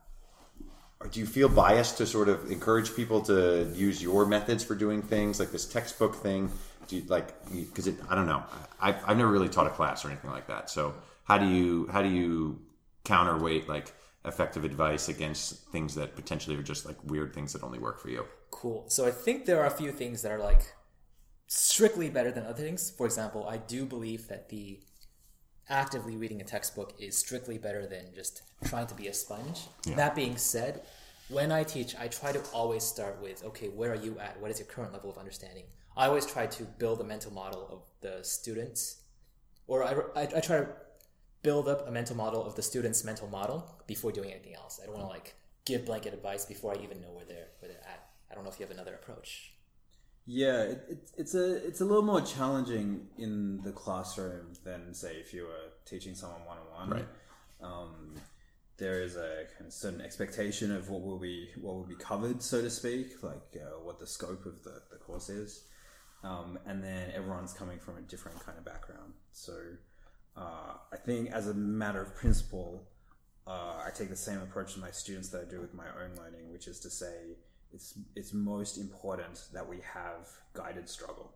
do 1.11 1.19
you 1.19 1.25
feel 1.25 1.49
biased 1.49 1.97
to 1.97 2.05
sort 2.05 2.29
of 2.29 2.51
encourage 2.51 2.95
people 2.95 3.21
to 3.23 3.71
use 3.73 4.03
your 4.03 4.23
methods 4.27 4.63
for 4.63 4.75
doing 4.75 5.01
things 5.01 5.39
like 5.39 5.51
this 5.51 5.65
textbook 5.65 6.15
thing? 6.15 6.51
Do 6.87 6.97
you 6.97 7.03
like 7.07 7.33
because 7.51 7.87
it? 7.87 7.95
I 8.07 8.13
don't 8.13 8.27
know. 8.27 8.43
I've, 8.79 8.97
I've 9.07 9.17
never 9.17 9.31
really 9.31 9.49
taught 9.49 9.65
a 9.65 9.71
class 9.71 10.05
or 10.05 10.09
anything 10.09 10.29
like 10.29 10.45
that. 10.45 10.69
So 10.69 10.93
how 11.23 11.39
do 11.39 11.47
you 11.47 11.87
how 11.91 12.03
do 12.03 12.09
you 12.09 12.59
counterweight 13.03 13.67
like 13.67 13.93
effective 14.25 14.63
advice 14.63 15.09
against 15.09 15.67
things 15.71 15.95
that 15.95 16.15
potentially 16.15 16.55
are 16.55 16.61
just 16.61 16.85
like 16.85 16.97
weird 17.03 17.33
things 17.33 17.51
that 17.53 17.63
only 17.63 17.79
work 17.79 17.99
for 17.99 18.09
you? 18.09 18.25
Cool. 18.51 18.85
So 18.89 19.07
I 19.07 19.11
think 19.11 19.47
there 19.47 19.59
are 19.59 19.65
a 19.65 19.77
few 19.81 19.91
things 19.91 20.21
that 20.21 20.31
are 20.31 20.43
like 20.51 20.73
strictly 21.47 22.11
better 22.11 22.31
than 22.31 22.45
other 22.45 22.61
things. 22.61 22.91
For 22.91 23.07
example, 23.07 23.47
I 23.47 23.57
do 23.57 23.85
believe 23.85 24.27
that 24.27 24.49
the 24.49 24.81
actively 25.69 26.15
reading 26.17 26.41
a 26.41 26.43
textbook 26.43 26.93
is 26.99 27.17
strictly 27.17 27.57
better 27.57 27.87
than 27.87 28.13
just 28.13 28.43
trying 28.65 28.87
to 28.87 28.95
be 28.95 29.07
a 29.07 29.13
sponge. 29.13 29.67
That 29.95 30.15
being 30.15 30.37
said, 30.37 30.83
when 31.29 31.51
I 31.51 31.63
teach, 31.63 31.95
I 31.97 32.07
try 32.07 32.31
to 32.31 32.41
always 32.53 32.83
start 32.83 33.21
with, 33.21 33.43
okay, 33.45 33.69
where 33.69 33.91
are 33.91 33.95
you 33.95 34.19
at? 34.19 34.39
What 34.41 34.51
is 34.51 34.59
your 34.59 34.67
current 34.67 34.91
level 34.91 35.09
of 35.09 35.17
understanding? 35.17 35.63
I 35.95 36.07
always 36.07 36.25
try 36.25 36.45
to 36.47 36.63
build 36.63 36.99
a 37.01 37.03
mental 37.03 37.31
model 37.33 37.67
of 37.69 37.79
the 38.01 38.23
students, 38.23 39.01
or 39.67 39.83
I, 39.83 40.21
I, 40.21 40.23
I 40.23 40.39
try 40.39 40.59
to 40.59 40.67
build 41.41 41.67
up 41.67 41.87
a 41.87 41.91
mental 41.91 42.15
model 42.15 42.45
of 42.45 42.55
the 42.55 42.61
student's 42.61 43.03
mental 43.03 43.27
model 43.27 43.81
before 43.87 44.11
doing 44.11 44.31
anything 44.31 44.55
else. 44.55 44.79
I 44.81 44.85
don't 44.85 44.95
want 44.95 45.07
to 45.07 45.11
like 45.11 45.35
give 45.65 45.85
blanket 45.85 46.13
advice 46.13 46.45
before 46.45 46.77
I 46.77 46.83
even 46.83 47.01
know 47.01 47.11
where 47.11 47.25
they're 47.25 47.47
where 47.59 47.71
they're 47.71 47.87
at. 47.87 48.09
I 48.29 48.35
don't 48.35 48.43
know 48.43 48.49
if 48.49 48.59
you 48.59 48.65
have 48.65 48.73
another 48.73 48.93
approach. 48.93 49.50
Yeah, 50.33 50.61
it, 50.61 50.85
it, 50.89 51.09
it's 51.17 51.35
a 51.35 51.55
it's 51.67 51.81
a 51.81 51.85
little 51.85 52.03
more 52.03 52.21
challenging 52.21 53.07
in 53.17 53.61
the 53.63 53.73
classroom 53.73 54.53
than 54.63 54.93
say 54.93 55.15
if 55.15 55.33
you 55.33 55.43
were 55.43 55.73
teaching 55.85 56.15
someone 56.15 56.45
one 56.45 56.57
on 56.57 56.89
one. 56.89 56.89
Right. 56.89 57.07
Um, 57.61 58.13
there 58.77 59.03
is 59.03 59.17
a 59.17 59.43
kind 59.57 59.67
of 59.67 59.73
certain 59.73 59.99
expectation 59.99 60.73
of 60.73 60.89
what 60.89 61.01
will 61.01 61.19
be 61.19 61.49
what 61.59 61.75
will 61.75 61.83
be 61.83 61.95
covered, 61.95 62.41
so 62.41 62.61
to 62.61 62.69
speak, 62.69 63.21
like 63.21 63.57
uh, 63.57 63.83
what 63.83 63.99
the 63.99 64.07
scope 64.07 64.45
of 64.45 64.63
the, 64.63 64.81
the 64.89 64.95
course 64.95 65.27
is, 65.27 65.65
um, 66.23 66.57
and 66.65 66.81
then 66.81 67.11
everyone's 67.13 67.51
coming 67.51 67.77
from 67.77 67.97
a 67.97 68.01
different 68.01 68.39
kind 68.39 68.57
of 68.57 68.63
background. 68.63 69.11
So 69.33 69.53
uh, 70.37 70.75
I 70.93 70.97
think, 71.05 71.31
as 71.31 71.49
a 71.49 71.53
matter 71.53 72.01
of 72.01 72.15
principle, 72.15 72.87
uh, 73.45 73.83
I 73.85 73.89
take 73.93 74.07
the 74.07 74.15
same 74.15 74.39
approach 74.39 74.75
to 74.75 74.79
my 74.79 74.91
students 74.91 75.27
that 75.31 75.41
I 75.41 75.51
do 75.51 75.59
with 75.59 75.73
my 75.73 75.87
own 75.87 76.15
learning, 76.15 76.53
which 76.53 76.69
is 76.69 76.79
to 76.79 76.89
say 76.89 77.35
it's 77.73 77.97
it's 78.15 78.33
most 78.33 78.77
important 78.77 79.47
that 79.53 79.67
we 79.67 79.77
have 79.93 80.27
guided 80.53 80.89
struggle. 80.89 81.31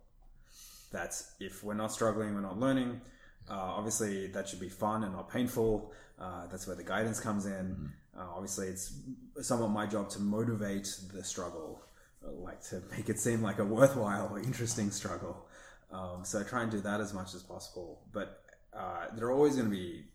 That's 0.91 1.33
if 1.39 1.63
we're 1.63 1.73
not 1.73 1.91
struggling, 1.91 2.33
we're 2.33 2.41
not 2.41 2.59
learning. 2.59 3.01
Uh, 3.49 3.53
obviously, 3.53 4.27
that 4.27 4.47
should 4.47 4.59
be 4.59 4.69
fun 4.69 5.03
and 5.03 5.13
not 5.13 5.29
painful. 5.29 5.91
Uh, 6.19 6.47
that's 6.47 6.65
where 6.67 6.75
the 6.75 6.83
guidance 6.83 7.19
comes 7.19 7.45
in. 7.45 7.91
Uh, 8.17 8.27
obviously, 8.33 8.67
it's 8.67 8.93
somewhat 9.41 9.69
my 9.69 9.85
job 9.85 10.09
to 10.09 10.19
motivate 10.19 10.87
the 11.13 11.23
struggle, 11.23 11.81
uh, 12.25 12.31
like 12.31 12.61
to 12.69 12.81
make 12.91 13.09
it 13.09 13.19
seem 13.19 13.41
like 13.41 13.59
a 13.59 13.65
worthwhile 13.65 14.29
or 14.31 14.39
interesting 14.39 14.89
struggle. 14.89 15.45
Um, 15.91 16.21
so 16.23 16.39
I 16.39 16.43
try 16.43 16.63
and 16.63 16.71
do 16.71 16.81
that 16.81 17.01
as 17.01 17.13
much 17.13 17.35
as 17.35 17.43
possible. 17.43 18.01
But 18.11 18.41
uh, 18.73 19.07
there 19.15 19.27
are 19.27 19.31
always 19.31 19.55
going 19.55 19.69
to 19.69 19.75
be 19.75 20.05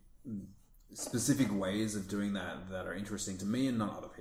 specific 0.94 1.48
ways 1.52 1.94
of 1.94 2.08
doing 2.08 2.32
that 2.32 2.68
that 2.70 2.86
are 2.86 2.94
interesting 2.94 3.38
to 3.38 3.44
me 3.44 3.68
and 3.68 3.78
not 3.78 3.96
other 3.96 4.08
people. 4.08 4.19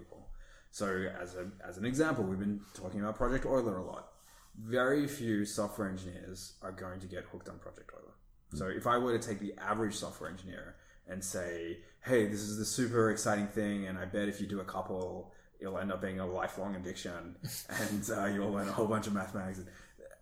So, 0.71 1.07
as 1.19 1.35
a 1.35 1.49
as 1.67 1.77
an 1.77 1.85
example, 1.85 2.23
we've 2.23 2.39
been 2.39 2.61
talking 2.73 2.99
about 3.01 3.15
Project 3.15 3.45
Euler 3.45 3.77
a 3.77 3.83
lot. 3.83 4.09
Very 4.57 5.07
few 5.07 5.45
software 5.45 5.89
engineers 5.89 6.53
are 6.61 6.71
going 6.71 6.99
to 6.99 7.07
get 7.07 7.23
hooked 7.31 7.49
on 7.49 7.57
Project 7.59 7.91
Euler. 7.93 8.13
So, 8.53 8.67
if 8.67 8.87
I 8.87 8.97
were 8.97 9.17
to 9.17 9.27
take 9.27 9.39
the 9.39 9.53
average 9.59 9.95
software 9.95 10.29
engineer 10.29 10.75
and 11.07 11.23
say, 11.23 11.79
"Hey, 12.01 12.27
this 12.27 12.41
is 12.41 12.57
the 12.57 12.65
super 12.65 13.09
exciting 13.11 13.47
thing, 13.47 13.87
and 13.87 13.97
I 13.97 14.05
bet 14.05 14.29
if 14.29 14.39
you 14.39 14.47
do 14.47 14.59
a 14.59 14.65
couple, 14.65 15.31
it'll 15.59 15.77
end 15.79 15.91
up 15.91 16.01
being 16.01 16.19
a 16.19 16.25
lifelong 16.25 16.75
addiction, 16.75 17.35
and 17.69 18.09
uh, 18.15 18.25
you'll 18.25 18.51
learn 18.51 18.67
a 18.69 18.71
whole 18.71 18.87
bunch 18.87 19.07
of 19.07 19.13
mathematics," 19.13 19.61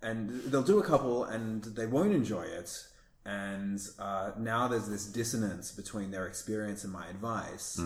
and 0.02 0.30
they'll 0.44 0.64
do 0.64 0.80
a 0.80 0.84
couple, 0.84 1.26
and 1.26 1.64
they 1.64 1.86
won't 1.86 2.14
enjoy 2.14 2.44
it, 2.44 2.88
and 3.26 3.82
uh, 4.00 4.32
now 4.38 4.68
there's 4.70 4.88
this 4.88 5.06
dissonance 5.06 5.72
between 5.72 6.12
their 6.12 6.28
experience 6.28 6.84
and 6.86 6.94
my 6.94 7.08
advice, 7.10 7.78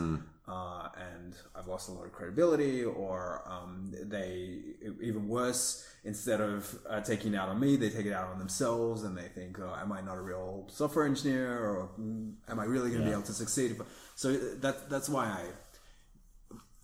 uh, 0.52 0.90
and 0.98 1.34
I've 1.56 1.68
lost 1.68 1.88
a 1.88 1.94
lot 1.94 2.06
of 2.06 2.12
credibility, 2.12 2.84
or 2.84 3.42
um, 3.48 3.94
they 4.04 4.60
even 5.02 5.28
worse. 5.28 5.88
Instead 6.04 6.42
of 6.42 6.78
uh, 6.90 7.00
taking 7.00 7.34
it 7.34 7.38
out 7.38 7.48
on 7.48 7.60
me, 7.60 7.78
they 7.78 7.90
take 7.90 8.06
it 8.08 8.12
out 8.12 8.28
on 8.28 8.40
themselves, 8.40 9.04
and 9.04 9.18
they 9.18 9.30
think, 9.30 9.60
oh, 9.60 9.74
"Am 9.80 9.92
I 9.92 10.02
not 10.02 10.18
a 10.18 10.22
real 10.22 10.68
software 10.70 11.06
engineer, 11.06 11.58
or 11.58 11.90
mm, 12.00 12.34
am 12.50 12.60
I 12.60 12.66
really 12.66 12.90
going 12.90 13.02
to 13.02 13.08
be 13.08 13.14
able 13.14 13.24
to 13.24 13.34
succeed?" 13.34 13.78
So 14.16 14.34
that 14.34 14.90
that's 14.90 15.08
why 15.08 15.26
I 15.26 15.46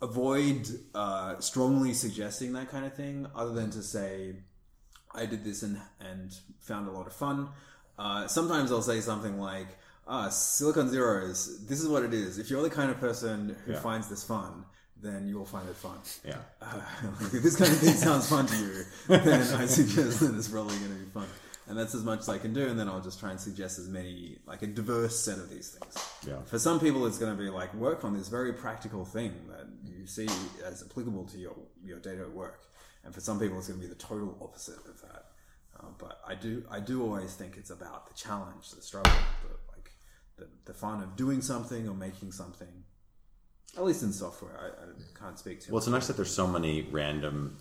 avoid 0.02 0.68
uh, 0.96 1.40
strongly 1.40 1.94
suggesting 1.94 2.54
that 2.54 2.70
kind 2.70 2.86
of 2.86 2.94
thing, 2.94 3.28
other 3.36 3.54
than 3.54 3.72
to 3.72 3.84
say, 3.84 4.36
I 5.14 5.26
did 5.26 5.44
this 5.44 5.64
and 5.64 5.82
and 6.00 6.34
found 6.60 6.88
a 6.88 6.92
lot 6.92 7.08
of 7.08 7.14
fun. 7.14 7.50
Uh, 8.00 8.28
sometimes 8.28 8.72
I'll 8.72 8.82
say 8.84 9.02
something 9.02 9.40
like, 9.40 9.68
"Ah, 10.08 10.30
Silicon 10.30 10.90
Zeroes. 10.90 11.68
This 11.68 11.82
is 11.82 11.88
what 11.88 12.04
it 12.04 12.14
is. 12.14 12.38
If 12.38 12.50
you're 12.50 12.64
the 12.64 12.70
kind 12.70 12.90
of 12.92 13.00
person 13.00 13.56
who 13.66 13.74
Yeah. 13.74 13.80
finds 13.80 14.08
this 14.10 14.24
fun, 14.24 14.66
then 15.02 15.28
you'll 15.28 15.46
find 15.46 15.68
it 15.70 15.76
fun. 15.76 16.00
Yeah. 16.24 16.38
Uh, 16.62 16.82
if 17.34 17.44
this 17.44 17.56
kind 17.56 17.72
of 17.72 17.78
thing 17.78 17.94
sounds 17.94 18.28
fun 18.28 18.46
to 18.48 18.56
you, 18.58 18.84
then 19.08 19.42
I 19.56 19.66
suggest 19.66 20.20
that 20.22 20.36
it's 20.36 20.48
probably 20.48 20.78
going 20.78 20.92
to 20.92 21.04
be 21.06 21.10
fun." 21.12 21.28
And 21.70 21.78
that's 21.78 21.94
as 21.94 22.04
much 22.06 22.20
as 22.20 22.30
I 22.30 22.38
can 22.38 22.54
do, 22.54 22.66
and 22.70 22.80
then 22.80 22.88
I'll 22.88 23.02
just 23.02 23.20
try 23.20 23.32
and 23.32 23.40
suggest 23.40 23.78
as 23.78 23.90
many, 23.90 24.38
like 24.48 24.62
a 24.62 24.68
diverse 24.68 25.20
set 25.20 25.38
of 25.38 25.50
these 25.50 25.72
things. 25.72 25.96
Yeah. 26.26 26.42
For 26.46 26.58
some 26.58 26.80
people, 26.80 27.06
it's 27.06 27.18
going 27.18 27.36
to 27.36 27.44
be 27.44 27.50
like 27.50 27.74
work 27.74 28.06
on 28.06 28.18
this 28.18 28.30
very 28.30 28.54
practical 28.54 29.04
thing 29.04 29.34
that 29.50 29.68
you 29.84 30.08
see 30.08 30.30
as 30.66 30.82
applicable 30.82 31.26
to 31.26 31.38
your 31.38 31.56
your 31.84 32.00
day 32.00 32.16
to 32.16 32.26
work, 32.30 32.62
and 33.04 33.14
for 33.14 33.20
some 33.20 33.38
people, 33.38 33.58
it's 33.60 33.68
going 33.68 33.82
to 33.82 33.86
be 33.86 33.94
the 33.94 34.00
total 34.00 34.38
opposite 34.42 34.80
of 34.88 35.02
that. 35.02 35.26
Uh, 35.78 35.88
but 36.00 36.22
I 36.26 36.36
do 36.36 36.64
I 36.72 36.80
do 36.80 37.04
always 37.04 37.34
think 37.36 37.58
it's 37.58 37.70
about 37.70 38.08
the 38.08 38.14
challenge, 38.14 38.72
the 38.72 38.82
struggle, 38.82 39.12
the 40.38 40.48
the, 40.66 40.74
fun 40.74 41.02
of 41.02 41.16
doing 41.16 41.42
something 41.42 41.88
or 41.88 41.94
making 41.94 42.32
something. 42.32 42.84
At 43.76 43.84
least 43.84 44.02
in 44.04 44.12
software, 44.12 44.58
I, 44.60 44.84
I 44.84 45.20
can't 45.20 45.38
speak 45.38 45.62
to. 45.62 45.72
Well, 45.72 45.78
it's 45.80 45.88
nice 45.88 46.08
that 46.08 46.16
there's 46.16 46.34
so 46.34 46.48
many 46.48 46.88
random 46.92 47.58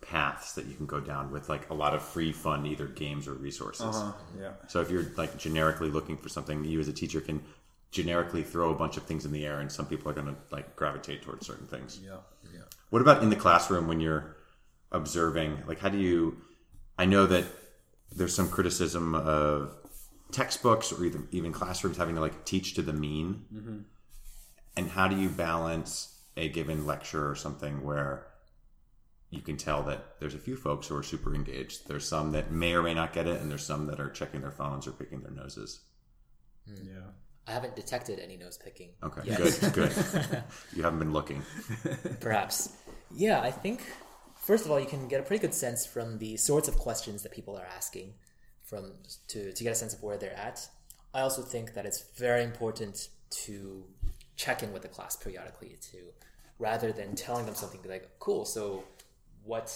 paths 0.00 0.54
that 0.54 0.66
you 0.66 0.74
can 0.74 0.86
go 0.86 1.00
down 1.00 1.30
with 1.32 1.48
like 1.48 1.68
a 1.70 1.74
lot 1.74 1.94
of 1.94 2.02
free 2.02 2.32
fun 2.32 2.66
either 2.66 2.86
games 2.86 3.26
or 3.26 3.32
resources. 3.34 3.96
uh, 3.96 4.12
yeah, 4.40 4.52
So 4.68 4.80
if 4.80 4.90
you're 4.90 5.06
like 5.16 5.36
generically 5.36 5.88
looking 5.88 6.16
for 6.16 6.28
something, 6.28 6.64
you 6.64 6.78
as 6.80 6.88
a 6.88 6.92
teacher 6.92 7.20
can 7.20 7.42
generically 7.90 8.42
throw 8.42 8.70
a 8.70 8.74
bunch 8.74 8.96
of 8.96 9.04
things 9.04 9.24
in 9.24 9.32
the 9.32 9.46
air, 9.46 9.60
and 9.60 9.70
some 9.70 9.86
people 9.86 10.10
are 10.10 10.14
going 10.14 10.26
to 10.26 10.36
like 10.50 10.76
gravitate 10.76 11.22
towards 11.22 11.46
certain 11.46 11.66
things. 11.66 12.00
yeah, 12.04 12.16
yeah. 12.52 12.60
What 12.90 13.02
about 13.02 13.22
in 13.22 13.30
the 13.30 13.36
classroom 13.36 13.88
when 13.88 14.00
you're 14.00 14.36
observing? 14.92 15.62
Like, 15.66 15.80
how 15.80 15.88
do 15.88 15.98
you? 15.98 16.38
I 16.98 17.04
know 17.04 17.26
that 17.26 17.44
there's 18.14 18.34
some 18.34 18.48
criticism 18.48 19.14
of 19.14 19.74
textbooks 20.32 20.92
or 20.92 21.04
even 21.04 21.28
even 21.30 21.52
classrooms 21.52 21.96
having 21.96 22.14
to 22.16 22.20
like 22.20 22.44
teach 22.44 22.74
to 22.74 22.82
the 22.82 22.92
mean. 22.92 23.44
Mm-hmm. 23.54 23.78
And 24.76 24.90
how 24.90 25.08
do 25.08 25.16
you 25.16 25.28
balance 25.28 26.16
a 26.36 26.48
given 26.48 26.86
lecture 26.86 27.30
or 27.30 27.34
something 27.34 27.82
where 27.82 28.26
you 29.30 29.40
can 29.40 29.56
tell 29.56 29.82
that 29.84 30.20
there's 30.20 30.34
a 30.34 30.38
few 30.38 30.56
folks 30.56 30.86
who 30.86 30.96
are 30.96 31.02
super 31.02 31.34
engaged. 31.34 31.88
There's 31.88 32.06
some 32.06 32.32
that 32.32 32.50
may 32.52 32.74
or 32.74 32.82
may 32.82 32.94
not 32.94 33.12
get 33.12 33.26
it, 33.26 33.40
and 33.40 33.50
there's 33.50 33.66
some 33.66 33.86
that 33.86 34.00
are 34.00 34.10
checking 34.10 34.40
their 34.40 34.50
phones 34.50 34.86
or 34.86 34.92
picking 34.92 35.20
their 35.20 35.32
noses. 35.32 35.80
Hmm. 36.68 36.86
yeah. 36.86 37.00
I 37.48 37.52
haven't 37.52 37.76
detected 37.76 38.18
any 38.18 38.36
nose 38.36 38.58
picking. 38.62 38.90
Okay, 39.04 39.20
yet. 39.24 39.38
good, 39.38 39.72
good. 39.72 39.92
you 40.74 40.82
haven't 40.82 40.98
been 40.98 41.12
looking. 41.12 41.42
Perhaps. 42.20 42.76
Yeah, 43.14 43.40
I 43.40 43.52
think 43.52 43.82
first 44.34 44.64
of 44.64 44.72
all 44.72 44.80
you 44.80 44.86
can 44.86 45.06
get 45.06 45.20
a 45.20 45.22
pretty 45.22 45.42
good 45.42 45.54
sense 45.54 45.86
from 45.86 46.18
the 46.18 46.36
sorts 46.36 46.66
of 46.66 46.76
questions 46.76 47.22
that 47.22 47.30
people 47.30 47.56
are 47.56 47.64
asking 47.64 48.14
from 48.66 48.92
to, 49.28 49.52
to 49.52 49.64
get 49.64 49.72
a 49.72 49.74
sense 49.74 49.94
of 49.94 50.02
where 50.02 50.18
they're 50.18 50.36
at. 50.36 50.68
I 51.14 51.20
also 51.20 51.42
think 51.42 51.74
that 51.74 51.86
it's 51.86 52.04
very 52.18 52.42
important 52.44 53.08
to 53.44 53.84
check 54.36 54.62
in 54.62 54.72
with 54.72 54.82
the 54.82 54.88
class 54.88 55.16
periodically 55.16 55.78
to 55.92 55.98
rather 56.58 56.92
than 56.92 57.14
telling 57.14 57.46
them 57.46 57.54
something 57.54 57.80
be 57.80 57.88
like, 57.88 58.10
cool, 58.18 58.44
so 58.44 58.84
what 59.44 59.72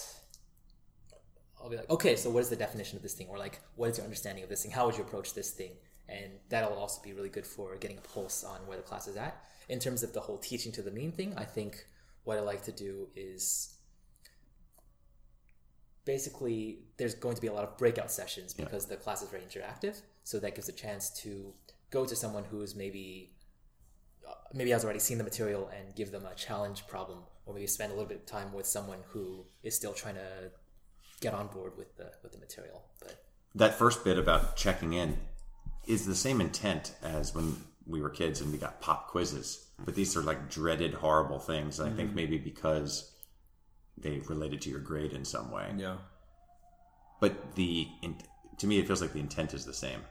I'll 1.61 1.69
be 1.69 1.77
like, 1.77 1.89
okay, 1.89 2.15
so 2.15 2.29
what 2.29 2.41
is 2.41 2.49
the 2.49 2.55
definition 2.55 2.97
of 2.97 3.03
this 3.03 3.13
thing? 3.13 3.27
Or 3.29 3.37
like, 3.37 3.59
what 3.75 3.89
is 3.89 3.97
your 3.97 4.05
understanding 4.05 4.43
of 4.43 4.49
this 4.49 4.63
thing? 4.63 4.71
How 4.71 4.85
would 4.85 4.97
you 4.97 5.03
approach 5.03 5.33
this 5.33 5.51
thing? 5.51 5.71
And 6.09 6.31
that'll 6.49 6.73
also 6.73 7.01
be 7.01 7.13
really 7.13 7.29
good 7.29 7.45
for 7.45 7.75
getting 7.77 7.97
a 7.97 8.01
pulse 8.01 8.43
on 8.43 8.59
where 8.67 8.77
the 8.77 8.83
class 8.83 9.07
is 9.07 9.15
at. 9.15 9.45
In 9.69 9.79
terms 9.79 10.03
of 10.03 10.11
the 10.11 10.19
whole 10.19 10.37
teaching 10.37 10.71
to 10.73 10.81
the 10.81 10.91
mean 10.91 11.11
thing, 11.11 11.33
I 11.37 11.45
think 11.45 11.85
what 12.23 12.37
I 12.37 12.41
like 12.41 12.63
to 12.63 12.71
do 12.71 13.07
is 13.15 13.75
basically 16.05 16.79
there's 16.97 17.15
going 17.15 17.35
to 17.35 17.41
be 17.41 17.47
a 17.47 17.53
lot 17.53 17.63
of 17.63 17.77
breakout 17.77 18.11
sessions 18.11 18.53
because 18.53 18.85
the 18.85 18.95
class 18.95 19.21
is 19.21 19.29
very 19.29 19.43
interactive. 19.43 20.01
So 20.23 20.39
that 20.39 20.55
gives 20.55 20.69
a 20.69 20.73
chance 20.73 21.09
to 21.21 21.53
go 21.89 22.05
to 22.05 22.15
someone 22.15 22.43
who's 22.43 22.75
maybe 22.75 23.33
uh, 24.27 24.33
maybe 24.53 24.71
has 24.71 24.83
already 24.83 24.99
seen 24.99 25.17
the 25.17 25.23
material 25.23 25.69
and 25.75 25.95
give 25.95 26.11
them 26.11 26.25
a 26.25 26.35
challenge 26.35 26.87
problem, 26.87 27.19
or 27.45 27.53
maybe 27.53 27.67
spend 27.67 27.91
a 27.91 27.95
little 27.95 28.07
bit 28.07 28.17
of 28.17 28.25
time 28.25 28.53
with 28.53 28.65
someone 28.65 28.99
who 29.09 29.45
is 29.63 29.75
still 29.75 29.93
trying 29.93 30.15
to 30.15 30.51
get 31.19 31.33
on 31.33 31.47
board 31.47 31.73
with 31.77 31.95
the 31.97 32.11
with 32.23 32.31
the 32.31 32.39
material. 32.39 32.83
But 32.99 33.23
That 33.55 33.75
first 33.75 34.03
bit 34.03 34.17
about 34.17 34.55
checking 34.55 34.93
in 34.93 35.17
is 35.87 36.05
the 36.05 36.15
same 36.15 36.41
intent 36.41 36.93
as 37.01 37.33
when 37.33 37.57
we 37.87 38.01
were 38.01 38.09
kids 38.09 38.41
and 38.41 38.51
we 38.51 38.57
got 38.57 38.79
pop 38.81 39.07
quizzes. 39.07 39.67
But 39.83 39.95
these 39.95 40.15
are 40.15 40.21
like 40.21 40.49
dreaded, 40.49 40.93
horrible 40.93 41.39
things. 41.39 41.79
And 41.79 41.91
I 41.91 41.95
think 41.95 42.13
maybe 42.13 42.37
because 42.37 43.10
they 43.97 44.19
related 44.29 44.61
to 44.61 44.69
your 44.69 44.79
grade 44.79 45.13
in 45.13 45.25
some 45.25 45.51
way. 45.51 45.73
Yeah. 45.77 45.97
But 47.19 47.55
the 47.55 47.87
in, 48.01 48.15
to 48.57 48.67
me, 48.67 48.79
it 48.79 48.87
feels 48.87 49.01
like 49.01 49.13
the 49.13 49.19
intent 49.19 49.53
is 49.53 49.65
the 49.65 49.73
same. 49.73 50.01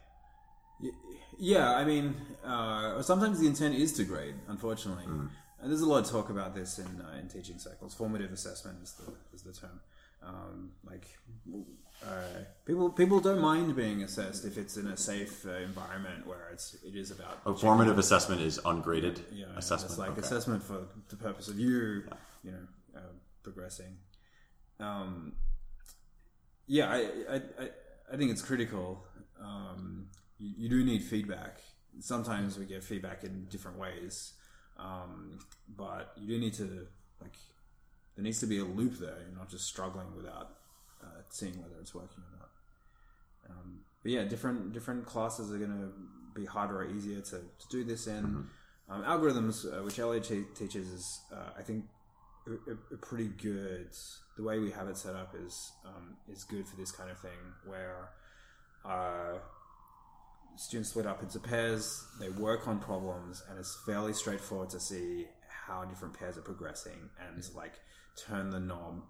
Yeah, 1.38 1.74
I 1.74 1.84
mean, 1.84 2.16
uh, 2.44 3.02
sometimes 3.02 3.40
the 3.40 3.46
intent 3.46 3.74
is 3.74 3.92
to 3.94 4.04
grade, 4.04 4.34
unfortunately. 4.48 5.04
And 5.62 5.70
there's 5.70 5.82
a 5.82 5.86
lot 5.86 6.04
of 6.04 6.10
talk 6.10 6.30
about 6.30 6.54
this 6.54 6.78
in, 6.78 7.02
uh, 7.02 7.18
in 7.18 7.28
teaching 7.28 7.58
circles. 7.58 7.94
Formative 7.94 8.32
assessment 8.32 8.78
is 8.82 8.92
the, 8.94 9.12
is 9.34 9.42
the 9.42 9.52
term. 9.52 9.80
Um, 10.22 10.72
like, 10.84 11.06
uh, 12.06 12.44
people 12.66 12.90
people 12.90 13.20
don't 13.20 13.40
mind 13.40 13.74
being 13.74 14.02
assessed 14.02 14.44
if 14.44 14.58
it's 14.58 14.76
in 14.76 14.86
a 14.86 14.96
safe 14.96 15.46
uh, 15.46 15.52
environment 15.52 16.26
where 16.26 16.50
it's 16.52 16.76
it 16.84 16.94
is 16.94 17.10
about 17.10 17.40
A 17.46 17.54
formative 17.54 17.98
assessment 17.98 18.42
is 18.42 18.60
ungraded 18.64 19.20
yeah, 19.32 19.46
assessment. 19.56 19.92
It's 19.92 19.98
like 19.98 20.10
okay. 20.10 20.20
assessment 20.20 20.62
for 20.62 20.88
the 21.08 21.16
purpose 21.16 21.48
of 21.48 21.58
you, 21.58 22.02
you 22.42 22.52
know, 22.52 22.66
uh, 22.96 23.00
progressing. 23.42 23.96
Um, 24.78 25.34
yeah, 26.66 26.90
I, 26.90 26.98
I, 27.28 27.36
I, 27.36 27.70
I 28.12 28.16
think 28.16 28.30
it's 28.30 28.42
critical. 28.42 29.04
Um, 29.42 30.08
you, 30.38 30.52
you 30.56 30.68
do 30.68 30.84
need 30.84 31.02
feedback. 31.02 31.60
Sometimes 31.98 32.58
we 32.58 32.64
get 32.64 32.84
feedback 32.84 33.24
in 33.24 33.46
different 33.50 33.78
ways, 33.78 34.34
um, 34.78 35.38
but 35.76 36.12
you 36.16 36.28
do 36.28 36.38
need 36.38 36.54
to 36.54 36.86
like. 37.20 37.34
There 38.16 38.24
needs 38.24 38.40
to 38.40 38.46
be 38.46 38.58
a 38.58 38.64
loop 38.64 38.98
there. 38.98 39.16
You're 39.28 39.38
not 39.38 39.48
just 39.48 39.66
struggling 39.66 40.14
without 40.16 40.56
uh, 41.02 41.22
seeing 41.28 41.60
whether 41.60 41.74
it's 41.80 41.94
working 41.94 42.22
or 42.22 42.38
not. 42.38 42.48
Um, 43.50 43.80
but 44.02 44.12
yeah, 44.12 44.24
different 44.24 44.72
different 44.72 45.06
classes 45.06 45.52
are 45.52 45.58
going 45.58 45.70
to 45.70 45.92
be 46.38 46.46
harder 46.46 46.82
or 46.82 46.88
easier 46.88 47.20
to, 47.20 47.36
to 47.36 47.68
do 47.70 47.84
this 47.84 48.06
in. 48.06 48.46
Um, 48.88 49.04
algorithms, 49.04 49.66
uh, 49.66 49.82
which 49.84 49.98
LA 49.98 50.18
te- 50.18 50.46
teaches, 50.54 50.88
is 50.88 51.20
uh, 51.32 51.50
I 51.56 51.62
think 51.62 51.84
a, 52.50 52.94
a- 52.94 52.98
pretty 52.98 53.28
good. 53.28 53.88
The 54.36 54.42
way 54.42 54.58
we 54.58 54.70
have 54.70 54.88
it 54.88 54.96
set 54.96 55.14
up 55.14 55.34
is 55.38 55.72
um, 55.84 56.16
is 56.32 56.44
good 56.44 56.66
for 56.66 56.76
this 56.76 56.90
kind 56.92 57.10
of 57.10 57.18
thing, 57.18 57.38
where 57.66 58.10
uh, 58.84 59.38
students 60.56 60.90
split 60.90 61.06
up 61.06 61.22
into 61.22 61.38
pairs, 61.38 62.04
they 62.20 62.28
work 62.30 62.66
on 62.68 62.78
problems, 62.78 63.42
and 63.48 63.58
it's 63.58 63.78
fairly 63.86 64.12
straightforward 64.12 64.70
to 64.70 64.80
see 64.80 65.26
how 65.66 65.84
different 65.84 66.18
pairs 66.18 66.36
are 66.36 66.42
progressing 66.42 67.10
and 67.26 67.48
like 67.54 67.74
turn 68.16 68.50
the 68.50 68.58
knob 68.60 69.02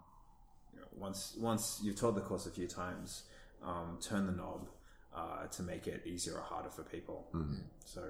you 0.74 0.80
know, 0.80 0.86
once 0.98 1.36
once 1.38 1.80
you've 1.82 1.96
taught 1.96 2.14
the 2.14 2.20
course 2.20 2.46
a 2.46 2.50
few 2.50 2.66
times, 2.66 3.24
um, 3.64 3.98
turn 4.00 4.26
the 4.26 4.32
knob 4.32 4.68
uh, 5.14 5.46
to 5.46 5.62
make 5.62 5.86
it 5.86 6.02
easier 6.06 6.34
or 6.34 6.42
harder 6.42 6.70
for 6.70 6.82
people. 6.82 7.26
So, 7.84 8.02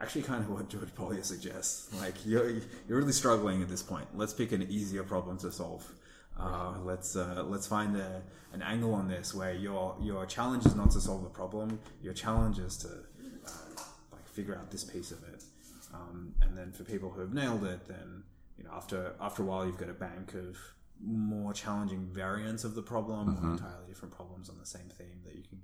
actually 0.00 0.22
kind 0.22 0.42
of 0.42 0.50
what 0.50 0.68
George 0.68 0.94
Polya 0.94 1.22
suggests. 1.22 1.94
Like 2.00 2.14
you're 2.24 2.50
you're 2.50 2.98
really 2.98 3.12
struggling 3.12 3.62
at 3.62 3.68
this 3.68 3.82
point. 3.82 4.06
Let's 4.14 4.32
pick 4.32 4.52
an 4.52 4.62
easier 4.62 5.02
problem 5.02 5.38
to 5.38 5.52
solve. 5.52 5.90
Uh, 6.38 6.74
let's 6.84 7.16
uh, 7.16 7.44
let's 7.46 7.66
find 7.66 7.96
a, 7.96 8.22
an 8.52 8.62
angle 8.62 8.94
on 8.94 9.08
this 9.08 9.34
where 9.34 9.52
your 9.52 9.96
your 10.00 10.24
challenge 10.26 10.64
is 10.66 10.74
not 10.74 10.90
to 10.92 11.00
solve 11.00 11.22
the 11.22 11.30
problem. 11.30 11.78
Your 12.02 12.14
challenge 12.14 12.58
is 12.58 12.76
to 12.78 12.88
uh, 12.88 13.82
like 14.12 14.26
figure 14.26 14.56
out 14.56 14.70
this 14.70 14.84
piece 14.84 15.10
of 15.10 15.22
it. 15.24 15.44
Um, 15.92 16.34
and 16.42 16.56
then 16.56 16.72
for 16.72 16.84
people 16.84 17.10
who 17.10 17.20
have 17.20 17.34
nailed 17.34 17.64
it, 17.64 17.86
then 17.88 18.22
you 18.56 18.64
know 18.64 18.70
after 18.74 19.14
after 19.20 19.42
a 19.42 19.46
while 19.46 19.66
you've 19.66 19.78
got 19.78 19.90
a 19.90 19.94
bank 19.94 20.34
of 20.34 20.56
more 21.02 21.52
challenging 21.52 22.06
variants 22.12 22.64
of 22.64 22.74
the 22.74 22.82
problem, 22.82 23.30
or 23.42 23.52
entirely 23.52 23.86
different 23.88 24.14
problems 24.14 24.48
on 24.50 24.58
the 24.58 24.66
same 24.66 24.88
theme 24.98 25.20
that 25.24 25.34
you 25.34 25.42
can 25.48 25.58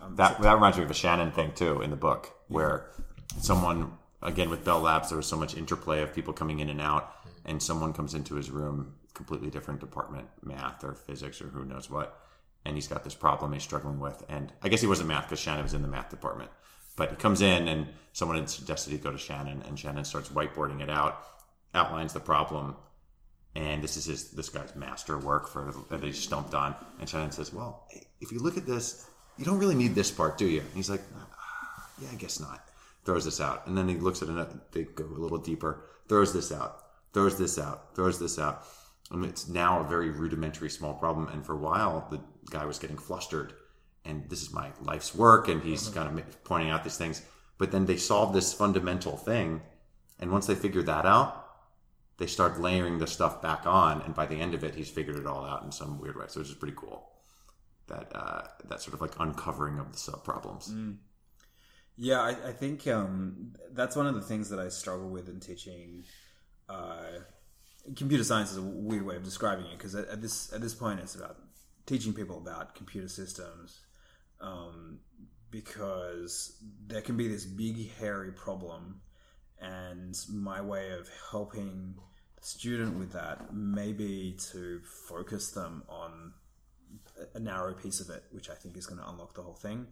Um, 0.00 0.16
that 0.16 0.40
that 0.40 0.54
reminds 0.54 0.78
me 0.78 0.84
of 0.84 0.90
a 0.90 0.94
Shannon 0.94 1.32
thing 1.32 1.52
too 1.52 1.82
in 1.82 1.90
the 1.90 1.96
book, 1.96 2.30
where 2.48 2.90
someone 3.40 3.92
again 4.22 4.50
with 4.50 4.64
Bell 4.64 4.80
Labs 4.80 5.08
there 5.08 5.16
was 5.16 5.26
so 5.26 5.36
much 5.36 5.56
interplay 5.56 6.02
of 6.02 6.14
people 6.14 6.32
coming 6.32 6.60
in 6.60 6.68
and 6.68 6.80
out, 6.80 7.14
and 7.44 7.62
someone 7.62 7.92
comes 7.92 8.14
into 8.14 8.34
his 8.34 8.50
room, 8.50 8.94
completely 9.14 9.50
different 9.50 9.80
department, 9.80 10.28
math 10.42 10.84
or 10.84 10.94
physics 10.94 11.40
or 11.40 11.48
who 11.48 11.64
knows 11.64 11.90
what, 11.90 12.18
and 12.64 12.76
he's 12.76 12.88
got 12.88 13.04
this 13.04 13.14
problem 13.14 13.52
he's 13.52 13.62
struggling 13.62 14.00
with, 14.00 14.24
and 14.28 14.52
I 14.62 14.68
guess 14.68 14.80
he 14.80 14.86
wasn't 14.86 15.08
math 15.08 15.24
because 15.24 15.40
Shannon 15.40 15.62
was 15.62 15.74
in 15.74 15.82
the 15.82 15.88
math 15.88 16.10
department, 16.10 16.50
but 16.96 17.10
he 17.10 17.16
comes 17.16 17.40
in 17.40 17.68
and 17.68 17.86
someone 18.12 18.38
had 18.38 18.50
suggested 18.50 18.90
he 18.90 18.98
go 18.98 19.12
to 19.12 19.18
Shannon, 19.18 19.62
and 19.66 19.78
Shannon 19.78 20.04
starts 20.04 20.28
whiteboarding 20.28 20.80
it 20.80 20.90
out, 20.90 21.24
outlines 21.74 22.12
the 22.12 22.20
problem. 22.20 22.76
And 23.56 23.82
this 23.82 23.96
is 23.96 24.04
his 24.04 24.30
this 24.30 24.48
guy's 24.48 24.76
master 24.76 25.18
work 25.18 25.48
for 25.48 25.74
that 25.88 26.04
he 26.04 26.12
stumped 26.12 26.54
on. 26.54 26.76
And 27.00 27.08
Shannon 27.08 27.32
says, 27.32 27.52
"Well, 27.52 27.88
if 28.20 28.30
you 28.30 28.38
look 28.38 28.56
at 28.56 28.64
this, 28.64 29.09
you 29.40 29.46
don't 29.46 29.58
really 29.58 29.74
need 29.74 29.96
this 29.96 30.12
part, 30.12 30.38
do 30.38 30.46
you?" 30.46 30.60
And 30.60 30.70
he's 30.74 30.90
like, 30.90 31.02
yeah, 32.00 32.08
I 32.12 32.14
guess 32.14 32.38
not. 32.38 32.64
Throws 33.04 33.24
this 33.24 33.40
out, 33.40 33.66
and 33.66 33.76
then 33.76 33.88
he 33.88 33.96
looks 33.96 34.22
at 34.22 34.28
it. 34.28 34.72
They 34.72 34.84
go 34.84 35.04
a 35.04 35.06
little 35.06 35.38
deeper. 35.38 35.84
Throws 36.08 36.32
this 36.32 36.52
out. 36.52 36.84
Throws 37.12 37.38
this 37.38 37.58
out. 37.58 37.94
Throws 37.94 38.18
this 38.18 38.38
out. 38.38 38.66
And 39.10 39.24
it's 39.24 39.48
now 39.48 39.80
a 39.80 39.88
very 39.88 40.10
rudimentary, 40.10 40.70
small 40.70 40.94
problem. 40.94 41.28
And 41.28 41.44
for 41.44 41.54
a 41.54 41.58
while, 41.58 42.06
the 42.10 42.20
guy 42.50 42.64
was 42.64 42.78
getting 42.78 42.98
flustered. 42.98 43.54
And 44.04 44.28
this 44.28 44.42
is 44.42 44.52
my 44.52 44.70
life's 44.82 45.14
work, 45.14 45.48
and 45.48 45.62
he's 45.62 45.88
kind 45.88 46.18
of 46.18 46.44
pointing 46.44 46.70
out 46.70 46.84
these 46.84 46.96
things. 46.96 47.22
But 47.58 47.72
then 47.72 47.86
they 47.86 47.96
solve 47.96 48.32
this 48.32 48.52
fundamental 48.52 49.16
thing, 49.16 49.62
and 50.18 50.30
once 50.30 50.46
they 50.46 50.54
figure 50.54 50.82
that 50.82 51.06
out, 51.06 51.46
they 52.18 52.26
start 52.26 52.60
layering 52.60 52.98
the 52.98 53.06
stuff 53.06 53.42
back 53.42 53.66
on. 53.66 54.02
And 54.02 54.14
by 54.14 54.26
the 54.26 54.36
end 54.36 54.54
of 54.54 54.62
it, 54.62 54.74
he's 54.74 54.90
figured 54.90 55.16
it 55.16 55.26
all 55.26 55.44
out 55.44 55.64
in 55.64 55.72
some 55.72 55.98
weird 55.98 56.16
way. 56.16 56.26
So 56.28 56.40
it's 56.40 56.50
just 56.50 56.60
pretty 56.60 56.76
cool. 56.76 57.08
That 57.90 58.12
uh, 58.14 58.42
that 58.68 58.80
sort 58.80 58.94
of 58.94 59.00
like 59.00 59.12
uncovering 59.18 59.78
of 59.78 59.92
the 59.92 59.98
sub 59.98 60.24
problems. 60.24 60.72
Yeah, 61.96 62.20
I, 62.22 62.30
I 62.48 62.52
think 62.52 62.86
um, 62.86 63.52
that's 63.72 63.94
one 63.94 64.06
of 64.06 64.14
the 64.14 64.22
things 64.22 64.48
that 64.48 64.58
I 64.58 64.68
struggle 64.70 65.10
with 65.10 65.28
in 65.28 65.38
teaching. 65.38 66.04
Uh, 66.68 67.20
computer 67.96 68.24
science 68.24 68.52
is 68.52 68.56
a 68.56 68.62
weird 68.62 69.04
way 69.04 69.16
of 69.16 69.24
describing 69.24 69.66
it 69.66 69.76
because 69.76 69.94
at, 69.94 70.08
at 70.08 70.22
this 70.22 70.52
at 70.52 70.60
this 70.60 70.74
point 70.74 71.00
it's 71.00 71.14
about 71.14 71.36
teaching 71.86 72.14
people 72.14 72.38
about 72.38 72.74
computer 72.74 73.08
systems 73.08 73.80
um, 74.40 75.00
because 75.50 76.56
there 76.86 77.02
can 77.02 77.16
be 77.16 77.28
this 77.28 77.44
big 77.44 77.90
hairy 77.98 78.32
problem, 78.32 79.00
and 79.60 80.16
my 80.32 80.60
way 80.60 80.92
of 80.92 81.08
helping 81.30 81.96
the 82.36 82.46
student 82.46 82.98
with 82.98 83.12
that 83.12 83.54
may 83.54 83.92
be 83.92 84.38
to 84.52 84.80
focus 85.08 85.50
them 85.50 85.82
on 85.88 86.32
a- 87.20 87.36
a 87.36 87.40
narrow 87.40 87.74
piece 87.74 88.00
of 88.00 88.10
it, 88.10 88.24
which 88.30 88.48
I 88.50 88.54
think 88.54 88.76
is 88.76 88.86
going 88.86 89.00
to 89.00 89.08
unlock 89.08 89.34
the 89.34 89.42
whole 89.42 89.54
thing 89.54 89.86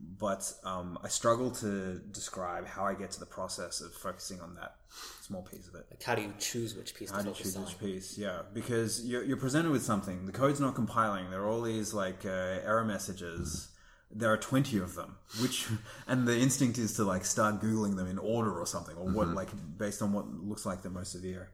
but 0.00 0.52
um, 0.64 0.98
I 1.02 1.08
struggle 1.08 1.50
to 1.50 2.00
describe 2.12 2.66
how 2.66 2.84
I 2.84 2.94
get 2.94 3.10
to 3.12 3.20
the 3.20 3.26
process 3.26 3.80
of 3.80 3.92
focusing 3.92 4.40
on 4.40 4.54
that 4.54 4.76
small 5.22 5.42
piece 5.42 5.66
of 5.66 5.74
it. 5.74 5.86
Like, 5.90 6.02
how 6.02 6.14
do 6.14 6.22
you 6.22 6.32
choose 6.38 6.74
which 6.76 6.94
piece 6.94 7.10
How 7.10 7.18
to 7.18 7.24
do 7.24 7.28
you 7.30 7.34
choose 7.34 7.56
on? 7.56 7.64
which 7.64 7.78
piece? 7.80 8.16
Yeah, 8.16 8.42
because 8.54 9.04
you're, 9.04 9.24
you're 9.24 9.36
presented 9.36 9.72
with 9.72 9.82
something. 9.82 10.26
The 10.26 10.32
code's 10.32 10.60
not 10.60 10.76
compiling. 10.76 11.30
There 11.30 11.42
are 11.42 11.48
all 11.48 11.62
these 11.62 11.92
like 11.94 12.24
uh, 12.24 12.28
error 12.28 12.84
messages. 12.84 13.68
There 14.10 14.32
are 14.32 14.36
twenty 14.36 14.78
of 14.78 14.94
them, 14.94 15.16
which 15.42 15.66
and 16.06 16.28
the 16.28 16.38
instinct 16.38 16.78
is 16.78 16.94
to 16.94 17.04
like 17.04 17.24
start 17.24 17.60
googling 17.60 17.96
them 17.96 18.06
in 18.08 18.18
order 18.18 18.56
or 18.56 18.66
something, 18.66 18.96
or 18.96 19.10
what 19.10 19.28
like 19.28 19.48
based 19.76 20.00
on 20.00 20.12
what 20.12 20.28
looks 20.28 20.64
like 20.64 20.82
the 20.82 20.90
most 20.90 21.10
severe. 21.12 21.50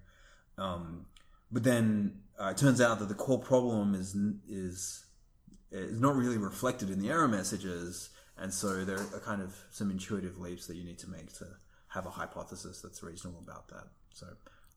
Um, 0.58 1.06
but 1.50 1.64
then 1.64 2.20
uh, 2.38 2.48
it 2.48 2.58
turns 2.58 2.80
out 2.80 2.98
that 2.98 3.08
the 3.08 3.14
core 3.14 3.40
problem 3.40 3.94
is 3.94 4.14
is 4.48 5.03
is 5.74 6.00
not 6.00 6.16
really 6.16 6.38
reflected 6.38 6.90
in 6.90 7.00
the 7.00 7.10
error 7.10 7.28
messages, 7.28 8.10
and 8.38 8.52
so 8.52 8.84
there 8.84 8.98
are 8.98 9.20
kind 9.20 9.42
of 9.42 9.54
some 9.70 9.90
intuitive 9.90 10.38
leaps 10.38 10.66
that 10.66 10.76
you 10.76 10.84
need 10.84 10.98
to 10.98 11.10
make 11.10 11.32
to 11.34 11.46
have 11.88 12.06
a 12.06 12.10
hypothesis 12.10 12.80
that's 12.80 13.02
reasonable 13.02 13.40
about 13.40 13.68
that. 13.68 13.84
So 14.12 14.26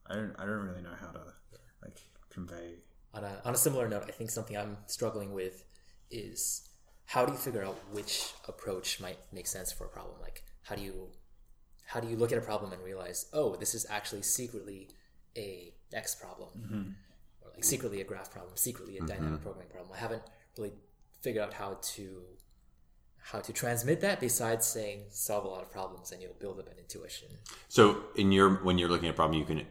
I 0.08 0.16
don't 0.16 0.36
I 0.40 0.46
don't 0.46 0.66
really 0.66 0.82
know 0.82 0.96
how 1.00 1.08
to 1.08 1.22
like 1.84 2.00
convey. 2.30 2.76
On 3.14 3.24
a, 3.24 3.42
on 3.46 3.54
a 3.54 3.58
similar 3.58 3.88
note, 3.88 4.04
I 4.08 4.12
think 4.12 4.30
something 4.30 4.56
I'm 4.56 4.78
struggling 4.86 5.34
with 5.34 5.64
is 6.12 6.70
how 7.06 7.26
do 7.26 7.32
you 7.32 7.38
figure 7.38 7.64
out 7.64 7.78
which 7.92 8.34
approach 8.48 9.00
might 9.00 9.18
make 9.32 9.48
sense 9.48 9.72
for 9.72 9.86
a 9.86 9.90
problem? 9.90 10.18
Like, 10.22 10.44
how 10.64 10.76
do 10.76 10.82
you 10.82 11.10
how 11.86 12.00
do 12.00 12.08
you 12.08 12.18
look 12.18 12.32
at 12.32 12.38
a 12.38 12.42
problem 12.42 12.74
and 12.74 12.84
realize, 12.84 13.28
oh, 13.34 13.56
this 13.56 13.74
is 13.74 13.86
actually 13.90 14.22
secretly 14.22 14.90
a 15.38 15.74
X 15.94 16.16
problem, 16.16 16.50
mm-hmm. 16.58 16.90
or 17.42 17.52
like 17.54 17.64
secretly 17.64 18.02
a 18.02 18.04
graph 18.04 18.30
problem, 18.30 18.58
secretly 18.58 18.98
a 18.98 19.00
mm-hmm. 19.00 19.08
dynamic 19.08 19.42
programming 19.42 19.70
problem? 19.70 19.94
I 19.96 20.00
haven't 20.00 20.24
really 20.58 20.74
figured 21.22 21.44
out 21.44 21.54
how 21.54 21.78
to 21.82 22.22
how 23.32 23.40
to 23.40 23.52
transmit 23.52 24.00
that 24.00 24.22
besides 24.22 24.66
saying 24.66 25.04
solve 25.10 25.44
a 25.44 25.48
lot 25.48 25.62
of 25.62 25.70
problems 25.70 26.14
and 26.14 26.22
you'll 26.22 26.34
build 26.40 26.60
up 26.60 26.68
an 26.68 26.78
intuition. 26.80 27.28
So 27.68 28.04
in 28.16 28.32
your 28.32 28.64
when 28.64 28.78
you're 28.78 28.90
looking 28.90 29.10
at 29.10 29.12
a 29.12 29.16
problem, 29.16 29.38
you 29.38 29.46
can 29.46 29.66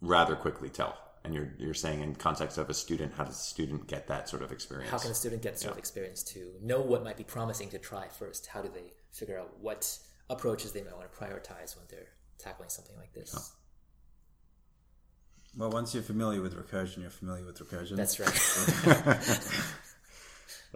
rather 0.00 0.34
quickly 0.34 0.70
tell. 0.70 0.96
And 1.22 1.34
you're 1.34 1.52
you're 1.58 1.74
saying 1.74 2.00
in 2.00 2.14
context 2.14 2.56
of 2.56 2.70
a 2.70 2.74
student, 2.74 3.12
how 3.14 3.24
does 3.24 3.36
a 3.36 3.44
student 3.44 3.86
get 3.86 4.08
that 4.08 4.30
sort 4.30 4.42
of 4.42 4.50
experience? 4.52 4.90
How 4.90 4.98
can 4.98 5.10
a 5.10 5.14
student 5.14 5.42
get 5.42 5.58
sort 5.58 5.72
of 5.72 5.78
experience 5.78 6.22
to 6.24 6.54
know 6.62 6.80
what 6.80 7.04
might 7.04 7.18
be 7.18 7.24
promising 7.24 7.68
to 7.70 7.78
try 7.78 8.08
first? 8.08 8.46
How 8.46 8.62
do 8.62 8.70
they 8.72 8.94
figure 9.12 9.38
out 9.38 9.60
what 9.60 9.98
approaches 10.30 10.72
they 10.72 10.82
might 10.82 10.96
want 10.96 11.12
to 11.12 11.18
prioritize 11.18 11.76
when 11.76 11.84
they're 11.90 12.08
tackling 12.38 12.70
something 12.70 12.96
like 12.96 13.12
this? 13.12 13.52
Well, 15.54 15.70
once 15.70 15.92
you're 15.92 16.02
familiar 16.02 16.40
with 16.40 16.54
recursion, 16.54 17.02
you're 17.02 17.10
familiar 17.10 17.44
with 17.44 17.58
recursion. 17.58 17.96
That's 17.96 18.18
right. 18.18 18.30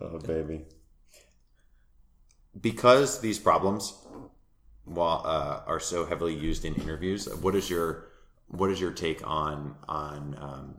Oh 0.00 0.18
baby. 0.18 0.62
Because 2.60 3.20
these 3.20 3.38
problems 3.38 3.94
while, 4.84 5.22
uh, 5.24 5.62
are 5.66 5.80
so 5.80 6.04
heavily 6.04 6.34
used 6.34 6.64
in 6.64 6.74
interviews, 6.74 7.32
what 7.36 7.54
is 7.54 7.68
your 7.68 8.08
what 8.48 8.70
is 8.70 8.80
your 8.80 8.92
take 8.92 9.26
on 9.26 9.74
on 9.88 10.36
um, 10.38 10.74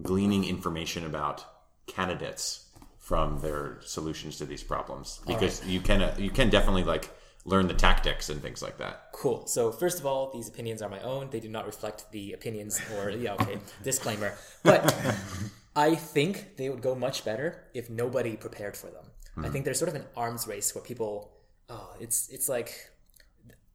gleaning 0.00 0.44
information 0.44 1.04
about 1.04 1.44
candidates 1.86 2.66
from 2.98 3.40
their 3.40 3.78
solutions 3.82 4.38
to 4.38 4.46
these 4.46 4.62
problems? 4.62 5.20
Because 5.26 5.64
you 5.66 5.80
can 5.80 6.02
uh, 6.02 6.14
you 6.18 6.30
can 6.30 6.50
definitely 6.50 6.84
like 6.84 7.10
learn 7.44 7.66
the 7.66 7.74
tactics 7.74 8.28
and 8.28 8.42
things 8.42 8.62
like 8.62 8.78
that. 8.78 9.08
cool. 9.12 9.46
So 9.46 9.72
first 9.72 9.98
of 9.98 10.06
all, 10.06 10.30
these 10.32 10.48
opinions 10.48 10.82
are 10.82 10.88
my 10.88 11.00
own. 11.00 11.30
They 11.30 11.40
do 11.40 11.48
not 11.48 11.66
reflect 11.66 12.10
the 12.12 12.32
opinions 12.32 12.80
or 12.96 13.10
yeah, 13.10 13.34
okay, 13.34 13.58
disclaimer. 13.82 14.34
But 14.62 14.94
I 15.78 15.94
think 15.94 16.56
they 16.56 16.68
would 16.68 16.82
go 16.82 16.96
much 16.96 17.24
better 17.24 17.68
if 17.72 17.88
nobody 17.88 18.36
prepared 18.36 18.76
for 18.76 18.88
them. 18.88 19.04
I 19.36 19.42
hmm. 19.42 19.52
think 19.52 19.64
there's 19.64 19.78
sort 19.78 19.90
of 19.90 19.94
an 19.94 20.06
arms 20.16 20.48
race 20.48 20.74
where 20.74 20.82
people 20.82 21.30
oh, 21.68 21.94
it's 22.00 22.28
it's 22.30 22.48
like 22.48 22.90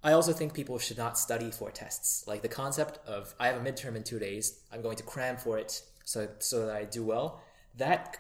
I 0.03 0.11
also 0.11 0.33
think 0.33 0.53
people 0.53 0.77
should 0.79 0.97
not 0.97 1.17
study 1.17 1.49
for 1.49 1.71
tests. 1.71 2.27
Like 2.27 2.41
the 2.41 2.49
concept 2.49 2.99
of 3.07 3.33
I 3.39 3.47
have 3.47 3.55
a 3.55 3.63
midterm 3.63 3.95
in 3.95 4.03
two 4.03 4.19
days, 4.19 4.59
I'm 4.69 4.81
going 4.81 4.97
to 4.97 5.03
cram 5.03 5.37
for 5.37 5.57
it 5.57 5.81
so 6.03 6.27
so 6.39 6.65
that 6.65 6.75
I 6.75 6.83
do 6.83 7.05
well. 7.05 7.41
That 7.77 8.17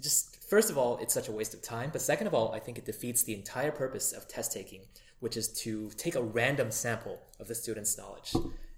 just 0.00 0.42
first 0.48 0.70
of 0.70 0.78
all, 0.78 0.96
it's 1.02 1.12
such 1.12 1.28
a 1.28 1.32
waste 1.32 1.52
of 1.52 1.60
time. 1.60 1.90
But 1.92 2.00
second 2.00 2.28
of 2.28 2.32
all, 2.32 2.52
I 2.52 2.60
think 2.60 2.78
it 2.78 2.86
defeats 2.86 3.24
the 3.24 3.34
entire 3.34 3.72
purpose 3.72 4.12
of 4.12 4.26
test 4.26 4.52
taking, 4.54 4.86
which 5.20 5.36
is 5.36 5.48
to 5.64 5.90
take 5.98 6.14
a 6.14 6.22
random 6.22 6.70
sample 6.70 7.20
of 7.38 7.46
the 7.46 7.54
student's 7.54 7.98
knowledge 7.98 8.32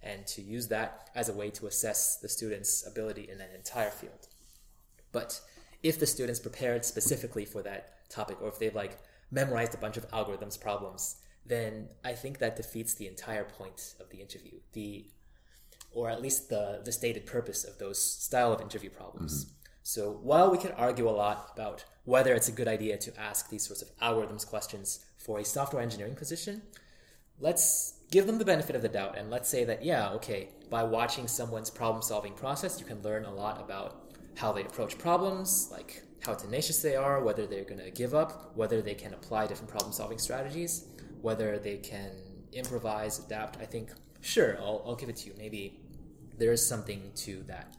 and 0.05 0.27
to 0.27 0.43
use 0.43 0.69
that 0.69 1.11
as 1.15 1.29
a 1.29 1.33
way 1.33 1.51
to 1.51 1.67
assess 1.67 2.19
the 2.19 2.29
student's 2.29 2.87
ability 2.87 3.29
in 3.31 3.41
an 3.41 3.49
entire 3.55 3.91
field. 3.91 4.29
But 5.11 5.41
if 5.83 5.99
the 5.99 6.07
student's 6.07 6.41
prepared 6.41 6.85
specifically 6.85 7.45
for 7.45 7.63
that 7.63 8.09
topic, 8.11 8.41
or 8.43 8.49
if 8.49 8.59
they've 8.59 8.75
like 8.75 8.99
memorized 9.31 9.75
a 9.75 9.79
bunch 9.79 9.97
of 9.97 10.09
algorithms 10.11 10.61
problems, 10.61 11.17
then 11.47 11.89
I 12.05 12.13
think 12.13 12.39
that 12.39 12.57
defeats 12.57 12.95
the 12.95 13.07
entire 13.07 13.45
point 13.45 13.95
of 14.01 14.11
the 14.11 14.19
interview. 14.21 14.61
The 14.73 15.07
or 15.93 16.11
at 16.11 16.21
least 16.21 16.49
the 16.49 16.83
the 16.85 16.93
stated 16.93 17.27
purpose 17.27 17.65
of 17.65 17.79
those 17.79 18.01
style 18.01 18.53
of 18.53 18.61
interview 18.61 18.91
problems. 18.91 19.45
Mm-hmm. 19.45 19.55
So 19.83 20.19
while 20.23 20.51
we 20.51 20.59
can 20.59 20.73
argue 20.73 21.09
a 21.09 21.11
lot 21.11 21.51
about 21.55 21.85
whether 22.05 22.35
it's 22.35 22.49
a 22.49 22.53
good 22.53 22.69
idea 22.69 22.97
to 22.97 23.21
ask 23.21 23.51
these 23.51 23.67
sorts 23.67 23.83
of 23.83 23.97
algorithms 23.99 24.47
questions 24.47 25.05
for 25.19 25.39
a 25.39 25.45
software 25.45 25.83
engineering 25.83 26.15
position, 26.15 26.63
let's 27.39 27.94
give 28.15 28.27
them 28.27 28.39
the 28.39 28.45
benefit 28.45 28.77
of 28.77 28.83
the 28.83 28.89
doubt 28.89 29.19
and 29.19 29.31
let's 29.31 29.49
say 29.49 29.63
that 29.65 29.85
yeah 29.85 30.11
okay 30.11 30.49
by 30.71 30.83
watching 30.83 31.27
someone's 31.27 31.71
problem 31.81 32.03
solving 32.03 32.35
process 32.35 32.79
you 32.81 32.87
can 32.87 33.01
learn 33.03 33.25
a 33.25 33.35
lot 33.43 33.61
about 33.61 33.89
how 34.37 34.53
they 34.53 34.63
approach 34.63 34.97
problems 34.99 35.69
like 35.71 36.03
how 36.25 36.35
tenacious 36.35 36.81
they 36.81 36.97
are 36.97 37.23
whether 37.23 37.45
they're 37.47 37.71
going 37.73 37.85
to 37.89 37.91
give 37.91 38.15
up 38.15 38.57
whether 38.57 38.81
they 38.81 38.95
can 38.95 39.13
apply 39.15 39.47
different 39.47 39.71
problem 39.71 39.93
solving 39.93 40.19
strategies 40.19 40.73
whether 41.25 41.59
they 41.59 41.79
can 41.79 42.11
improvise, 42.55 43.19
adapt, 43.19 43.61
I 43.61 43.67
think, 43.67 43.91
sure, 44.21 44.57
I'll, 44.59 44.83
I'll 44.87 44.95
give 44.95 45.09
it 45.09 45.17
to 45.17 45.29
you. 45.29 45.35
Maybe 45.39 45.81
there 46.39 46.53
is 46.53 46.67
something 46.67 47.11
to 47.17 47.43
that. 47.45 47.77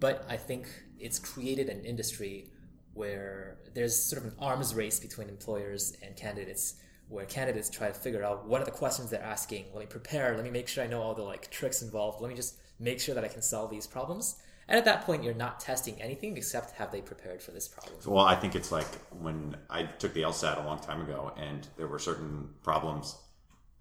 But 0.00 0.24
I 0.28 0.36
think 0.36 0.68
it's 0.98 1.18
created 1.18 1.68
an 1.68 1.84
industry 1.84 2.50
where 2.94 3.58
there's 3.74 3.96
sort 3.96 4.22
of 4.22 4.32
an 4.32 4.36
arms 4.38 4.74
race 4.74 5.00
between 5.00 5.28
employers 5.28 5.96
and 6.02 6.16
candidates 6.16 6.76
where 7.14 7.24
candidates 7.24 7.70
try 7.70 7.88
to 7.88 7.94
figure 7.94 8.22
out 8.22 8.46
what 8.46 8.60
are 8.60 8.64
the 8.64 8.70
questions 8.70 9.10
they're 9.10 9.22
asking 9.22 9.64
let 9.72 9.80
me 9.80 9.86
prepare 9.86 10.34
let 10.34 10.44
me 10.44 10.50
make 10.50 10.68
sure 10.68 10.84
i 10.84 10.86
know 10.86 11.00
all 11.00 11.14
the 11.14 11.22
like 11.22 11.50
tricks 11.50 11.80
involved 11.82 12.20
let 12.20 12.28
me 12.28 12.34
just 12.34 12.56
make 12.78 13.00
sure 13.00 13.14
that 13.14 13.24
i 13.24 13.28
can 13.28 13.40
solve 13.42 13.70
these 13.70 13.86
problems 13.86 14.36
and 14.68 14.78
at 14.78 14.84
that 14.84 15.02
point 15.02 15.22
you're 15.22 15.34
not 15.34 15.60
testing 15.60 16.00
anything 16.00 16.36
except 16.36 16.70
have 16.72 16.90
they 16.90 17.00
prepared 17.00 17.42
for 17.42 17.50
this 17.50 17.68
problem 17.68 17.94
Well, 18.06 18.24
I 18.24 18.34
think 18.34 18.54
it's 18.54 18.72
like 18.72 18.86
when 19.20 19.56
I 19.68 19.84
took 19.84 20.14
the 20.14 20.22
LSAT 20.22 20.62
a 20.62 20.66
long 20.66 20.78
time 20.78 21.00
ago, 21.02 21.32
and 21.36 21.66
there 21.76 21.86
were 21.86 21.98
certain 21.98 22.48
problems. 22.62 23.16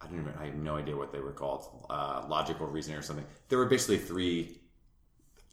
I 0.01 0.07
don't 0.07 0.19
even. 0.19 0.34
I 0.39 0.45
have 0.47 0.55
no 0.55 0.76
idea 0.76 0.97
what 0.97 1.14
they 1.14 1.19
were 1.19 1.31
called. 1.31 1.85
Uh, 1.89 2.26
logical 2.27 2.68
reasoning 2.68 2.97
or 2.97 3.01
something. 3.01 3.26
There 3.47 3.57
were 3.57 3.65
basically 3.65 3.97
three 3.97 4.60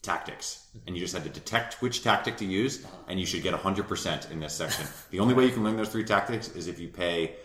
tactics, 0.02 0.66
and 0.86 0.96
you 0.96 1.00
just 1.00 1.14
had 1.14 1.22
to 1.22 1.30
detect 1.30 1.80
which 1.82 2.02
tactic 2.02 2.36
to 2.38 2.44
use, 2.44 2.84
and 3.06 3.20
you 3.20 3.26
should 3.26 3.42
get 3.42 3.54
hundred 3.54 3.86
percent 3.86 4.28
in 4.32 4.40
this 4.40 4.54
section. 4.54 4.86
The 5.10 5.20
only 5.20 5.34
way 5.34 5.44
you 5.44 5.52
can 5.52 5.62
learn 5.62 5.76
those 5.76 5.90
three 5.90 6.04
tactics 6.04 6.48
is 6.56 6.66
if 6.66 6.80
you 6.80 6.88
pay 6.88 7.36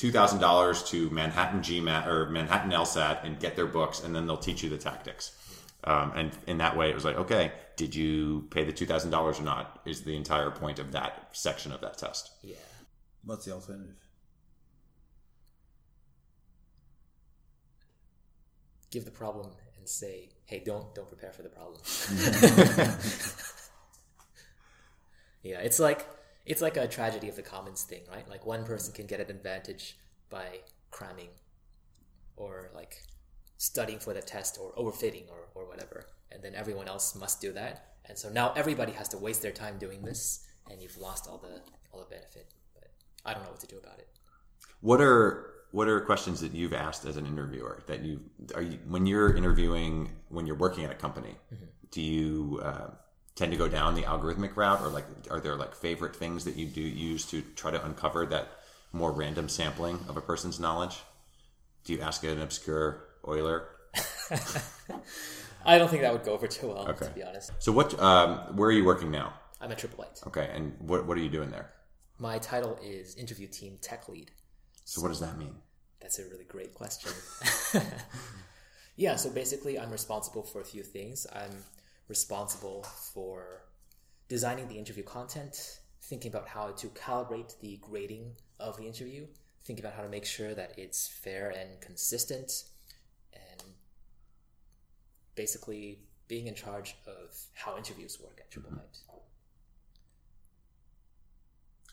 two 0.00 0.10
thousand 0.10 0.40
dollars 0.40 0.82
to 0.82 1.10
Manhattan 1.10 1.60
GMAT 1.60 2.06
or 2.06 2.30
Manhattan 2.30 2.70
LSAT 2.70 3.22
and 3.22 3.38
get 3.38 3.54
their 3.54 3.66
books, 3.66 4.02
and 4.02 4.16
then 4.16 4.26
they'll 4.26 4.38
teach 4.38 4.62
you 4.62 4.70
the 4.70 4.78
tactics. 4.78 5.32
Um, 5.84 6.12
and 6.16 6.30
in 6.46 6.56
that 6.56 6.74
way, 6.74 6.88
it 6.88 6.94
was 6.94 7.04
like, 7.04 7.16
okay, 7.16 7.52
did 7.76 7.94
you 7.94 8.48
pay 8.50 8.64
the 8.64 8.72
two 8.72 8.86
thousand 8.86 9.10
dollars 9.10 9.38
or 9.38 9.42
not? 9.42 9.82
Is 9.84 10.00
the 10.00 10.16
entire 10.16 10.50
point 10.50 10.78
of 10.78 10.92
that 10.92 11.28
section 11.32 11.70
of 11.70 11.82
that 11.82 11.98
test. 11.98 12.30
yeah 12.42 12.56
What's 13.24 13.44
the 13.44 13.52
alternative? 13.52 13.96
give 18.90 19.04
the 19.04 19.10
problem 19.10 19.50
and 19.78 19.88
say 19.88 20.30
hey 20.46 20.60
don't 20.66 20.92
don't 20.96 21.06
prepare 21.06 21.30
for 21.30 21.42
the 21.42 21.48
problem 21.48 21.80
yeah 25.44 25.60
it's 25.60 25.78
like 25.78 26.08
it's 26.50 26.60
like 26.60 26.76
a 26.76 26.88
tragedy 26.88 27.28
of 27.28 27.36
the 27.36 27.42
commons 27.42 27.84
thing 27.84 28.02
right? 28.12 28.28
Like 28.28 28.44
one 28.44 28.64
person 28.64 28.92
can 28.92 29.06
get 29.06 29.20
an 29.20 29.30
advantage 29.30 29.96
by 30.30 30.46
cramming 30.90 31.28
or 32.36 32.70
like 32.74 33.02
studying 33.56 34.00
for 34.00 34.12
the 34.12 34.20
test 34.20 34.58
or 34.60 34.72
overfitting 34.72 35.30
or, 35.30 35.48
or 35.54 35.68
whatever. 35.68 36.06
And 36.32 36.42
then 36.42 36.56
everyone 36.56 36.88
else 36.88 37.14
must 37.14 37.40
do 37.40 37.52
that. 37.52 37.92
And 38.06 38.18
so 38.18 38.28
now 38.30 38.52
everybody 38.56 38.90
has 38.92 39.06
to 39.10 39.18
waste 39.18 39.42
their 39.42 39.52
time 39.52 39.78
doing 39.78 40.02
this 40.02 40.44
and 40.68 40.82
you've 40.82 40.96
lost 40.96 41.28
all 41.28 41.38
the 41.38 41.60
all 41.92 42.00
the 42.00 42.10
benefit. 42.16 42.46
But 42.74 42.90
i 43.24 43.32
don't 43.32 43.44
know 43.44 43.50
what 43.50 43.60
to 43.60 43.68
do 43.68 43.78
about 43.78 44.00
it. 44.00 44.08
What 44.80 45.00
are 45.00 45.52
what 45.70 45.86
are 45.86 46.00
questions 46.00 46.40
that 46.40 46.52
you've 46.52 46.74
asked 46.74 47.04
as 47.04 47.16
an 47.16 47.26
interviewer 47.26 47.84
that 47.86 48.00
you 48.02 48.22
are 48.56 48.62
you 48.62 48.78
when 48.88 49.06
you're 49.06 49.36
interviewing 49.36 50.10
when 50.30 50.48
you're 50.48 50.56
working 50.66 50.84
at 50.84 50.90
a 50.90 50.96
company? 50.96 51.36
Do 51.92 52.00
you 52.00 52.60
uh, 52.64 52.90
tend 53.34 53.52
to 53.52 53.58
go 53.58 53.68
down 53.68 53.94
the 53.94 54.02
algorithmic 54.02 54.56
route, 54.56 54.80
or 54.82 54.88
like 54.88 55.04
are 55.30 55.40
there 55.40 55.56
like 55.56 55.74
favorite 55.74 56.14
things 56.16 56.44
that 56.44 56.56
you 56.56 56.66
do 56.66 56.80
use 56.82 57.24
to 57.26 57.42
try 57.56 57.70
to 57.70 57.84
uncover 57.84 58.26
that 58.26 58.48
more 58.92 59.12
random 59.12 59.48
sampling 59.48 59.98
of 60.08 60.16
a 60.16 60.20
person's 60.20 60.58
knowledge? 60.60 60.98
Do 61.84 61.92
you 61.94 62.00
ask 62.00 62.22
an 62.24 62.40
obscure 62.40 63.04
Euler? 63.26 63.68
i 65.66 65.76
don't 65.78 65.88
think 65.90 66.02
that 66.02 66.12
would 66.12 66.22
go 66.22 66.32
over 66.32 66.46
too 66.46 66.68
well 66.68 66.88
Okay. 66.88 67.06
to 67.06 67.10
be 67.12 67.22
honest 67.24 67.50
So 67.58 67.72
what? 67.72 67.98
Um, 68.00 68.56
where 68.56 68.68
are 68.68 68.72
you 68.72 68.84
working 68.84 69.10
now? 69.10 69.34
i'm 69.60 69.72
a 69.72 69.74
Triple 69.76 70.04
Byte 70.04 70.26
Okay, 70.28 70.48
and 70.54 70.74
what 70.78 71.06
what 71.06 71.16
are 71.18 71.20
you 71.20 71.28
doing 71.30 71.50
there? 71.50 71.70
My 72.18 72.38
title 72.38 72.78
is 72.82 73.16
interview 73.16 73.46
team 73.48 73.78
tech 73.80 74.08
lead. 74.08 74.30
So 74.84 75.00
what 75.02 75.08
does 75.08 75.20
that 75.20 75.38
mean? 75.38 75.54
That's 76.00 76.18
a 76.18 76.24
really 76.24 76.44
great 76.44 76.74
question. 76.74 77.10
yeah, 78.96 79.16
so 79.16 79.30
basically, 79.30 79.78
I'm 79.78 79.90
responsible 79.90 80.42
for 80.42 80.60
a 80.60 80.64
few 80.64 80.82
things. 80.82 81.26
I'm 81.32 81.64
responsible 82.10 82.82
for 83.14 83.62
designing 84.28 84.68
the 84.68 84.76
interview 84.76 85.04
content, 85.04 85.80
thinking 86.02 86.30
about 86.30 86.48
how 86.48 86.72
to 86.72 86.88
calibrate 86.88 87.58
the 87.60 87.78
grading 87.80 88.32
of 88.58 88.76
the 88.76 88.82
interview, 88.82 89.26
thinking 89.64 89.82
about 89.82 89.96
how 89.96 90.02
to 90.02 90.08
make 90.08 90.26
sure 90.26 90.52
that 90.54 90.74
it's 90.76 91.08
fair 91.08 91.48
and 91.50 91.80
consistent, 91.80 92.64
and 93.32 93.62
basically 95.36 96.00
being 96.28 96.48
in 96.48 96.54
charge 96.54 96.96
of 97.06 97.34
how 97.54 97.76
interviews 97.78 98.18
work 98.20 98.38
at 98.40 98.50
Triple 98.50 98.72
Byte. 98.72 99.00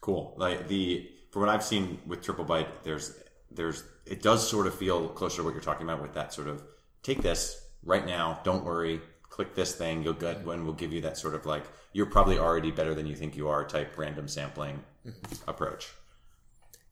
Cool. 0.01 0.33
Like 0.37 0.67
the 0.67 1.11
for 1.31 1.39
what 1.39 1.49
I've 1.49 1.63
seen 1.63 1.99
with 2.07 2.21
Triple 2.23 2.45
Byte, 2.45 2.67
there's 2.83 3.13
there's 3.51 3.83
it 4.05 4.21
does 4.21 4.47
sort 4.47 4.65
of 4.67 4.75
feel 4.75 5.09
closer 5.09 5.37
to 5.37 5.43
what 5.43 5.53
you're 5.53 5.61
talking 5.61 5.87
about 5.87 6.01
with 6.01 6.13
that 6.13 6.33
sort 6.33 6.47
of 6.47 6.63
take 7.03 7.21
this 7.21 7.67
right 7.83 8.05
now, 8.05 8.39
don't 8.43 8.63
worry, 8.63 9.01
click 9.29 9.55
this 9.55 9.75
thing, 9.75 10.03
you'll 10.03 10.13
get 10.13 10.43
when 10.45 10.65
we'll 10.65 10.73
give 10.73 10.91
you 10.91 11.01
that 11.01 11.17
sort 11.17 11.35
of 11.35 11.45
like 11.45 11.63
you're 11.93 12.05
probably 12.05 12.37
already 12.37 12.71
better 12.71 12.93
than 12.93 13.05
you 13.05 13.15
think 13.15 13.35
you 13.35 13.47
are 13.47 13.65
type 13.65 13.97
random 13.97 14.27
sampling 14.27 14.83
mm-hmm. 15.05 15.49
approach. 15.49 15.89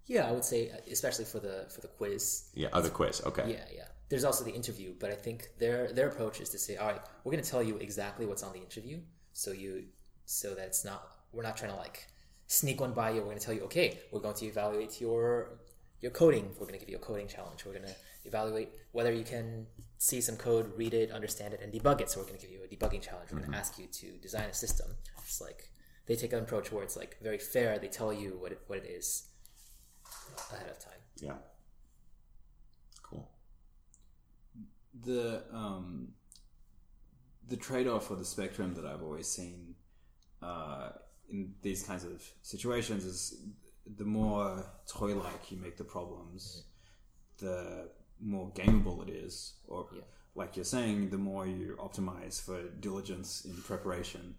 Yeah, 0.08 0.28
I 0.28 0.32
would 0.32 0.46
say, 0.46 0.72
especially 0.92 1.26
for 1.26 1.40
the 1.40 1.66
for 1.74 1.82
the 1.82 1.88
quiz, 1.88 2.50
Yeah, 2.54 2.70
oh, 2.74 2.80
other 2.80 2.90
quiz. 2.90 3.22
Okay. 3.26 3.44
Yeah, 3.48 3.66
yeah. 3.74 3.86
There's 4.10 4.24
also 4.24 4.44
the 4.44 4.52
interview, 4.52 4.94
but 5.00 5.10
I 5.10 5.16
think 5.16 5.50
their 5.58 5.92
their 5.92 6.10
approach 6.10 6.40
is 6.40 6.50
to 6.50 6.60
say, 6.60 6.78
all 6.78 6.88
right, 6.88 7.02
we're 7.24 7.32
going 7.32 7.44
to 7.44 7.50
tell 7.50 7.64
you 7.64 7.78
exactly 7.78 8.26
what's 8.26 8.44
on 8.44 8.54
the 8.54 8.60
interview, 8.60 9.00
so 9.34 9.52
you 9.52 9.86
so 10.26 10.54
that 10.54 10.68
it's 10.68 10.86
not 10.86 11.02
we're 11.32 11.44
not 11.44 11.58
trying 11.58 11.72
to 11.72 11.78
like 11.78 12.08
sneak 12.48 12.80
one 12.80 12.94
by 12.94 13.10
you. 13.10 13.18
We're 13.18 13.26
going 13.26 13.40
to 13.40 13.46
tell 13.46 13.56
you, 13.56 13.64
okay, 13.64 14.00
we're 14.12 14.20
going 14.20 14.36
to 14.36 14.46
evaluate 14.46 15.02
your 15.02 15.58
your 16.02 16.12
coding. 16.12 16.50
We're 16.60 16.68
going 16.68 16.80
to 16.80 16.86
give 16.86 16.90
you 16.90 16.98
a 16.98 17.00
coding 17.00 17.28
challenge. 17.28 17.66
We're 17.66 17.74
going 17.74 17.86
to 17.86 17.96
evaluate 18.26 18.70
whether 18.92 19.12
you 19.12 19.24
can 19.24 19.66
see 19.98 20.22
some 20.22 20.36
code, 20.38 20.72
read 20.78 20.94
it, 20.94 21.12
understand 21.12 21.54
it, 21.54 21.62
and 21.62 21.72
debug 21.74 22.02
it. 22.02 22.10
So 22.10 22.20
we're 22.20 22.28
going 22.28 22.40
to 22.40 22.46
give 22.46 22.52
you 22.52 22.64
a 22.64 22.68
debugging 22.68 23.02
challenge. 23.02 23.32
We're 23.32 23.40
going 23.40 23.52
to 23.52 23.58
ask 23.58 23.78
you 23.80 23.88
to 23.88 24.12
design 24.22 24.50
a 24.50 24.54
system. 24.54 24.88
It's 25.24 25.42
like 25.42 25.70
they 26.06 26.16
take 26.16 26.34
an 26.34 26.40
approach 26.40 26.72
where 26.72 26.84
it's 26.84 26.96
like 26.96 27.18
very 27.22 27.38
fair. 27.40 27.80
They 27.80 27.88
tell 27.88 28.14
you 28.14 28.38
what 28.40 28.52
it, 28.52 28.62
what 28.68 28.80
it 28.80 28.86
is 28.86 29.28
ahead 30.54 30.70
of 30.70 30.80
time. 30.80 30.94
Yeah. 31.18 31.34
Cool. 33.04 33.30
the 35.04 35.44
um, 35.54 36.10
the 37.48 37.58
trade 37.58 37.88
off 37.88 38.10
or 38.12 38.16
the 38.16 38.26
spectrum 38.26 38.74
that 38.76 38.86
I've 38.86 39.04
always 39.04 39.28
seen 39.28 39.76
uh, 40.42 40.90
in 41.30 41.54
these 41.62 41.84
kinds 41.84 42.04
of 42.04 42.24
situations 42.42 43.06
is 43.06 43.42
the 43.98 44.06
more 44.06 44.66
toy 44.88 45.16
like 45.16 45.52
you 45.52 45.58
make 45.58 45.78
the 45.78 45.84
problems, 45.84 46.66
the 47.38 47.90
more 48.20 48.52
gameable 48.52 49.08
it 49.08 49.12
is, 49.12 49.54
or 49.68 49.88
Yeah. 49.94 50.02
like 50.36 50.56
you're 50.56 50.66
saying, 50.66 51.10
the 51.10 51.18
more 51.18 51.46
you 51.48 51.76
optimize 51.80 52.42
for 52.42 52.70
diligence 52.70 53.46
in 53.46 53.56
preparation. 53.64 54.36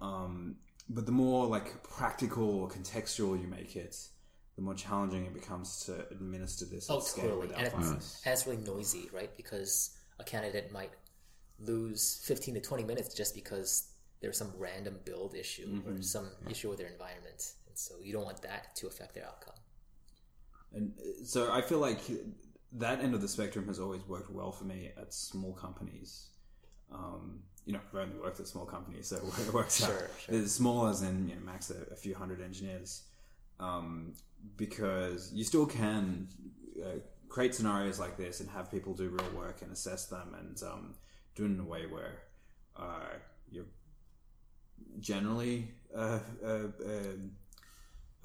Um, 0.00 0.56
but 0.88 1.06
the 1.06 1.12
more 1.12 1.46
like 1.46 1.82
practical 1.82 2.48
or 2.60 2.68
contextual 2.68 3.40
you 3.40 3.46
make 3.48 3.76
it, 3.76 3.96
the 4.56 4.62
more 4.62 4.74
challenging 4.74 5.24
it 5.26 5.34
becomes 5.34 5.84
to 5.86 6.08
administer 6.10 6.64
this 6.64 6.88
Oh, 6.90 6.98
at 6.98 7.02
scale 7.04 7.24
totally. 7.24 7.46
without 7.48 7.58
And 7.58 7.66
it's, 7.66 7.90
bias. 7.90 8.22
and 8.24 8.32
it's 8.32 8.46
really 8.46 8.62
noisy, 8.62 9.10
right? 9.12 9.34
Because 9.36 9.96
a 10.18 10.24
candidate 10.24 10.72
might 10.72 10.92
lose 11.58 12.20
15 12.24 12.54
to 12.54 12.60
20 12.60 12.84
minutes 12.84 13.14
just 13.14 13.34
because 13.34 13.88
there's 14.20 14.38
some 14.38 14.52
random 14.58 14.98
build 15.04 15.34
issue 15.34 15.66
Mm-hmm. 15.68 15.98
or 15.98 16.02
some 16.02 16.30
issue 16.50 16.68
with 16.70 16.78
their 16.78 16.88
environment. 16.88 17.52
And 17.68 17.76
so 17.78 17.94
you 18.02 18.12
don't 18.12 18.24
want 18.24 18.40
that 18.42 18.74
to 18.76 18.86
affect 18.86 19.14
their 19.14 19.26
outcome. 19.26 19.54
And 20.72 20.92
uh, 20.98 21.24
so 21.24 21.52
I 21.52 21.60
feel 21.62 21.78
like 21.78 22.00
that 22.72 23.00
end 23.00 23.14
of 23.14 23.20
the 23.20 23.28
spectrum 23.28 23.66
has 23.68 23.78
always 23.78 24.06
worked 24.06 24.30
well 24.30 24.52
for 24.52 24.64
me 24.64 24.90
at 25.00 25.12
small 25.12 25.52
companies. 25.52 26.28
Um, 26.92 27.40
you 27.64 27.72
know, 27.72 27.80
I've 27.92 27.98
only 27.98 28.18
worked 28.18 28.40
at 28.40 28.46
small 28.46 28.64
companies, 28.64 29.08
so 29.08 29.16
it 29.46 29.52
works 29.52 29.82
out. 29.82 29.90
Sure, 29.90 30.10
sure. 30.26 30.34
As 30.34 30.52
small 30.52 30.86
as 30.86 31.02
in 31.02 31.28
you 31.28 31.34
know, 31.34 31.40
max 31.42 31.70
a, 31.70 31.92
a 31.92 31.96
few 31.96 32.14
hundred 32.14 32.40
engineers, 32.40 33.02
um, 33.58 34.12
because 34.56 35.32
you 35.32 35.44
still 35.44 35.66
can 35.66 36.28
uh, 36.82 36.98
create 37.28 37.54
scenarios 37.54 37.98
like 37.98 38.16
this 38.16 38.40
and 38.40 38.48
have 38.50 38.70
people 38.70 38.94
do 38.94 39.08
real 39.08 39.30
work 39.36 39.62
and 39.62 39.72
assess 39.72 40.06
them 40.06 40.34
and 40.38 40.62
um, 40.62 40.94
do 41.34 41.44
it 41.44 41.48
in 41.48 41.60
a 41.60 41.64
way 41.64 41.86
where 41.86 42.22
uh, 42.76 43.14
you're 43.50 43.66
generally 45.00 45.68
uh, 45.94 46.18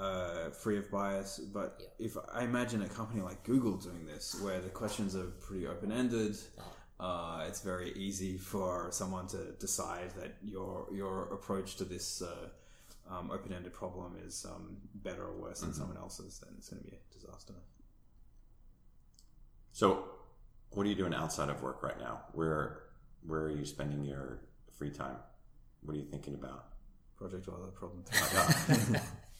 uh, 0.02 0.50
free 0.50 0.78
of 0.78 0.90
bias. 0.90 1.40
But 1.40 1.78
Yeah. 1.80 2.06
if 2.08 2.18
I 2.34 2.44
imagine 2.44 2.82
a 2.82 2.90
company 2.90 3.22
like 3.22 3.44
Google 3.44 3.78
doing 3.78 4.06
this, 4.06 4.36
where 4.42 4.60
the 4.60 4.70
questions 4.70 5.16
are 5.16 5.28
pretty 5.48 5.68
open 5.68 5.92
ended, 5.92 6.38
uh, 7.00 7.46
it's 7.48 7.62
very 7.62 7.92
easy 7.94 8.38
for 8.38 8.92
someone 8.92 9.28
to 9.28 9.52
decide 9.54 10.12
that 10.16 10.38
your 10.42 10.88
your 10.92 11.34
approach 11.34 11.76
to 11.78 11.86
this 11.86 12.22
uh, 12.22 12.50
um, 13.10 13.32
open 13.32 13.54
ended 13.54 13.74
problem 13.74 14.18
is 14.26 14.46
um, 14.46 14.78
better 14.96 15.24
or 15.26 15.38
worse 15.38 15.62
than 15.62 15.74
someone 15.74 15.98
else's. 15.98 16.40
Then 16.40 16.54
it's 16.58 16.70
going 16.70 16.84
to 16.84 16.90
be 16.90 16.96
a 16.96 17.14
disaster. 17.14 17.54
So, 19.72 20.10
what 20.72 20.86
are 20.86 20.90
you 20.90 20.96
doing 20.96 21.14
outside 21.14 21.50
of 21.50 21.62
work 21.62 21.84
right 21.84 22.00
now? 22.00 22.22
Where 22.34 22.84
where 23.26 23.42
are 23.42 23.52
you 23.52 23.66
spending 23.66 24.04
your 24.04 24.40
free 24.78 24.92
time? 24.92 25.18
What 25.84 25.96
are 25.96 26.00
you 26.00 26.06
thinking 26.06 26.34
about? 26.34 26.66
Project 27.18 27.48
or 27.48 27.56
other 27.56 27.72
problem. 27.72 28.04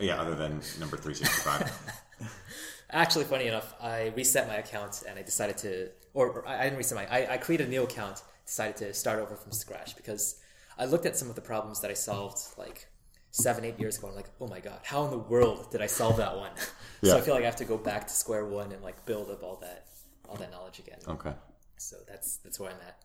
Yeah, 0.00 0.20
other 0.20 0.34
than 0.34 0.60
number 0.78 0.96
365. 0.96 2.30
Actually, 2.90 3.24
funny 3.24 3.46
enough, 3.46 3.74
I 3.80 4.12
reset 4.16 4.48
my 4.48 4.56
account 4.56 5.04
and 5.08 5.18
I 5.18 5.22
decided 5.22 5.56
to, 5.58 5.90
or, 6.14 6.28
or 6.30 6.48
I 6.48 6.64
didn't 6.64 6.78
reset 6.78 6.96
my, 6.96 7.06
I, 7.06 7.34
I 7.34 7.36
created 7.36 7.68
a 7.68 7.70
new 7.70 7.84
account, 7.84 8.22
decided 8.46 8.76
to 8.78 8.94
start 8.94 9.20
over 9.20 9.36
from 9.36 9.52
scratch 9.52 9.96
because 9.96 10.40
I 10.76 10.86
looked 10.86 11.06
at 11.06 11.16
some 11.16 11.28
of 11.28 11.36
the 11.36 11.40
problems 11.40 11.80
that 11.82 11.90
I 11.90 11.94
solved 11.94 12.40
like 12.58 12.88
seven, 13.30 13.64
eight 13.64 13.78
years 13.78 13.98
ago. 13.98 14.08
And 14.08 14.16
I'm 14.16 14.22
like, 14.22 14.30
oh 14.40 14.48
my 14.48 14.60
god, 14.60 14.80
how 14.82 15.04
in 15.04 15.10
the 15.10 15.18
world 15.18 15.70
did 15.70 15.82
I 15.82 15.86
solve 15.86 16.16
that 16.16 16.36
one? 16.36 16.50
so 17.04 17.16
I 17.16 17.20
feel 17.20 17.34
like 17.34 17.44
I 17.44 17.46
have 17.46 17.56
to 17.56 17.64
go 17.64 17.76
back 17.76 18.06
to 18.06 18.12
square 18.12 18.44
one 18.44 18.72
and 18.72 18.82
like 18.82 19.04
build 19.06 19.30
up 19.30 19.42
all 19.42 19.56
that, 19.62 19.86
all 20.28 20.36
that 20.36 20.50
knowledge 20.50 20.78
again. 20.78 20.98
okay. 21.06 21.32
So 21.76 21.96
that's 22.06 22.36
that's 22.38 22.60
where 22.60 22.70
I'm 22.70 22.80
at. 22.86 22.98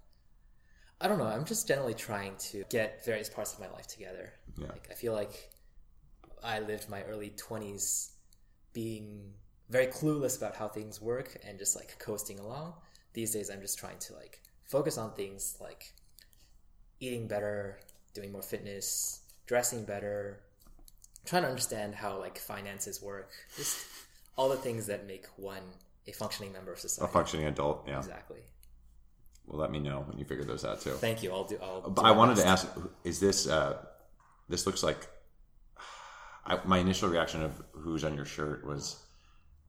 I 1.00 1.08
don't 1.08 1.18
know. 1.18 1.26
I'm 1.26 1.46
just 1.46 1.68
generally 1.68 1.94
trying 1.94 2.36
to 2.52 2.64
get 2.70 3.06
various 3.06 3.30
parts 3.30 3.54
of 3.54 3.60
my 3.60 3.70
life 3.70 3.88
together. 3.88 4.34
Yeah. 4.58 4.68
Like 4.68 4.88
I 4.92 4.96
feel 4.96 5.14
like 5.14 5.50
I 6.46 6.60
lived 6.60 6.90
my 6.90 7.04
early 7.04 7.32
20s 7.32 8.12
being 8.74 9.34
very 9.70 9.88
clueless 9.88 10.38
about 10.38 10.56
how 10.56 10.68
things 10.68 11.02
work 11.02 11.38
and 11.46 11.58
just 11.58 11.76
like 11.76 11.98
coasting 12.00 12.40
along. 12.40 12.74
These 13.14 13.32
days 13.34 13.50
I'm 13.50 13.62
just 13.62 13.80
trying 13.80 13.98
to 14.00 14.14
like 14.14 14.42
focus 14.66 14.98
on 14.98 15.14
things 15.14 15.58
like 15.60 15.94
eating 17.00 17.28
better, 17.28 17.80
doing 18.14 18.32
more 18.32 18.42
fitness, 18.42 19.22
dressing 19.48 19.86
better, 19.86 20.42
trying 21.26 21.44
to 21.44 21.50
understand 21.50 21.96
how 21.96 22.20
like 22.20 22.38
finances 22.38 23.02
work. 23.02 23.32
Just 23.58 23.86
all 24.38 24.50
the 24.50 24.58
things 24.58 24.86
that 24.88 25.08
make 25.08 25.26
one 25.38 25.64
a 26.08 26.12
functioning 26.12 26.54
member 26.54 26.72
of 26.72 26.80
society. 26.80 27.10
A 27.10 27.14
functioning 27.14 27.48
adult, 27.48 27.86
yeah. 27.88 27.98
Exactly. 27.98 28.42
Well, 29.48 29.60
let 29.60 29.72
me 29.72 29.80
know 29.80 30.04
when 30.08 30.18
you 30.18 30.26
figure 30.26 30.44
those 30.44 30.66
out 30.66 30.82
too. 30.82 30.92
Thank 30.92 31.24
you. 31.24 31.32
I'll 31.32 31.44
do. 31.44 31.58
I'll 31.62 31.82
But 31.82 32.06
I 32.06 32.12
wanted 32.12 32.38
to 32.38 32.48
ask: 32.48 32.68
Is 33.04 33.20
this? 33.20 33.48
Uh, 33.48 33.78
this 34.50 34.66
looks 34.66 34.84
like. 34.84 35.08
I, 36.46 36.60
my 36.66 36.78
initial 36.78 37.10
reaction 37.10 37.42
of 37.44 37.62
who's 37.72 38.04
on 38.04 38.16
your 38.16 38.26
shirt 38.26 38.66
was 38.66 38.98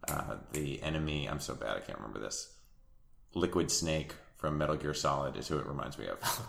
uh, 0.08 0.36
the 0.52 0.82
enemy. 0.82 1.26
I'm 1.28 1.40
so 1.40 1.54
bad. 1.54 1.76
I 1.76 1.80
can't 1.80 1.98
remember 1.98 2.20
this. 2.20 2.52
Liquid 3.34 3.70
Snake 3.70 4.14
from 4.36 4.58
Metal 4.58 4.76
Gear 4.76 4.94
Solid 4.94 5.36
is 5.36 5.48
who 5.48 5.58
it 5.58 5.66
reminds 5.66 5.98
me 5.98 6.06
of. 6.06 6.18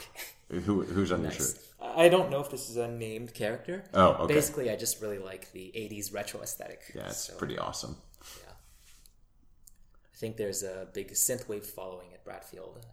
Okay. 0.49 0.62
Who 0.62 0.82
who's 0.84 1.12
on 1.12 1.24
your 1.24 1.32
shirt? 1.32 1.60
I 1.82 2.08
don't 2.08 2.30
know 2.32 2.40
if 2.40 2.49
this 2.49 2.70
is 2.70 2.78
a 2.78 2.88
named 2.88 3.34
character. 3.34 3.84
Oh, 3.94 4.12
okay. 4.24 4.34
Basically, 4.36 4.72
I 4.72 4.78
just 4.78 5.02
really 5.02 5.18
like 5.18 5.52
the 5.52 5.74
'80s 5.76 6.14
retro 6.14 6.41
aesthetic. 6.41 6.80
Yeah, 6.95 7.08
it's 7.08 7.28
So, 7.28 7.36
pretty 7.36 7.58
awesome. 7.58 7.98
Yeah. 8.45 8.54
I 8.54 10.18
think 10.18 10.38
there's 10.38 10.64
a 10.64 10.88
big 10.94 11.12
synthwave 11.12 11.66
following 11.66 12.14
at 12.14 12.24
Bradfield. 12.24 12.86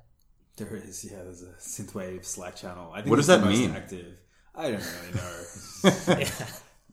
There 0.56 0.74
is, 0.74 1.04
yeah. 1.04 1.22
There's 1.22 1.42
a 1.42 1.52
synthwave 1.60 2.24
Slack 2.24 2.56
channel. 2.56 2.90
I 2.92 3.02
think 3.02 3.10
What 3.10 3.16
does 3.16 3.28
that 3.28 3.46
mean? 3.46 3.70
Active. 3.70 4.18
I 4.52 4.72
don't 4.72 4.92
really 5.02 5.14
know. 5.14 5.90
yeah. 6.18 6.46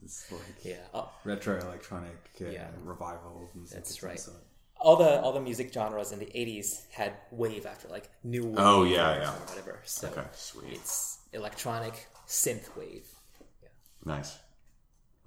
It's 0.04 0.30
like 0.32 0.40
Yeah. 0.64 0.76
Oh, 0.94 1.10
retro 1.24 1.58
electronic 1.60 2.16
uh, 2.40 2.44
Yeah. 2.46 2.68
revival 2.84 3.48
music. 3.54 3.76
That's 3.76 3.90
of 3.92 3.96
some 4.00 4.08
right. 4.08 4.18
sort. 4.20 4.36
all 4.80 4.96
the 4.96 5.20
all 5.20 5.32
the 5.32 5.40
music 5.40 5.72
genres 5.72 6.12
in 6.12 6.18
the 6.18 6.26
'80s 6.26 6.86
had 6.90 7.12
wave 7.30 7.66
after 7.66 7.88
like 7.88 8.10
new 8.24 8.44
wave. 8.46 8.54
Oh, 8.58 8.84
yeah, 8.84 9.16
or 9.16 9.20
yeah. 9.20 9.30
whatever. 9.30 9.80
So 9.84 10.08
Okay, 10.08 10.24
sweet. 10.32 10.72
it's 10.72 11.18
electronic 11.32 12.06
synth 12.26 12.74
wave. 12.76 13.06
Yeah. 13.62 13.68
Nice. 14.04 14.36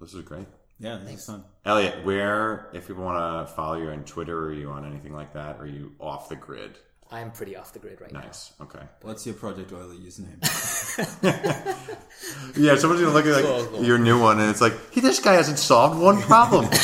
This 0.00 0.12
is 0.14 0.22
great. 0.22 0.46
Yeah, 0.78 0.98
this 1.02 1.20
is 1.20 1.24
fun. 1.26 1.44
Elliot, 1.64 2.04
where 2.04 2.68
if 2.74 2.86
people 2.86 3.02
want 3.04 3.48
to 3.48 3.54
follow 3.54 3.76
you 3.80 3.88
on 3.88 4.04
Twitter, 4.04 4.38
are 4.48 4.52
you 4.52 4.68
on 4.70 4.84
anything 4.84 5.14
like 5.14 5.32
that? 5.32 5.56
Or 5.56 5.62
are 5.62 5.66
you 5.66 5.92
off 5.98 6.28
the 6.28 6.36
grid? 6.36 6.78
I'm 7.10 7.30
pretty 7.30 7.54
off 7.56 7.72
the 7.72 7.78
grid 7.78 8.00
right 8.00 8.12
now. 8.12 8.20
Nice. 8.20 8.52
Okay. 8.60 8.80
What's 9.02 9.24
your 9.26 9.36
Project 9.36 9.72
Euler 9.72 9.94
username? 9.94 10.40
Yeah, 12.56 12.76
someone's 12.76 13.00
gonna 13.02 13.12
look 13.12 13.26
at 13.26 13.32
like 13.34 13.44
Cool, 13.44 13.66
cool. 13.66 13.84
your 13.84 13.98
new 13.98 14.20
one, 14.20 14.40
and 14.40 14.50
it's 14.50 14.60
like, 14.60 14.72
hey, 14.92 15.00
this 15.02 15.20
guy 15.20 15.34
hasn't 15.34 15.58
solved 15.58 15.98
one 16.00 16.20
problem. 16.22 16.68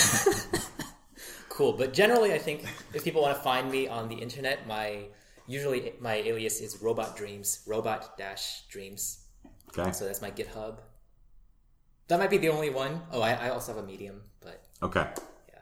Cool, 1.48 1.74
but 1.74 1.92
generally, 1.92 2.32
I 2.32 2.38
think 2.38 2.64
if 2.94 3.04
people 3.04 3.20
want 3.22 3.36
to 3.36 3.42
find 3.42 3.70
me 3.70 3.86
on 3.86 4.08
the 4.08 4.14
internet, 4.16 4.66
my 4.66 5.04
usually 5.46 5.92
my 6.00 6.14
alias 6.14 6.60
is 6.60 6.80
Robot 6.80 7.14
Dreams, 7.14 7.60
Robot 7.66 8.16
Dash 8.16 8.62
Dreams. 8.68 9.26
okay. 9.76 9.92
So 9.92 10.06
that's 10.06 10.22
my 10.22 10.30
GitHub. 10.30 10.78
That 12.08 12.18
might 12.18 12.30
be 12.30 12.38
the 12.38 12.48
only 12.48 12.70
one. 12.70 13.02
Oh, 13.12 13.20
I, 13.20 13.32
I 13.34 13.48
also 13.50 13.74
have 13.74 13.84
a 13.84 13.86
Medium, 13.86 14.22
but 14.40 14.62
Okay. 14.82 15.04
yeah, 15.50 15.58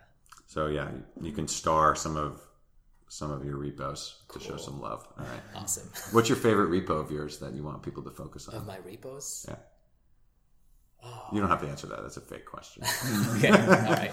So 0.47 0.69
yeah, 0.69 0.89
you 1.21 1.33
can 1.33 1.49
star 1.49 1.97
some 1.97 2.17
of 2.17 2.41
some 3.11 3.33
of 3.33 3.45
your 3.45 3.57
repos 3.57 4.23
to 4.33 4.39
show 4.39 4.57
some 4.57 4.81
love. 4.81 5.05
All 5.19 5.25
right. 5.25 5.41
awesome. 5.57 5.91
What's 6.13 6.29
your 6.29 6.37
favorite 6.39 6.71
repo 6.71 6.91
of 7.01 7.11
yours 7.11 7.39
that 7.41 7.53
you 7.55 7.65
want 7.65 7.83
people 7.83 8.05
to 8.05 8.11
focus 8.11 8.47
on? 8.49 8.55
of 8.55 8.67
my 8.69 8.79
repos. 8.79 9.47
Yeah. 9.49 9.57
Oh. 11.05 11.27
You 11.33 11.41
don't 11.41 11.51
have 11.51 11.61
to 11.63 11.67
answer 11.69 11.89
that. 11.89 12.03
That's 12.03 12.19
a 12.19 12.21
fake 12.21 12.47
question. 12.47 12.85
Okay, 13.37 13.49
all 13.51 13.57
right. 13.67 14.13